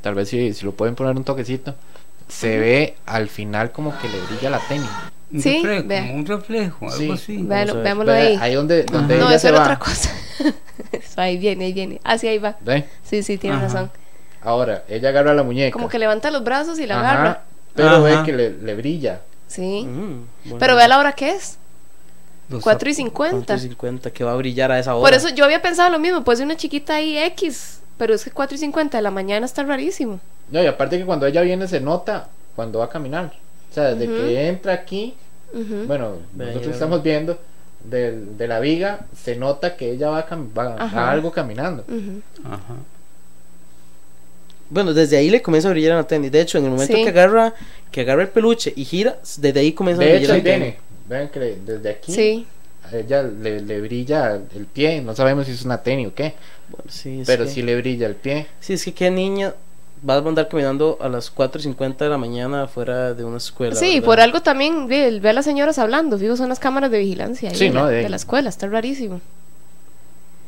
tal 0.00 0.14
vez 0.14 0.28
si, 0.28 0.52
si 0.52 0.64
lo 0.64 0.72
pueden 0.72 0.94
poner 0.94 1.16
un 1.16 1.24
toquecito, 1.24 1.74
se 2.28 2.58
ve 2.58 2.96
al 3.06 3.28
final 3.28 3.72
como 3.72 3.96
que 3.98 4.08
le 4.08 4.20
brilla 4.20 4.50
la 4.50 4.58
tenis. 4.68 4.88
Un 5.30 5.42
Sí, 5.42 5.56
reflejo, 5.62 5.88
vea. 5.88 6.00
como 6.02 6.14
un 6.14 6.26
reflejo, 6.26 6.84
algo 6.86 6.96
Sí. 6.98 7.10
así. 7.10 7.36
Véalo, 7.42 7.82
veámoslo 7.82 8.12
Ve, 8.12 8.18
ahí. 8.18 8.38
Ahí 8.40 8.54
donde, 8.54 8.84
donde 8.84 9.18
no, 9.18 9.28
eso 9.30 9.38
se 9.40 9.48
era 9.48 9.58
va. 9.58 9.64
otra 9.64 9.78
cosa. 9.78 10.10
Eso, 10.92 11.20
ahí 11.20 11.36
viene, 11.36 11.66
ahí 11.66 11.72
viene. 11.72 12.00
Ah, 12.04 12.16
sí, 12.16 12.28
ahí 12.28 12.38
va. 12.38 12.56
¿Ve? 12.60 12.84
Sí, 13.02 13.22
sí, 13.22 13.36
tiene 13.36 13.56
Ajá. 13.56 13.66
razón. 13.66 13.90
Ahora, 14.42 14.84
ella 14.88 15.08
agarra 15.10 15.34
la 15.34 15.42
muñeca. 15.42 15.72
Como 15.72 15.88
que 15.88 15.98
levanta 15.98 16.30
los 16.30 16.44
brazos 16.44 16.78
y 16.78 16.86
la 16.86 17.00
Ajá, 17.00 17.10
agarra. 17.10 17.42
Pero 17.74 18.02
ve 18.02 18.16
que 18.24 18.32
le, 18.32 18.50
le 18.50 18.74
brilla. 18.74 19.20
Sí. 19.48 19.84
Mm, 19.84 20.24
bueno. 20.44 20.58
Pero 20.58 20.76
vea 20.76 20.88
la 20.88 20.98
hora 20.98 21.12
que 21.12 21.30
es. 21.32 21.58
Los 22.48 22.62
4 22.62 22.88
y 22.88 22.92
zap- 22.92 22.96
50. 22.96 23.36
4 23.54 23.56
y 23.56 23.60
50 23.68 24.10
que 24.12 24.24
va 24.24 24.32
a 24.32 24.36
brillar 24.36 24.70
a 24.72 24.78
esa 24.78 24.94
hora. 24.94 25.02
Por 25.10 25.14
eso 25.14 25.28
yo 25.34 25.44
había 25.44 25.60
pensado 25.60 25.90
lo 25.90 25.98
mismo. 25.98 26.24
Puede 26.24 26.36
ser 26.38 26.46
una 26.46 26.56
chiquita 26.56 26.94
ahí 26.94 27.18
X. 27.18 27.80
Pero 27.98 28.14
es 28.14 28.24
que 28.24 28.30
4 28.30 28.54
y 28.54 28.58
50 28.58 28.96
de 28.96 29.02
la 29.02 29.10
mañana 29.10 29.44
está 29.44 29.64
rarísimo. 29.64 30.20
No, 30.50 30.62
y 30.62 30.66
aparte 30.66 30.98
que 30.98 31.04
cuando 31.04 31.26
ella 31.26 31.42
viene 31.42 31.68
se 31.68 31.80
nota 31.80 32.28
cuando 32.56 32.78
va 32.80 32.86
a 32.86 32.90
caminar. 32.90 33.32
O 33.70 33.74
sea, 33.74 33.94
desde 33.94 34.06
que 34.12 34.48
entra 34.48 34.72
aquí, 34.72 35.14
bueno, 35.86 36.16
nosotros 36.34 36.72
estamos 36.74 37.02
viendo 37.02 37.38
del- 37.84 38.36
de, 38.36 38.48
la 38.48 38.58
viga, 38.60 39.06
se 39.16 39.36
nota 39.36 39.76
que 39.76 39.90
ella 39.92 40.10
va, 40.10 40.26
cam- 40.28 40.48
va, 40.56 40.74
Ajá. 40.82 41.10
algo 41.10 41.30
caminando. 41.30 41.84
Ajá. 42.44 42.74
Bueno, 44.70 44.92
desde 44.92 45.16
ahí 45.16 45.30
le 45.30 45.40
comienza 45.40 45.68
a 45.68 45.70
brillar 45.72 45.96
la 45.96 46.06
tenis. 46.06 46.30
De 46.30 46.40
hecho, 46.40 46.58
en 46.58 46.64
el 46.64 46.70
momento 46.70 46.94
Sí. 46.94 47.02
que 47.02 47.08
agarra 47.08 47.54
que 47.90 48.02
agarra 48.02 48.22
el 48.22 48.28
peluche 48.28 48.70
y 48.76 48.84
gira, 48.84 49.18
desde 49.38 49.60
ahí 49.60 49.72
comienza 49.72 50.02
a 50.02 50.06
De 50.06 50.12
brillar 50.18 50.24
hecho, 50.24 50.32
ahí 50.34 50.38
la 50.40 50.44
tenis. 50.44 50.74
viene. 50.74 50.78
Vean 51.08 51.28
que 51.30 51.40
desde 51.40 51.88
aquí 51.90 52.12
Sí. 52.12 52.46
a 52.84 52.96
ella 52.96 53.22
le, 53.22 53.62
le 53.62 53.80
brilla 53.80 54.34
el 54.34 54.66
pie. 54.66 55.00
No 55.00 55.14
sabemos 55.14 55.46
si 55.46 55.52
es 55.52 55.64
una 55.64 55.82
tenis 55.82 56.08
o 56.08 56.14
qué, 56.14 56.34
Bueno, 56.68 56.84
sí, 56.90 57.20
es 57.22 57.26
pero 57.26 57.44
que, 57.44 57.50
sí 57.50 57.62
le 57.62 57.76
brilla 57.76 58.06
el 58.06 58.14
pie. 58.16 58.46
sí, 58.60 58.74
es 58.74 58.84
que 58.84 58.92
qué 58.92 59.10
niña 59.10 59.54
va 60.08 60.14
a 60.14 60.18
andar 60.18 60.48
caminando 60.48 60.98
a 61.00 61.08
las 61.08 61.30
4 61.30 61.60
y 61.60 61.62
50 61.64 62.04
de 62.04 62.10
la 62.10 62.18
mañana 62.18 62.64
afuera 62.64 63.14
de 63.14 63.24
una 63.24 63.36
escuela. 63.38 63.74
Sí, 63.76 63.94
¿verdad? 63.94 64.04
por 64.06 64.20
algo 64.20 64.40
también 64.42 64.86
ve, 64.88 65.18
ve 65.20 65.28
a 65.30 65.32
las 65.32 65.44
señoras 65.44 65.78
hablando. 65.78 66.18
Digo, 66.18 66.36
son 66.36 66.48
las 66.48 66.58
cámaras 66.58 66.90
de 66.90 66.98
vigilancia 66.98 67.50
ahí 67.50 67.56
Sí, 67.56 67.64
de, 67.68 67.70
¿no? 67.70 67.84
la, 67.84 67.88
De- 67.90 68.02
de 68.02 68.08
la 68.08 68.16
escuela. 68.16 68.48
Está 68.48 68.66
rarísimo. 68.66 69.20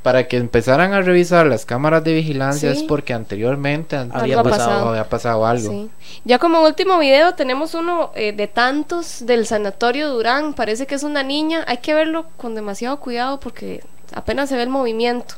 Para 0.03 0.29
que 0.29 0.39
empezaran 0.39 0.95
a 0.95 1.03
revisar 1.03 1.45
las 1.47 1.67
cámaras 1.67 2.03
de 2.05 2.15
vigilancia 2.15 2.73
Sí. 2.73 2.79
es 2.79 2.85
porque 2.85 3.13
anteriormente 3.13 3.97
an- 3.97 4.11
Había 4.15 4.39
Algo 4.39 4.49
pasado. 4.49 4.69
pasado. 4.71 4.89
había 4.91 5.09
pasado 5.09 5.47
algo. 5.47 5.71
Sí. 5.71 5.91
Ya 6.25 6.39
como 6.39 6.65
último 6.65 6.99
video 6.99 7.35
tenemos 7.35 7.75
uno 7.75 8.11
eh, 8.15 8.33
de 8.33 8.47
tantos 8.47 9.27
del 9.27 9.45
sanatorio 9.45 10.09
Durán. 10.09 10.55
Parece 10.55 10.87
que 10.87 10.95
es 10.95 11.03
una 11.03 11.23
niña. 11.23 11.65
Hay 11.69 11.79
que 11.79 11.93
verlo 11.93 12.25
con 12.39 12.55
demasiado 12.55 12.99
cuidado 12.99 13.41
porque 13.41 13.83
apenas 14.15 14.49
se 14.49 14.57
ve 14.57 14.63
el 14.63 14.71
movimiento. 14.71 15.35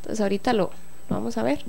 Entonces 0.00 0.22
ahorita 0.22 0.54
lo, 0.54 0.70
lo 1.10 1.16
vamos 1.16 1.36
a 1.36 1.42
ver. 1.42 1.62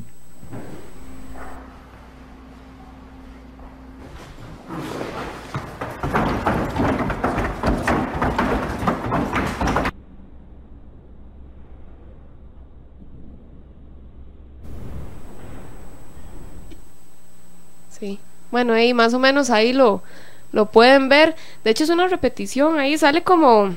Sí. 18.00 18.20
Bueno, 18.52 18.74
ahí 18.74 18.94
más 18.94 19.14
o 19.14 19.20
menos 19.20 19.50
ahí 19.50 19.74
lo, 19.74 20.02
lo 20.52 20.68
pueden 20.68 21.10
ver. 21.10 21.36
De 21.64 21.72
hecho 21.72 21.84
es 21.84 21.90
una 21.90 22.08
repetición, 22.08 22.80
ahí 22.80 22.98
sale 22.98 23.24
como 23.24 23.76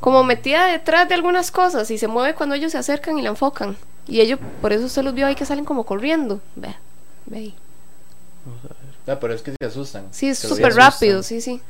como 0.00 0.22
metida 0.22 0.66
detrás 0.66 1.08
de 1.08 1.14
algunas 1.14 1.50
cosas 1.50 1.90
y 1.90 1.98
se 1.98 2.06
mueve 2.06 2.34
cuando 2.34 2.54
ellos 2.54 2.70
se 2.72 2.78
acercan 2.78 3.18
y 3.18 3.22
la 3.22 3.30
enfocan. 3.30 3.76
Y 4.06 4.20
ellos, 4.20 4.38
por 4.62 4.72
eso 4.72 4.86
usted 4.86 5.02
los 5.02 5.12
vio 5.12 5.26
ahí 5.26 5.34
que 5.34 5.44
salen 5.44 5.64
como 5.64 5.84
corriendo. 5.84 6.40
Ve, 6.54 6.74
ve 7.26 7.36
ahí. 7.38 7.54
Ah, 9.06 9.18
pero 9.20 9.34
es 9.34 9.42
que 9.42 9.52
se 9.60 9.66
asustan. 9.66 10.06
Sí, 10.12 10.28
es 10.28 10.38
súper 10.38 10.74
rápido, 10.74 11.22
sí, 11.22 11.40
sí. 11.40 11.60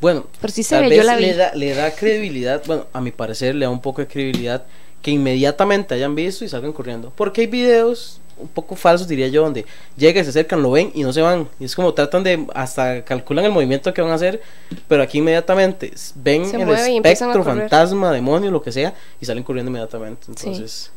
Bueno, 0.00 0.26
Pero 0.40 0.52
sí 0.52 0.62
se 0.64 0.74
tal 0.74 0.84
ve, 0.84 0.88
vez 0.90 0.98
yo 0.98 1.04
la 1.04 1.16
vi. 1.16 1.26
le, 1.26 1.34
da, 1.36 1.54
le 1.54 1.74
da 1.74 1.90
credibilidad, 1.94 2.62
bueno, 2.66 2.86
a 2.92 3.00
mi 3.00 3.12
parecer 3.12 3.54
le 3.54 3.64
da 3.66 3.70
un 3.70 3.80
poco 3.80 4.00
de 4.02 4.08
credibilidad 4.08 4.64
que 5.00 5.12
inmediatamente 5.12 5.94
hayan 5.94 6.14
visto 6.16 6.44
y 6.44 6.48
salgan 6.48 6.72
corriendo. 6.72 7.12
Porque 7.14 7.42
hay 7.42 7.46
videos 7.46 8.20
un 8.42 8.48
poco 8.48 8.76
falsos, 8.76 9.08
diría 9.08 9.28
yo, 9.28 9.42
donde 9.42 9.64
llegan, 9.96 10.24
se 10.24 10.30
acercan, 10.30 10.62
lo 10.62 10.70
ven 10.70 10.90
y 10.94 11.02
no 11.02 11.12
se 11.12 11.22
van. 11.22 11.48
Y 11.58 11.64
es 11.64 11.74
como 11.74 11.94
tratan 11.94 12.22
de, 12.22 12.46
hasta 12.54 13.04
calculan 13.04 13.44
el 13.44 13.52
movimiento 13.52 13.92
que 13.94 14.02
van 14.02 14.10
a 14.10 14.14
hacer, 14.14 14.42
pero 14.88 15.02
aquí 15.02 15.18
inmediatamente 15.18 15.92
ven 16.14 16.46
Se 16.46 16.60
el 16.60 16.70
espectro, 16.70 17.42
fantasma, 17.44 18.12
demonio, 18.12 18.50
lo 18.50 18.62
que 18.62 18.72
sea, 18.72 18.94
y 19.20 19.26
salen 19.26 19.44
corriendo 19.44 19.70
inmediatamente. 19.70 20.26
Entonces, 20.28 20.90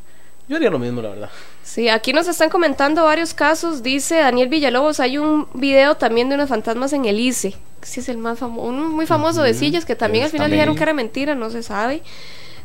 yo 0.47 0.57
haría 0.57 0.69
lo 0.69 0.79
mismo, 0.79 1.01
la 1.01 1.09
verdad. 1.09 1.29
Sí, 1.63 1.89
aquí 1.89 2.13
nos 2.13 2.27
están 2.27 2.49
comentando 2.49 3.03
varios 3.03 3.33
casos. 3.33 3.81
Dice 3.81 4.17
Daniel 4.17 4.49
Villalobos, 4.49 4.99
hay 4.99 5.17
un 5.17 5.47
video 5.53 5.95
también 5.95 6.29
de 6.29 6.35
unos 6.35 6.49
fantasmas 6.49 6.93
en 6.93 7.05
el 7.05 7.19
ICE. 7.19 7.55
Sí, 7.81 7.99
es 7.99 8.09
el 8.09 8.17
más 8.17 8.39
famoso, 8.39 8.67
uno 8.67 8.89
muy 8.89 9.05
famoso 9.05 9.43
de 9.43 9.53
sillas 9.53 9.85
que 9.85 9.95
también 9.95 10.25
al 10.25 10.31
final 10.31 10.45
también. 10.45 10.59
dijeron 10.59 10.75
que 10.75 10.83
era 10.83 10.93
mentira, 10.93 11.35
no 11.35 11.49
se 11.49 11.63
sabe. 11.63 12.01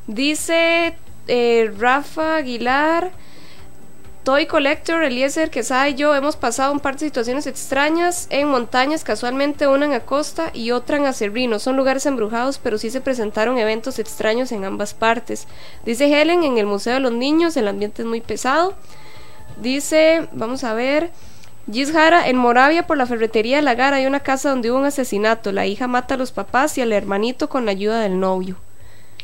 Dice 0.07 0.95
eh, 1.29 1.73
Rafa 1.79 2.37
Aguilar, 2.37 3.13
Toy 4.23 4.45
Collector, 4.45 5.03
Eliezer, 5.03 5.49
Quesada 5.49 5.89
y 5.89 5.95
yo 5.95 6.15
hemos 6.15 6.37
pasado 6.37 6.73
un 6.73 6.81
par 6.81 6.95
de 6.95 7.07
situaciones 7.07 7.47
extrañas 7.47 8.27
en 8.29 8.49
montañas, 8.49 9.03
casualmente 9.03 9.67
una 9.67 9.87
en 9.87 9.95
Acosta 9.95 10.51
y 10.53 10.73
otra 10.73 10.99
en 10.99 11.07
Acerrino. 11.07 11.59
Son 11.59 11.75
lugares 11.75 12.05
embrujados, 12.05 12.59
pero 12.59 12.77
sí 12.77 12.91
se 12.91 13.01
presentaron 13.01 13.57
eventos 13.57 13.99
extraños 13.99 14.53
en 14.53 14.67
ambas 14.67 14.93
partes. 14.93 15.47
Dice 15.87 16.05
Helen, 16.05 16.45
en 16.45 16.59
el 16.59 16.67
Museo 16.67 16.95
de 16.95 17.01
los 17.01 17.13
Niños 17.13 17.57
el 17.57 17.67
ambiente 17.67 18.03
es 18.03 18.09
muy 18.09 18.21
pesado. 18.21 18.75
Dice, 19.57 20.29
vamos 20.33 20.65
a 20.65 20.75
ver, 20.75 21.11
Gis 21.73 21.91
Jara, 21.91 22.29
en 22.29 22.37
Moravia 22.37 22.87
por 22.87 22.99
la 22.99 23.07
ferretería 23.07 23.57
de 23.57 23.63
la 23.63 23.75
Gara 23.75 23.97
hay 23.97 24.07
una 24.07 24.21
casa 24.21 24.51
donde 24.51 24.71
hubo 24.71 24.81
un 24.81 24.85
asesinato. 24.85 25.51
La 25.51 25.65
hija 25.65 25.87
mata 25.87 26.17
a 26.17 26.19
los 26.19 26.31
papás 26.31 26.77
y 26.77 26.83
al 26.83 26.93
hermanito 26.93 27.49
con 27.49 27.65
la 27.65 27.71
ayuda 27.71 28.03
del 28.03 28.21
novio. 28.21 28.57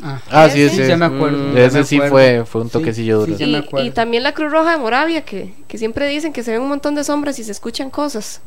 Ah, 0.03 0.49
sí, 0.51 0.63
Ese. 0.63 0.87
ya 0.89 0.97
me 0.97 1.07
acuerdo. 1.07 1.39
Mm, 1.39 1.57
ese 1.57 1.79
me 1.79 1.85
sí 1.85 1.97
acuerdo. 1.97 2.13
fue- 2.13 2.45
fue 2.47 2.61
un 2.63 2.71
toquecillo 2.71 3.25
sí, 3.25 3.31
duro. 3.33 3.39
ya 3.39 3.47
me 3.47 3.53
Y, 3.53 3.57
acuerdo. 3.57 3.87
y 3.87 3.91
también 3.91 4.23
la 4.23 4.33
Cruz 4.35 4.53
Roja 4.53 4.73
de 4.73 4.77
Moravia, 4.77 5.23
que, 5.25 5.55
que 5.69 5.79
siempre 5.79 6.07
dicen 6.09 6.33
que 6.33 6.43
se 6.43 6.53
ven 6.53 6.61
un 6.63 6.69
montón 6.69 6.95
de 6.95 7.03
sombras 7.05 7.39
y 7.39 7.45
se 7.45 7.53
escuchan 7.53 7.89
cosas. 7.91 8.41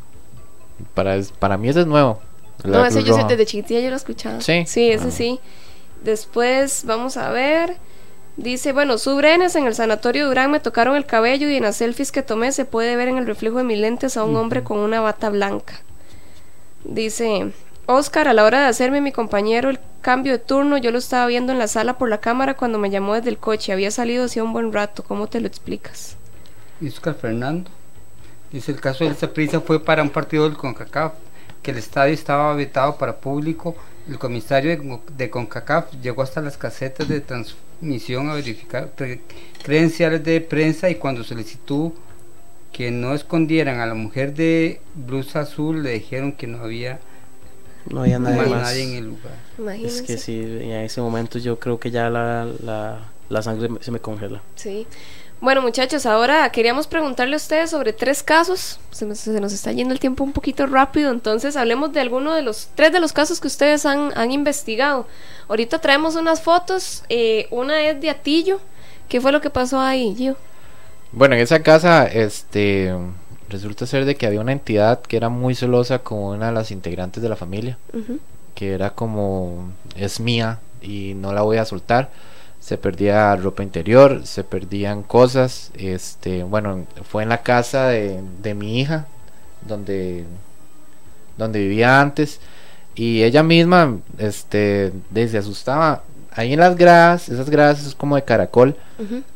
Para, 0.93 1.20
para 1.39 1.58
mí 1.58 1.68
ese 1.70 1.82
es 1.82 1.88
nuevo. 1.88 2.20
La 2.64 2.80
no, 2.80 2.86
ese 2.86 3.02
Cruz 3.04 3.18
yo 3.18 3.28
desde 3.28 3.45
chiquitilla 3.45 3.80
yo 3.80 3.89
lo 3.89 3.95
escuchaba. 3.95 4.41
Sí. 4.41 4.64
Sí, 4.68 4.91
ese 4.91 5.08
Ah. 5.08 5.12
sí. 5.12 5.39
Después, 6.04 6.84
vamos 6.86 7.18
a 7.18 7.30
ver. 7.32 7.76
Dice, 8.38 8.72
bueno, 8.72 8.97
subrenes 8.97 9.56
en 9.58 9.66
el 9.66 9.76
sanatorio 9.76 10.28
Durán 10.28 10.50
me 10.52 10.62
tocaron 10.62 10.95
el 10.95 11.06
cabello 11.06 11.50
y 11.50 11.56
en 11.58 11.64
las 11.64 11.76
selfies 11.78 12.12
que 12.14 12.22
tomé 12.22 12.52
se 12.54 12.64
puede 12.64 12.95
ver 12.95 13.10
en 13.10 13.18
el 13.18 13.26
reflejo 13.26 13.58
de 13.58 13.66
mis 13.66 13.80
lentes 13.80 14.16
a 14.16 14.24
un 14.24 14.36
hombre 14.38 14.64
con 14.64 14.78
una 14.80 15.02
bata 15.02 15.30
blanca. 15.30 15.82
Dice, 16.86 17.52
Oscar, 17.92 18.28
a 18.28 18.34
la 18.34 18.46
hora 18.46 18.62
de 18.62 18.68
hacerme 18.68 19.02
mi 19.02 19.12
compañero 19.12 19.70
el 19.70 19.80
cambio 20.02 20.32
de 20.34 20.40
turno, 20.40 20.78
yo 20.78 20.92
lo 20.92 21.00
estaba 21.00 21.26
viendo 21.28 21.52
en 21.52 21.58
la 21.60 21.68
sala 21.68 21.98
por 21.98 22.08
la 22.08 22.20
cámara 22.22 22.56
cuando 22.56 22.78
me 22.78 22.90
llamó 22.92 23.16
desde 23.16 23.30
el 23.30 23.40
coche. 23.40 23.74
Había 23.74 23.90
salido 23.92 24.26
hacía 24.26 24.44
un 24.44 24.54
buen 24.54 24.72
rato. 24.72 25.04
¿Cómo 25.04 25.28
te 25.28 25.42
lo 25.42 25.48
explicas? 25.48 26.16
Oscar 26.86 27.16
Fernando. 27.16 27.72
Dice 28.52 28.72
el 28.72 28.82
caso 28.82 29.04
de 29.06 29.12
esta 29.12 29.34
prisa 29.34 29.62
fue 29.62 29.84
para 29.84 30.04
un 30.04 30.10
partido 30.12 30.46
del 30.50 30.58
CONCACAF, 30.58 31.14
que 31.62 31.72
el 31.72 31.78
estadio 31.78 32.14
estaba 32.14 32.54
vetado 32.56 32.98
para 32.98 33.20
público. 33.20 33.76
El 34.08 34.18
comisario 34.20 34.72
de, 35.18 35.30
CONCACAF 35.30 35.94
llegó 36.02 36.24
hasta 36.24 36.42
las 36.42 36.58
casetas 36.58 37.08
de 37.08 37.22
transmisión 37.22 38.30
a 38.30 38.36
verificar 38.36 38.96
cre- 38.96 39.22
credenciales 39.64 40.24
de 40.24 40.42
prensa 40.42 40.90
y 40.90 40.96
cuando 40.96 41.24
solicitó 41.24 41.94
que 42.72 42.92
no 42.92 43.14
escondieran 43.14 43.80
a 43.80 43.86
la 43.86 43.96
mujer 43.96 44.34
de 44.34 44.82
blusa 44.96 45.42
azul 45.42 45.84
le 45.84 45.92
dijeron 45.92 46.34
que 46.34 46.48
no 46.48 46.64
había 46.64 47.00
No 47.88 48.02
había 48.02 48.20
nadie 48.20 48.38
más 48.38 48.50
más. 48.50 48.62
nadie 48.64 48.84
en 48.84 48.94
el 48.98 49.06
lugar. 49.06 49.34
Imagínense. 49.58 49.96
Es 49.98 50.02
que 50.04 50.18
sí, 50.18 50.40
en 50.40 50.72
ese 50.72 51.02
momento 51.02 51.40
yo 51.40 51.60
creo 51.60 51.80
que 51.80 51.92
ya 51.92 52.10
la, 52.10 52.46
la, 52.64 53.00
la 53.30 53.42
sangre 53.42 53.70
se 53.82 53.92
me 53.92 54.00
congela. 54.00 54.42
Sí. 54.56 54.86
Bueno, 55.42 55.62
muchachos, 55.62 56.06
ahora 56.06 56.52
queríamos 56.52 56.86
preguntarle 56.88 57.36
a 57.36 57.38
ustedes 57.38 57.70
sobre 57.70 57.94
tres 57.94 58.22
casos. 58.24 58.80
Se 58.92 59.06
nos, 59.06 59.20
se 59.20 59.40
nos 59.40 59.54
está 59.54 59.72
yendo 59.72 59.94
el 59.94 60.00
tiempo 60.00 60.24
un 60.26 60.34
poquito 60.34 60.68
rápido, 60.68 61.12
entonces 61.12 61.56
hablemos 61.56 61.94
de 61.94 62.02
alguno 62.02 62.34
de 62.36 62.42
los 62.42 62.68
tres 62.76 62.92
de 62.92 63.00
los 63.00 63.14
casos 63.14 63.40
que 63.40 63.48
ustedes 63.48 63.86
han, 63.86 64.12
han 64.18 64.32
investigado. 64.32 65.08
Ahorita 65.48 65.80
traemos 65.80 66.16
unas 66.16 66.42
fotos. 66.42 67.04
eh, 67.08 67.48
una 67.52 67.82
es 67.88 68.02
de 68.02 68.10
Atillo. 68.10 68.60
¿Qué 69.08 69.22
fue 69.22 69.32
lo 69.32 69.40
que 69.42 69.50
pasó 69.50 69.80
ahí, 69.80 70.14
Gio? 70.16 70.36
Bueno, 71.14 71.36
en 71.36 71.42
esa 71.42 71.64
casa, 71.64 72.06
este, 72.06 72.94
resulta 73.50 73.86
ser 73.86 74.06
de 74.06 74.16
que 74.16 74.28
había 74.28 74.41
una 74.41 74.52
entidad 74.52 75.02
que 75.02 75.18
era 75.18 75.30
muy 75.30 75.56
celosa 75.56 76.00
con 76.00 76.20
una 76.20 76.47
de 76.47 76.54
las 76.54 76.72
integrantes 76.72 77.22
de 77.24 77.30
la 77.30 77.36
familia, 77.36 77.78
que 78.56 78.74
era 78.74 78.91
como, 78.91 79.72
es 79.95 80.20
mía 80.20 80.60
y 80.82 81.14
no 81.16 81.34
la 81.34 81.41
voy 81.41 81.58
a 81.58 81.66
soltar. 81.66 82.10
Se 82.60 82.78
perdía 82.78 83.36
ropa 83.36 83.64
interior, 83.64 84.26
se 84.26 84.43
perdían 84.43 85.02
cosas. 85.04 85.72
Este, 85.76 86.43
bueno, 86.43 86.86
fue 87.10 87.24
en 87.24 87.30
la 87.30 87.41
casa 87.41 87.88
de, 87.88 88.22
de 88.41 88.54
mi 88.54 88.80
hija, 88.80 89.08
donde, 89.66 90.26
donde 91.38 91.60
vivía 91.60 92.02
antes. 92.02 92.39
Y 92.95 93.24
ella 93.24 93.43
misma, 93.43 93.97
este, 94.18 94.91
se 95.14 95.38
asustaba. 95.38 96.04
Ahí 96.32 96.54
en 96.54 96.60
las 96.60 96.76
gradas, 96.76 97.30
esas 97.30 97.50
gradas 97.50 97.86
es 97.86 97.95
como 97.95 98.16
de 98.16 98.24
caracol. 98.24 98.76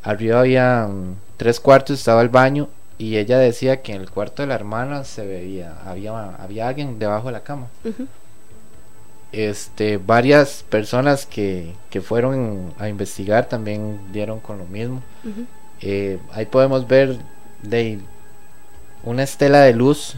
Arriba 0.04 0.42
había 0.42 0.90
tres 1.38 1.60
cuartos, 1.60 2.00
estaba 2.00 2.22
el 2.22 2.30
baño. 2.30 2.68
Y 2.98 3.18
ella 3.18 3.40
decía 3.40 3.82
que 3.82 3.94
en 3.94 4.02
el 4.02 4.10
cuarto 4.10 4.44
de 4.44 4.48
la 4.48 4.56
hermana 4.56 5.04
se 5.04 5.26
veía, 5.26 5.76
había, 5.86 6.36
había 6.36 6.68
alguien 6.68 7.00
debajo 7.00 7.28
de 7.28 7.34
la 7.34 7.44
cama. 7.44 7.68
Este, 9.32 9.98
varias 9.98 10.64
personas 10.70 11.26
que, 11.26 11.74
que 11.90 12.02
fueron 12.02 12.74
a 12.78 12.88
investigar 12.88 13.50
también 13.50 14.00
dieron 14.14 14.40
con 14.40 14.60
lo 14.60 14.66
mismo. 14.66 15.02
Eh, 15.82 16.20
ahí 16.32 16.46
podemos 16.46 16.88
ver 16.88 17.18
de 17.64 18.00
una 19.04 19.24
estela 19.24 19.62
de 19.62 19.74
luz 19.74 20.16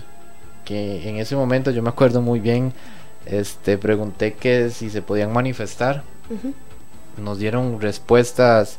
que 0.66 1.08
en 1.08 1.16
ese 1.18 1.36
momento 1.36 1.72
yo 1.72 1.82
me 1.82 1.90
acuerdo 1.90 2.22
muy 2.22 2.40
bien. 2.40 2.74
Este, 3.26 3.78
pregunté 3.78 4.34
que 4.34 4.70
si 4.70 4.90
se 4.90 5.02
podían 5.02 5.32
manifestar. 5.32 6.04
Nos 7.18 7.40
dieron 7.40 7.80
respuestas 7.80 8.78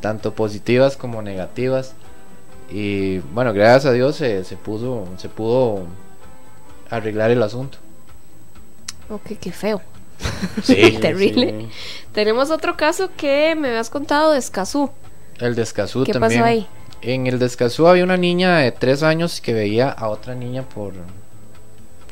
tanto 0.00 0.34
positivas 0.34 0.96
como 0.96 1.22
negativas. 1.22 1.94
Y 2.70 3.18
bueno, 3.18 3.52
gracias 3.52 3.86
a 3.86 3.92
Dios 3.92 4.16
se, 4.16 4.44
se 4.44 4.56
pudo, 4.56 5.06
se 5.18 5.28
pudo 5.28 5.82
arreglar 6.90 7.30
el 7.30 7.42
asunto. 7.42 7.78
Ok, 9.08 9.38
qué 9.40 9.52
feo. 9.52 9.80
Sí, 10.62 10.98
Terrible. 11.00 11.54
sí. 11.60 11.68
Tenemos 12.12 12.50
otro 12.50 12.76
caso 12.76 13.10
que 13.16 13.54
me 13.56 13.68
habías 13.68 13.90
contado 13.90 14.32
de 14.32 14.38
Escazú. 14.38 14.90
El 15.38 15.54
de 15.54 15.62
Escazú 15.62 16.04
¿Qué 16.04 16.12
también. 16.12 16.40
pasó 16.40 16.44
ahí? 16.44 16.66
En 17.02 17.26
el 17.26 17.38
de 17.38 17.46
Escazú 17.46 17.86
había 17.86 18.02
una 18.04 18.16
niña 18.16 18.56
de 18.58 18.72
tres 18.72 19.02
años 19.02 19.40
que 19.40 19.52
veía 19.52 19.90
a 19.90 20.08
otra 20.08 20.34
niña 20.34 20.62
por, 20.62 20.94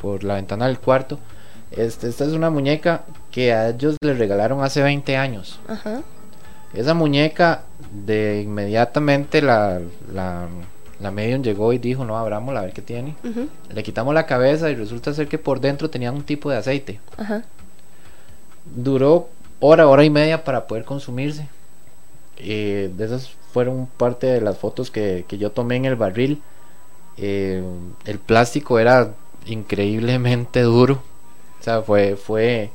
por 0.01 0.23
la 0.23 0.35
ventana 0.35 0.67
del 0.67 0.79
cuarto. 0.79 1.19
Este, 1.71 2.07
esta 2.07 2.23
es 2.23 2.31
una 2.31 2.49
muñeca 2.49 3.01
que 3.31 3.51
a 3.51 3.69
ellos 3.69 3.97
le 4.01 4.13
regalaron 4.13 4.63
hace 4.63 4.81
20 4.81 5.17
años. 5.17 5.59
Ajá. 5.67 6.01
Esa 6.75 6.93
muñeca 6.93 7.63
de 7.91 8.41
inmediatamente 8.41 9.41
la, 9.41 9.79
la, 10.13 10.47
la 10.99 11.11
medium 11.11 11.41
llegó 11.41 11.73
y 11.73 11.77
dijo, 11.77 12.05
no, 12.05 12.17
abrámosla 12.17 12.59
a 12.59 12.63
ver 12.63 12.73
qué 12.73 12.81
tiene. 12.81 13.15
Le 13.73 13.83
quitamos 13.83 14.13
la 14.13 14.25
cabeza 14.25 14.69
y 14.69 14.75
resulta 14.75 15.13
ser 15.13 15.27
que 15.27 15.37
por 15.37 15.59
dentro 15.59 15.89
tenía 15.89 16.11
un 16.11 16.23
tipo 16.23 16.49
de 16.49 16.57
aceite. 16.57 16.99
Ajá. 17.17 17.43
Duró 18.75 19.29
hora, 19.59 19.87
hora 19.87 20.03
y 20.03 20.09
media 20.09 20.43
para 20.43 20.67
poder 20.67 20.85
consumirse. 20.85 21.47
Eh, 22.37 22.91
de 22.95 23.05
esas 23.05 23.31
fueron 23.53 23.87
parte 23.87 24.27
de 24.27 24.41
las 24.41 24.57
fotos 24.57 24.91
que, 24.91 25.25
que 25.27 25.37
yo 25.37 25.51
tomé 25.51 25.77
en 25.77 25.85
el 25.85 25.95
barril. 25.95 26.41
Eh, 27.17 27.63
el 28.05 28.19
plástico 28.19 28.79
era 28.79 29.13
increíblemente 29.45 30.61
duro. 30.61 31.01
O 31.59 31.63
sea, 31.63 31.81
fue, 31.81 32.15
fue, 32.15 32.71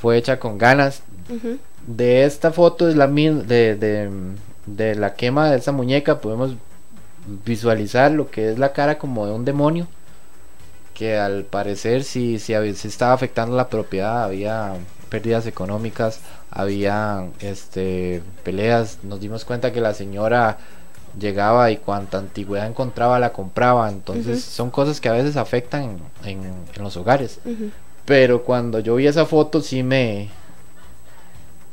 fue 0.00 0.16
hecha 0.16 0.38
con 0.38 0.58
ganas. 0.58 1.02
Ujú. 1.28 1.58
De 1.88 2.24
esta 2.24 2.52
foto 2.52 2.86
es 2.86 2.96
la 2.96 3.06
de, 3.06 3.74
de, 3.74 4.10
de 4.66 4.94
la 4.94 5.14
quema 5.14 5.50
de 5.50 5.56
esa 5.56 5.72
muñeca. 5.72 6.20
Podemos 6.20 6.52
visualizar 7.46 8.12
lo 8.12 8.30
que 8.30 8.50
es 8.50 8.58
la 8.58 8.74
cara 8.74 8.98
como 8.98 9.24
de 9.24 9.32
un 9.32 9.46
demonio. 9.46 9.86
Que 10.92 11.16
al 11.16 11.44
parecer 11.44 12.04
sí 12.04 12.34
estaba 12.34 13.14
afectando 13.14 13.56
la 13.56 13.70
propiedad. 13.70 14.22
Había 14.22 14.74
pérdidas 15.08 15.46
económicas. 15.46 16.20
Había 16.50 17.26
este, 17.40 18.22
peleas. 18.44 18.98
Nos 19.02 19.20
dimos 19.20 19.46
cuenta 19.46 19.72
que 19.72 19.80
la 19.80 19.94
señora 19.94 20.58
llegaba 21.18 21.70
y 21.70 21.78
cuanta 21.78 22.18
antigüedad 22.18 22.66
encontraba 22.66 23.18
la 23.18 23.32
compraba. 23.32 23.88
Entonces 23.88 24.44
son 24.44 24.70
cosas 24.70 25.00
que 25.00 25.08
a 25.08 25.12
veces 25.12 25.38
afectan 25.38 25.98
en, 26.22 26.42
en 26.76 26.82
los 26.82 26.98
hogares. 26.98 27.40
Pero 28.04 28.42
cuando 28.42 28.78
yo 28.80 28.96
vi 28.96 29.06
esa 29.06 29.24
foto 29.24 29.62
sí 29.62 29.82
me... 29.82 30.28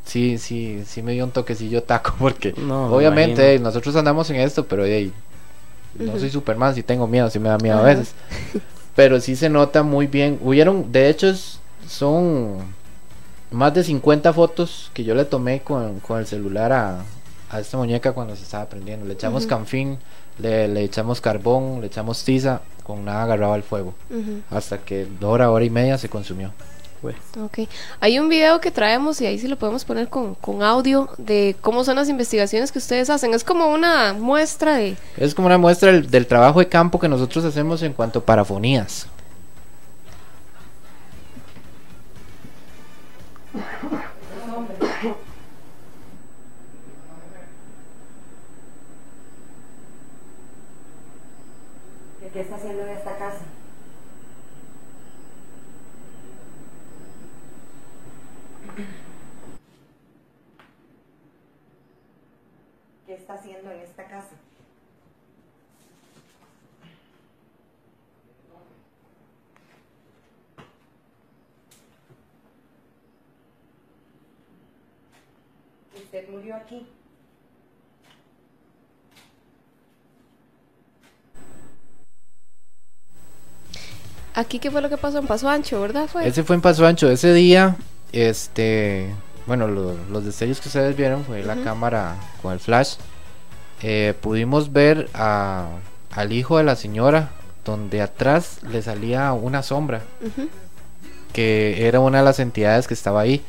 Sí, 0.06 0.38
sí, 0.38 0.84
sí 0.86 1.02
me 1.02 1.14
dio 1.14 1.26
un 1.26 1.32
toquecillo 1.32 1.84
taco 1.84 2.14
porque 2.20 2.54
No, 2.58 2.88
obviamente 2.94 3.56
eh, 3.56 3.60
nosotros 3.60 3.96
andamos 3.96 4.30
en 4.30 4.38
esto, 4.38 4.66
pero 4.66 4.86
ey, 4.86 5.12
no 6.00 6.18
soy 6.18 6.30
Superman, 6.30 6.76
sí 6.76 6.84
tengo 6.84 7.08
miedo, 7.08 7.30
sí 7.30 7.40
me 7.40 7.50
da 7.50 7.58
miedo 7.58 7.80
a 7.80 7.84
veces. 7.84 8.14
Pero 8.96 9.20
sí 9.20 9.36
se 9.36 9.50
nota 9.50 9.84
muy 9.84 10.08
bien. 10.08 10.40
Hubieron, 10.42 10.92
de 10.92 11.10
hecho, 11.10 11.34
son 11.88 12.58
más 13.52 13.74
de 13.74 13.84
50 13.84 14.32
fotos 14.34 14.92
que 14.94 15.04
yo 15.04 15.16
le 15.16 15.26
tomé 15.26 15.62
con, 15.62 16.00
con 16.00 16.20
el 16.20 16.28
celular 16.28 16.72
a, 16.72 17.04
a 17.50 17.60
esta 17.60 17.78
muñeca 17.78 18.14
cuando 18.14 18.36
se 18.36 18.44
estaba 18.44 18.66
prendiendo. 18.66 19.06
Le 19.06 19.14
echamos 19.14 19.44
Ujú. 19.44 19.50
canfín, 19.50 19.98
le, 20.40 20.68
le 20.68 20.84
echamos 20.84 21.20
carbón, 21.22 21.82
le 21.82 21.88
echamos 21.88 22.24
tiza, 22.24 22.62
con 22.84 23.04
nada 23.04 23.24
agarraba 23.24 23.56
el 23.56 23.64
fuego. 23.64 23.94
Hasta 24.50 24.78
que 24.78 25.08
hora, 25.22 25.52
hora 25.52 25.66
y 25.66 25.70
media 25.70 25.98
se 25.98 26.08
consumió. 26.10 26.52
Ok. 27.04 27.60
Hay 28.00 28.18
un 28.20 28.30
video 28.30 28.60
que 28.60 28.72
traemos 28.72 29.22
y 29.22 29.26
ahí 29.28 29.38
sí 29.38 29.48
lo 29.48 29.58
podemos 29.58 29.86
poner 29.86 30.10
con, 30.10 30.34
con 30.36 30.64
audio 30.64 31.10
de 31.18 31.56
cómo 31.62 31.84
son 31.84 31.98
las 31.98 32.10
investigaciones 32.10 32.72
que 32.72 32.80
ustedes 32.80 33.10
hacen. 33.10 33.34
Es 33.34 33.44
como 33.44 33.68
una 33.72 34.14
muestra 34.14 34.78
de... 34.78 34.98
Es 35.18 35.36
como 35.36 35.48
una 35.48 35.58
muestra 35.58 35.92
del, 35.92 36.10
del 36.10 36.26
trabajo 36.26 36.60
de 36.60 36.68
campo 36.68 37.00
que 37.00 37.08
nosotros 37.08 37.46
hacemos 37.46 37.84
en 37.84 37.94
cuanto 37.94 38.20
a 38.20 38.26
parafonías. 38.26 39.08
¿Qué 52.36 52.42
está 52.42 52.58
haciendo 52.58 52.84
en 52.84 52.90
esta 52.90 53.18
casa? 53.18 53.46
¿Qué 63.08 63.14
está 63.14 63.36
haciendo 63.36 63.72
en 63.72 63.80
esta 63.80 64.04
casa? 64.04 64.36
Usted 76.16 76.30
murió 76.30 76.56
aquí. 76.56 76.88
Aquí, 84.34 84.60
¿qué 84.60 84.70
fue 84.70 84.82
lo 84.82 84.90
que 84.90 84.98
pasó 84.98 85.18
en 85.20 85.28
Paso 85.28 85.50
Ancho, 85.50 85.80
verdad? 85.82 86.08
Fue? 86.08 86.28
Ese 86.28 86.44
fue 86.44 86.56
en 86.56 86.62
Paso 86.62 86.86
Ancho. 86.86 87.10
Ese 87.10 87.34
día, 87.34 87.78
este, 88.12 89.14
bueno, 89.48 89.68
lo- 89.68 89.96
los 90.12 90.26
destellos 90.26 90.60
que 90.60 90.68
ustedes 90.68 90.96
vieron 90.98 91.24
fue 91.24 91.42
la 91.44 91.56
cámara 91.64 92.16
con 92.42 92.52
el 92.52 92.60
flash. 92.60 92.96
Eh, 93.82 94.14
pudimos 94.20 94.74
ver 94.74 95.10
a- 95.14 95.68
al 96.12 96.34
hijo 96.34 96.58
de 96.58 96.64
la 96.66 96.76
señora, 96.76 97.32
donde 97.64 98.02
atrás 98.02 98.60
le 98.64 98.82
salía 98.82 99.32
una 99.34 99.64
sombra, 99.64 100.02
que 101.32 101.88
era 101.88 102.00
una 102.02 102.20
de 102.20 102.26
las 102.26 102.40
entidades 102.40 102.88
que 102.88 102.94
estaba 102.94 103.22
ahí. 103.22 103.42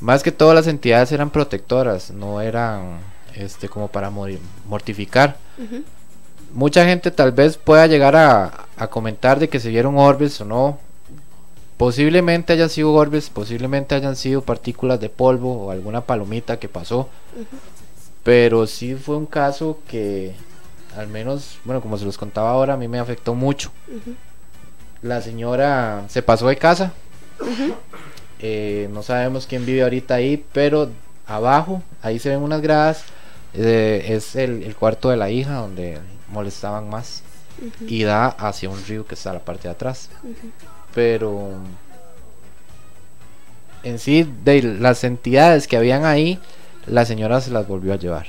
Más 0.00 0.22
que 0.22 0.32
todas 0.32 0.54
las 0.54 0.66
entidades 0.66 1.12
eran 1.12 1.30
protectoras, 1.30 2.10
no 2.10 2.40
eran, 2.40 3.00
este, 3.34 3.68
como 3.68 3.88
para 3.88 4.10
mortificar. 4.10 5.36
Mucha 6.52 6.84
gente 6.84 7.10
tal 7.10 7.32
vez 7.32 7.56
pueda 7.56 7.86
llegar 7.86 8.16
a, 8.16 8.66
a 8.76 8.86
comentar 8.88 9.38
de 9.38 9.48
que 9.48 9.60
se 9.60 9.68
vieron 9.68 9.98
orbes 9.98 10.40
o 10.40 10.44
no. 10.44 10.78
Posiblemente 11.76 12.52
hayan 12.52 12.68
sido 12.68 12.92
orbes, 12.92 13.30
posiblemente 13.30 13.94
hayan 13.94 14.16
sido 14.16 14.42
partículas 14.42 15.00
de 15.00 15.08
polvo 15.08 15.66
o 15.66 15.70
alguna 15.70 16.00
palomita 16.02 16.58
que 16.58 16.68
pasó. 16.68 17.08
Pero 18.22 18.66
sí 18.66 18.94
fue 18.94 19.16
un 19.16 19.26
caso 19.26 19.78
que, 19.88 20.34
al 20.96 21.08
menos, 21.08 21.58
bueno, 21.64 21.80
como 21.80 21.96
se 21.96 22.04
los 22.04 22.18
contaba 22.18 22.50
ahora, 22.50 22.74
a 22.74 22.76
mí 22.76 22.88
me 22.88 22.98
afectó 22.98 23.34
mucho. 23.34 23.70
La 25.02 25.22
señora 25.22 26.04
se 26.08 26.22
pasó 26.22 26.48
de 26.48 26.56
casa. 26.56 26.92
Eh, 28.42 28.88
no 28.92 29.02
sabemos 29.02 29.46
quién 29.46 29.66
vive 29.66 29.82
ahorita 29.82 30.14
ahí, 30.14 30.44
pero 30.52 30.90
abajo, 31.26 31.82
ahí 32.02 32.18
se 32.18 32.30
ven 32.30 32.40
unas 32.42 32.60
gradas. 32.62 33.04
eh, 33.54 34.06
es 34.08 34.36
el, 34.36 34.62
el 34.62 34.76
cuarto 34.76 35.10
de 35.10 35.16
la 35.16 35.30
hija 35.30 35.54
donde 35.54 35.98
molestaban 36.32 36.88
más. 36.88 37.22
Y 37.86 38.04
da 38.04 38.26
hacia 38.28 38.70
un 38.70 38.82
río 38.86 39.06
que 39.06 39.14
está 39.14 39.30
a 39.30 39.34
la 39.34 39.40
parte 39.40 39.68
de 39.68 39.72
atrás. 39.72 40.08
Pero 40.94 41.52
en 43.82 43.98
sí, 43.98 44.26
de 44.44 44.62
las 44.62 45.04
entidades 45.04 45.66
que 45.66 45.76
habían 45.76 46.04
ahí, 46.04 46.38
la 46.86 47.04
señora 47.04 47.40
se 47.40 47.50
las 47.50 47.66
volvió 47.66 47.92
a 47.92 47.96
llevar. 47.96 48.26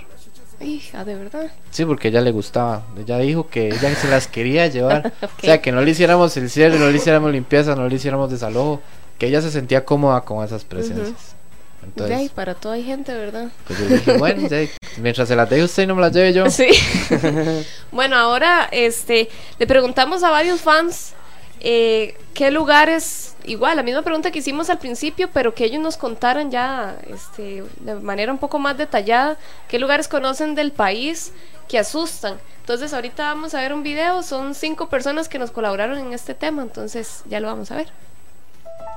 Hija, 0.59 1.03
de 1.03 1.15
verdad. 1.15 1.51
Sí, 1.71 1.85
porque 1.85 2.09
ella 2.09 2.21
le 2.21 2.31
gustaba. 2.31 2.83
Ella 2.97 3.17
dijo 3.17 3.49
que 3.49 3.69
ella 3.69 3.95
se 3.95 4.07
las 4.09 4.27
quería 4.27 4.67
llevar. 4.67 5.11
O 5.23 5.41
sea, 5.41 5.59
que 5.61 5.71
no 5.71 5.81
le 5.81 5.91
hiciéramos 5.91 6.37
el 6.37 6.49
cierre, 6.49 6.77
no 6.77 6.89
le 6.89 6.97
hiciéramos 6.97 7.31
limpieza, 7.31 7.75
no 7.75 7.87
le 7.87 7.95
hiciéramos 7.95 8.29
desalojo. 8.29 8.79
Que 9.21 9.27
ella 9.27 9.39
se 9.39 9.51
sentía 9.51 9.85
cómoda 9.85 10.21
con 10.21 10.43
esas 10.43 10.65
presencias. 10.65 11.35
Entonces, 11.83 12.31
para 12.31 12.55
toda 12.55 12.73
hay 12.73 12.83
gente, 12.83 13.13
¿verdad? 13.13 13.51
Pues 13.67 13.77
yo 13.77 13.85
dije, 13.85 14.17
bueno, 14.17 14.49
mientras 14.97 15.27
se 15.27 15.35
las 15.35 15.47
deje 15.47 15.63
usted 15.63 15.83
y 15.83 15.85
no 15.85 15.93
me 15.93 16.01
las 16.01 16.11
lleve 16.11 16.33
yo. 16.33 16.49
Sí. 16.49 16.69
bueno, 17.91 18.15
ahora 18.15 18.67
este, 18.71 19.29
le 19.59 19.67
preguntamos 19.67 20.23
a 20.23 20.31
varios 20.31 20.61
fans 20.61 21.13
eh, 21.59 22.17
qué 22.33 22.49
lugares, 22.49 23.35
igual, 23.43 23.77
la 23.77 23.83
misma 23.83 24.01
pregunta 24.01 24.31
que 24.31 24.39
hicimos 24.39 24.71
al 24.71 24.79
principio, 24.79 25.29
pero 25.31 25.53
que 25.53 25.65
ellos 25.65 25.83
nos 25.83 25.97
contaran 25.97 26.49
ya 26.49 26.97
este, 27.07 27.63
de 27.81 27.93
manera 27.93 28.31
un 28.31 28.39
poco 28.39 28.57
más 28.57 28.75
detallada, 28.75 29.37
qué 29.67 29.77
lugares 29.77 30.07
conocen 30.07 30.55
del 30.55 30.71
país 30.71 31.31
que 31.69 31.77
asustan. 31.77 32.39
Entonces 32.61 32.91
ahorita 32.91 33.25
vamos 33.25 33.53
a 33.53 33.61
ver 33.61 33.71
un 33.71 33.83
video, 33.83 34.23
son 34.23 34.55
cinco 34.55 34.89
personas 34.89 35.29
que 35.29 35.37
nos 35.37 35.51
colaboraron 35.51 35.99
en 35.99 36.11
este 36.11 36.33
tema, 36.33 36.63
entonces 36.63 37.21
ya 37.29 37.39
lo 37.39 37.45
vamos 37.45 37.69
a 37.69 37.75
ver. 37.75 37.89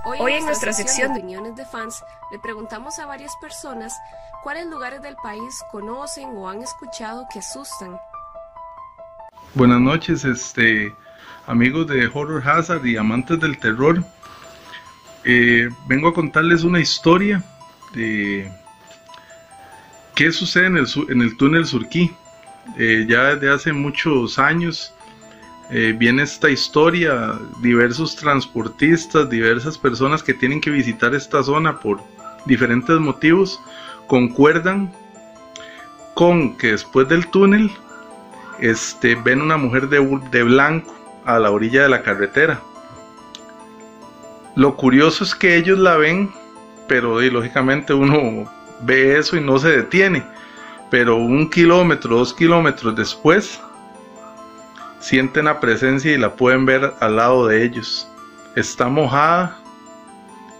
Hoy, 0.04 0.32
en 0.32 0.44
nuestra 0.44 0.72
sección 0.72 1.14
de 1.14 1.20
opiniones 1.20 1.56
de 1.56 1.64
fans 1.64 2.02
le 2.30 2.38
preguntamos 2.38 2.98
a 2.98 3.06
varias 3.06 3.34
personas 3.40 3.98
cuáles 4.42 4.66
lugares 4.66 5.00
del 5.02 5.16
país 5.16 5.62
conocen 5.70 6.28
o 6.36 6.48
han 6.48 6.62
escuchado 6.62 7.26
que 7.32 7.38
asustan. 7.38 7.98
Buenas 9.54 9.80
noches, 9.80 10.24
este 10.24 10.92
amigos 11.46 11.86
de 11.86 12.06
Horror 12.12 12.46
Hazard 12.46 12.84
y 12.84 12.96
amantes 12.96 13.40
del 13.40 13.58
terror. 13.58 14.04
Eh, 15.24 15.68
vengo 15.86 16.08
a 16.08 16.14
contarles 16.14 16.64
una 16.64 16.80
historia 16.80 17.42
de 17.94 18.50
qué 20.14 20.32
sucede 20.32 20.66
en 20.66 20.76
el, 20.78 20.86
en 21.08 21.22
el 21.22 21.36
túnel 21.36 21.66
Surquí. 21.66 22.14
Eh, 22.78 23.06
ya 23.08 23.34
desde 23.34 23.52
hace 23.52 23.72
muchos 23.72 24.38
años 24.38 24.94
eh, 25.70 25.94
viene 25.96 26.22
esta 26.22 26.50
historia, 26.50 27.38
diversos 27.60 28.16
transportistas, 28.16 29.28
diversas 29.30 29.78
personas 29.78 30.22
que 30.22 30.34
tienen 30.34 30.60
que 30.60 30.70
visitar 30.70 31.14
esta 31.14 31.42
zona 31.42 31.80
por 31.80 32.00
diferentes 32.44 32.98
motivos, 33.00 33.60
concuerdan 34.06 34.92
con 36.14 36.56
que 36.56 36.72
después 36.72 37.08
del 37.08 37.26
túnel 37.28 37.70
este, 38.60 39.14
ven 39.14 39.40
una 39.40 39.56
mujer 39.56 39.88
de, 39.88 40.20
de 40.30 40.42
blanco 40.42 40.94
a 41.24 41.38
la 41.38 41.50
orilla 41.50 41.82
de 41.82 41.88
la 41.88 42.02
carretera. 42.02 42.60
Lo 44.56 44.76
curioso 44.76 45.24
es 45.24 45.34
que 45.34 45.56
ellos 45.56 45.78
la 45.78 45.96
ven, 45.96 46.30
pero 46.86 47.20
lógicamente 47.20 47.92
uno 47.94 48.48
ve 48.82 49.18
eso 49.18 49.36
y 49.36 49.40
no 49.40 49.58
se 49.58 49.70
detiene. 49.70 50.24
Pero 50.90 51.16
un 51.16 51.50
kilómetro, 51.50 52.18
dos 52.18 52.32
kilómetros 52.34 52.94
después, 52.94 53.60
sienten 55.04 55.44
la 55.44 55.60
presencia 55.60 56.12
y 56.12 56.16
la 56.16 56.34
pueden 56.34 56.64
ver 56.64 56.94
al 57.00 57.16
lado 57.16 57.46
de 57.46 57.62
ellos. 57.62 58.08
Está 58.56 58.88
mojada 58.88 59.58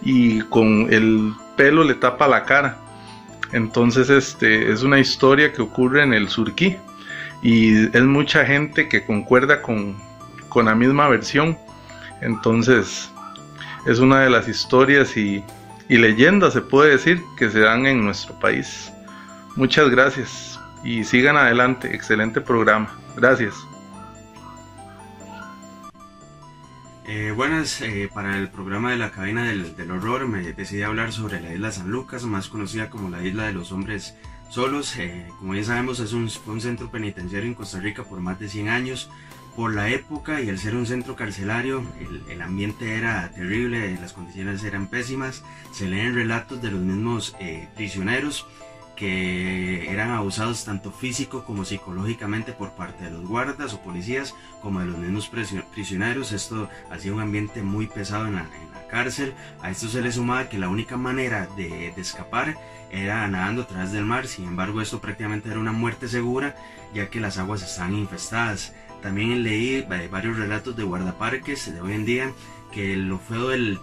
y 0.03 0.41
con 0.41 0.93
el 0.93 1.33
pelo 1.57 1.83
le 1.83 1.95
tapa 1.95 2.27
la 2.27 2.43
cara. 2.43 2.77
Entonces 3.53 4.09
este 4.11 4.71
es 4.71 4.83
una 4.83 4.99
historia 4.99 5.51
que 5.51 5.63
ocurre 5.63 6.03
en 6.03 6.13
el 6.13 6.29
Surquí 6.29 6.77
y 7.41 7.85
es 7.97 8.03
mucha 8.03 8.45
gente 8.45 8.87
que 8.87 9.03
concuerda 9.03 9.63
con, 9.63 9.95
con 10.49 10.65
la 10.65 10.75
misma 10.75 11.09
versión. 11.09 11.57
Entonces, 12.21 13.11
es 13.87 13.99
una 13.99 14.21
de 14.21 14.29
las 14.29 14.47
historias 14.47 15.17
y, 15.17 15.43
y 15.89 15.97
leyendas, 15.97 16.53
se 16.53 16.61
puede 16.61 16.91
decir, 16.91 17.21
que 17.37 17.49
se 17.49 17.59
dan 17.59 17.87
en 17.87 18.05
nuestro 18.05 18.39
país. 18.39 18.91
Muchas 19.55 19.89
gracias 19.89 20.59
y 20.83 21.03
sigan 21.03 21.35
adelante. 21.35 21.93
Excelente 21.95 22.41
programa. 22.41 22.95
Gracias. 23.15 23.55
Eh, 27.07 27.31
buenas, 27.35 27.81
eh, 27.81 28.09
para 28.11 28.35
el 28.39 28.49
programa 28.49 28.89
de 28.89 28.97
la 28.97 29.11
cadena 29.11 29.43
del, 29.43 29.91
horror 29.91 30.27
me 30.27 30.53
decidí 30.53 30.81
hablar 30.81 31.11
sobre 31.11 31.39
la 31.39 31.53
isla 31.53 31.71
San 31.71 31.91
Lucas, 31.91 32.23
más 32.23 32.47
conocida 32.47 32.89
como 32.89 33.11
la 33.11 33.23
isla 33.23 33.45
de 33.45 33.53
los 33.53 33.71
hombres 33.71 34.15
solos. 34.49 34.97
Eh, 34.97 35.27
como 35.37 35.53
ya 35.53 35.63
sabemos 35.63 35.99
es 35.99 36.13
un, 36.13 36.31
centro 36.59 36.89
penitenciario 36.89 37.47
en 37.47 37.53
Costa 37.53 37.79
Rica 37.79 38.03
por 38.03 38.21
más 38.21 38.39
de 38.39 38.49
100 38.49 38.69
años 38.69 39.11
por 39.55 39.75
la 39.75 39.89
época 39.89 40.41
y 40.41 40.49
al 40.49 40.57
ser 40.57 40.75
un 40.75 40.87
centro 40.87 41.15
carcelario, 41.15 41.83
el, 42.27 42.41
ambiente 42.41 42.95
era 42.95 43.29
terrible, 43.29 43.99
las 44.01 44.13
condiciones 44.13 44.63
eran 44.63 44.87
pésimas. 44.87 45.43
Se 45.71 45.87
leen 45.87 46.15
relatos 46.15 46.59
de 46.59 46.71
los 46.71 46.81
mismos 46.81 47.35
prisioneros 47.75 48.47
que 48.95 49.91
eran 49.91 50.11
abusados 50.11 50.65
tanto 50.65 50.91
físico 50.91 51.43
como 51.43 51.65
psicológicamente 51.65 52.53
por 52.53 52.71
parte 52.71 53.03
de 53.03 53.11
los 53.11 53.27
guardas 53.27 53.73
o 53.73 53.81
policías 53.81 54.33
como 54.61 54.79
de 54.79 54.87
los 54.87 54.97
mismos 54.97 55.29
prisioneros. 55.73 56.31
Esto 56.31 56.69
hacía 56.89 57.13
un 57.13 57.21
ambiente 57.21 57.61
muy 57.61 57.87
pesado 57.87 58.27
en 58.27 58.35
la, 58.35 58.49
cárcel. 58.89 59.33
A 59.61 59.71
esto 59.71 59.87
se 59.87 60.01
le 60.01 60.11
sumaba 60.11 60.47
que 60.47 60.59
la 60.59 60.69
única 60.69 60.95
manera 60.95 61.47
de, 61.57 61.91
de 61.95 62.01
escapar 62.01 62.55
era 62.91 63.27
nadando 63.27 63.63
a 63.63 63.67
través 63.67 63.91
del 63.91 64.05
mar. 64.05 64.27
Sin 64.27 64.45
embargo, 64.45 64.79
esto 64.79 65.01
prácticamente 65.01 65.49
era 65.49 65.59
una 65.59 65.71
muerte 65.71 66.07
segura 66.07 66.55
ya 66.93 67.09
que 67.09 67.19
las 67.19 67.37
aguas 67.37 67.61
estaban 67.61 67.95
infestadas. 67.95 68.73
También 69.01 69.43
leí 69.43 69.75
eh, 69.75 70.09
varios 70.09 70.37
relatos 70.37 70.75
de 70.75 70.83
guardaparques 70.83 71.71
de 71.71 71.81
hoy 71.81 71.93
en 71.93 72.05
día 72.05 72.33
que 72.71 72.95
lo 72.95 73.19
feo 73.19 73.49
del, 73.49 73.79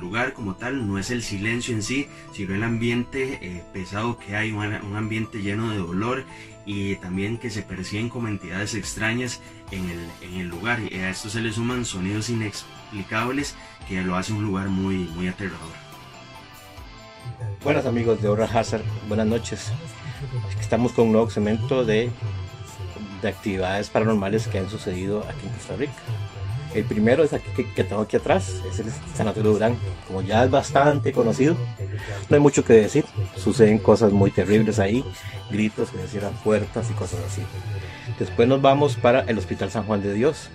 lugar 0.00 0.32
como 0.32 0.54
tal 0.54 0.88
no 0.88 0.98
es 0.98 1.10
el 1.10 1.22
silencio 1.22 1.74
en 1.74 1.82
sí, 1.82 2.08
sino 2.32 2.54
el 2.54 2.62
ambiente 2.62 3.38
eh, 3.42 3.62
pesado 3.72 4.18
que 4.18 4.34
hay, 4.34 4.50
un, 4.50 4.96
ambiente 4.96 5.42
lleno 5.42 5.70
de 5.70 5.76
dolor 5.76 6.24
y 6.64 6.96
también 6.96 7.36
que 7.36 7.50
se 7.50 7.62
perciben 7.62 8.08
como 8.08 8.28
entidades 8.28 8.74
extrañas 8.74 9.40
en 9.70 9.90
el, 10.34 10.48
lugar. 10.48 10.80
Y 10.90 10.94
a 10.96 11.10
esto 11.10 11.28
se 11.28 11.40
le 11.40 11.52
suman 11.52 11.84
sonidos 11.84 12.30
inexplicables 12.30 13.56
que 13.88 14.00
lo 14.00 14.16
hace 14.16 14.32
un 14.32 14.44
lugar 14.44 14.68
muy, 14.68 14.96
muy 14.96 15.28
aterrador. 15.28 15.60
Buenas 17.62 17.84
amigos 17.84 18.22
de 18.22 18.28
Horror 18.28 18.48
Hazard, 18.56 18.84
buenas 19.06 19.26
noches. 19.26 19.72
Estamos 20.60 20.92
con 20.92 21.06
un 21.06 21.12
nuevo 21.12 21.30
segmento 21.30 21.84
de 21.84 22.10
de 23.20 23.28
actividades 23.28 23.90
paranormales 23.90 24.48
que 24.48 24.58
han 24.58 24.70
sucedido 24.70 25.24
aquí 25.28 25.46
en 25.46 25.52
Costa 25.52 25.76
Rica. 25.76 25.92
El 26.74 26.84
primero 26.84 27.24
es 27.24 27.32
aquí 27.32 27.64
que, 27.64 27.84
tengo 27.84 28.02
aquí 28.02 28.16
atrás, 28.16 28.62
es 28.70 28.78
el 28.78 28.86
Sanatorio 29.14 29.52
Durán. 29.52 29.76
Como 30.06 30.22
ya 30.22 30.44
es 30.44 30.50
bastante 30.50 31.12
conocido, 31.12 31.56
no 32.28 32.36
hay 32.36 32.40
mucho 32.40 32.64
que 32.64 32.74
decir. 32.74 33.04
Suceden 33.36 33.78
cosas 33.78 34.12
muy 34.12 34.30
terribles 34.30 34.78
ahí, 34.78 35.04
gritos 35.50 35.90
que 35.90 35.98
se 35.98 36.08
cierran 36.08 36.34
puertas 36.44 36.88
y 36.90 36.94
cosas 36.94 37.20
así. 37.26 37.42
Después 38.18 38.46
nos 38.48 38.62
vamos 38.62 38.96
para 38.96 39.22
el 39.22 39.38
Hospital 39.38 39.70
San 39.70 39.84
Juan 39.84 40.02
de 40.02 40.14
Dios, 40.14 40.50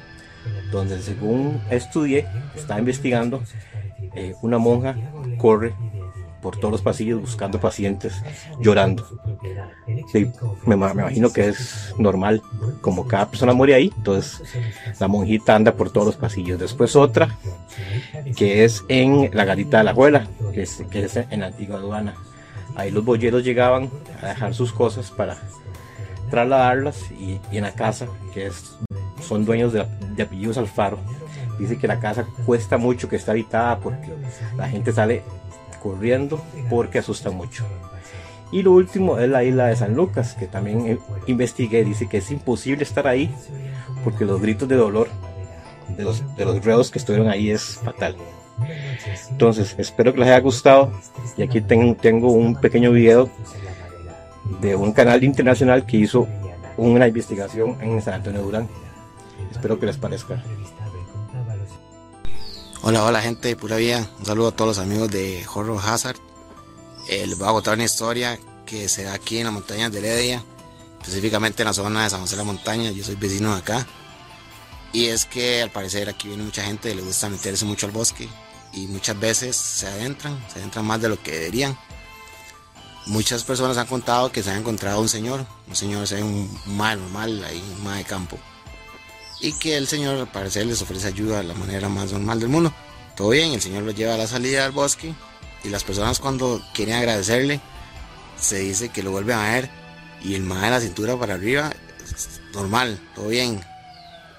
donde 0.72 1.02
según 1.02 1.62
estudié, 1.70 2.28
está 2.56 2.80
investigando, 2.80 3.44
eh, 4.16 4.36
una 4.42 4.58
monja 4.58 4.96
corre 5.38 5.74
por 6.46 6.58
todos 6.58 6.74
los 6.74 6.82
pasillos 6.84 7.20
buscando 7.20 7.60
pacientes, 7.60 8.22
llorando. 8.60 9.04
me, 10.68 10.76
imagino 10.76 11.34
que 11.34 11.48
es 11.48 11.92
normal, 11.98 12.44
como 12.82 13.08
cada 13.08 13.32
persona 13.32 13.52
muere 13.54 13.74
ahí, 13.74 13.92
entonces 13.98 14.44
la 15.00 15.08
monjita 15.08 15.56
anda 15.56 15.74
por 15.74 15.90
todos 15.90 16.06
los 16.06 16.16
pasillos. 16.18 16.60
Después 16.60 16.96
otra, 16.96 17.36
que 18.36 18.64
es 18.64 18.86
en 18.90 19.32
la 19.34 19.44
garita 19.44 19.80
de 19.80 19.86
la 19.86 19.90
abuela, 19.90 20.28
que 20.54 20.62
es, 20.62 20.84
que 20.92 21.06
es 21.06 21.16
en 21.16 21.40
la 21.40 21.48
antigua 21.48 21.78
aduana. 21.78 22.14
Ahí 22.76 22.92
los 22.92 23.04
bolleros 23.04 23.44
llegaban 23.44 23.90
a 24.22 24.28
dejar 24.28 24.54
sus 24.54 24.72
cosas 24.72 25.10
para 25.10 25.40
trasladarlas 26.30 27.10
y, 27.10 27.40
en 27.52 27.64
la 27.64 27.72
casa, 27.72 28.06
que 28.36 28.46
es, 28.46 28.78
son 29.20 29.46
dueños 29.46 29.74
de, 29.74 29.84
de 30.16 30.22
apellidos 30.22 30.60
Alfaro, 30.60 31.00
dice 31.58 31.80
que 31.80 31.88
la 31.88 32.00
casa 32.00 32.24
cuesta 32.46 32.78
mucho 32.78 33.10
que 33.10 33.16
está 33.16 33.32
habitada 33.32 33.80
porque 33.80 34.14
la 34.56 34.70
gente 34.70 34.92
sale 34.92 35.24
corriendo 35.86 36.44
porque 36.68 36.98
asusta 36.98 37.30
mucho. 37.30 37.64
Y 38.52 38.64
lo 38.64 38.72
último 38.72 39.20
es 39.20 39.30
la 39.30 39.44
isla 39.44 39.68
de 39.68 39.76
San 39.76 39.94
Lucas, 39.94 40.34
que 40.34 40.48
también 40.48 40.88
eh, 40.88 40.98
investigué, 41.28 41.84
dice 41.84 42.08
que 42.10 42.18
es 42.18 42.32
imposible 42.32 42.84
estar 42.84 43.08
ahí 43.08 43.32
porque 44.04 44.26
los 44.26 44.42
gritos 44.42 44.68
de 44.68 44.78
dolor 44.78 45.10
de 45.96 46.04
los, 46.04 46.36
de 46.36 46.46
los 46.46 46.66
reos 46.66 46.90
que 46.90 46.98
estuvieron 46.98 47.28
ahí 47.28 47.52
es 47.52 47.80
fatal. 47.84 48.16
Entonces, 49.30 49.76
espero 49.78 50.12
que 50.12 50.20
les 50.20 50.30
haya 50.30 50.40
gustado. 50.40 50.92
Y 51.38 51.44
aquí 51.44 51.62
tengo, 51.62 51.96
tengo 51.96 52.32
un 52.32 52.56
pequeño 52.56 52.92
video 52.92 53.30
de 54.62 54.76
un 54.76 54.92
canal 54.92 55.24
internacional 55.24 55.86
que 55.86 55.98
hizo 55.98 56.28
una 56.78 57.08
investigación 57.08 57.78
en 57.82 58.02
San 58.02 58.16
Antonio 58.16 58.42
Durán. 58.42 58.68
Espero 59.52 59.78
que 59.80 59.86
les 59.86 59.98
parezca. 59.98 60.42
Hola, 62.88 63.04
hola 63.04 63.20
gente 63.20 63.48
de 63.48 63.56
Pura 63.56 63.78
Vida, 63.78 64.08
un 64.20 64.28
saludo 64.28 64.50
a 64.50 64.52
todos 64.52 64.78
los 64.78 64.78
amigos 64.78 65.10
de 65.10 65.44
Horror 65.52 65.82
Hazard. 65.84 66.18
Eh, 67.10 67.26
les 67.26 67.36
voy 67.36 67.50
a 67.50 67.52
contar 67.52 67.74
una 67.74 67.84
historia 67.84 68.40
que 68.68 68.88
se 68.90 69.02
da 69.02 69.16
aquí 69.16 69.40
en 69.40 69.46
las 69.46 69.54
montañas 69.54 69.92
de 69.92 69.98
Heredia, 69.98 70.44
específicamente 71.02 71.64
en 71.64 71.68
la 71.70 71.74
zona 71.74 72.04
de 72.04 72.12
San 72.12 72.22
José 72.22 72.36
de 72.36 72.38
la 72.38 72.44
Montaña, 72.44 72.92
yo 72.92 73.04
soy 73.04 73.16
vecino 73.16 73.54
de 73.54 73.58
acá. 73.62 73.88
Y 74.94 75.08
es 75.08 75.26
que 75.26 75.64
al 75.64 75.72
parecer 75.72 76.10
aquí 76.10 76.28
viene 76.28 76.44
mucha 76.44 76.64
gente 76.64 76.90
que 76.90 76.94
le 76.94 77.02
gusta 77.02 77.28
meterse 77.28 77.66
mucho 77.66 77.88
al 77.88 77.92
bosque 77.92 78.30
y 78.72 78.86
muchas 78.86 79.20
veces 79.20 79.56
se 79.56 79.88
adentran, 79.88 80.40
se 80.54 80.60
adentran 80.60 80.86
más 80.86 81.02
de 81.02 81.10
lo 81.10 81.20
que 81.24 81.32
deberían. 81.32 81.76
muchas 83.08 83.44
personas 83.44 83.80
han 83.80 83.88
contado 83.88 84.32
que 84.32 84.44
se 84.44 84.52
ha 84.52 84.58
encontrado 84.58 85.02
un 85.02 85.10
señor, 85.10 85.44
un 85.68 85.76
señor, 85.76 86.06
un 86.22 86.56
mal 86.68 87.00
normal, 87.00 87.44
ahí, 87.46 87.64
un 87.80 87.84
mal 87.84 87.98
de 87.98 88.04
campo. 88.04 88.38
Y 89.42 89.54
que 89.54 89.78
el 89.78 89.88
señor 89.88 90.18
al 90.18 90.32
parecer 90.32 90.66
les 90.66 90.82
ofrece 90.82 91.08
ayuda 91.08 91.38
de 91.38 91.44
la 91.44 91.54
manera 91.54 91.90
más 91.90 92.12
normal 92.12 92.40
del 92.40 92.50
mundo. 92.50 92.74
Todo 93.16 93.30
bien, 93.30 93.54
el 93.54 93.62
señor 93.62 93.84
lo 93.84 93.92
lleva 93.92 94.16
a 94.16 94.18
la 94.18 94.28
salida 94.28 94.64
del 94.64 94.72
bosque 94.72 95.14
y 95.64 95.70
las 95.70 95.84
personas 95.84 96.20
cuando 96.20 96.62
quieren 96.74 96.96
agradecerle, 96.96 97.60
se 98.40 98.60
dice 98.60 98.90
que 98.90 99.04
lo 99.04 99.12
vuelven 99.12 99.38
a 99.38 99.54
ver 99.54 99.70
y 100.22 100.36
el 100.36 100.44
mae 100.44 100.66
de 100.66 100.72
la 100.72 100.82
cintura 100.82 101.18
para 101.18 101.36
arriba, 101.36 101.72
normal, 102.54 103.00
todo 103.16 103.30
bien. 103.30 103.64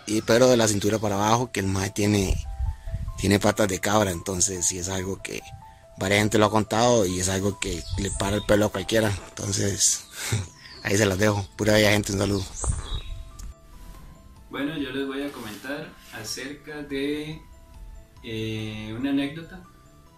Y 0.06 0.22
pero 0.22 0.48
de 0.48 0.56
la 0.56 0.68
cintura 0.68 0.98
para 0.98 1.16
abajo, 1.16 1.50
que 1.50 1.60
el 1.60 1.66
mae 1.66 1.90
tiene, 1.90 2.36
tiene 3.18 3.40
patas 3.40 3.68
de 3.68 3.80
cabra, 3.80 4.10
entonces 4.10 4.66
sí 4.66 4.78
es 4.78 4.88
algo 4.88 5.20
que 5.22 5.42
varias 5.96 6.20
gente 6.20 6.38
lo 6.38 6.46
ha 6.46 6.50
contado 6.50 7.06
y 7.06 7.20
es 7.20 7.28
algo 7.28 7.58
que 7.58 7.82
le 7.98 8.10
para 8.10 8.36
el 8.36 8.42
pelo 8.44 8.66
a 8.66 8.70
cualquiera. 8.70 9.12
Entonces, 9.28 10.04
ahí 10.82 10.96
se 10.96 11.06
las 11.06 11.18
dejo. 11.18 11.46
Pura 11.56 11.74
bella 11.74 11.90
gente, 11.90 12.12
un 12.12 12.18
saludo. 12.18 12.44
Bueno, 14.48 14.78
yo 14.78 14.92
les 14.92 15.06
voy 15.06 15.22
a 15.22 15.32
comentar 15.32 15.92
acerca 16.12 16.82
de 16.82 17.42
eh, 18.22 18.94
una 18.96 19.10
anécdota 19.10 19.62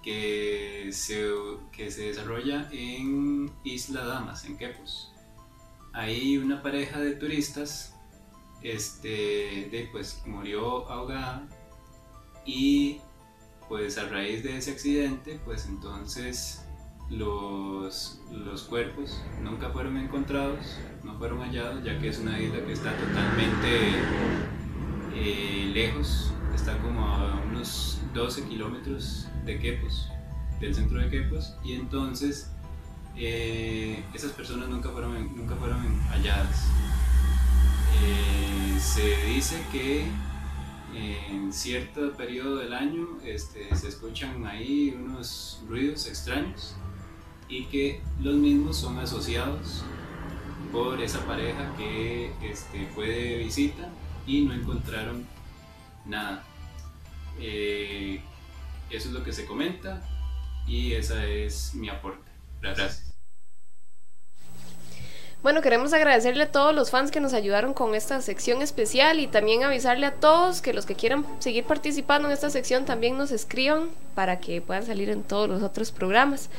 que 0.03 0.91
se, 0.93 1.24
que 1.72 1.91
se 1.91 2.09
desarrolla 2.09 2.68
en 2.70 3.51
Isla 3.64 4.05
Damas, 4.05 4.45
en 4.45 4.59
Quepos. 4.59 5.12
Ahí 5.95 6.37
una 6.37 6.62
pareja 6.62 7.01
de 7.01 7.12
turistas 7.12 7.95
este, 8.62 9.68
de, 9.70 9.89
pues, 9.91 10.22
murió 10.26 10.89
ahogada 10.91 11.49
y 12.45 13.01
pues 13.68 13.99
a 13.99 14.09
raíz 14.09 14.43
de 14.43 14.57
ese 14.57 14.72
accidente, 14.72 15.39
pues 15.45 15.66
entonces 15.66 16.62
los, 17.11 18.21
los 18.31 18.63
cuerpos 18.65 19.23
nunca 19.43 19.71
fueron 19.71 19.97
encontrados, 19.97 20.77
no 21.05 21.17
fueron 21.19 21.41
hallados, 21.41 21.83
ya 21.83 21.99
que 21.99 22.09
es 22.09 22.19
una 22.19 22.39
isla 22.39 22.65
que 22.65 22.73
está 22.73 22.95
totalmente 22.97 23.93
eh, 25.15 25.71
lejos, 25.73 26.33
está 26.55 26.77
como 26.79 27.07
a 27.07 27.41
unos 27.51 28.01
12 28.15 28.45
kilómetros 28.45 29.27
de 29.47 29.59
Quepos, 29.59 30.09
del 30.61 30.75
centro 30.75 31.01
de 31.01 31.09
Quepos, 31.09 31.55
y 31.65 31.75
entonces 31.75 32.53
eh, 33.17 34.05
esas 34.13 34.33
personas 34.33 34.69
nunca 34.69 34.91
fueron, 34.91 35.35
nunca 35.35 35.57
fueron 35.57 35.99
halladas. 36.11 36.67
Eh, 38.05 38.79
se 38.79 39.17
dice 39.27 39.65
que 39.73 40.07
en 40.95 41.53
cierto 41.53 42.13
periodo 42.13 42.57
del 42.57 42.73
año 42.73 43.07
este, 43.25 43.75
se 43.75 43.89
escuchan 43.89 44.45
ahí 44.47 44.97
unos 44.99 45.63
ruidos 45.69 46.07
extraños 46.07 46.77
y 47.49 47.65
que 47.65 48.01
los 48.21 48.35
mismos 48.35 48.77
son 48.77 48.99
asociados 48.99 49.83
por 50.73 51.01
esa 51.01 51.25
pareja 51.27 51.75
que 51.77 52.33
este, 52.43 52.87
fue 52.95 53.09
de 53.09 53.37
visita 53.39 53.89
y 54.27 54.43
no 54.43 54.53
encontraron 54.53 55.27
nada. 56.05 56.45
Eh, 57.41 58.21
eso 58.91 59.09
es 59.09 59.15
lo 59.15 59.25
que 59.25 59.33
se 59.33 59.47
comenta 59.47 60.03
y 60.67 60.93
esa 60.93 61.25
es 61.25 61.75
mi 61.75 61.89
aporte. 61.89 62.31
Gracias. 62.61 63.05
Bueno, 65.41 65.63
queremos 65.63 65.93
agradecerle 65.93 66.43
a 66.45 66.53
todos 66.53 66.75
los 66.75 66.91
fans 66.91 67.13
que 67.13 67.21
nos 67.21 67.33
ayudaron 67.33 67.73
con 67.73 67.95
esta 67.95 68.21
sección 68.21 68.61
especial 68.61 69.21
y 69.21 69.29
también 69.29 69.63
avisarle 69.63 70.05
a 70.07 70.15
todos 70.15 70.61
que 70.61 70.73
los 70.73 70.85
que 70.85 70.97
quieran 70.97 71.25
seguir 71.39 71.65
participando 71.65 72.27
en 72.27 72.35
esta 72.35 72.51
sección 72.51 72.85
también 72.85 73.17
nos 73.17 73.31
escriban 73.31 73.89
para 74.17 74.41
que 74.41 74.61
puedan 74.61 74.85
salir 74.85 75.11
en 75.11 75.23
todos 75.23 75.49
los 75.49 75.63
otros 75.63 75.93
programas. 75.93 76.51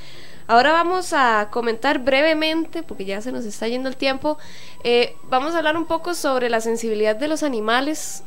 Ahora 0.49 0.71
vamos 0.71 1.13
a 1.13 1.49
comentar 1.51 1.99
brevemente, 1.99 2.81
porque 2.81 3.05
ya 3.05 3.21
se 3.21 3.31
nos 3.31 3.45
está 3.45 3.67
yendo 3.67 3.87
el 3.87 3.95
tiempo, 3.95 4.39
eh, 4.83 5.15
vamos 5.29 5.53
a 5.53 5.59
hablar 5.59 5.77
un 5.77 5.85
poco 5.85 6.15
sobre 6.15 6.49
la 6.49 6.59
sensibilidad 6.59 7.15
de 7.15 7.27
los 7.27 7.43
animales 7.43 8.23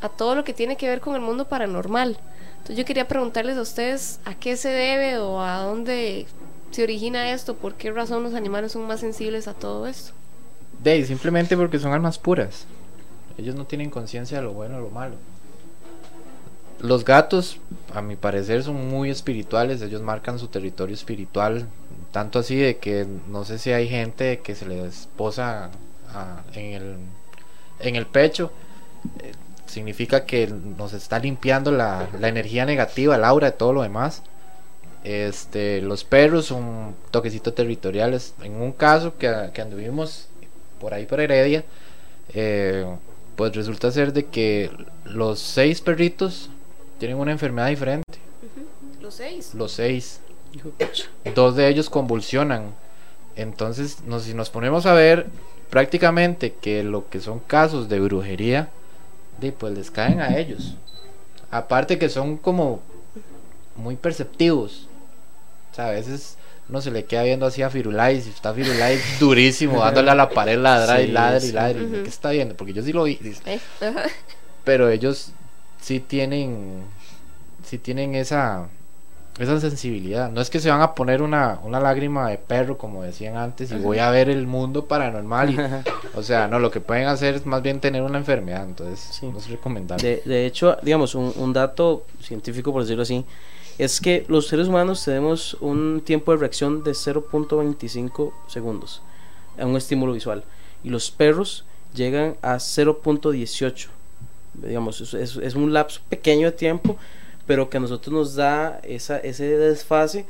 a 0.00 0.08
todo 0.08 0.34
lo 0.34 0.42
que 0.42 0.54
tiene 0.54 0.78
que 0.78 0.88
ver 0.88 1.02
con 1.02 1.14
el 1.14 1.20
mundo 1.20 1.50
paranormal. 1.50 2.16
Entonces 2.52 2.78
yo 2.78 2.86
quería 2.86 3.06
preguntarles 3.06 3.58
a 3.58 3.60
ustedes 3.60 4.20
a 4.24 4.34
qué 4.34 4.56
se 4.56 4.70
debe 4.70 5.18
o 5.18 5.42
a 5.42 5.64
dónde 5.64 6.26
se 6.70 6.82
origina 6.82 7.32
esto? 7.32 7.56
¿Por 7.56 7.74
qué 7.74 7.92
razón 7.92 8.22
los 8.22 8.32
animales 8.32 8.72
son 8.72 8.86
más 8.86 9.00
sensibles 9.00 9.46
a 9.46 9.52
todo 9.52 9.86
esto? 9.86 10.14
De 10.82 11.04
simplemente 11.04 11.58
porque 11.58 11.78
son 11.78 11.92
almas 11.92 12.18
puras. 12.18 12.64
Ellos 13.36 13.54
no 13.54 13.66
tienen 13.66 13.90
conciencia 13.90 14.38
de 14.38 14.44
lo 14.44 14.54
bueno 14.54 14.78
o 14.78 14.80
lo 14.80 14.88
malo. 14.88 15.16
Los 16.80 17.04
gatos, 17.04 17.58
a 17.94 18.02
mi 18.02 18.16
parecer, 18.16 18.62
son 18.62 18.88
muy 18.88 19.10
espirituales. 19.10 19.82
Ellos 19.82 20.02
marcan 20.02 20.38
su 20.38 20.48
territorio 20.48 20.94
espiritual. 20.94 21.66
Tanto 22.12 22.38
así 22.38 22.56
de 22.56 22.78
que 22.78 23.06
no 23.28 23.44
sé 23.44 23.58
si 23.58 23.72
hay 23.72 23.88
gente 23.88 24.40
que 24.40 24.54
se 24.54 24.66
les 24.66 25.08
posa 25.16 25.70
en, 26.54 26.72
el, 26.72 26.96
en 27.80 27.96
el 27.96 28.06
pecho. 28.06 28.50
Eh, 29.22 29.32
significa 29.66 30.24
que 30.24 30.46
nos 30.46 30.92
está 30.92 31.18
limpiando 31.18 31.70
la, 31.70 32.08
la 32.18 32.28
energía 32.28 32.64
negativa, 32.64 33.16
el 33.16 33.24
aura 33.24 33.50
todo 33.52 33.72
lo 33.72 33.82
demás. 33.82 34.22
Este, 35.04 35.80
los 35.82 36.04
perros 36.04 36.46
son 36.46 36.94
toquecitos 37.10 37.54
territoriales. 37.54 38.34
En 38.42 38.60
un 38.60 38.72
caso 38.72 39.16
que, 39.16 39.50
que 39.52 39.62
anduvimos 39.62 40.28
por 40.80 40.94
ahí 40.94 41.06
por 41.06 41.20
Heredia, 41.20 41.64
eh, 42.34 42.86
pues 43.36 43.54
resulta 43.54 43.90
ser 43.90 44.12
de 44.12 44.26
que 44.26 44.70
los 45.04 45.38
seis 45.38 45.80
perritos 45.80 46.50
tienen 46.98 47.18
una 47.18 47.32
enfermedad 47.32 47.68
diferente. 47.68 48.18
Los 49.00 49.14
seis. 49.14 49.54
Los 49.54 49.72
seis. 49.72 50.20
Dos 51.34 51.56
de 51.56 51.68
ellos 51.68 51.90
convulsionan. 51.90 52.74
Entonces, 53.36 53.98
si 54.20 54.34
nos 54.34 54.50
ponemos 54.50 54.86
a 54.86 54.94
ver 54.94 55.26
prácticamente 55.70 56.54
que 56.54 56.82
lo 56.82 57.08
que 57.08 57.20
son 57.20 57.40
casos 57.40 57.88
de 57.88 58.00
brujería, 58.00 58.70
pues 59.58 59.76
les 59.76 59.90
caen 59.90 60.20
a 60.20 60.38
ellos. 60.38 60.76
Aparte 61.50 61.98
que 61.98 62.08
son 62.08 62.36
como 62.36 62.80
muy 63.76 63.96
perceptivos 63.96 64.88
a 65.78 65.90
veces 65.90 66.36
no 66.68 66.80
se 66.80 66.90
le 66.90 67.04
queda 67.04 67.22
viendo 67.22 67.46
así 67.46 67.62
a 67.62 67.70
Firulais 67.70 68.26
y 68.26 68.30
está 68.30 68.52
Firulais 68.52 69.00
durísimo, 69.20 69.80
dándole 69.80 70.10
a 70.10 70.14
la 70.14 70.28
pared 70.28 70.58
ladra 70.58 71.00
y 71.00 71.08
ladra 71.08 71.44
y 71.44 71.52
ladra. 71.52 71.80
¿Qué 72.02 72.08
está 72.08 72.30
viendo? 72.30 72.56
Porque 72.56 72.72
yo 72.72 72.82
sí 72.82 72.92
lo 72.92 73.04
vi. 73.04 73.18
Eh, 73.46 73.60
Pero 74.64 74.88
ellos 74.88 75.30
sí 75.86 76.00
tienen, 76.00 76.82
sí 77.62 77.78
tienen 77.78 78.16
esa, 78.16 78.66
esa 79.38 79.60
sensibilidad. 79.60 80.32
No 80.32 80.40
es 80.40 80.50
que 80.50 80.58
se 80.58 80.68
van 80.68 80.80
a 80.80 80.96
poner 80.96 81.22
una, 81.22 81.60
una 81.62 81.78
lágrima 81.78 82.28
de 82.28 82.38
perro, 82.38 82.76
como 82.76 83.04
decían 83.04 83.36
antes, 83.36 83.70
y 83.70 83.76
voy 83.76 84.00
a 84.00 84.10
ver 84.10 84.28
el 84.28 84.48
mundo 84.48 84.86
paranormal. 84.86 85.84
o 86.16 86.24
sea, 86.24 86.48
no, 86.48 86.58
lo 86.58 86.72
que 86.72 86.80
pueden 86.80 87.06
hacer 87.06 87.36
es 87.36 87.46
más 87.46 87.62
bien 87.62 87.78
tener 87.78 88.02
una 88.02 88.18
enfermedad. 88.18 88.64
Entonces, 88.64 89.22
no 89.22 89.38
es 89.38 89.48
recomendable. 89.48 90.02
De, 90.02 90.22
de 90.24 90.46
hecho, 90.46 90.76
digamos, 90.82 91.14
un, 91.14 91.32
un 91.36 91.52
dato 91.52 92.04
científico, 92.20 92.72
por 92.72 92.82
decirlo 92.82 93.04
así 93.04 93.24
es 93.78 94.00
que 94.00 94.24
los 94.26 94.48
seres 94.48 94.68
humanos 94.68 95.04
tenemos 95.04 95.54
un 95.60 96.00
tiempo 96.02 96.32
de 96.32 96.38
reacción 96.38 96.82
de 96.82 96.92
0.25 96.92 98.32
segundos 98.48 99.02
a 99.58 99.66
un 99.66 99.76
estímulo 99.76 100.14
visual 100.14 100.44
y 100.82 100.88
los 100.88 101.10
perros 101.10 101.66
llegan 101.94 102.36
a 102.40 102.54
0.18 102.54 103.88
digamos 104.62 105.00
es, 105.00 105.36
es, 105.36 105.54
un 105.54 105.72
lapso 105.72 106.00
pequeño 106.08 106.50
de 106.50 106.56
tiempo 106.56 106.96
pero 107.46 107.70
que 107.70 107.76
a 107.76 107.80
nosotros 107.80 108.12
nos 108.12 108.34
da 108.34 108.80
esa, 108.82 109.18
ese 109.18 109.44
desfase 109.56 110.26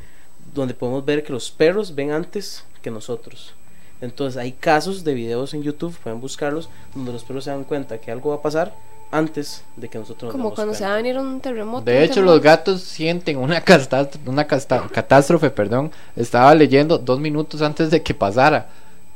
donde 0.54 0.74
podemos 0.74 1.04
ver 1.04 1.24
que 1.24 1.32
los 1.32 1.50
perros 1.50 1.94
ven 1.94 2.10
antes 2.10 2.64
que 2.82 2.90
nosotros 2.90 3.54
entonces 4.00 4.36
hay 4.40 4.52
casos 4.52 5.04
de 5.04 5.14
videos 5.14 5.54
en 5.54 5.62
YouTube 5.62 5.96
pueden 6.02 6.20
buscarlos 6.20 6.68
donde 6.94 7.12
los 7.12 7.24
perros 7.24 7.44
se 7.44 7.50
dan 7.50 7.64
cuenta 7.64 7.98
que 7.98 8.10
algo 8.10 8.30
va 8.30 8.36
a 8.36 8.42
pasar 8.42 8.74
antes 9.10 9.62
de 9.76 9.88
que 9.88 9.98
nosotros 9.98 10.32
Como 10.32 10.54
cuando 10.54 10.74
se 10.74 10.84
va 10.84 10.92
a 10.92 10.96
venir 10.96 11.16
un 11.18 11.40
terremoto. 11.40 11.84
De 11.84 12.02
hecho, 12.02 12.22
los 12.22 12.40
gatos 12.40 12.82
sienten 12.82 13.36
una, 13.36 13.62
una 14.26 14.46
catástrofe, 14.46 15.50
perdón. 15.50 15.92
Estaba 16.16 16.54
leyendo 16.54 16.98
dos 16.98 17.20
minutos 17.20 17.62
antes 17.62 17.90
de 17.90 18.02
que 18.02 18.14
pasara. 18.14 18.68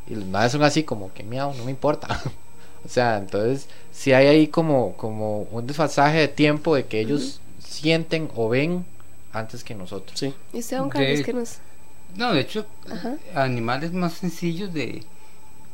Y 0.06 0.14
madres 0.14 0.52
son 0.52 0.62
así 0.62 0.82
como 0.82 1.12
que 1.12 1.22
miau, 1.22 1.54
no 1.54 1.64
me 1.64 1.70
importa. 1.70 2.20
o 2.84 2.88
sea, 2.88 3.18
entonces, 3.18 3.68
si 3.92 4.12
hay 4.12 4.26
ahí 4.26 4.46
como, 4.48 4.96
como 4.96 5.42
un 5.42 5.66
desfasaje 5.66 6.18
de 6.18 6.28
tiempo 6.28 6.74
de 6.74 6.86
que 6.86 7.00
ellos 7.00 7.40
sienten 7.58 8.30
o 8.34 8.48
ven 8.48 8.84
antes 9.32 9.64
que 9.64 9.74
nosotros. 9.74 10.18
Sí. 10.18 10.34
¿Y 10.52 10.58
usted, 10.60 10.78
don 10.78 10.90
Carlos, 10.90 11.20
qué 11.24 11.32
nos.? 11.32 11.58
No, 12.16 12.32
de 12.32 12.40
hecho, 12.40 12.66
animales 13.34 13.92
más 13.92 14.14
sencillos 14.14 14.72
de. 14.74 15.04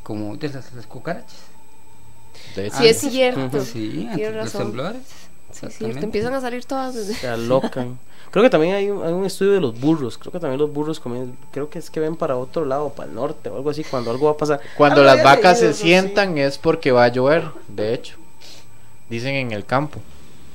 como 0.03 0.37
de 0.37 0.49
las 0.51 0.87
cucarachas 0.87 1.47
sí, 2.55 2.87
es 2.87 2.99
cierto. 2.99 3.65
Sí, 3.65 4.09
los 4.33 4.53
temblores. 4.53 5.03
Sí, 5.53 5.67
cierto. 5.71 6.01
Empiezan 6.01 6.35
a 6.35 6.41
salir 6.41 6.65
todas 6.65 6.95
desde... 6.95 7.15
Se 7.15 7.29
alocan. 7.29 7.99
Creo 8.31 8.43
que 8.43 8.51
también 8.51 8.74
hay 8.74 8.91
un, 8.91 9.24
estudio 9.24 9.53
de 9.53 9.61
los 9.61 9.79
burros. 9.79 10.18
Creo 10.18 10.33
que 10.33 10.41
también 10.41 10.61
los 10.61 10.72
burros 10.72 11.01
comen, 11.01 11.37
creo 11.53 11.70
que 11.70 11.79
es 11.79 11.91
que 11.91 12.01
ven 12.01 12.16
para 12.16 12.37
otro 12.37 12.64
lado, 12.64 12.91
para 12.91 13.09
el 13.09 13.14
norte 13.14 13.49
o 13.49 13.57
algo 13.57 13.70
así, 13.70 13.85
cuando 13.85 14.11
algo 14.11 14.27
va 14.27 14.33
a 14.33 14.37
pasar. 14.37 14.61
Cuando 14.77 15.03
las 15.03 15.22
vacas 15.22 15.59
se 15.59 15.72
sientan 15.72 16.37
es 16.39 16.59
porque 16.59 16.93
va 16.93 17.05
a 17.05 17.09
llover, 17.09 17.45
de 17.68 17.95
hecho. 17.95 18.16
Dicen 19.09 19.35
en 19.35 19.53
el 19.53 19.64
campo. 19.64 20.01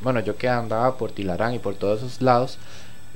Bueno, 0.01 0.19
yo 0.19 0.36
que 0.36 0.49
andaba 0.49 0.97
por 0.97 1.11
Tilarán 1.11 1.53
y 1.53 1.59
por 1.59 1.76
todos 1.76 1.99
esos 1.99 2.22
lados, 2.22 2.57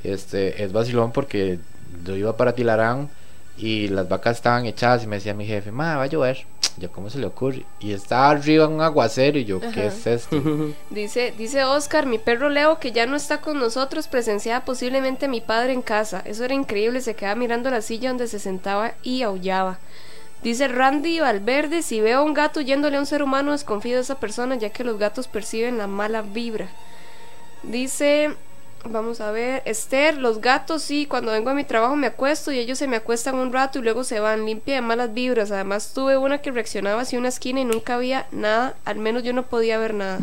este 0.04 0.64
es 0.64 0.72
vacilón 0.72 1.12
porque 1.12 1.60
yo 2.04 2.16
iba 2.16 2.38
para 2.38 2.54
Tilarán 2.54 3.10
y 3.58 3.88
las 3.88 4.08
vacas 4.08 4.38
estaban 4.38 4.66
echadas 4.66 5.04
y 5.04 5.08
me 5.08 5.18
decía 5.18 5.34
mi 5.34 5.46
jefe, 5.46 5.72
ma, 5.72 5.98
va 5.98 6.04
a 6.04 6.08
llover. 6.08 6.46
Yo, 6.78 6.92
¿cómo 6.92 7.10
se 7.10 7.20
le 7.20 7.28
ocurre? 7.28 7.66
Y 7.80 7.94
estaba 7.94 8.30
arriba 8.30 8.68
un 8.68 8.82
aguacero 8.82 9.40
y 9.40 9.46
yo, 9.46 9.62
¿qué 9.62 9.88
es 9.88 10.06
esto? 10.06 10.42
Dice, 10.90 11.34
dice 11.38 11.64
Oscar, 11.64 12.06
mi 12.06 12.18
perro 12.18 12.50
Leo, 12.50 12.80
que 12.80 12.92
ya 12.92 13.06
no 13.06 13.16
está 13.16 13.40
con 13.40 13.60
nosotros, 13.60 14.08
presenciaba 14.08 14.66
posiblemente 14.66 15.26
a 15.26 15.30
mi 15.30 15.40
padre 15.40 15.72
en 15.72 15.82
casa. 15.82 16.22
Eso 16.26 16.44
era 16.44 16.54
increíble, 16.54 17.00
se 17.00 17.16
quedaba 17.16 17.36
mirando 17.36 17.70
la 17.70 17.82
silla 17.82 18.10
donde 18.10 18.28
se 18.28 18.40
sentaba 18.40 18.94
y 19.04 19.22
aullaba. 19.22 19.80
Dice 20.44 20.68
Randy 20.68 21.22
Valverde, 21.22 21.82
si 21.82 22.02
veo 22.02 22.20
a 22.20 22.24
un 22.24 22.34
gato 22.34 22.62
yéndole 22.62 22.98
a 22.98 23.00
un 23.00 23.06
ser 23.06 23.24
humano, 23.24 23.54
desconfío 23.54 23.96
de 23.96 24.02
esa 24.02 24.20
persona, 24.20 24.56
ya 24.56 24.70
que 24.70 24.84
los 24.84 25.00
gatos 25.00 25.28
perciben 25.28 25.78
la 25.78 25.88
mala 25.88 26.22
vibra. 26.22 26.68
Dice, 27.64 28.36
vamos 28.90 29.22
a 29.22 29.32
ver, 29.32 29.62
Esther, 29.66 30.18
los 30.18 30.42
gatos 30.42 30.82
sí, 30.82 31.06
cuando 31.06 31.32
vengo 31.32 31.50
a 31.50 31.54
mi 31.54 31.64
trabajo 31.64 31.96
me 31.96 32.08
acuesto 32.08 32.52
y 32.52 32.60
ellos 32.60 32.78
se 32.78 32.88
me 32.88 32.96
acuestan 32.96 33.36
un 33.36 33.52
rato 33.52 33.80
y 33.80 33.82
luego 33.82 34.04
se 34.04 34.20
van, 34.20 34.46
limpia 34.46 34.76
de 34.76 34.82
malas 34.82 35.14
vibras. 35.14 35.52
Además 35.52 35.94
tuve 35.94 36.18
una 36.18 36.42
que 36.42 36.52
reaccionaba 36.52 37.02
hacia 37.02 37.20
una 37.20 37.30
esquina 37.30 37.62
y 37.62 37.66
nunca 37.66 37.96
había 37.96 38.28
nada, 38.32 38.76
al 38.86 38.98
menos 38.98 39.24
yo 39.24 39.34
no 39.34 39.44
podía 39.44 39.78
ver 39.78 39.94
nada. 39.94 40.20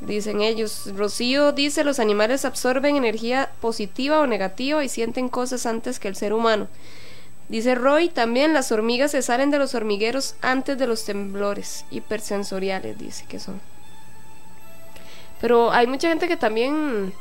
Dicen 0.00 0.40
ellos. 0.40 0.90
Rocío 0.96 1.52
dice, 1.52 1.84
los 1.84 1.98
animales 1.98 2.44
absorben 2.44 2.96
energía 2.96 3.50
positiva 3.60 4.20
o 4.20 4.26
negativa 4.26 4.84
y 4.84 4.88
sienten 4.88 5.28
cosas 5.28 5.66
antes 5.66 5.98
que 5.98 6.08
el 6.08 6.16
ser 6.16 6.32
humano. 6.32 6.68
Dice 7.48 7.74
Roy, 7.74 8.08
también 8.08 8.54
las 8.54 8.72
hormigas 8.72 9.10
se 9.10 9.22
salen 9.22 9.50
de 9.50 9.58
los 9.58 9.74
hormigueros 9.74 10.34
antes 10.40 10.78
de 10.78 10.86
los 10.86 11.04
temblores 11.04 11.84
hipersensoriales, 11.90 12.98
dice 12.98 13.26
que 13.28 13.38
son. 13.38 13.60
Pero 15.40 15.70
hay 15.72 15.86
mucha 15.86 16.08
gente 16.08 16.26
que 16.28 16.36
también 16.36 17.12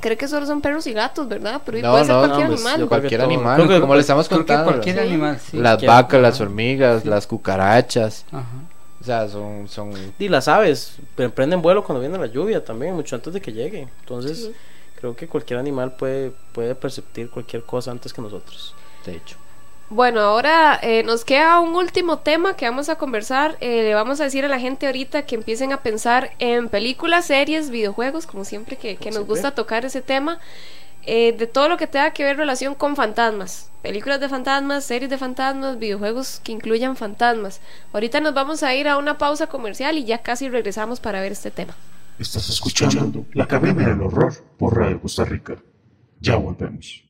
cree 0.00 0.16
que 0.16 0.28
solo 0.28 0.46
son 0.46 0.60
perros 0.60 0.86
y 0.86 0.92
gatos, 0.92 1.26
¿verdad? 1.28 1.62
Pero 1.64 1.78
No, 1.80 1.90
puede 1.92 2.04
ser 2.04 2.14
no, 2.14 2.20
cualquier 2.20 2.48
no, 2.48 2.52
pues, 2.54 2.60
animal. 2.64 2.80
yo 2.80 2.88
cualquier 2.88 3.20
animal, 3.22 3.56
Creo 3.56 3.68
que 3.68 3.80
como 3.80 3.94
le 3.94 4.00
estamos 4.02 4.28
contando. 4.28 4.64
cualquier 4.64 4.96
las- 4.96 5.06
animal, 5.06 5.40
sí. 5.40 5.56
Las 5.56 5.72
Cualquier- 5.74 5.90
vacas, 5.90 6.20
las 6.20 6.34
ajá. 6.34 6.44
hormigas, 6.44 7.04
las 7.06 7.26
cucarachas. 7.26 8.24
Ajá. 8.30 8.44
O 9.00 9.04
sea, 9.04 9.28
son, 9.28 9.68
son 9.68 9.92
Y 10.18 10.28
las 10.28 10.48
aves 10.48 10.96
pre- 11.14 11.28
prenden 11.30 11.62
vuelo 11.62 11.84
cuando 11.84 12.00
viene 12.00 12.18
la 12.18 12.26
lluvia 12.26 12.64
también, 12.64 12.94
mucho 12.94 13.14
antes 13.16 13.32
de 13.32 13.40
que 13.40 13.52
llegue. 13.52 13.88
Entonces, 14.00 14.38
Sí. 14.38 14.52
creo 14.98 15.14
que 15.16 15.28
cualquier 15.28 15.58
animal 15.60 15.92
puede, 15.92 16.32
puede 16.52 16.74
percibir 16.74 17.30
cualquier 17.30 17.62
cosa 17.62 17.90
antes 17.90 18.12
que 18.12 18.20
nosotros. 18.20 18.74
De 19.04 19.12
hecho. 19.16 19.36
Bueno, 19.88 20.20
ahora 20.20 20.78
eh, 20.82 21.04
nos 21.04 21.24
queda 21.24 21.60
un 21.60 21.74
último 21.76 22.18
tema 22.18 22.56
que 22.56 22.64
vamos 22.66 22.88
a 22.88 22.96
conversar. 22.96 23.56
Eh, 23.60 23.82
le 23.84 23.94
vamos 23.94 24.20
a 24.20 24.24
decir 24.24 24.44
a 24.44 24.48
la 24.48 24.58
gente 24.58 24.86
ahorita 24.86 25.26
que 25.26 25.36
empiecen 25.36 25.72
a 25.72 25.82
pensar 25.82 26.32
en 26.40 26.68
películas, 26.68 27.26
series, 27.26 27.70
videojuegos, 27.70 28.26
como 28.26 28.44
siempre 28.44 28.76
que, 28.76 28.98
que 28.98 29.12
nos 29.12 29.26
siempre. 29.26 29.26
gusta 29.26 29.54
tocar 29.54 29.84
ese 29.84 30.02
tema, 30.02 30.40
eh, 31.02 31.32
de 31.38 31.46
todo 31.46 31.68
lo 31.68 31.76
que 31.76 31.86
tenga 31.86 32.12
que 32.12 32.24
ver 32.24 32.36
relación 32.36 32.74
con 32.74 32.96
fantasmas. 32.96 33.70
Películas 33.82 34.20
de 34.20 34.28
fantasmas, 34.28 34.84
series 34.84 35.10
de 35.10 35.18
fantasmas, 35.18 35.78
videojuegos 35.78 36.40
que 36.42 36.52
incluyan 36.52 36.96
fantasmas. 36.96 37.60
Ahorita 37.92 38.20
nos 38.20 38.34
vamos 38.34 38.64
a 38.64 38.74
ir 38.74 38.88
a 38.88 38.98
una 38.98 39.18
pausa 39.18 39.46
comercial 39.46 39.98
y 39.98 40.04
ya 40.04 40.18
casi 40.22 40.48
regresamos 40.48 40.98
para 41.00 41.20
ver 41.20 41.32
este 41.32 41.52
tema. 41.52 41.76
Estás 42.18 42.48
escuchando 42.48 43.26
La 43.34 43.46
Cabina 43.46 43.86
del 43.88 44.02
Horror 44.02 44.34
por 44.58 44.76
Radio 44.76 45.00
Costa 45.00 45.24
Rica. 45.24 45.56
Ya 46.20 46.36
volvemos. 46.36 47.05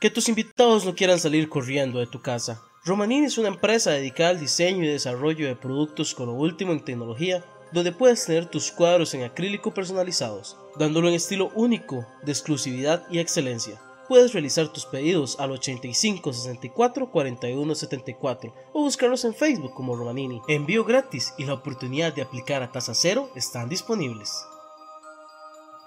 Que 0.00 0.08
tus 0.08 0.30
invitados 0.30 0.86
no 0.86 0.94
quieran 0.94 1.20
salir 1.20 1.50
corriendo 1.50 1.98
de 1.98 2.06
tu 2.06 2.22
casa. 2.22 2.62
Romanini 2.86 3.26
es 3.26 3.36
una 3.36 3.48
empresa 3.48 3.90
dedicada 3.90 4.30
al 4.30 4.40
diseño 4.40 4.82
y 4.82 4.86
desarrollo 4.86 5.46
de 5.46 5.56
productos 5.56 6.14
con 6.14 6.28
lo 6.28 6.32
último 6.32 6.72
en 6.72 6.82
tecnología, 6.82 7.44
donde 7.70 7.92
puedes 7.92 8.24
tener 8.24 8.46
tus 8.46 8.72
cuadros 8.72 9.12
en 9.12 9.24
acrílico 9.24 9.74
personalizados, 9.74 10.56
dándolo 10.78 11.08
un 11.08 11.14
estilo 11.14 11.50
único 11.54 12.06
de 12.22 12.32
exclusividad 12.32 13.04
y 13.10 13.18
excelencia. 13.18 13.78
Puedes 14.08 14.32
realizar 14.32 14.68
tus 14.68 14.86
pedidos 14.86 15.38
al 15.38 15.50
85 15.50 16.32
64 16.32 17.10
41 17.10 17.74
74 17.74 18.54
o 18.72 18.80
buscarlos 18.80 19.26
en 19.26 19.34
Facebook 19.34 19.74
como 19.74 19.96
Romanini. 19.96 20.40
Envío 20.48 20.82
gratis 20.82 21.34
y 21.36 21.44
la 21.44 21.52
oportunidad 21.52 22.14
de 22.14 22.22
aplicar 22.22 22.62
a 22.62 22.72
tasa 22.72 22.94
cero 22.94 23.30
están 23.34 23.68
disponibles. 23.68 24.46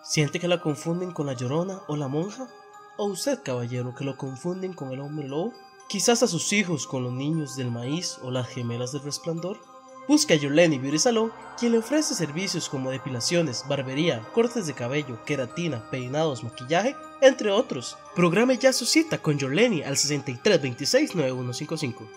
¿Siente 0.04 0.40
que 0.40 0.48
la 0.48 0.62
confunden 0.62 1.12
con 1.12 1.26
la 1.26 1.34
llorona 1.34 1.82
o 1.88 1.98
la 1.98 2.08
monja? 2.08 2.48
¿O 2.96 3.06
usted, 3.06 3.42
caballero, 3.42 3.96
que 3.96 4.04
lo 4.04 4.18
confunden 4.18 4.74
con 4.74 4.92
el 4.92 5.00
hombre 5.00 5.28
lobo? 5.28 5.52
Quizás 5.90 6.22
a 6.22 6.28
sus 6.28 6.54
hijos 6.54 6.86
con 6.86 7.04
los 7.04 7.12
niños 7.12 7.56
del 7.56 7.72
maíz 7.72 8.20
o 8.22 8.30
las 8.30 8.48
gemelas 8.48 8.92
del 8.92 9.02
resplandor. 9.02 9.60
Busque 10.08 10.36
a 10.36 10.38
Yoleni 10.38 10.78
Beauty 10.78 11.00
Salon, 11.00 11.32
quien 11.58 11.72
le 11.72 11.80
ofrece 11.80 12.14
servicios 12.14 12.70
como 12.70 12.92
depilaciones, 12.92 13.64
barbería, 13.68 14.22
cortes 14.34 14.68
de 14.68 14.74
cabello, 14.74 15.24
queratina, 15.26 15.90
peinados, 15.90 16.44
maquillaje, 16.44 16.96
entre 17.22 17.50
otros. 17.50 17.98
Programe 18.16 18.60
ya 18.60 18.72
su 18.72 18.86
cita 18.86 19.18
con 19.18 19.40
Yoleni 19.40 19.82
al 19.82 19.98
6326 19.98 21.16
9155. 21.16 22.08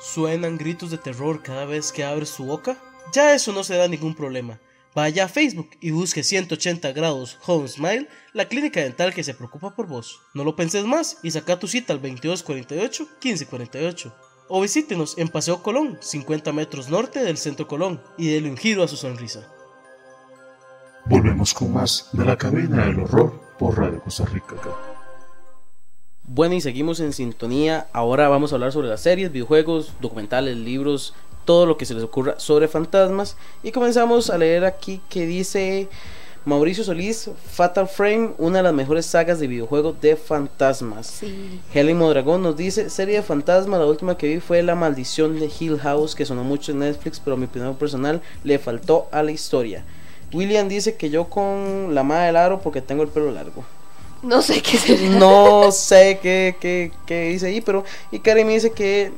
¿Suenan 0.00 0.58
gritos 0.58 0.90
de 0.90 0.98
terror 0.98 1.44
cada 1.44 1.64
vez 1.64 1.92
que 1.92 2.02
abres 2.02 2.30
su 2.30 2.44
boca? 2.44 2.76
Ya 3.12 3.34
eso 3.34 3.52
no 3.52 3.62
se 3.62 3.76
da 3.76 3.86
ningún 3.86 4.16
problema. 4.16 4.58
Vaya 4.94 5.26
a 5.26 5.28
Facebook 5.28 5.68
y 5.80 5.90
busque 5.92 6.24
180 6.24 6.90
grados 6.92 7.38
Home 7.46 7.68
Smile, 7.68 8.08
la 8.32 8.46
clínica 8.46 8.80
dental 8.80 9.14
que 9.14 9.22
se 9.22 9.34
preocupa 9.34 9.76
por 9.76 9.86
vos. 9.86 10.18
No 10.34 10.42
lo 10.42 10.56
penses 10.56 10.84
más 10.84 11.18
y 11.22 11.30
saca 11.30 11.60
tu 11.60 11.68
cita 11.68 11.92
al 11.92 12.02
2248-1548. 12.02 14.12
O 14.48 14.60
visítenos 14.60 15.16
en 15.16 15.28
Paseo 15.28 15.62
Colón, 15.62 15.96
50 16.00 16.52
metros 16.52 16.88
norte 16.88 17.20
del 17.20 17.38
Centro 17.38 17.68
Colón, 17.68 18.02
y 18.18 18.30
déle 18.30 18.50
un 18.50 18.56
giro 18.56 18.82
a 18.82 18.88
su 18.88 18.96
sonrisa. 18.96 19.48
Volvemos 21.06 21.54
con 21.54 21.72
más 21.72 22.08
de 22.12 22.24
La 22.24 22.36
Cabina 22.36 22.86
del 22.86 22.98
Horror 22.98 23.40
por 23.60 23.78
Radio 23.78 24.02
Costa 24.02 24.24
Rica. 24.24 24.56
Bueno, 26.24 26.56
y 26.56 26.60
seguimos 26.60 26.98
en 27.00 27.12
sintonía. 27.12 27.86
Ahora 27.92 28.28
vamos 28.28 28.52
a 28.52 28.56
hablar 28.56 28.72
sobre 28.72 28.88
las 28.88 29.00
series, 29.00 29.30
videojuegos, 29.30 29.92
documentales, 30.00 30.56
libros, 30.56 31.14
todo 31.44 31.66
lo 31.66 31.76
que 31.76 31.86
se 31.86 31.94
les 31.94 32.04
ocurra 32.04 32.38
sobre 32.38 32.68
fantasmas. 32.68 33.36
Y 33.62 33.72
comenzamos 33.72 34.30
a 34.30 34.38
leer 34.38 34.64
aquí 34.64 35.00
que 35.08 35.26
dice 35.26 35.88
Mauricio 36.44 36.84
Solís, 36.84 37.30
Fatal 37.52 37.86
Frame, 37.86 38.30
una 38.38 38.58
de 38.58 38.62
las 38.62 38.72
mejores 38.72 39.04
sagas 39.04 39.40
de 39.40 39.46
videojuegos 39.46 40.00
de 40.00 40.16
fantasmas. 40.16 41.06
Sí. 41.06 41.60
Helen 41.74 41.98
Modragón 41.98 42.42
nos 42.42 42.56
dice, 42.56 42.88
serie 42.88 43.16
de 43.16 43.22
fantasmas, 43.22 43.78
la 43.78 43.86
última 43.86 44.16
que 44.16 44.26
vi 44.26 44.40
fue 44.40 44.62
La 44.62 44.74
Maldición 44.74 45.38
de 45.38 45.50
Hill 45.58 45.78
House, 45.78 46.14
que 46.14 46.24
sonó 46.24 46.42
mucho 46.42 46.72
en 46.72 46.78
Netflix, 46.78 47.20
pero 47.20 47.36
mi 47.36 47.44
opinión 47.44 47.74
personal 47.76 48.22
le 48.42 48.58
faltó 48.58 49.06
a 49.12 49.22
la 49.22 49.32
historia. 49.32 49.84
William 50.32 50.68
dice 50.68 50.94
que 50.96 51.10
yo 51.10 51.24
con 51.24 51.94
la 51.94 52.04
madre 52.04 52.26
del 52.26 52.36
aro 52.36 52.60
porque 52.60 52.80
tengo 52.80 53.02
el 53.02 53.08
pelo 53.08 53.30
largo. 53.30 53.64
No 54.22 54.42
sé 54.42 54.62
qué 54.62 54.78
será. 54.78 55.02
No 55.18 55.72
sé 55.72 56.20
qué, 56.22 56.56
qué, 56.60 56.92
qué 57.06 57.28
dice 57.28 57.46
ahí, 57.46 57.60
pero. 57.60 57.84
Y 58.10 58.20
Cari 58.20 58.44
me 58.44 58.52
dice 58.52 58.70
que 58.70 59.12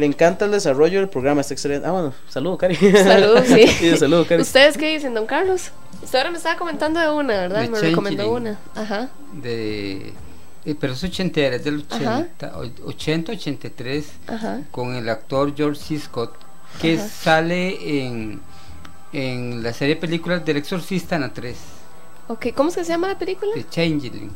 le 0.00 0.06
encanta 0.06 0.44
el 0.46 0.50
desarrollo 0.50 0.98
del 0.98 1.08
programa, 1.08 1.40
está 1.42 1.54
excelente. 1.54 1.86
Ah, 1.86 1.92
bueno, 1.92 2.12
saludo, 2.28 2.58
Cari. 2.58 2.74
Saludos, 2.76 3.44
sí. 3.46 3.96
saludo, 3.96 4.26
Cari. 4.26 4.42
¿Ustedes 4.42 4.76
qué 4.76 4.88
dicen, 4.94 5.14
don 5.14 5.26
Carlos? 5.26 5.70
Usted 6.02 6.18
ahora 6.18 6.30
me 6.30 6.38
estaba 6.38 6.56
comentando 6.58 6.98
de 6.98 7.10
una, 7.10 7.34
¿verdad? 7.34 7.60
De 7.62 7.68
me 7.68 7.78
recomendó 7.80 8.32
una. 8.32 8.58
Ajá. 8.74 9.10
de 9.34 10.12
eh, 10.64 10.74
pero 10.78 10.92
es 10.94 11.02
ochentera, 11.04 11.56
es 11.56 11.64
del 11.64 11.84
Ajá. 11.90 12.26
80, 12.40 12.58
o- 12.58 12.88
80 12.88 13.32
83 13.32 14.06
Ajá. 14.26 14.60
con 14.70 14.94
el 14.94 15.08
actor 15.08 15.54
George 15.56 15.80
C. 15.80 15.98
Scott 15.98 16.34
que 16.82 16.98
Ajá. 16.98 17.08
sale 17.08 18.04
en 18.04 18.40
en 19.12 19.62
la 19.62 19.72
serie 19.72 19.94
de 19.96 20.00
películas 20.00 20.44
del 20.44 20.56
Exorcista 20.58 21.16
en 21.16 21.22
la 21.22 21.32
3 21.32 21.56
Ok, 22.28 22.48
¿cómo 22.54 22.68
es 22.68 22.76
que 22.76 22.84
se 22.84 22.92
llama 22.92 23.08
la 23.08 23.18
película? 23.18 23.50
de 23.54 23.66
Changeling. 23.68 24.30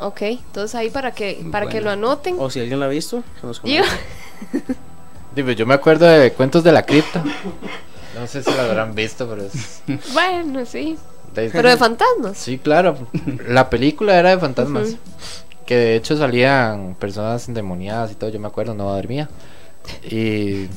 Ok, 0.00 0.22
entonces 0.22 0.74
ahí 0.74 0.90
para 0.90 1.12
que, 1.12 1.44
para 1.52 1.66
que 1.66 1.80
Bueno. 1.80 1.84
lo 1.86 1.90
anoten. 1.92 2.36
O 2.38 2.48
si 2.50 2.58
alguien 2.60 2.80
la 2.80 2.86
ha 2.86 2.88
visto, 2.88 3.22
que 3.40 3.46
nos 3.46 3.60
comente. 3.60 3.86
Digo, 5.34 5.50
yo 5.52 5.66
me 5.66 5.74
acuerdo 5.74 6.06
de 6.06 6.32
Cuentos 6.32 6.62
de 6.64 6.72
la 6.72 6.82
Cripta. 6.84 7.22
No 8.18 8.26
sé 8.26 8.42
si 8.42 8.50
lo 8.52 8.60
habrán 8.60 8.94
visto, 8.94 9.28
pero 9.28 9.42
es... 9.42 9.82
bueno, 10.12 10.64
sí. 10.64 10.96
de- 11.34 11.50
Pero 11.50 11.68
de 11.68 11.76
fantasmas. 11.76 12.38
Sí, 12.38 12.58
claro. 12.58 12.96
La 13.48 13.68
película 13.70 14.18
era 14.18 14.30
de 14.30 14.38
fantasmas. 14.38 14.96
Que 15.66 15.76
de 15.76 15.96
hecho 15.96 16.16
salían 16.16 16.94
personas 16.94 17.48
endemoniadas 17.48 18.12
y 18.12 18.14
todo, 18.14 18.30
yo 18.30 18.38
me 18.38 18.46
acuerdo, 18.48 18.74
no 18.74 18.94
dormía. 18.94 19.28
Y, 20.10 20.68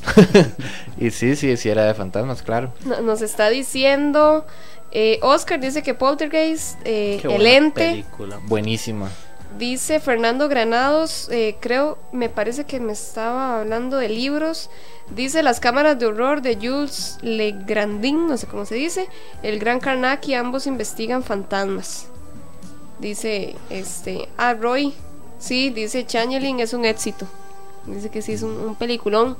y 0.98 1.10
sí, 1.10 1.36
sí, 1.36 1.56
sí 1.56 1.68
era 1.68 1.84
de 1.84 1.94
fantasmas, 1.94 2.42
claro. 2.42 2.72
No- 2.84 3.00
Nos 3.02 3.22
está 3.22 3.48
diciendo. 3.50 4.44
eh, 4.90 5.18
Oscar 5.22 5.60
dice 5.60 5.82
que 5.82 5.94
Poltergeist, 5.94 6.78
eh, 6.84 7.18
Qué 7.22 7.28
El 7.28 7.34
buena 7.34 7.50
Ente. 7.52 7.90
película, 7.90 8.40
buenísima. 8.46 9.10
Dice 9.58 9.98
Fernando 9.98 10.48
Granados, 10.48 11.28
eh, 11.32 11.56
creo, 11.58 11.98
me 12.12 12.28
parece 12.28 12.64
que 12.64 12.78
me 12.78 12.92
estaba 12.92 13.60
hablando 13.60 13.96
de 13.96 14.08
libros. 14.08 14.70
Dice 15.10 15.42
las 15.42 15.58
cámaras 15.58 15.98
de 15.98 16.06
horror 16.06 16.42
de 16.42 16.54
Jules 16.56 17.18
Legrandin, 17.22 18.28
no 18.28 18.36
sé 18.36 18.46
cómo 18.46 18.64
se 18.64 18.76
dice. 18.76 19.08
El 19.42 19.58
Gran 19.58 19.80
Karnaki, 19.80 20.34
ambos 20.34 20.68
investigan 20.68 21.24
fantasmas. 21.24 22.06
Dice, 23.00 23.56
este, 23.68 24.28
ah, 24.36 24.54
Roy, 24.54 24.94
sí, 25.40 25.70
dice 25.70 26.06
Changeling 26.06 26.60
es 26.60 26.72
un 26.72 26.84
éxito. 26.84 27.26
Dice 27.86 28.10
que 28.10 28.22
sí 28.22 28.34
es 28.34 28.42
un, 28.42 28.52
un 28.52 28.76
peliculón. 28.76 29.36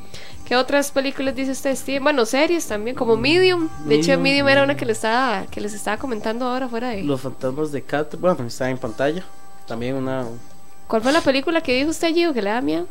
¿Qué 0.46 0.56
otras 0.56 0.90
películas 0.90 1.36
dice 1.36 1.52
usted, 1.52 1.76
Steve? 1.76 2.00
Bueno, 2.00 2.26
series 2.26 2.66
también, 2.66 2.96
como 2.96 3.16
Medium. 3.16 3.68
De 3.84 3.96
hecho, 3.96 4.18
Medium, 4.18 4.48
era 4.48 4.64
una 4.64 4.76
que, 4.76 4.84
le 4.84 4.92
estaba, 4.92 5.46
que 5.46 5.60
les 5.60 5.74
estaba 5.74 5.96
comentando 5.96 6.46
ahora 6.46 6.68
fuera 6.68 6.88
de... 6.88 7.04
Los 7.04 7.20
fantasmas 7.20 7.70
de 7.70 7.82
Cat, 7.82 8.16
bueno, 8.18 8.44
está 8.46 8.68
en 8.68 8.78
pantalla. 8.78 9.24
También 9.68 9.94
una 9.96 10.24
¿Cuál 10.88 11.02
fue 11.02 11.12
la 11.12 11.20
película 11.20 11.60
que 11.60 11.74
dijo 11.74 11.90
usted, 11.90 12.12
Gio, 12.14 12.32
que 12.32 12.40
le 12.42 12.50
da 12.50 12.60
miedo? 12.62 12.86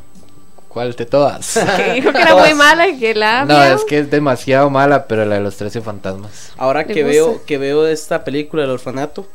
¿Cuál 0.69 0.93
de 0.93 1.05
todas? 1.05 1.59
Que 1.75 1.93
dijo 1.93 2.11
que 2.13 2.21
era 2.21 2.35
muy 2.35 2.53
mala 2.53 2.87
y 2.87 2.99
que 2.99 3.13
le 3.15 3.21
da 3.21 3.45
No, 3.45 3.57
miedo. 3.57 3.75
es 3.75 3.83
que 3.85 3.99
es 3.99 4.11
demasiado 4.11 4.69
mala, 4.69 5.07
pero 5.07 5.25
la 5.25 5.35
de 5.35 5.41
los 5.41 5.57
13 5.57 5.81
fantasmas. 5.81 6.51
Ahora 6.57 6.83
¿Le 6.83 6.93
que 6.93 7.01
gusta? 7.03 7.09
veo, 7.11 7.45
que 7.45 7.57
veo 7.57 7.87
esta 7.87 8.23
película, 8.23 8.63
El 8.63 8.69
Orfanato, 8.69 9.25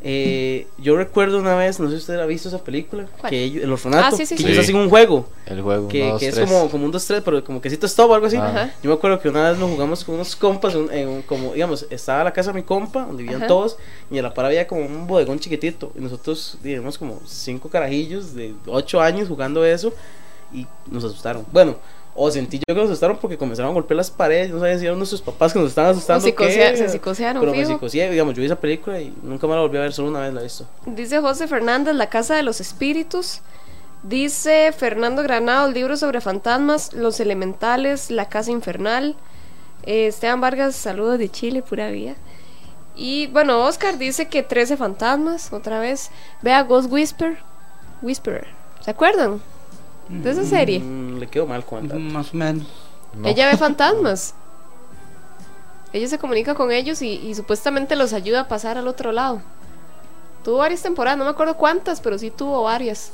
eh, 0.00 0.66
yo 0.78 0.96
recuerdo 0.96 1.38
una 1.40 1.56
vez, 1.56 1.80
no 1.80 1.86
sé 1.88 1.94
si 1.96 1.98
usted 2.02 2.20
ha 2.20 2.26
visto 2.26 2.48
esa 2.48 2.62
película, 2.62 3.06
¿Cuál? 3.18 3.30
que 3.30 3.42
ellos- 3.42 3.64
El 3.64 3.72
Orfanato, 3.72 4.14
Ah, 4.14 4.16
sí, 4.16 4.26
sí, 4.26 4.36
que 4.36 4.42
sí. 4.44 4.48
ellos 4.48 4.60
hacen 4.64 4.76
un 4.76 4.88
juego. 4.88 5.28
El 5.46 5.60
juego, 5.60 5.88
que, 5.88 6.02
uno, 6.02 6.12
dos, 6.12 6.20
que 6.20 6.28
es 6.28 6.38
como, 6.38 6.70
como 6.70 6.84
un 6.84 6.92
2-3, 6.92 7.22
pero 7.24 7.42
como 7.42 7.60
que 7.60 7.68
stop 7.68 8.10
o 8.10 8.14
algo 8.14 8.26
así. 8.26 8.36
Ajá. 8.36 8.72
Yo 8.82 8.90
me 8.90 8.94
acuerdo 8.94 9.18
que 9.20 9.28
una 9.28 9.50
vez 9.50 9.58
nos 9.58 9.70
jugamos 9.70 10.04
con 10.04 10.14
unos 10.14 10.36
compas, 10.36 10.74
un- 10.76 10.92
en 10.92 11.08
un- 11.08 11.22
como, 11.22 11.52
digamos, 11.54 11.86
estaba 11.90 12.22
la 12.22 12.32
casa 12.32 12.52
de 12.52 12.60
mi 12.60 12.62
compa, 12.64 13.06
donde 13.06 13.22
vivían 13.24 13.40
Ajá. 13.42 13.48
todos, 13.48 13.76
y 14.10 14.18
a 14.18 14.22
la 14.22 14.32
par 14.32 14.44
había 14.46 14.68
como 14.68 14.82
un 14.86 15.06
bodegón 15.08 15.40
chiquitito, 15.40 15.90
y 15.98 16.00
nosotros, 16.00 16.58
digamos, 16.62 16.96
como 16.96 17.20
cinco 17.26 17.68
carajillos 17.68 18.34
de 18.34 18.54
8 18.66 19.00
años 19.00 19.28
jugando 19.28 19.64
eso, 19.64 19.92
y 20.52 20.66
nos 20.90 21.02
asustaron. 21.04 21.44
Bueno, 21.52 21.76
o 22.20 22.30
sentí 22.32 22.58
yo 22.58 22.74
que 22.74 22.74
nos 22.74 22.90
asustaron 22.90 23.16
porque 23.18 23.38
comenzaron 23.38 23.70
a 23.70 23.74
golpear 23.74 23.96
las 23.96 24.10
paredes, 24.10 24.50
no 24.50 24.58
sabía 24.58 24.78
si 24.78 24.84
eran 24.86 24.98
nuestros 24.98 25.22
papás 25.22 25.52
que 25.52 25.58
nos 25.60 25.68
estaban 25.68 25.92
asustando. 25.92 26.28
O 26.28 26.34
qué, 26.34 26.76
se 26.76 26.88
psicosearon, 26.88 27.40
Pero 27.40 27.52
me 27.52 27.58
fijo. 27.58 27.74
psicoseé, 27.74 28.10
digamos, 28.10 28.34
yo 28.34 28.40
vi 28.40 28.46
esa 28.46 28.58
película 28.60 29.00
y 29.00 29.14
nunca 29.22 29.46
más 29.46 29.54
la 29.54 29.62
volví 29.62 29.78
a 29.78 29.82
ver, 29.82 29.92
solo 29.92 30.08
una 30.08 30.20
vez 30.20 30.34
la 30.34 30.40
he 30.40 30.44
visto. 30.44 30.66
Dice 30.84 31.20
José 31.20 31.46
Fernández, 31.46 31.94
La 31.94 32.10
Casa 32.10 32.34
de 32.34 32.42
los 32.42 32.60
Espíritus. 32.60 33.40
Dice 34.02 34.72
Fernando 34.72 35.22
Granado, 35.22 35.68
el 35.68 35.74
libro 35.74 35.96
sobre 35.96 36.20
fantasmas, 36.20 36.92
Los 36.92 37.20
Elementales, 37.20 38.10
La 38.10 38.28
Casa 38.28 38.50
Infernal. 38.50 39.14
Eh, 39.84 40.08
Esteban 40.08 40.40
Vargas, 40.40 40.74
saludos 40.74 41.18
de 41.18 41.28
Chile, 41.28 41.62
pura 41.62 41.88
vida. 41.90 42.16
Y 42.96 43.28
bueno, 43.28 43.64
Oscar 43.64 43.96
dice 43.96 44.26
que 44.26 44.42
13 44.42 44.76
fantasmas, 44.76 45.52
otra 45.52 45.78
vez. 45.78 46.10
Vea 46.42 46.62
Ghost 46.64 46.90
Whisper, 46.90 47.38
Whisperer. 48.02 48.48
¿Se 48.80 48.90
acuerdan? 48.90 49.40
De 50.08 50.30
esa 50.30 50.44
serie. 50.44 50.80
Mm, 50.80 51.18
le 51.18 51.26
quedó 51.26 51.46
mal 51.46 51.64
con 51.64 51.80
el 51.82 51.88
dato. 51.88 52.00
Más 52.00 52.32
o 52.32 52.36
menos. 52.36 52.66
Ella 53.24 53.48
ve 53.50 53.56
fantasmas. 53.56 54.34
Ella 55.92 56.06
se 56.08 56.18
comunica 56.18 56.54
con 56.54 56.70
ellos 56.70 57.00
y, 57.02 57.12
y 57.14 57.34
supuestamente 57.34 57.96
los 57.96 58.12
ayuda 58.12 58.40
a 58.40 58.48
pasar 58.48 58.76
al 58.78 58.88
otro 58.88 59.12
lado. 59.12 59.40
Tuvo 60.44 60.58
varias 60.58 60.82
temporadas, 60.82 61.18
no 61.18 61.24
me 61.24 61.30
acuerdo 61.30 61.56
cuántas, 61.56 62.00
pero 62.00 62.18
sí 62.18 62.30
tuvo 62.30 62.62
varias. 62.62 63.10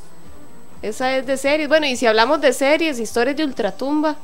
Esa 0.82 1.16
es 1.16 1.26
de 1.26 1.36
series. 1.36 1.68
Bueno, 1.68 1.86
y 1.86 1.96
si 1.96 2.06
hablamos 2.06 2.40
de 2.40 2.52
series, 2.52 2.98
historias 2.98 3.36
de 3.36 3.44
ultratumba, 3.44 4.16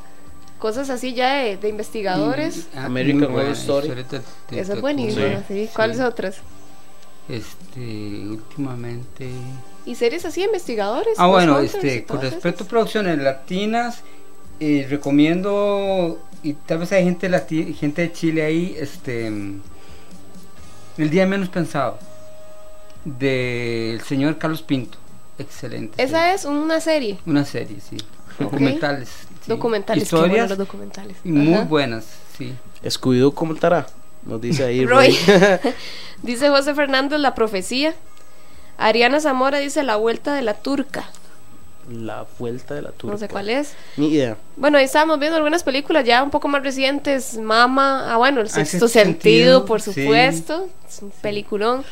cosas 0.58 0.90
así 0.90 1.14
ya 1.14 1.34
de, 1.36 1.56
de 1.56 1.68
investigadores. 1.68 2.66
Ah, 2.76 2.84
American 2.86 3.24
Horror 3.34 3.52
Story. 3.52 3.86
historia 3.88 4.04
de- 4.04 4.56
de- 4.56 4.60
Esa 4.60 4.74
es 4.74 4.80
buenísima, 4.80 5.38
sí. 5.48 5.66
sí. 5.66 5.70
¿Cuáles 5.74 5.96
Sí. 5.98 6.02
otras? 6.02 6.36
Este, 7.28 7.80
últimamente. 8.28 9.30
Y 9.90 9.94
series 9.96 10.24
así 10.24 10.40
de 10.40 10.46
investigadores. 10.46 11.14
Ah, 11.18 11.26
bueno, 11.26 11.58
este, 11.58 12.04
con 12.04 12.20
respecto 12.20 12.62
a 12.64 12.66
producciones 12.68 13.18
latinas, 13.18 14.02
eh, 14.60 14.86
recomiendo, 14.88 16.18
y 16.42 16.52
tal 16.52 16.78
vez 16.78 16.92
hay 16.92 17.04
gente, 17.04 17.28
lati- 17.28 17.74
gente 17.74 18.02
de 18.02 18.12
Chile 18.12 18.42
ahí, 18.44 18.76
este, 18.78 19.26
El 19.26 21.10
Día 21.10 21.26
Menos 21.26 21.48
Pensado, 21.48 21.98
del 23.04 24.00
señor 24.02 24.38
Carlos 24.38 24.62
Pinto. 24.62 24.98
Excelente. 25.38 26.02
Esa 26.02 26.34
es 26.34 26.44
una 26.44 26.80
serie. 26.80 27.18
Una 27.26 27.44
serie, 27.44 27.78
sí. 27.80 27.96
Documentales. 28.38 29.08
sí. 29.08 29.48
Documentales, 29.48 30.10
bueno 30.10 30.22
Historias 30.26 30.48
los 30.50 30.58
documentales. 30.58 31.16
muy 31.24 31.54
Ajá. 31.54 31.64
buenas, 31.64 32.04
sí. 32.38 32.54
Scooby-Doo 32.84 33.34
comentará, 33.34 33.86
nos 34.24 34.40
dice 34.40 34.64
ahí 34.64 34.84
Roy. 34.86 35.16
Roy. 35.26 35.58
dice 36.22 36.48
José 36.48 36.74
Fernández, 36.74 37.18
La 37.20 37.34
Profecía. 37.34 37.94
Ariana 38.80 39.20
Zamora 39.20 39.58
dice 39.58 39.82
La 39.82 39.96
Vuelta 39.96 40.34
de 40.34 40.42
la 40.42 40.54
Turca. 40.54 41.04
La 41.90 42.24
vuelta 42.38 42.74
de 42.74 42.82
la 42.82 42.90
turca. 42.90 43.12
No 43.14 43.18
sé 43.18 43.28
cuál 43.28 43.50
es. 43.50 43.74
Ni 43.96 44.08
idea. 44.08 44.36
Bueno, 44.56 44.78
ahí 44.78 44.84
estábamos 44.84 45.18
viendo 45.18 45.36
algunas 45.36 45.64
películas 45.64 46.04
ya 46.04 46.22
un 46.22 46.30
poco 46.30 46.46
más 46.46 46.62
recientes. 46.62 47.36
Mama, 47.38 48.12
ah, 48.12 48.16
bueno, 48.16 48.40
El 48.40 48.46
Ah, 48.46 48.50
Sexto 48.50 48.86
Sentido, 48.86 49.12
Sentido, 49.12 49.64
por 49.64 49.80
sí. 49.80 49.92
supuesto. 49.92 50.68
Es 50.88 51.02
un 51.02 51.10
peliculón. 51.10 51.84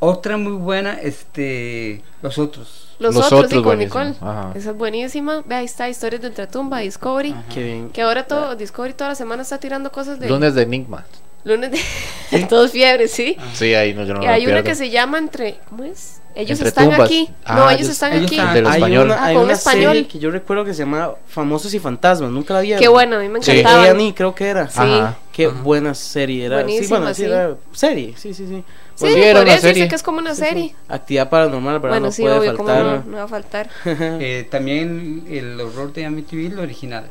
Otra 0.00 0.36
muy 0.36 0.52
buena, 0.52 0.94
este, 0.94 2.02
Los 2.20 2.36
Otros. 2.38 2.88
Los, 2.98 3.14
Los 3.14 3.26
otros, 3.26 3.50
sí, 3.50 3.56
Otros, 3.58 3.62
con. 3.62 3.78
Nicole. 3.78 4.14
Ajá. 4.20 4.52
Esa 4.54 4.70
es 4.70 4.76
buenísima. 4.76 5.42
Ve, 5.46 5.54
ahí 5.56 5.64
está, 5.66 5.88
Historias 5.88 6.20
de 6.22 6.28
Ultratumba, 6.28 6.80
Discovery. 6.80 7.34
Qué 7.52 7.62
bien. 7.62 7.90
Que 7.90 8.02
ahora 8.02 8.26
todo, 8.26 8.56
Discovery 8.56 8.94
toda 8.94 9.10
la 9.10 9.14
semana 9.16 9.42
está 9.42 9.58
tirando 9.58 9.90
cosas 9.92 10.18
de... 10.18 10.28
Lunes 10.28 10.54
de 10.54 10.62
Enigma. 10.62 11.04
Lunes 11.44 11.70
de... 11.70 12.44
Todos 12.48 12.72
fiebres, 12.72 13.12
sí. 13.12 13.36
Sí, 13.52 13.74
ahí 13.74 13.94
no, 13.94 14.04
yo 14.04 14.14
no 14.14 14.22
y 14.22 14.26
lo 14.26 14.32
hay 14.32 14.46
una 14.46 14.62
que 14.62 14.74
se 14.74 14.90
llama 14.90 15.18
Entre... 15.18 15.58
¿Cómo 15.68 15.84
es? 15.84 16.20
Ellos 16.36 16.50
Entre 16.58 16.68
están 16.68 16.84
tumbas. 16.90 17.06
aquí. 17.06 17.30
Ah, 17.44 17.54
no, 17.54 17.70
ellos 17.70 17.80
ellos- 17.82 17.90
están 17.92 18.12
ellos 18.12 18.26
aquí. 18.26 18.34
están- 18.36 18.54
Del 18.54 18.66
hay 18.66 18.72
español. 18.74 19.04
una, 19.06 19.14
Ah, 19.14 19.24
hay 19.26 19.34
con 19.36 19.44
una 19.44 19.52
español. 19.52 19.92
serie 19.92 20.08
que 20.08 20.18
yo 20.18 20.30
recuerdo 20.32 20.64
que 20.64 20.74
se 20.74 20.80
llama 20.80 21.12
Famosos 21.28 21.72
y 21.74 21.78
Fantasmas, 21.78 22.30
nunca 22.30 22.54
la 22.54 22.60
vi. 22.60 22.74
Qué 22.74 22.88
bueno, 22.88 23.16
a 23.16 23.18
mí 23.20 23.28
me 23.28 23.40
Sí. 23.42 23.52
encantaba. 23.52 23.84
A&E 23.84 24.14
creo 24.14 24.34
que 24.34 24.46
era. 24.48 24.68
Sí. 24.68 24.78
Ajá. 24.80 25.16
Qué 25.32 25.46
buena 25.48 25.94
serie 25.94 26.46
era. 26.46 26.58
sí, 26.58 26.62
Buenísima, 26.64 26.98
bueno, 26.98 27.14
sí, 27.14 27.22
sí. 27.22 27.28
era 27.28 27.54
serie, 27.72 28.14
sí, 28.16 28.34
sí, 28.34 28.46
sí. 28.48 28.54
Sí, 28.56 28.64
Pues 29.00 29.14
sí, 29.14 29.20
era 29.20 29.32
podría 29.38 29.42
una 29.42 29.44
decirse 29.54 29.68
serie. 29.74 29.88
que 29.88 29.94
es 29.96 30.02
como 30.02 30.18
una 30.18 30.34
Sí, 30.34 30.42
sí. 30.42 30.48
serie. 30.48 30.74
Actividad 30.88 31.28
paranormal, 31.30 31.74
¿verdad? 31.80 31.88
Bueno, 31.88 32.06
no 32.06 32.12
sí, 32.12 32.22
puede 32.22 32.38
obvio, 32.38 32.56
faltar. 32.56 32.84
no, 32.84 33.02
no 33.04 33.16
va 33.16 33.22
a 33.24 33.28
faltar. 33.28 33.68
Eh, 33.84 34.46
también 34.50 35.24
el 35.28 35.60
horror 35.60 35.92
de 35.92 36.04
Amityville, 36.06 36.58
original. 36.60 37.04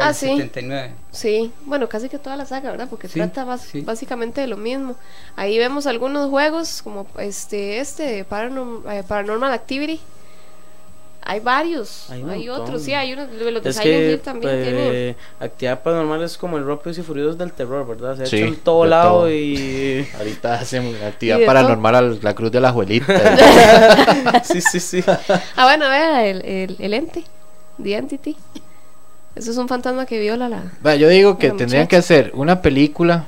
Ah, 0.00 0.06
del 0.06 0.14
sí. 0.14 0.26
79. 0.26 0.92
Sí, 1.10 1.52
bueno, 1.66 1.88
casi 1.88 2.08
que 2.08 2.18
toda 2.18 2.36
la 2.36 2.46
saga, 2.46 2.70
¿verdad? 2.70 2.88
Porque 2.88 3.08
Sí, 3.08 3.14
trata 3.20 3.44
bas- 3.44 3.58
sí. 3.70 3.80
básicamente 3.82 4.40
de 4.40 4.46
lo 4.46 4.56
mismo. 4.56 4.96
Ahí 5.36 5.58
vemos 5.58 5.86
algunos 5.86 6.30
juegos 6.30 6.80
como 6.82 7.06
este, 7.18 7.78
este, 7.80 8.26
Paranorm- 8.26 8.82
eh, 8.90 9.02
Paranormal 9.06 9.52
Activity. 9.52 10.00
Hay 11.24 11.38
varios, 11.38 12.10
Hay 12.10 12.24
hay, 12.28 12.48
otros, 12.48 12.82
sí, 12.82 12.94
hay 12.94 13.12
unos, 13.12 13.28
los 13.30 13.62
de 13.62 13.72
Silent 13.72 14.10
Hill 14.14 14.20
también 14.22 14.60
tiene. 14.64 14.78
eh, 15.10 15.16
actividad 15.38 15.80
paranormal 15.80 16.20
es 16.24 16.36
como 16.36 16.58
el 16.58 16.66
Rápidos 16.66 16.98
y 16.98 17.02
Furiosos 17.02 17.38
del 17.38 17.52
terror, 17.52 17.86
¿verdad? 17.86 18.16
Se 18.16 18.22
ha 18.24 18.26
Sí, 18.26 18.38
hecho 18.38 18.46
en 18.46 18.56
todo 18.56 18.84
lado 18.86 19.18
todo. 19.20 19.30
y. 19.30 20.04
Ahorita 20.18 20.54
hacen 20.54 20.96
actividad 21.04 21.38
paranormal 21.46 21.94
a 21.94 22.02
la 22.02 22.34
cruz 22.34 22.50
de 22.50 22.60
la 22.60 22.70
abuelita. 22.70 23.06
sí, 24.44 24.60
sí, 24.60 24.80
sí. 24.80 25.04
Ah, 25.54 25.64
bueno, 25.66 25.88
vea, 25.88 26.26
el, 26.26 26.44
el, 26.44 26.76
el 26.80 26.92
ente, 26.94 27.22
The 27.80 27.94
Entity. 27.94 28.36
Eso 29.34 29.50
es 29.50 29.56
un 29.56 29.68
fantasma 29.68 30.06
que 30.06 30.18
viola 30.20 30.48
la. 30.48 30.96
Yo 30.96 31.08
digo 31.08 31.38
que 31.38 31.48
tendrían 31.48 31.82
muchacha. 31.84 31.88
que 31.88 31.96
hacer 31.96 32.32
una 32.34 32.60
película, 32.62 33.26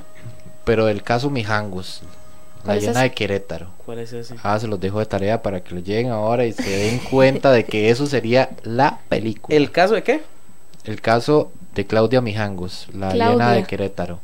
pero 0.64 0.86
del 0.86 1.02
caso 1.02 1.30
Mijangos, 1.30 2.02
la 2.58 2.64
¿Cuál 2.64 2.78
es 2.78 2.84
llena 2.84 3.02
de 3.02 3.12
Querétaro. 3.12 3.68
¿Cuál 3.84 3.98
es 4.00 4.12
ese? 4.12 4.34
Ah, 4.42 4.58
se 4.58 4.66
los 4.66 4.80
dejo 4.80 4.98
de 4.98 5.06
tarea 5.06 5.42
para 5.42 5.60
que 5.62 5.74
lo 5.74 5.80
lleguen 5.80 6.10
ahora 6.10 6.44
y 6.46 6.52
se 6.52 6.68
den 6.68 6.98
cuenta 7.10 7.52
de 7.52 7.64
que 7.64 7.90
eso 7.90 8.06
sería 8.06 8.50
la 8.62 8.98
película. 9.08 9.56
¿El 9.56 9.70
caso 9.70 9.94
de 9.94 10.02
qué? 10.02 10.22
El 10.84 11.00
caso 11.00 11.50
de 11.74 11.86
Claudia 11.86 12.20
Mijangos, 12.20 12.86
la 12.92 13.10
Claudia. 13.10 13.30
llena 13.32 13.52
de 13.52 13.64
Querétaro. 13.64 14.20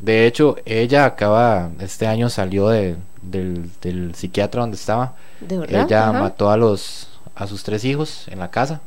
De 0.00 0.26
hecho, 0.26 0.56
ella 0.66 1.06
acaba, 1.06 1.70
este 1.80 2.06
año 2.06 2.28
salió 2.28 2.68
de, 2.68 2.96
del, 3.22 3.70
del 3.80 4.14
psiquiatra 4.14 4.60
donde 4.60 4.76
estaba. 4.76 5.14
¿De 5.40 5.56
verdad? 5.58 5.86
Ella 5.86 6.10
Ajá. 6.10 6.20
mató 6.20 6.50
a 6.50 6.56
los 6.58 7.08
a 7.34 7.46
sus 7.46 7.64
tres 7.64 7.84
hijos 7.84 8.28
en 8.28 8.38
la 8.38 8.50
casa. 8.50 8.80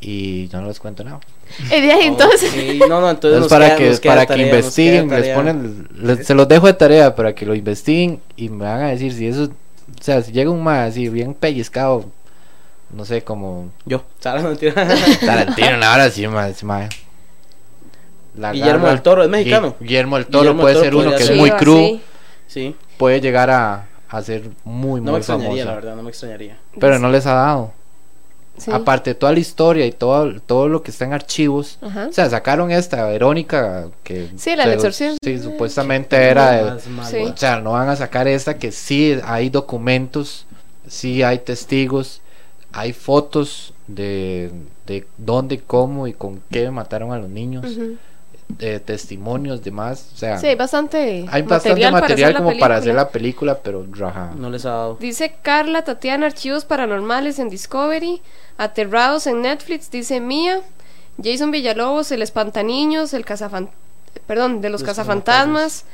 Y 0.00 0.48
yo 0.48 0.60
no 0.60 0.68
les 0.68 0.78
cuento 0.80 1.02
nada. 1.04 1.20
Eh, 1.70 1.80
de 1.80 1.92
ahí, 1.92 2.06
entonces. 2.06 2.50
Ok, 2.52 2.88
No, 2.88 3.00
no, 3.00 3.10
entonces. 3.10 3.42
Entonces 3.42 3.48
para 3.58 3.76
queda- 3.76 3.98
que 4.00 4.08
para 4.08 4.20
que 4.22 4.26
tarea, 4.28 4.46
investiguen, 4.46 5.08
les 5.10 5.34
ponen 5.34 5.88
les- 6.00 6.26
se 6.26 6.34
los 6.34 6.46
dejo 6.46 6.66
de 6.66 6.74
tarea 6.74 7.14
para 7.16 7.34
que 7.34 7.46
lo 7.46 7.54
investiguen 7.54 8.20
y 8.36 8.48
me 8.48 8.64
van 8.64 8.82
a 8.82 8.88
decir 8.88 9.12
si 9.12 9.26
eso, 9.26 9.44
o 9.44 10.02
sea, 10.02 10.22
si 10.22 10.32
llega 10.32 10.50
un 10.50 10.62
más 10.62 10.90
así 10.90 11.08
bien 11.08 11.34
pellizcado, 11.34 12.04
no 12.94 13.04
sé, 13.04 13.22
como 13.22 13.70
Yo, 13.86 13.98
no. 13.98 14.04
Tarantino, 14.20 14.72
una 15.76 15.92
hora 15.94 16.04
así 16.04 16.26
más, 16.28 16.62
más. 16.64 16.88
La 18.36 18.52
Guillermo 18.52 18.84
garra- 18.84 18.90
del 18.90 19.02
Toro, 19.02 19.22
¿es 19.24 19.28
mexicano? 19.28 19.74
Guillermo 19.80 20.16
del 20.16 20.26
Toro 20.26 20.40
Guillermo 20.40 20.62
puede 20.62 20.80
ser 20.80 20.94
uno 20.94 21.10
que 21.16 21.22
es 21.24 21.34
muy 21.36 21.50
Sí, 21.50 21.56
crudo, 21.56 21.78
sí. 21.86 22.00
Sí. 22.46 22.76
puede 22.96 23.20
llegar 23.20 23.50
a, 23.50 23.88
a 24.08 24.22
ser 24.22 24.42
muy 24.64 25.00
No 25.00 25.04
muy 25.06 25.12
me 25.12 25.18
extrañaría, 25.18 25.48
famoso. 25.50 25.64
la 25.66 25.74
verdad, 25.74 25.96
no 25.96 26.02
me 26.02 26.10
extrañaría. 26.10 26.58
Pero 26.78 26.98
no 26.98 27.08
les 27.10 27.26
ha 27.26 27.32
dado. 27.34 27.72
Sí. 28.58 28.70
Aparte 28.72 29.10
de 29.10 29.14
toda 29.14 29.32
la 29.32 29.38
historia 29.38 29.86
y 29.86 29.92
todo, 29.92 30.40
todo 30.40 30.68
lo 30.68 30.82
que 30.82 30.90
está 30.90 31.04
en 31.04 31.12
archivos. 31.12 31.78
Ajá. 31.80 32.06
O 32.08 32.12
sea, 32.12 32.28
sacaron 32.28 32.70
esta 32.70 33.04
Verónica 33.06 33.88
que 34.02 34.28
Sí, 34.36 34.56
la 34.56 34.64
se- 34.64 34.70
del. 34.70 35.16
Sí, 35.22 35.38
supuestamente 35.38 36.16
era 36.16 36.74
de. 36.74 36.80
Sí. 36.80 37.16
o 37.18 37.36
sea, 37.36 37.60
no 37.60 37.72
van 37.72 37.88
a 37.88 37.96
sacar 37.96 38.26
esta 38.28 38.58
que 38.58 38.72
sí 38.72 39.18
hay 39.24 39.48
documentos, 39.50 40.46
sí 40.86 41.22
hay 41.22 41.38
testigos, 41.38 42.20
hay 42.72 42.92
fotos 42.92 43.72
de, 43.86 44.50
de 44.86 45.06
dónde, 45.16 45.60
cómo 45.60 46.06
y 46.06 46.12
con 46.12 46.42
qué 46.50 46.70
mataron 46.70 47.12
a 47.12 47.18
los 47.18 47.28
niños. 47.30 47.66
Testimonios, 48.56 49.62
demás, 49.62 50.10
o 50.14 50.16
sea, 50.16 50.38
Sí, 50.38 50.46
hay 50.46 50.54
bastante 50.56 51.26
hay 51.30 51.42
bastante 51.42 51.90
material, 51.90 51.92
material, 51.92 52.00
para 52.00 52.14
hacer 52.14 52.34
como 52.34 52.50
la 52.50 52.58
para 52.58 52.76
hacer 52.76 52.94
película. 52.94 53.02
la 53.04 53.10
película, 53.10 53.58
pero 53.62 53.86
raja. 53.92 54.32
No 54.36 54.50
les 54.50 54.64
ha 54.64 54.70
dado. 54.70 54.96
Dice 55.00 55.34
Carla 55.42 55.82
Tatiana, 55.84 56.26
archivos 56.26 56.64
paranormales 56.64 57.38
en 57.38 57.50
Discovery, 57.50 58.20
aterrados 58.56 59.26
en 59.26 59.42
Netflix, 59.42 59.90
dice 59.90 60.20
Mía, 60.20 60.60
Jason 61.22 61.50
Villalobos, 61.50 62.10
el 62.12 62.22
espantaniños, 62.22 63.12
el 63.14 63.24
cazafan... 63.24 63.70
perdón, 64.26 64.60
de 64.60 64.70
los, 64.70 64.80
Los 64.80 64.88
cazafantasmas, 64.88 65.84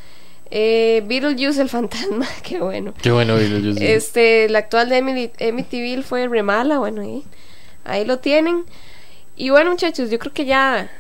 Eh, 0.51 1.03
Beetlejuice 1.07 1.61
el 1.61 1.69
fantasma, 1.69 2.27
qué 2.43 2.61
bueno. 2.61 2.95
Qué 3.03 3.11
bueno, 3.11 3.35
Beetlejuice. 3.35 3.95
Este, 3.95 4.49
la 4.49 4.61
actual 4.61 4.89
de 4.89 4.99
Emily, 4.99 5.33
Amityville 5.41 6.03
fue 6.03 6.29
Remala, 6.29 6.79
bueno, 6.79 7.01
ahí, 7.03 7.25
ahí 7.85 8.05
lo 8.05 8.19
tienen. 8.21 8.65
Y 9.37 9.51
bueno, 9.51 9.71
muchachos, 9.73 10.11
yo 10.11 10.19
creo 10.19 10.33
que 10.33 10.45
ya, 10.45 10.91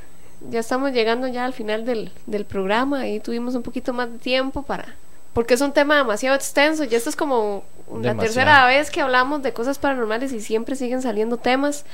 ya 0.51 0.61
estamos 0.61 0.93
llegando 0.93 1.27
ya 1.27 1.45
al 1.45 1.53
final 1.53 1.85
del, 1.85 2.11
del 2.27 2.45
programa. 2.45 3.01
Ahí 3.01 3.21
tuvimos 3.21 3.55
un 3.55 3.63
poquito 3.63 3.93
más 3.93 4.11
de 4.13 4.19
tiempo 4.19 4.63
para. 4.63 4.97
Porque 5.33 5.55
es 5.55 5.61
un 5.61 5.73
tema 5.73 5.97
demasiado 5.97 6.37
extenso. 6.37 6.85
Ya 6.85 6.97
esto 6.97 7.11
es 7.11 7.17
como 7.17 7.65
la 8.01 8.15
tercera 8.15 8.67
vez 8.67 8.91
que 8.91 9.01
hablamos 9.01 9.43
de 9.43 9.53
cosas 9.53 9.79
paranormales 9.79 10.33
y 10.33 10.41
siempre 10.41 10.77
siguen 10.77 11.03
saliendo 11.03 11.37
temas. 11.39 11.85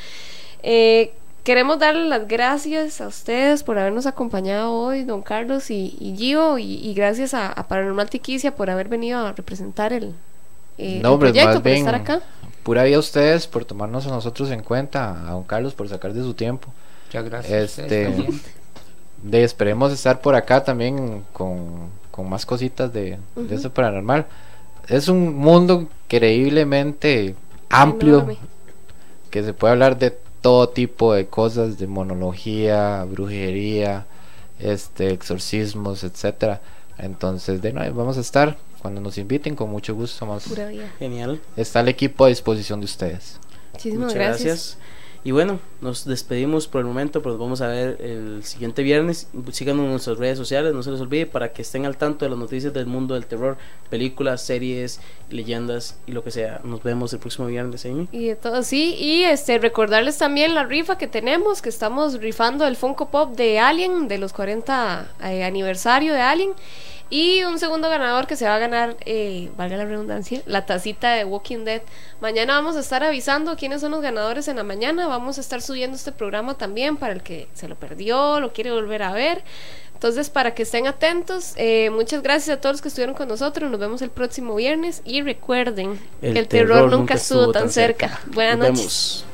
Eh, 0.62 1.12
queremos 1.42 1.78
darle 1.78 2.06
las 2.06 2.28
gracias 2.28 3.00
a 3.00 3.06
ustedes 3.08 3.62
por 3.62 3.78
habernos 3.78 4.04
acompañado 4.04 4.72
hoy, 4.72 5.04
don 5.04 5.22
Carlos 5.22 5.70
y, 5.70 5.96
y 5.98 6.14
Gio, 6.18 6.58
y, 6.58 6.64
y 6.86 6.92
gracias 6.92 7.32
a, 7.32 7.50
a 7.50 7.66
Paranormal 7.66 8.10
Tiquicia 8.10 8.54
por 8.54 8.68
haber 8.68 8.88
venido 8.88 9.26
a 9.26 9.32
representar 9.32 9.94
el, 9.94 10.14
eh, 10.76 11.00
No, 11.02 11.18
proyecto, 11.18 11.54
por 11.54 11.62
bien, 11.62 11.78
estar 11.78 11.94
acá. 11.94 12.20
pura 12.62 12.84
vida 12.84 12.96
a 12.96 13.00
ustedes 13.00 13.46
por 13.46 13.64
tomarnos 13.64 14.06
a 14.06 14.10
nosotros 14.10 14.50
en 14.50 14.62
cuenta, 14.62 15.26
a 15.26 15.32
don 15.32 15.44
Carlos 15.44 15.72
por 15.72 15.88
sacar 15.88 16.12
de 16.12 16.20
su 16.22 16.34
tiempo. 16.34 16.68
Muchas 17.10 17.24
gracias 17.24 17.78
Este, 17.78 18.28
de, 19.22 19.42
esperemos 19.44 19.92
estar 19.92 20.20
por 20.20 20.36
acá 20.36 20.62
también 20.62 21.24
con, 21.32 21.90
con 22.12 22.28
más 22.28 22.46
cositas 22.46 22.92
de, 22.92 23.18
de 23.34 23.54
eso 23.54 23.72
paranormal. 23.74 24.26
Es 24.88 25.08
un 25.08 25.34
mundo 25.34 25.88
increíblemente 26.04 27.34
amplio 27.68 28.18
Enorme. 28.18 28.38
que 29.30 29.42
se 29.42 29.52
puede 29.52 29.72
hablar 29.72 29.98
de 29.98 30.16
todo 30.40 30.68
tipo 30.68 31.12
de 31.12 31.26
cosas, 31.26 31.78
de 31.78 31.86
monología, 31.86 33.04
brujería, 33.04 34.06
este, 34.60 35.12
exorcismos, 35.12 36.04
etcétera. 36.04 36.60
Entonces, 36.96 37.60
de 37.60 37.72
nuevo, 37.72 37.96
vamos 37.98 38.18
a 38.18 38.20
estar 38.20 38.56
cuando 38.80 39.00
nos 39.00 39.18
inviten 39.18 39.56
con 39.56 39.68
mucho 39.70 39.94
gusto. 39.94 40.26
Vida. 40.54 40.92
Genial. 40.98 41.40
está 41.56 41.80
el 41.80 41.88
equipo 41.88 42.24
a 42.24 42.28
disposición 42.28 42.80
de 42.80 42.86
ustedes. 42.86 43.38
Muchísimas 43.72 44.04
Muchas 44.06 44.14
gracias. 44.14 44.44
gracias. 44.44 44.78
Y 45.22 45.32
bueno, 45.32 45.58
nos 45.82 46.06
despedimos 46.06 46.66
por 46.66 46.80
el 46.80 46.86
momento, 46.86 47.20
pero 47.20 47.32
nos 47.32 47.40
vamos 47.40 47.60
a 47.60 47.68
ver 47.68 47.98
el 48.00 48.42
siguiente 48.42 48.82
viernes. 48.82 49.28
Síganos 49.52 49.84
en 49.84 49.90
nuestras 49.90 50.16
redes 50.16 50.38
sociales, 50.38 50.72
no 50.72 50.82
se 50.82 50.90
les 50.90 51.00
olvide, 51.00 51.26
para 51.26 51.52
que 51.52 51.60
estén 51.60 51.84
al 51.84 51.98
tanto 51.98 52.24
de 52.24 52.30
las 52.30 52.38
noticias 52.38 52.72
del 52.72 52.86
mundo 52.86 53.12
del 53.12 53.26
terror, 53.26 53.58
películas, 53.90 54.40
series, 54.40 54.98
leyendas 55.28 55.98
y 56.06 56.12
lo 56.12 56.24
que 56.24 56.30
sea. 56.30 56.60
Nos 56.64 56.82
vemos 56.82 57.12
el 57.12 57.18
próximo 57.18 57.48
viernes, 57.48 57.84
Amy. 57.84 58.08
Y 58.12 58.28
de 58.28 58.36
todo, 58.36 58.62
sí, 58.62 58.94
y 58.98 59.24
este 59.24 59.58
recordarles 59.58 60.16
también 60.16 60.54
la 60.54 60.64
rifa 60.64 60.96
que 60.96 61.06
tenemos, 61.06 61.60
que 61.60 61.68
estamos 61.68 62.18
rifando 62.18 62.66
el 62.66 62.76
Funko 62.76 63.10
Pop 63.10 63.36
de 63.36 63.58
Alien, 63.58 64.08
de 64.08 64.16
los 64.16 64.32
40 64.32 65.06
eh, 65.22 65.44
aniversario 65.44 66.14
de 66.14 66.20
Alien, 66.20 66.52
y 67.10 67.42
un 67.42 67.58
segundo 67.58 67.90
ganador 67.90 68.28
que 68.28 68.36
se 68.36 68.46
va 68.46 68.54
a 68.54 68.58
ganar, 68.58 68.96
eh, 69.04 69.50
valga 69.56 69.76
la 69.76 69.84
redundancia, 69.84 70.42
la 70.46 70.64
tacita 70.64 71.12
de 71.12 71.24
Walking 71.24 71.64
Dead. 71.64 71.82
Mañana 72.20 72.54
vamos 72.54 72.76
a 72.76 72.80
estar 72.80 73.02
avisando 73.02 73.56
quiénes 73.56 73.80
son 73.80 73.90
los 73.90 74.00
ganadores 74.00 74.46
en 74.46 74.56
la 74.56 74.62
mañana, 74.62 75.08
vamos 75.08 75.36
a 75.36 75.40
estar 75.40 75.60
subiendo 75.60 75.96
este 75.96 76.12
programa 76.12 76.56
también 76.56 76.96
para 76.96 77.12
el 77.12 77.22
que 77.22 77.48
se 77.52 77.66
lo 77.66 77.74
perdió, 77.74 78.38
lo 78.38 78.52
quiere 78.52 78.70
volver 78.70 79.02
a 79.02 79.12
ver. 79.12 79.42
Entonces, 79.92 80.30
para 80.30 80.54
que 80.54 80.62
estén 80.62 80.86
atentos, 80.86 81.52
eh, 81.56 81.90
muchas 81.90 82.22
gracias 82.22 82.56
a 82.56 82.60
todos 82.60 82.74
los 82.74 82.80
que 82.80 82.88
estuvieron 82.88 83.14
con 83.14 83.28
nosotros. 83.28 83.70
Nos 83.70 83.78
vemos 83.78 84.00
el 84.00 84.08
próximo 84.08 84.54
viernes 84.54 85.02
y 85.04 85.20
recuerden 85.20 86.00
El 86.22 86.32
que 86.32 86.38
el 86.38 86.48
terror, 86.48 86.90
nunca 86.90 87.14
estuvo 87.14 87.52
tan 87.52 87.68
cerca. 87.70 88.18
Buenas 88.28 88.56
Nos 88.56 88.68
noches. 88.68 88.78
vemos. 88.78 89.29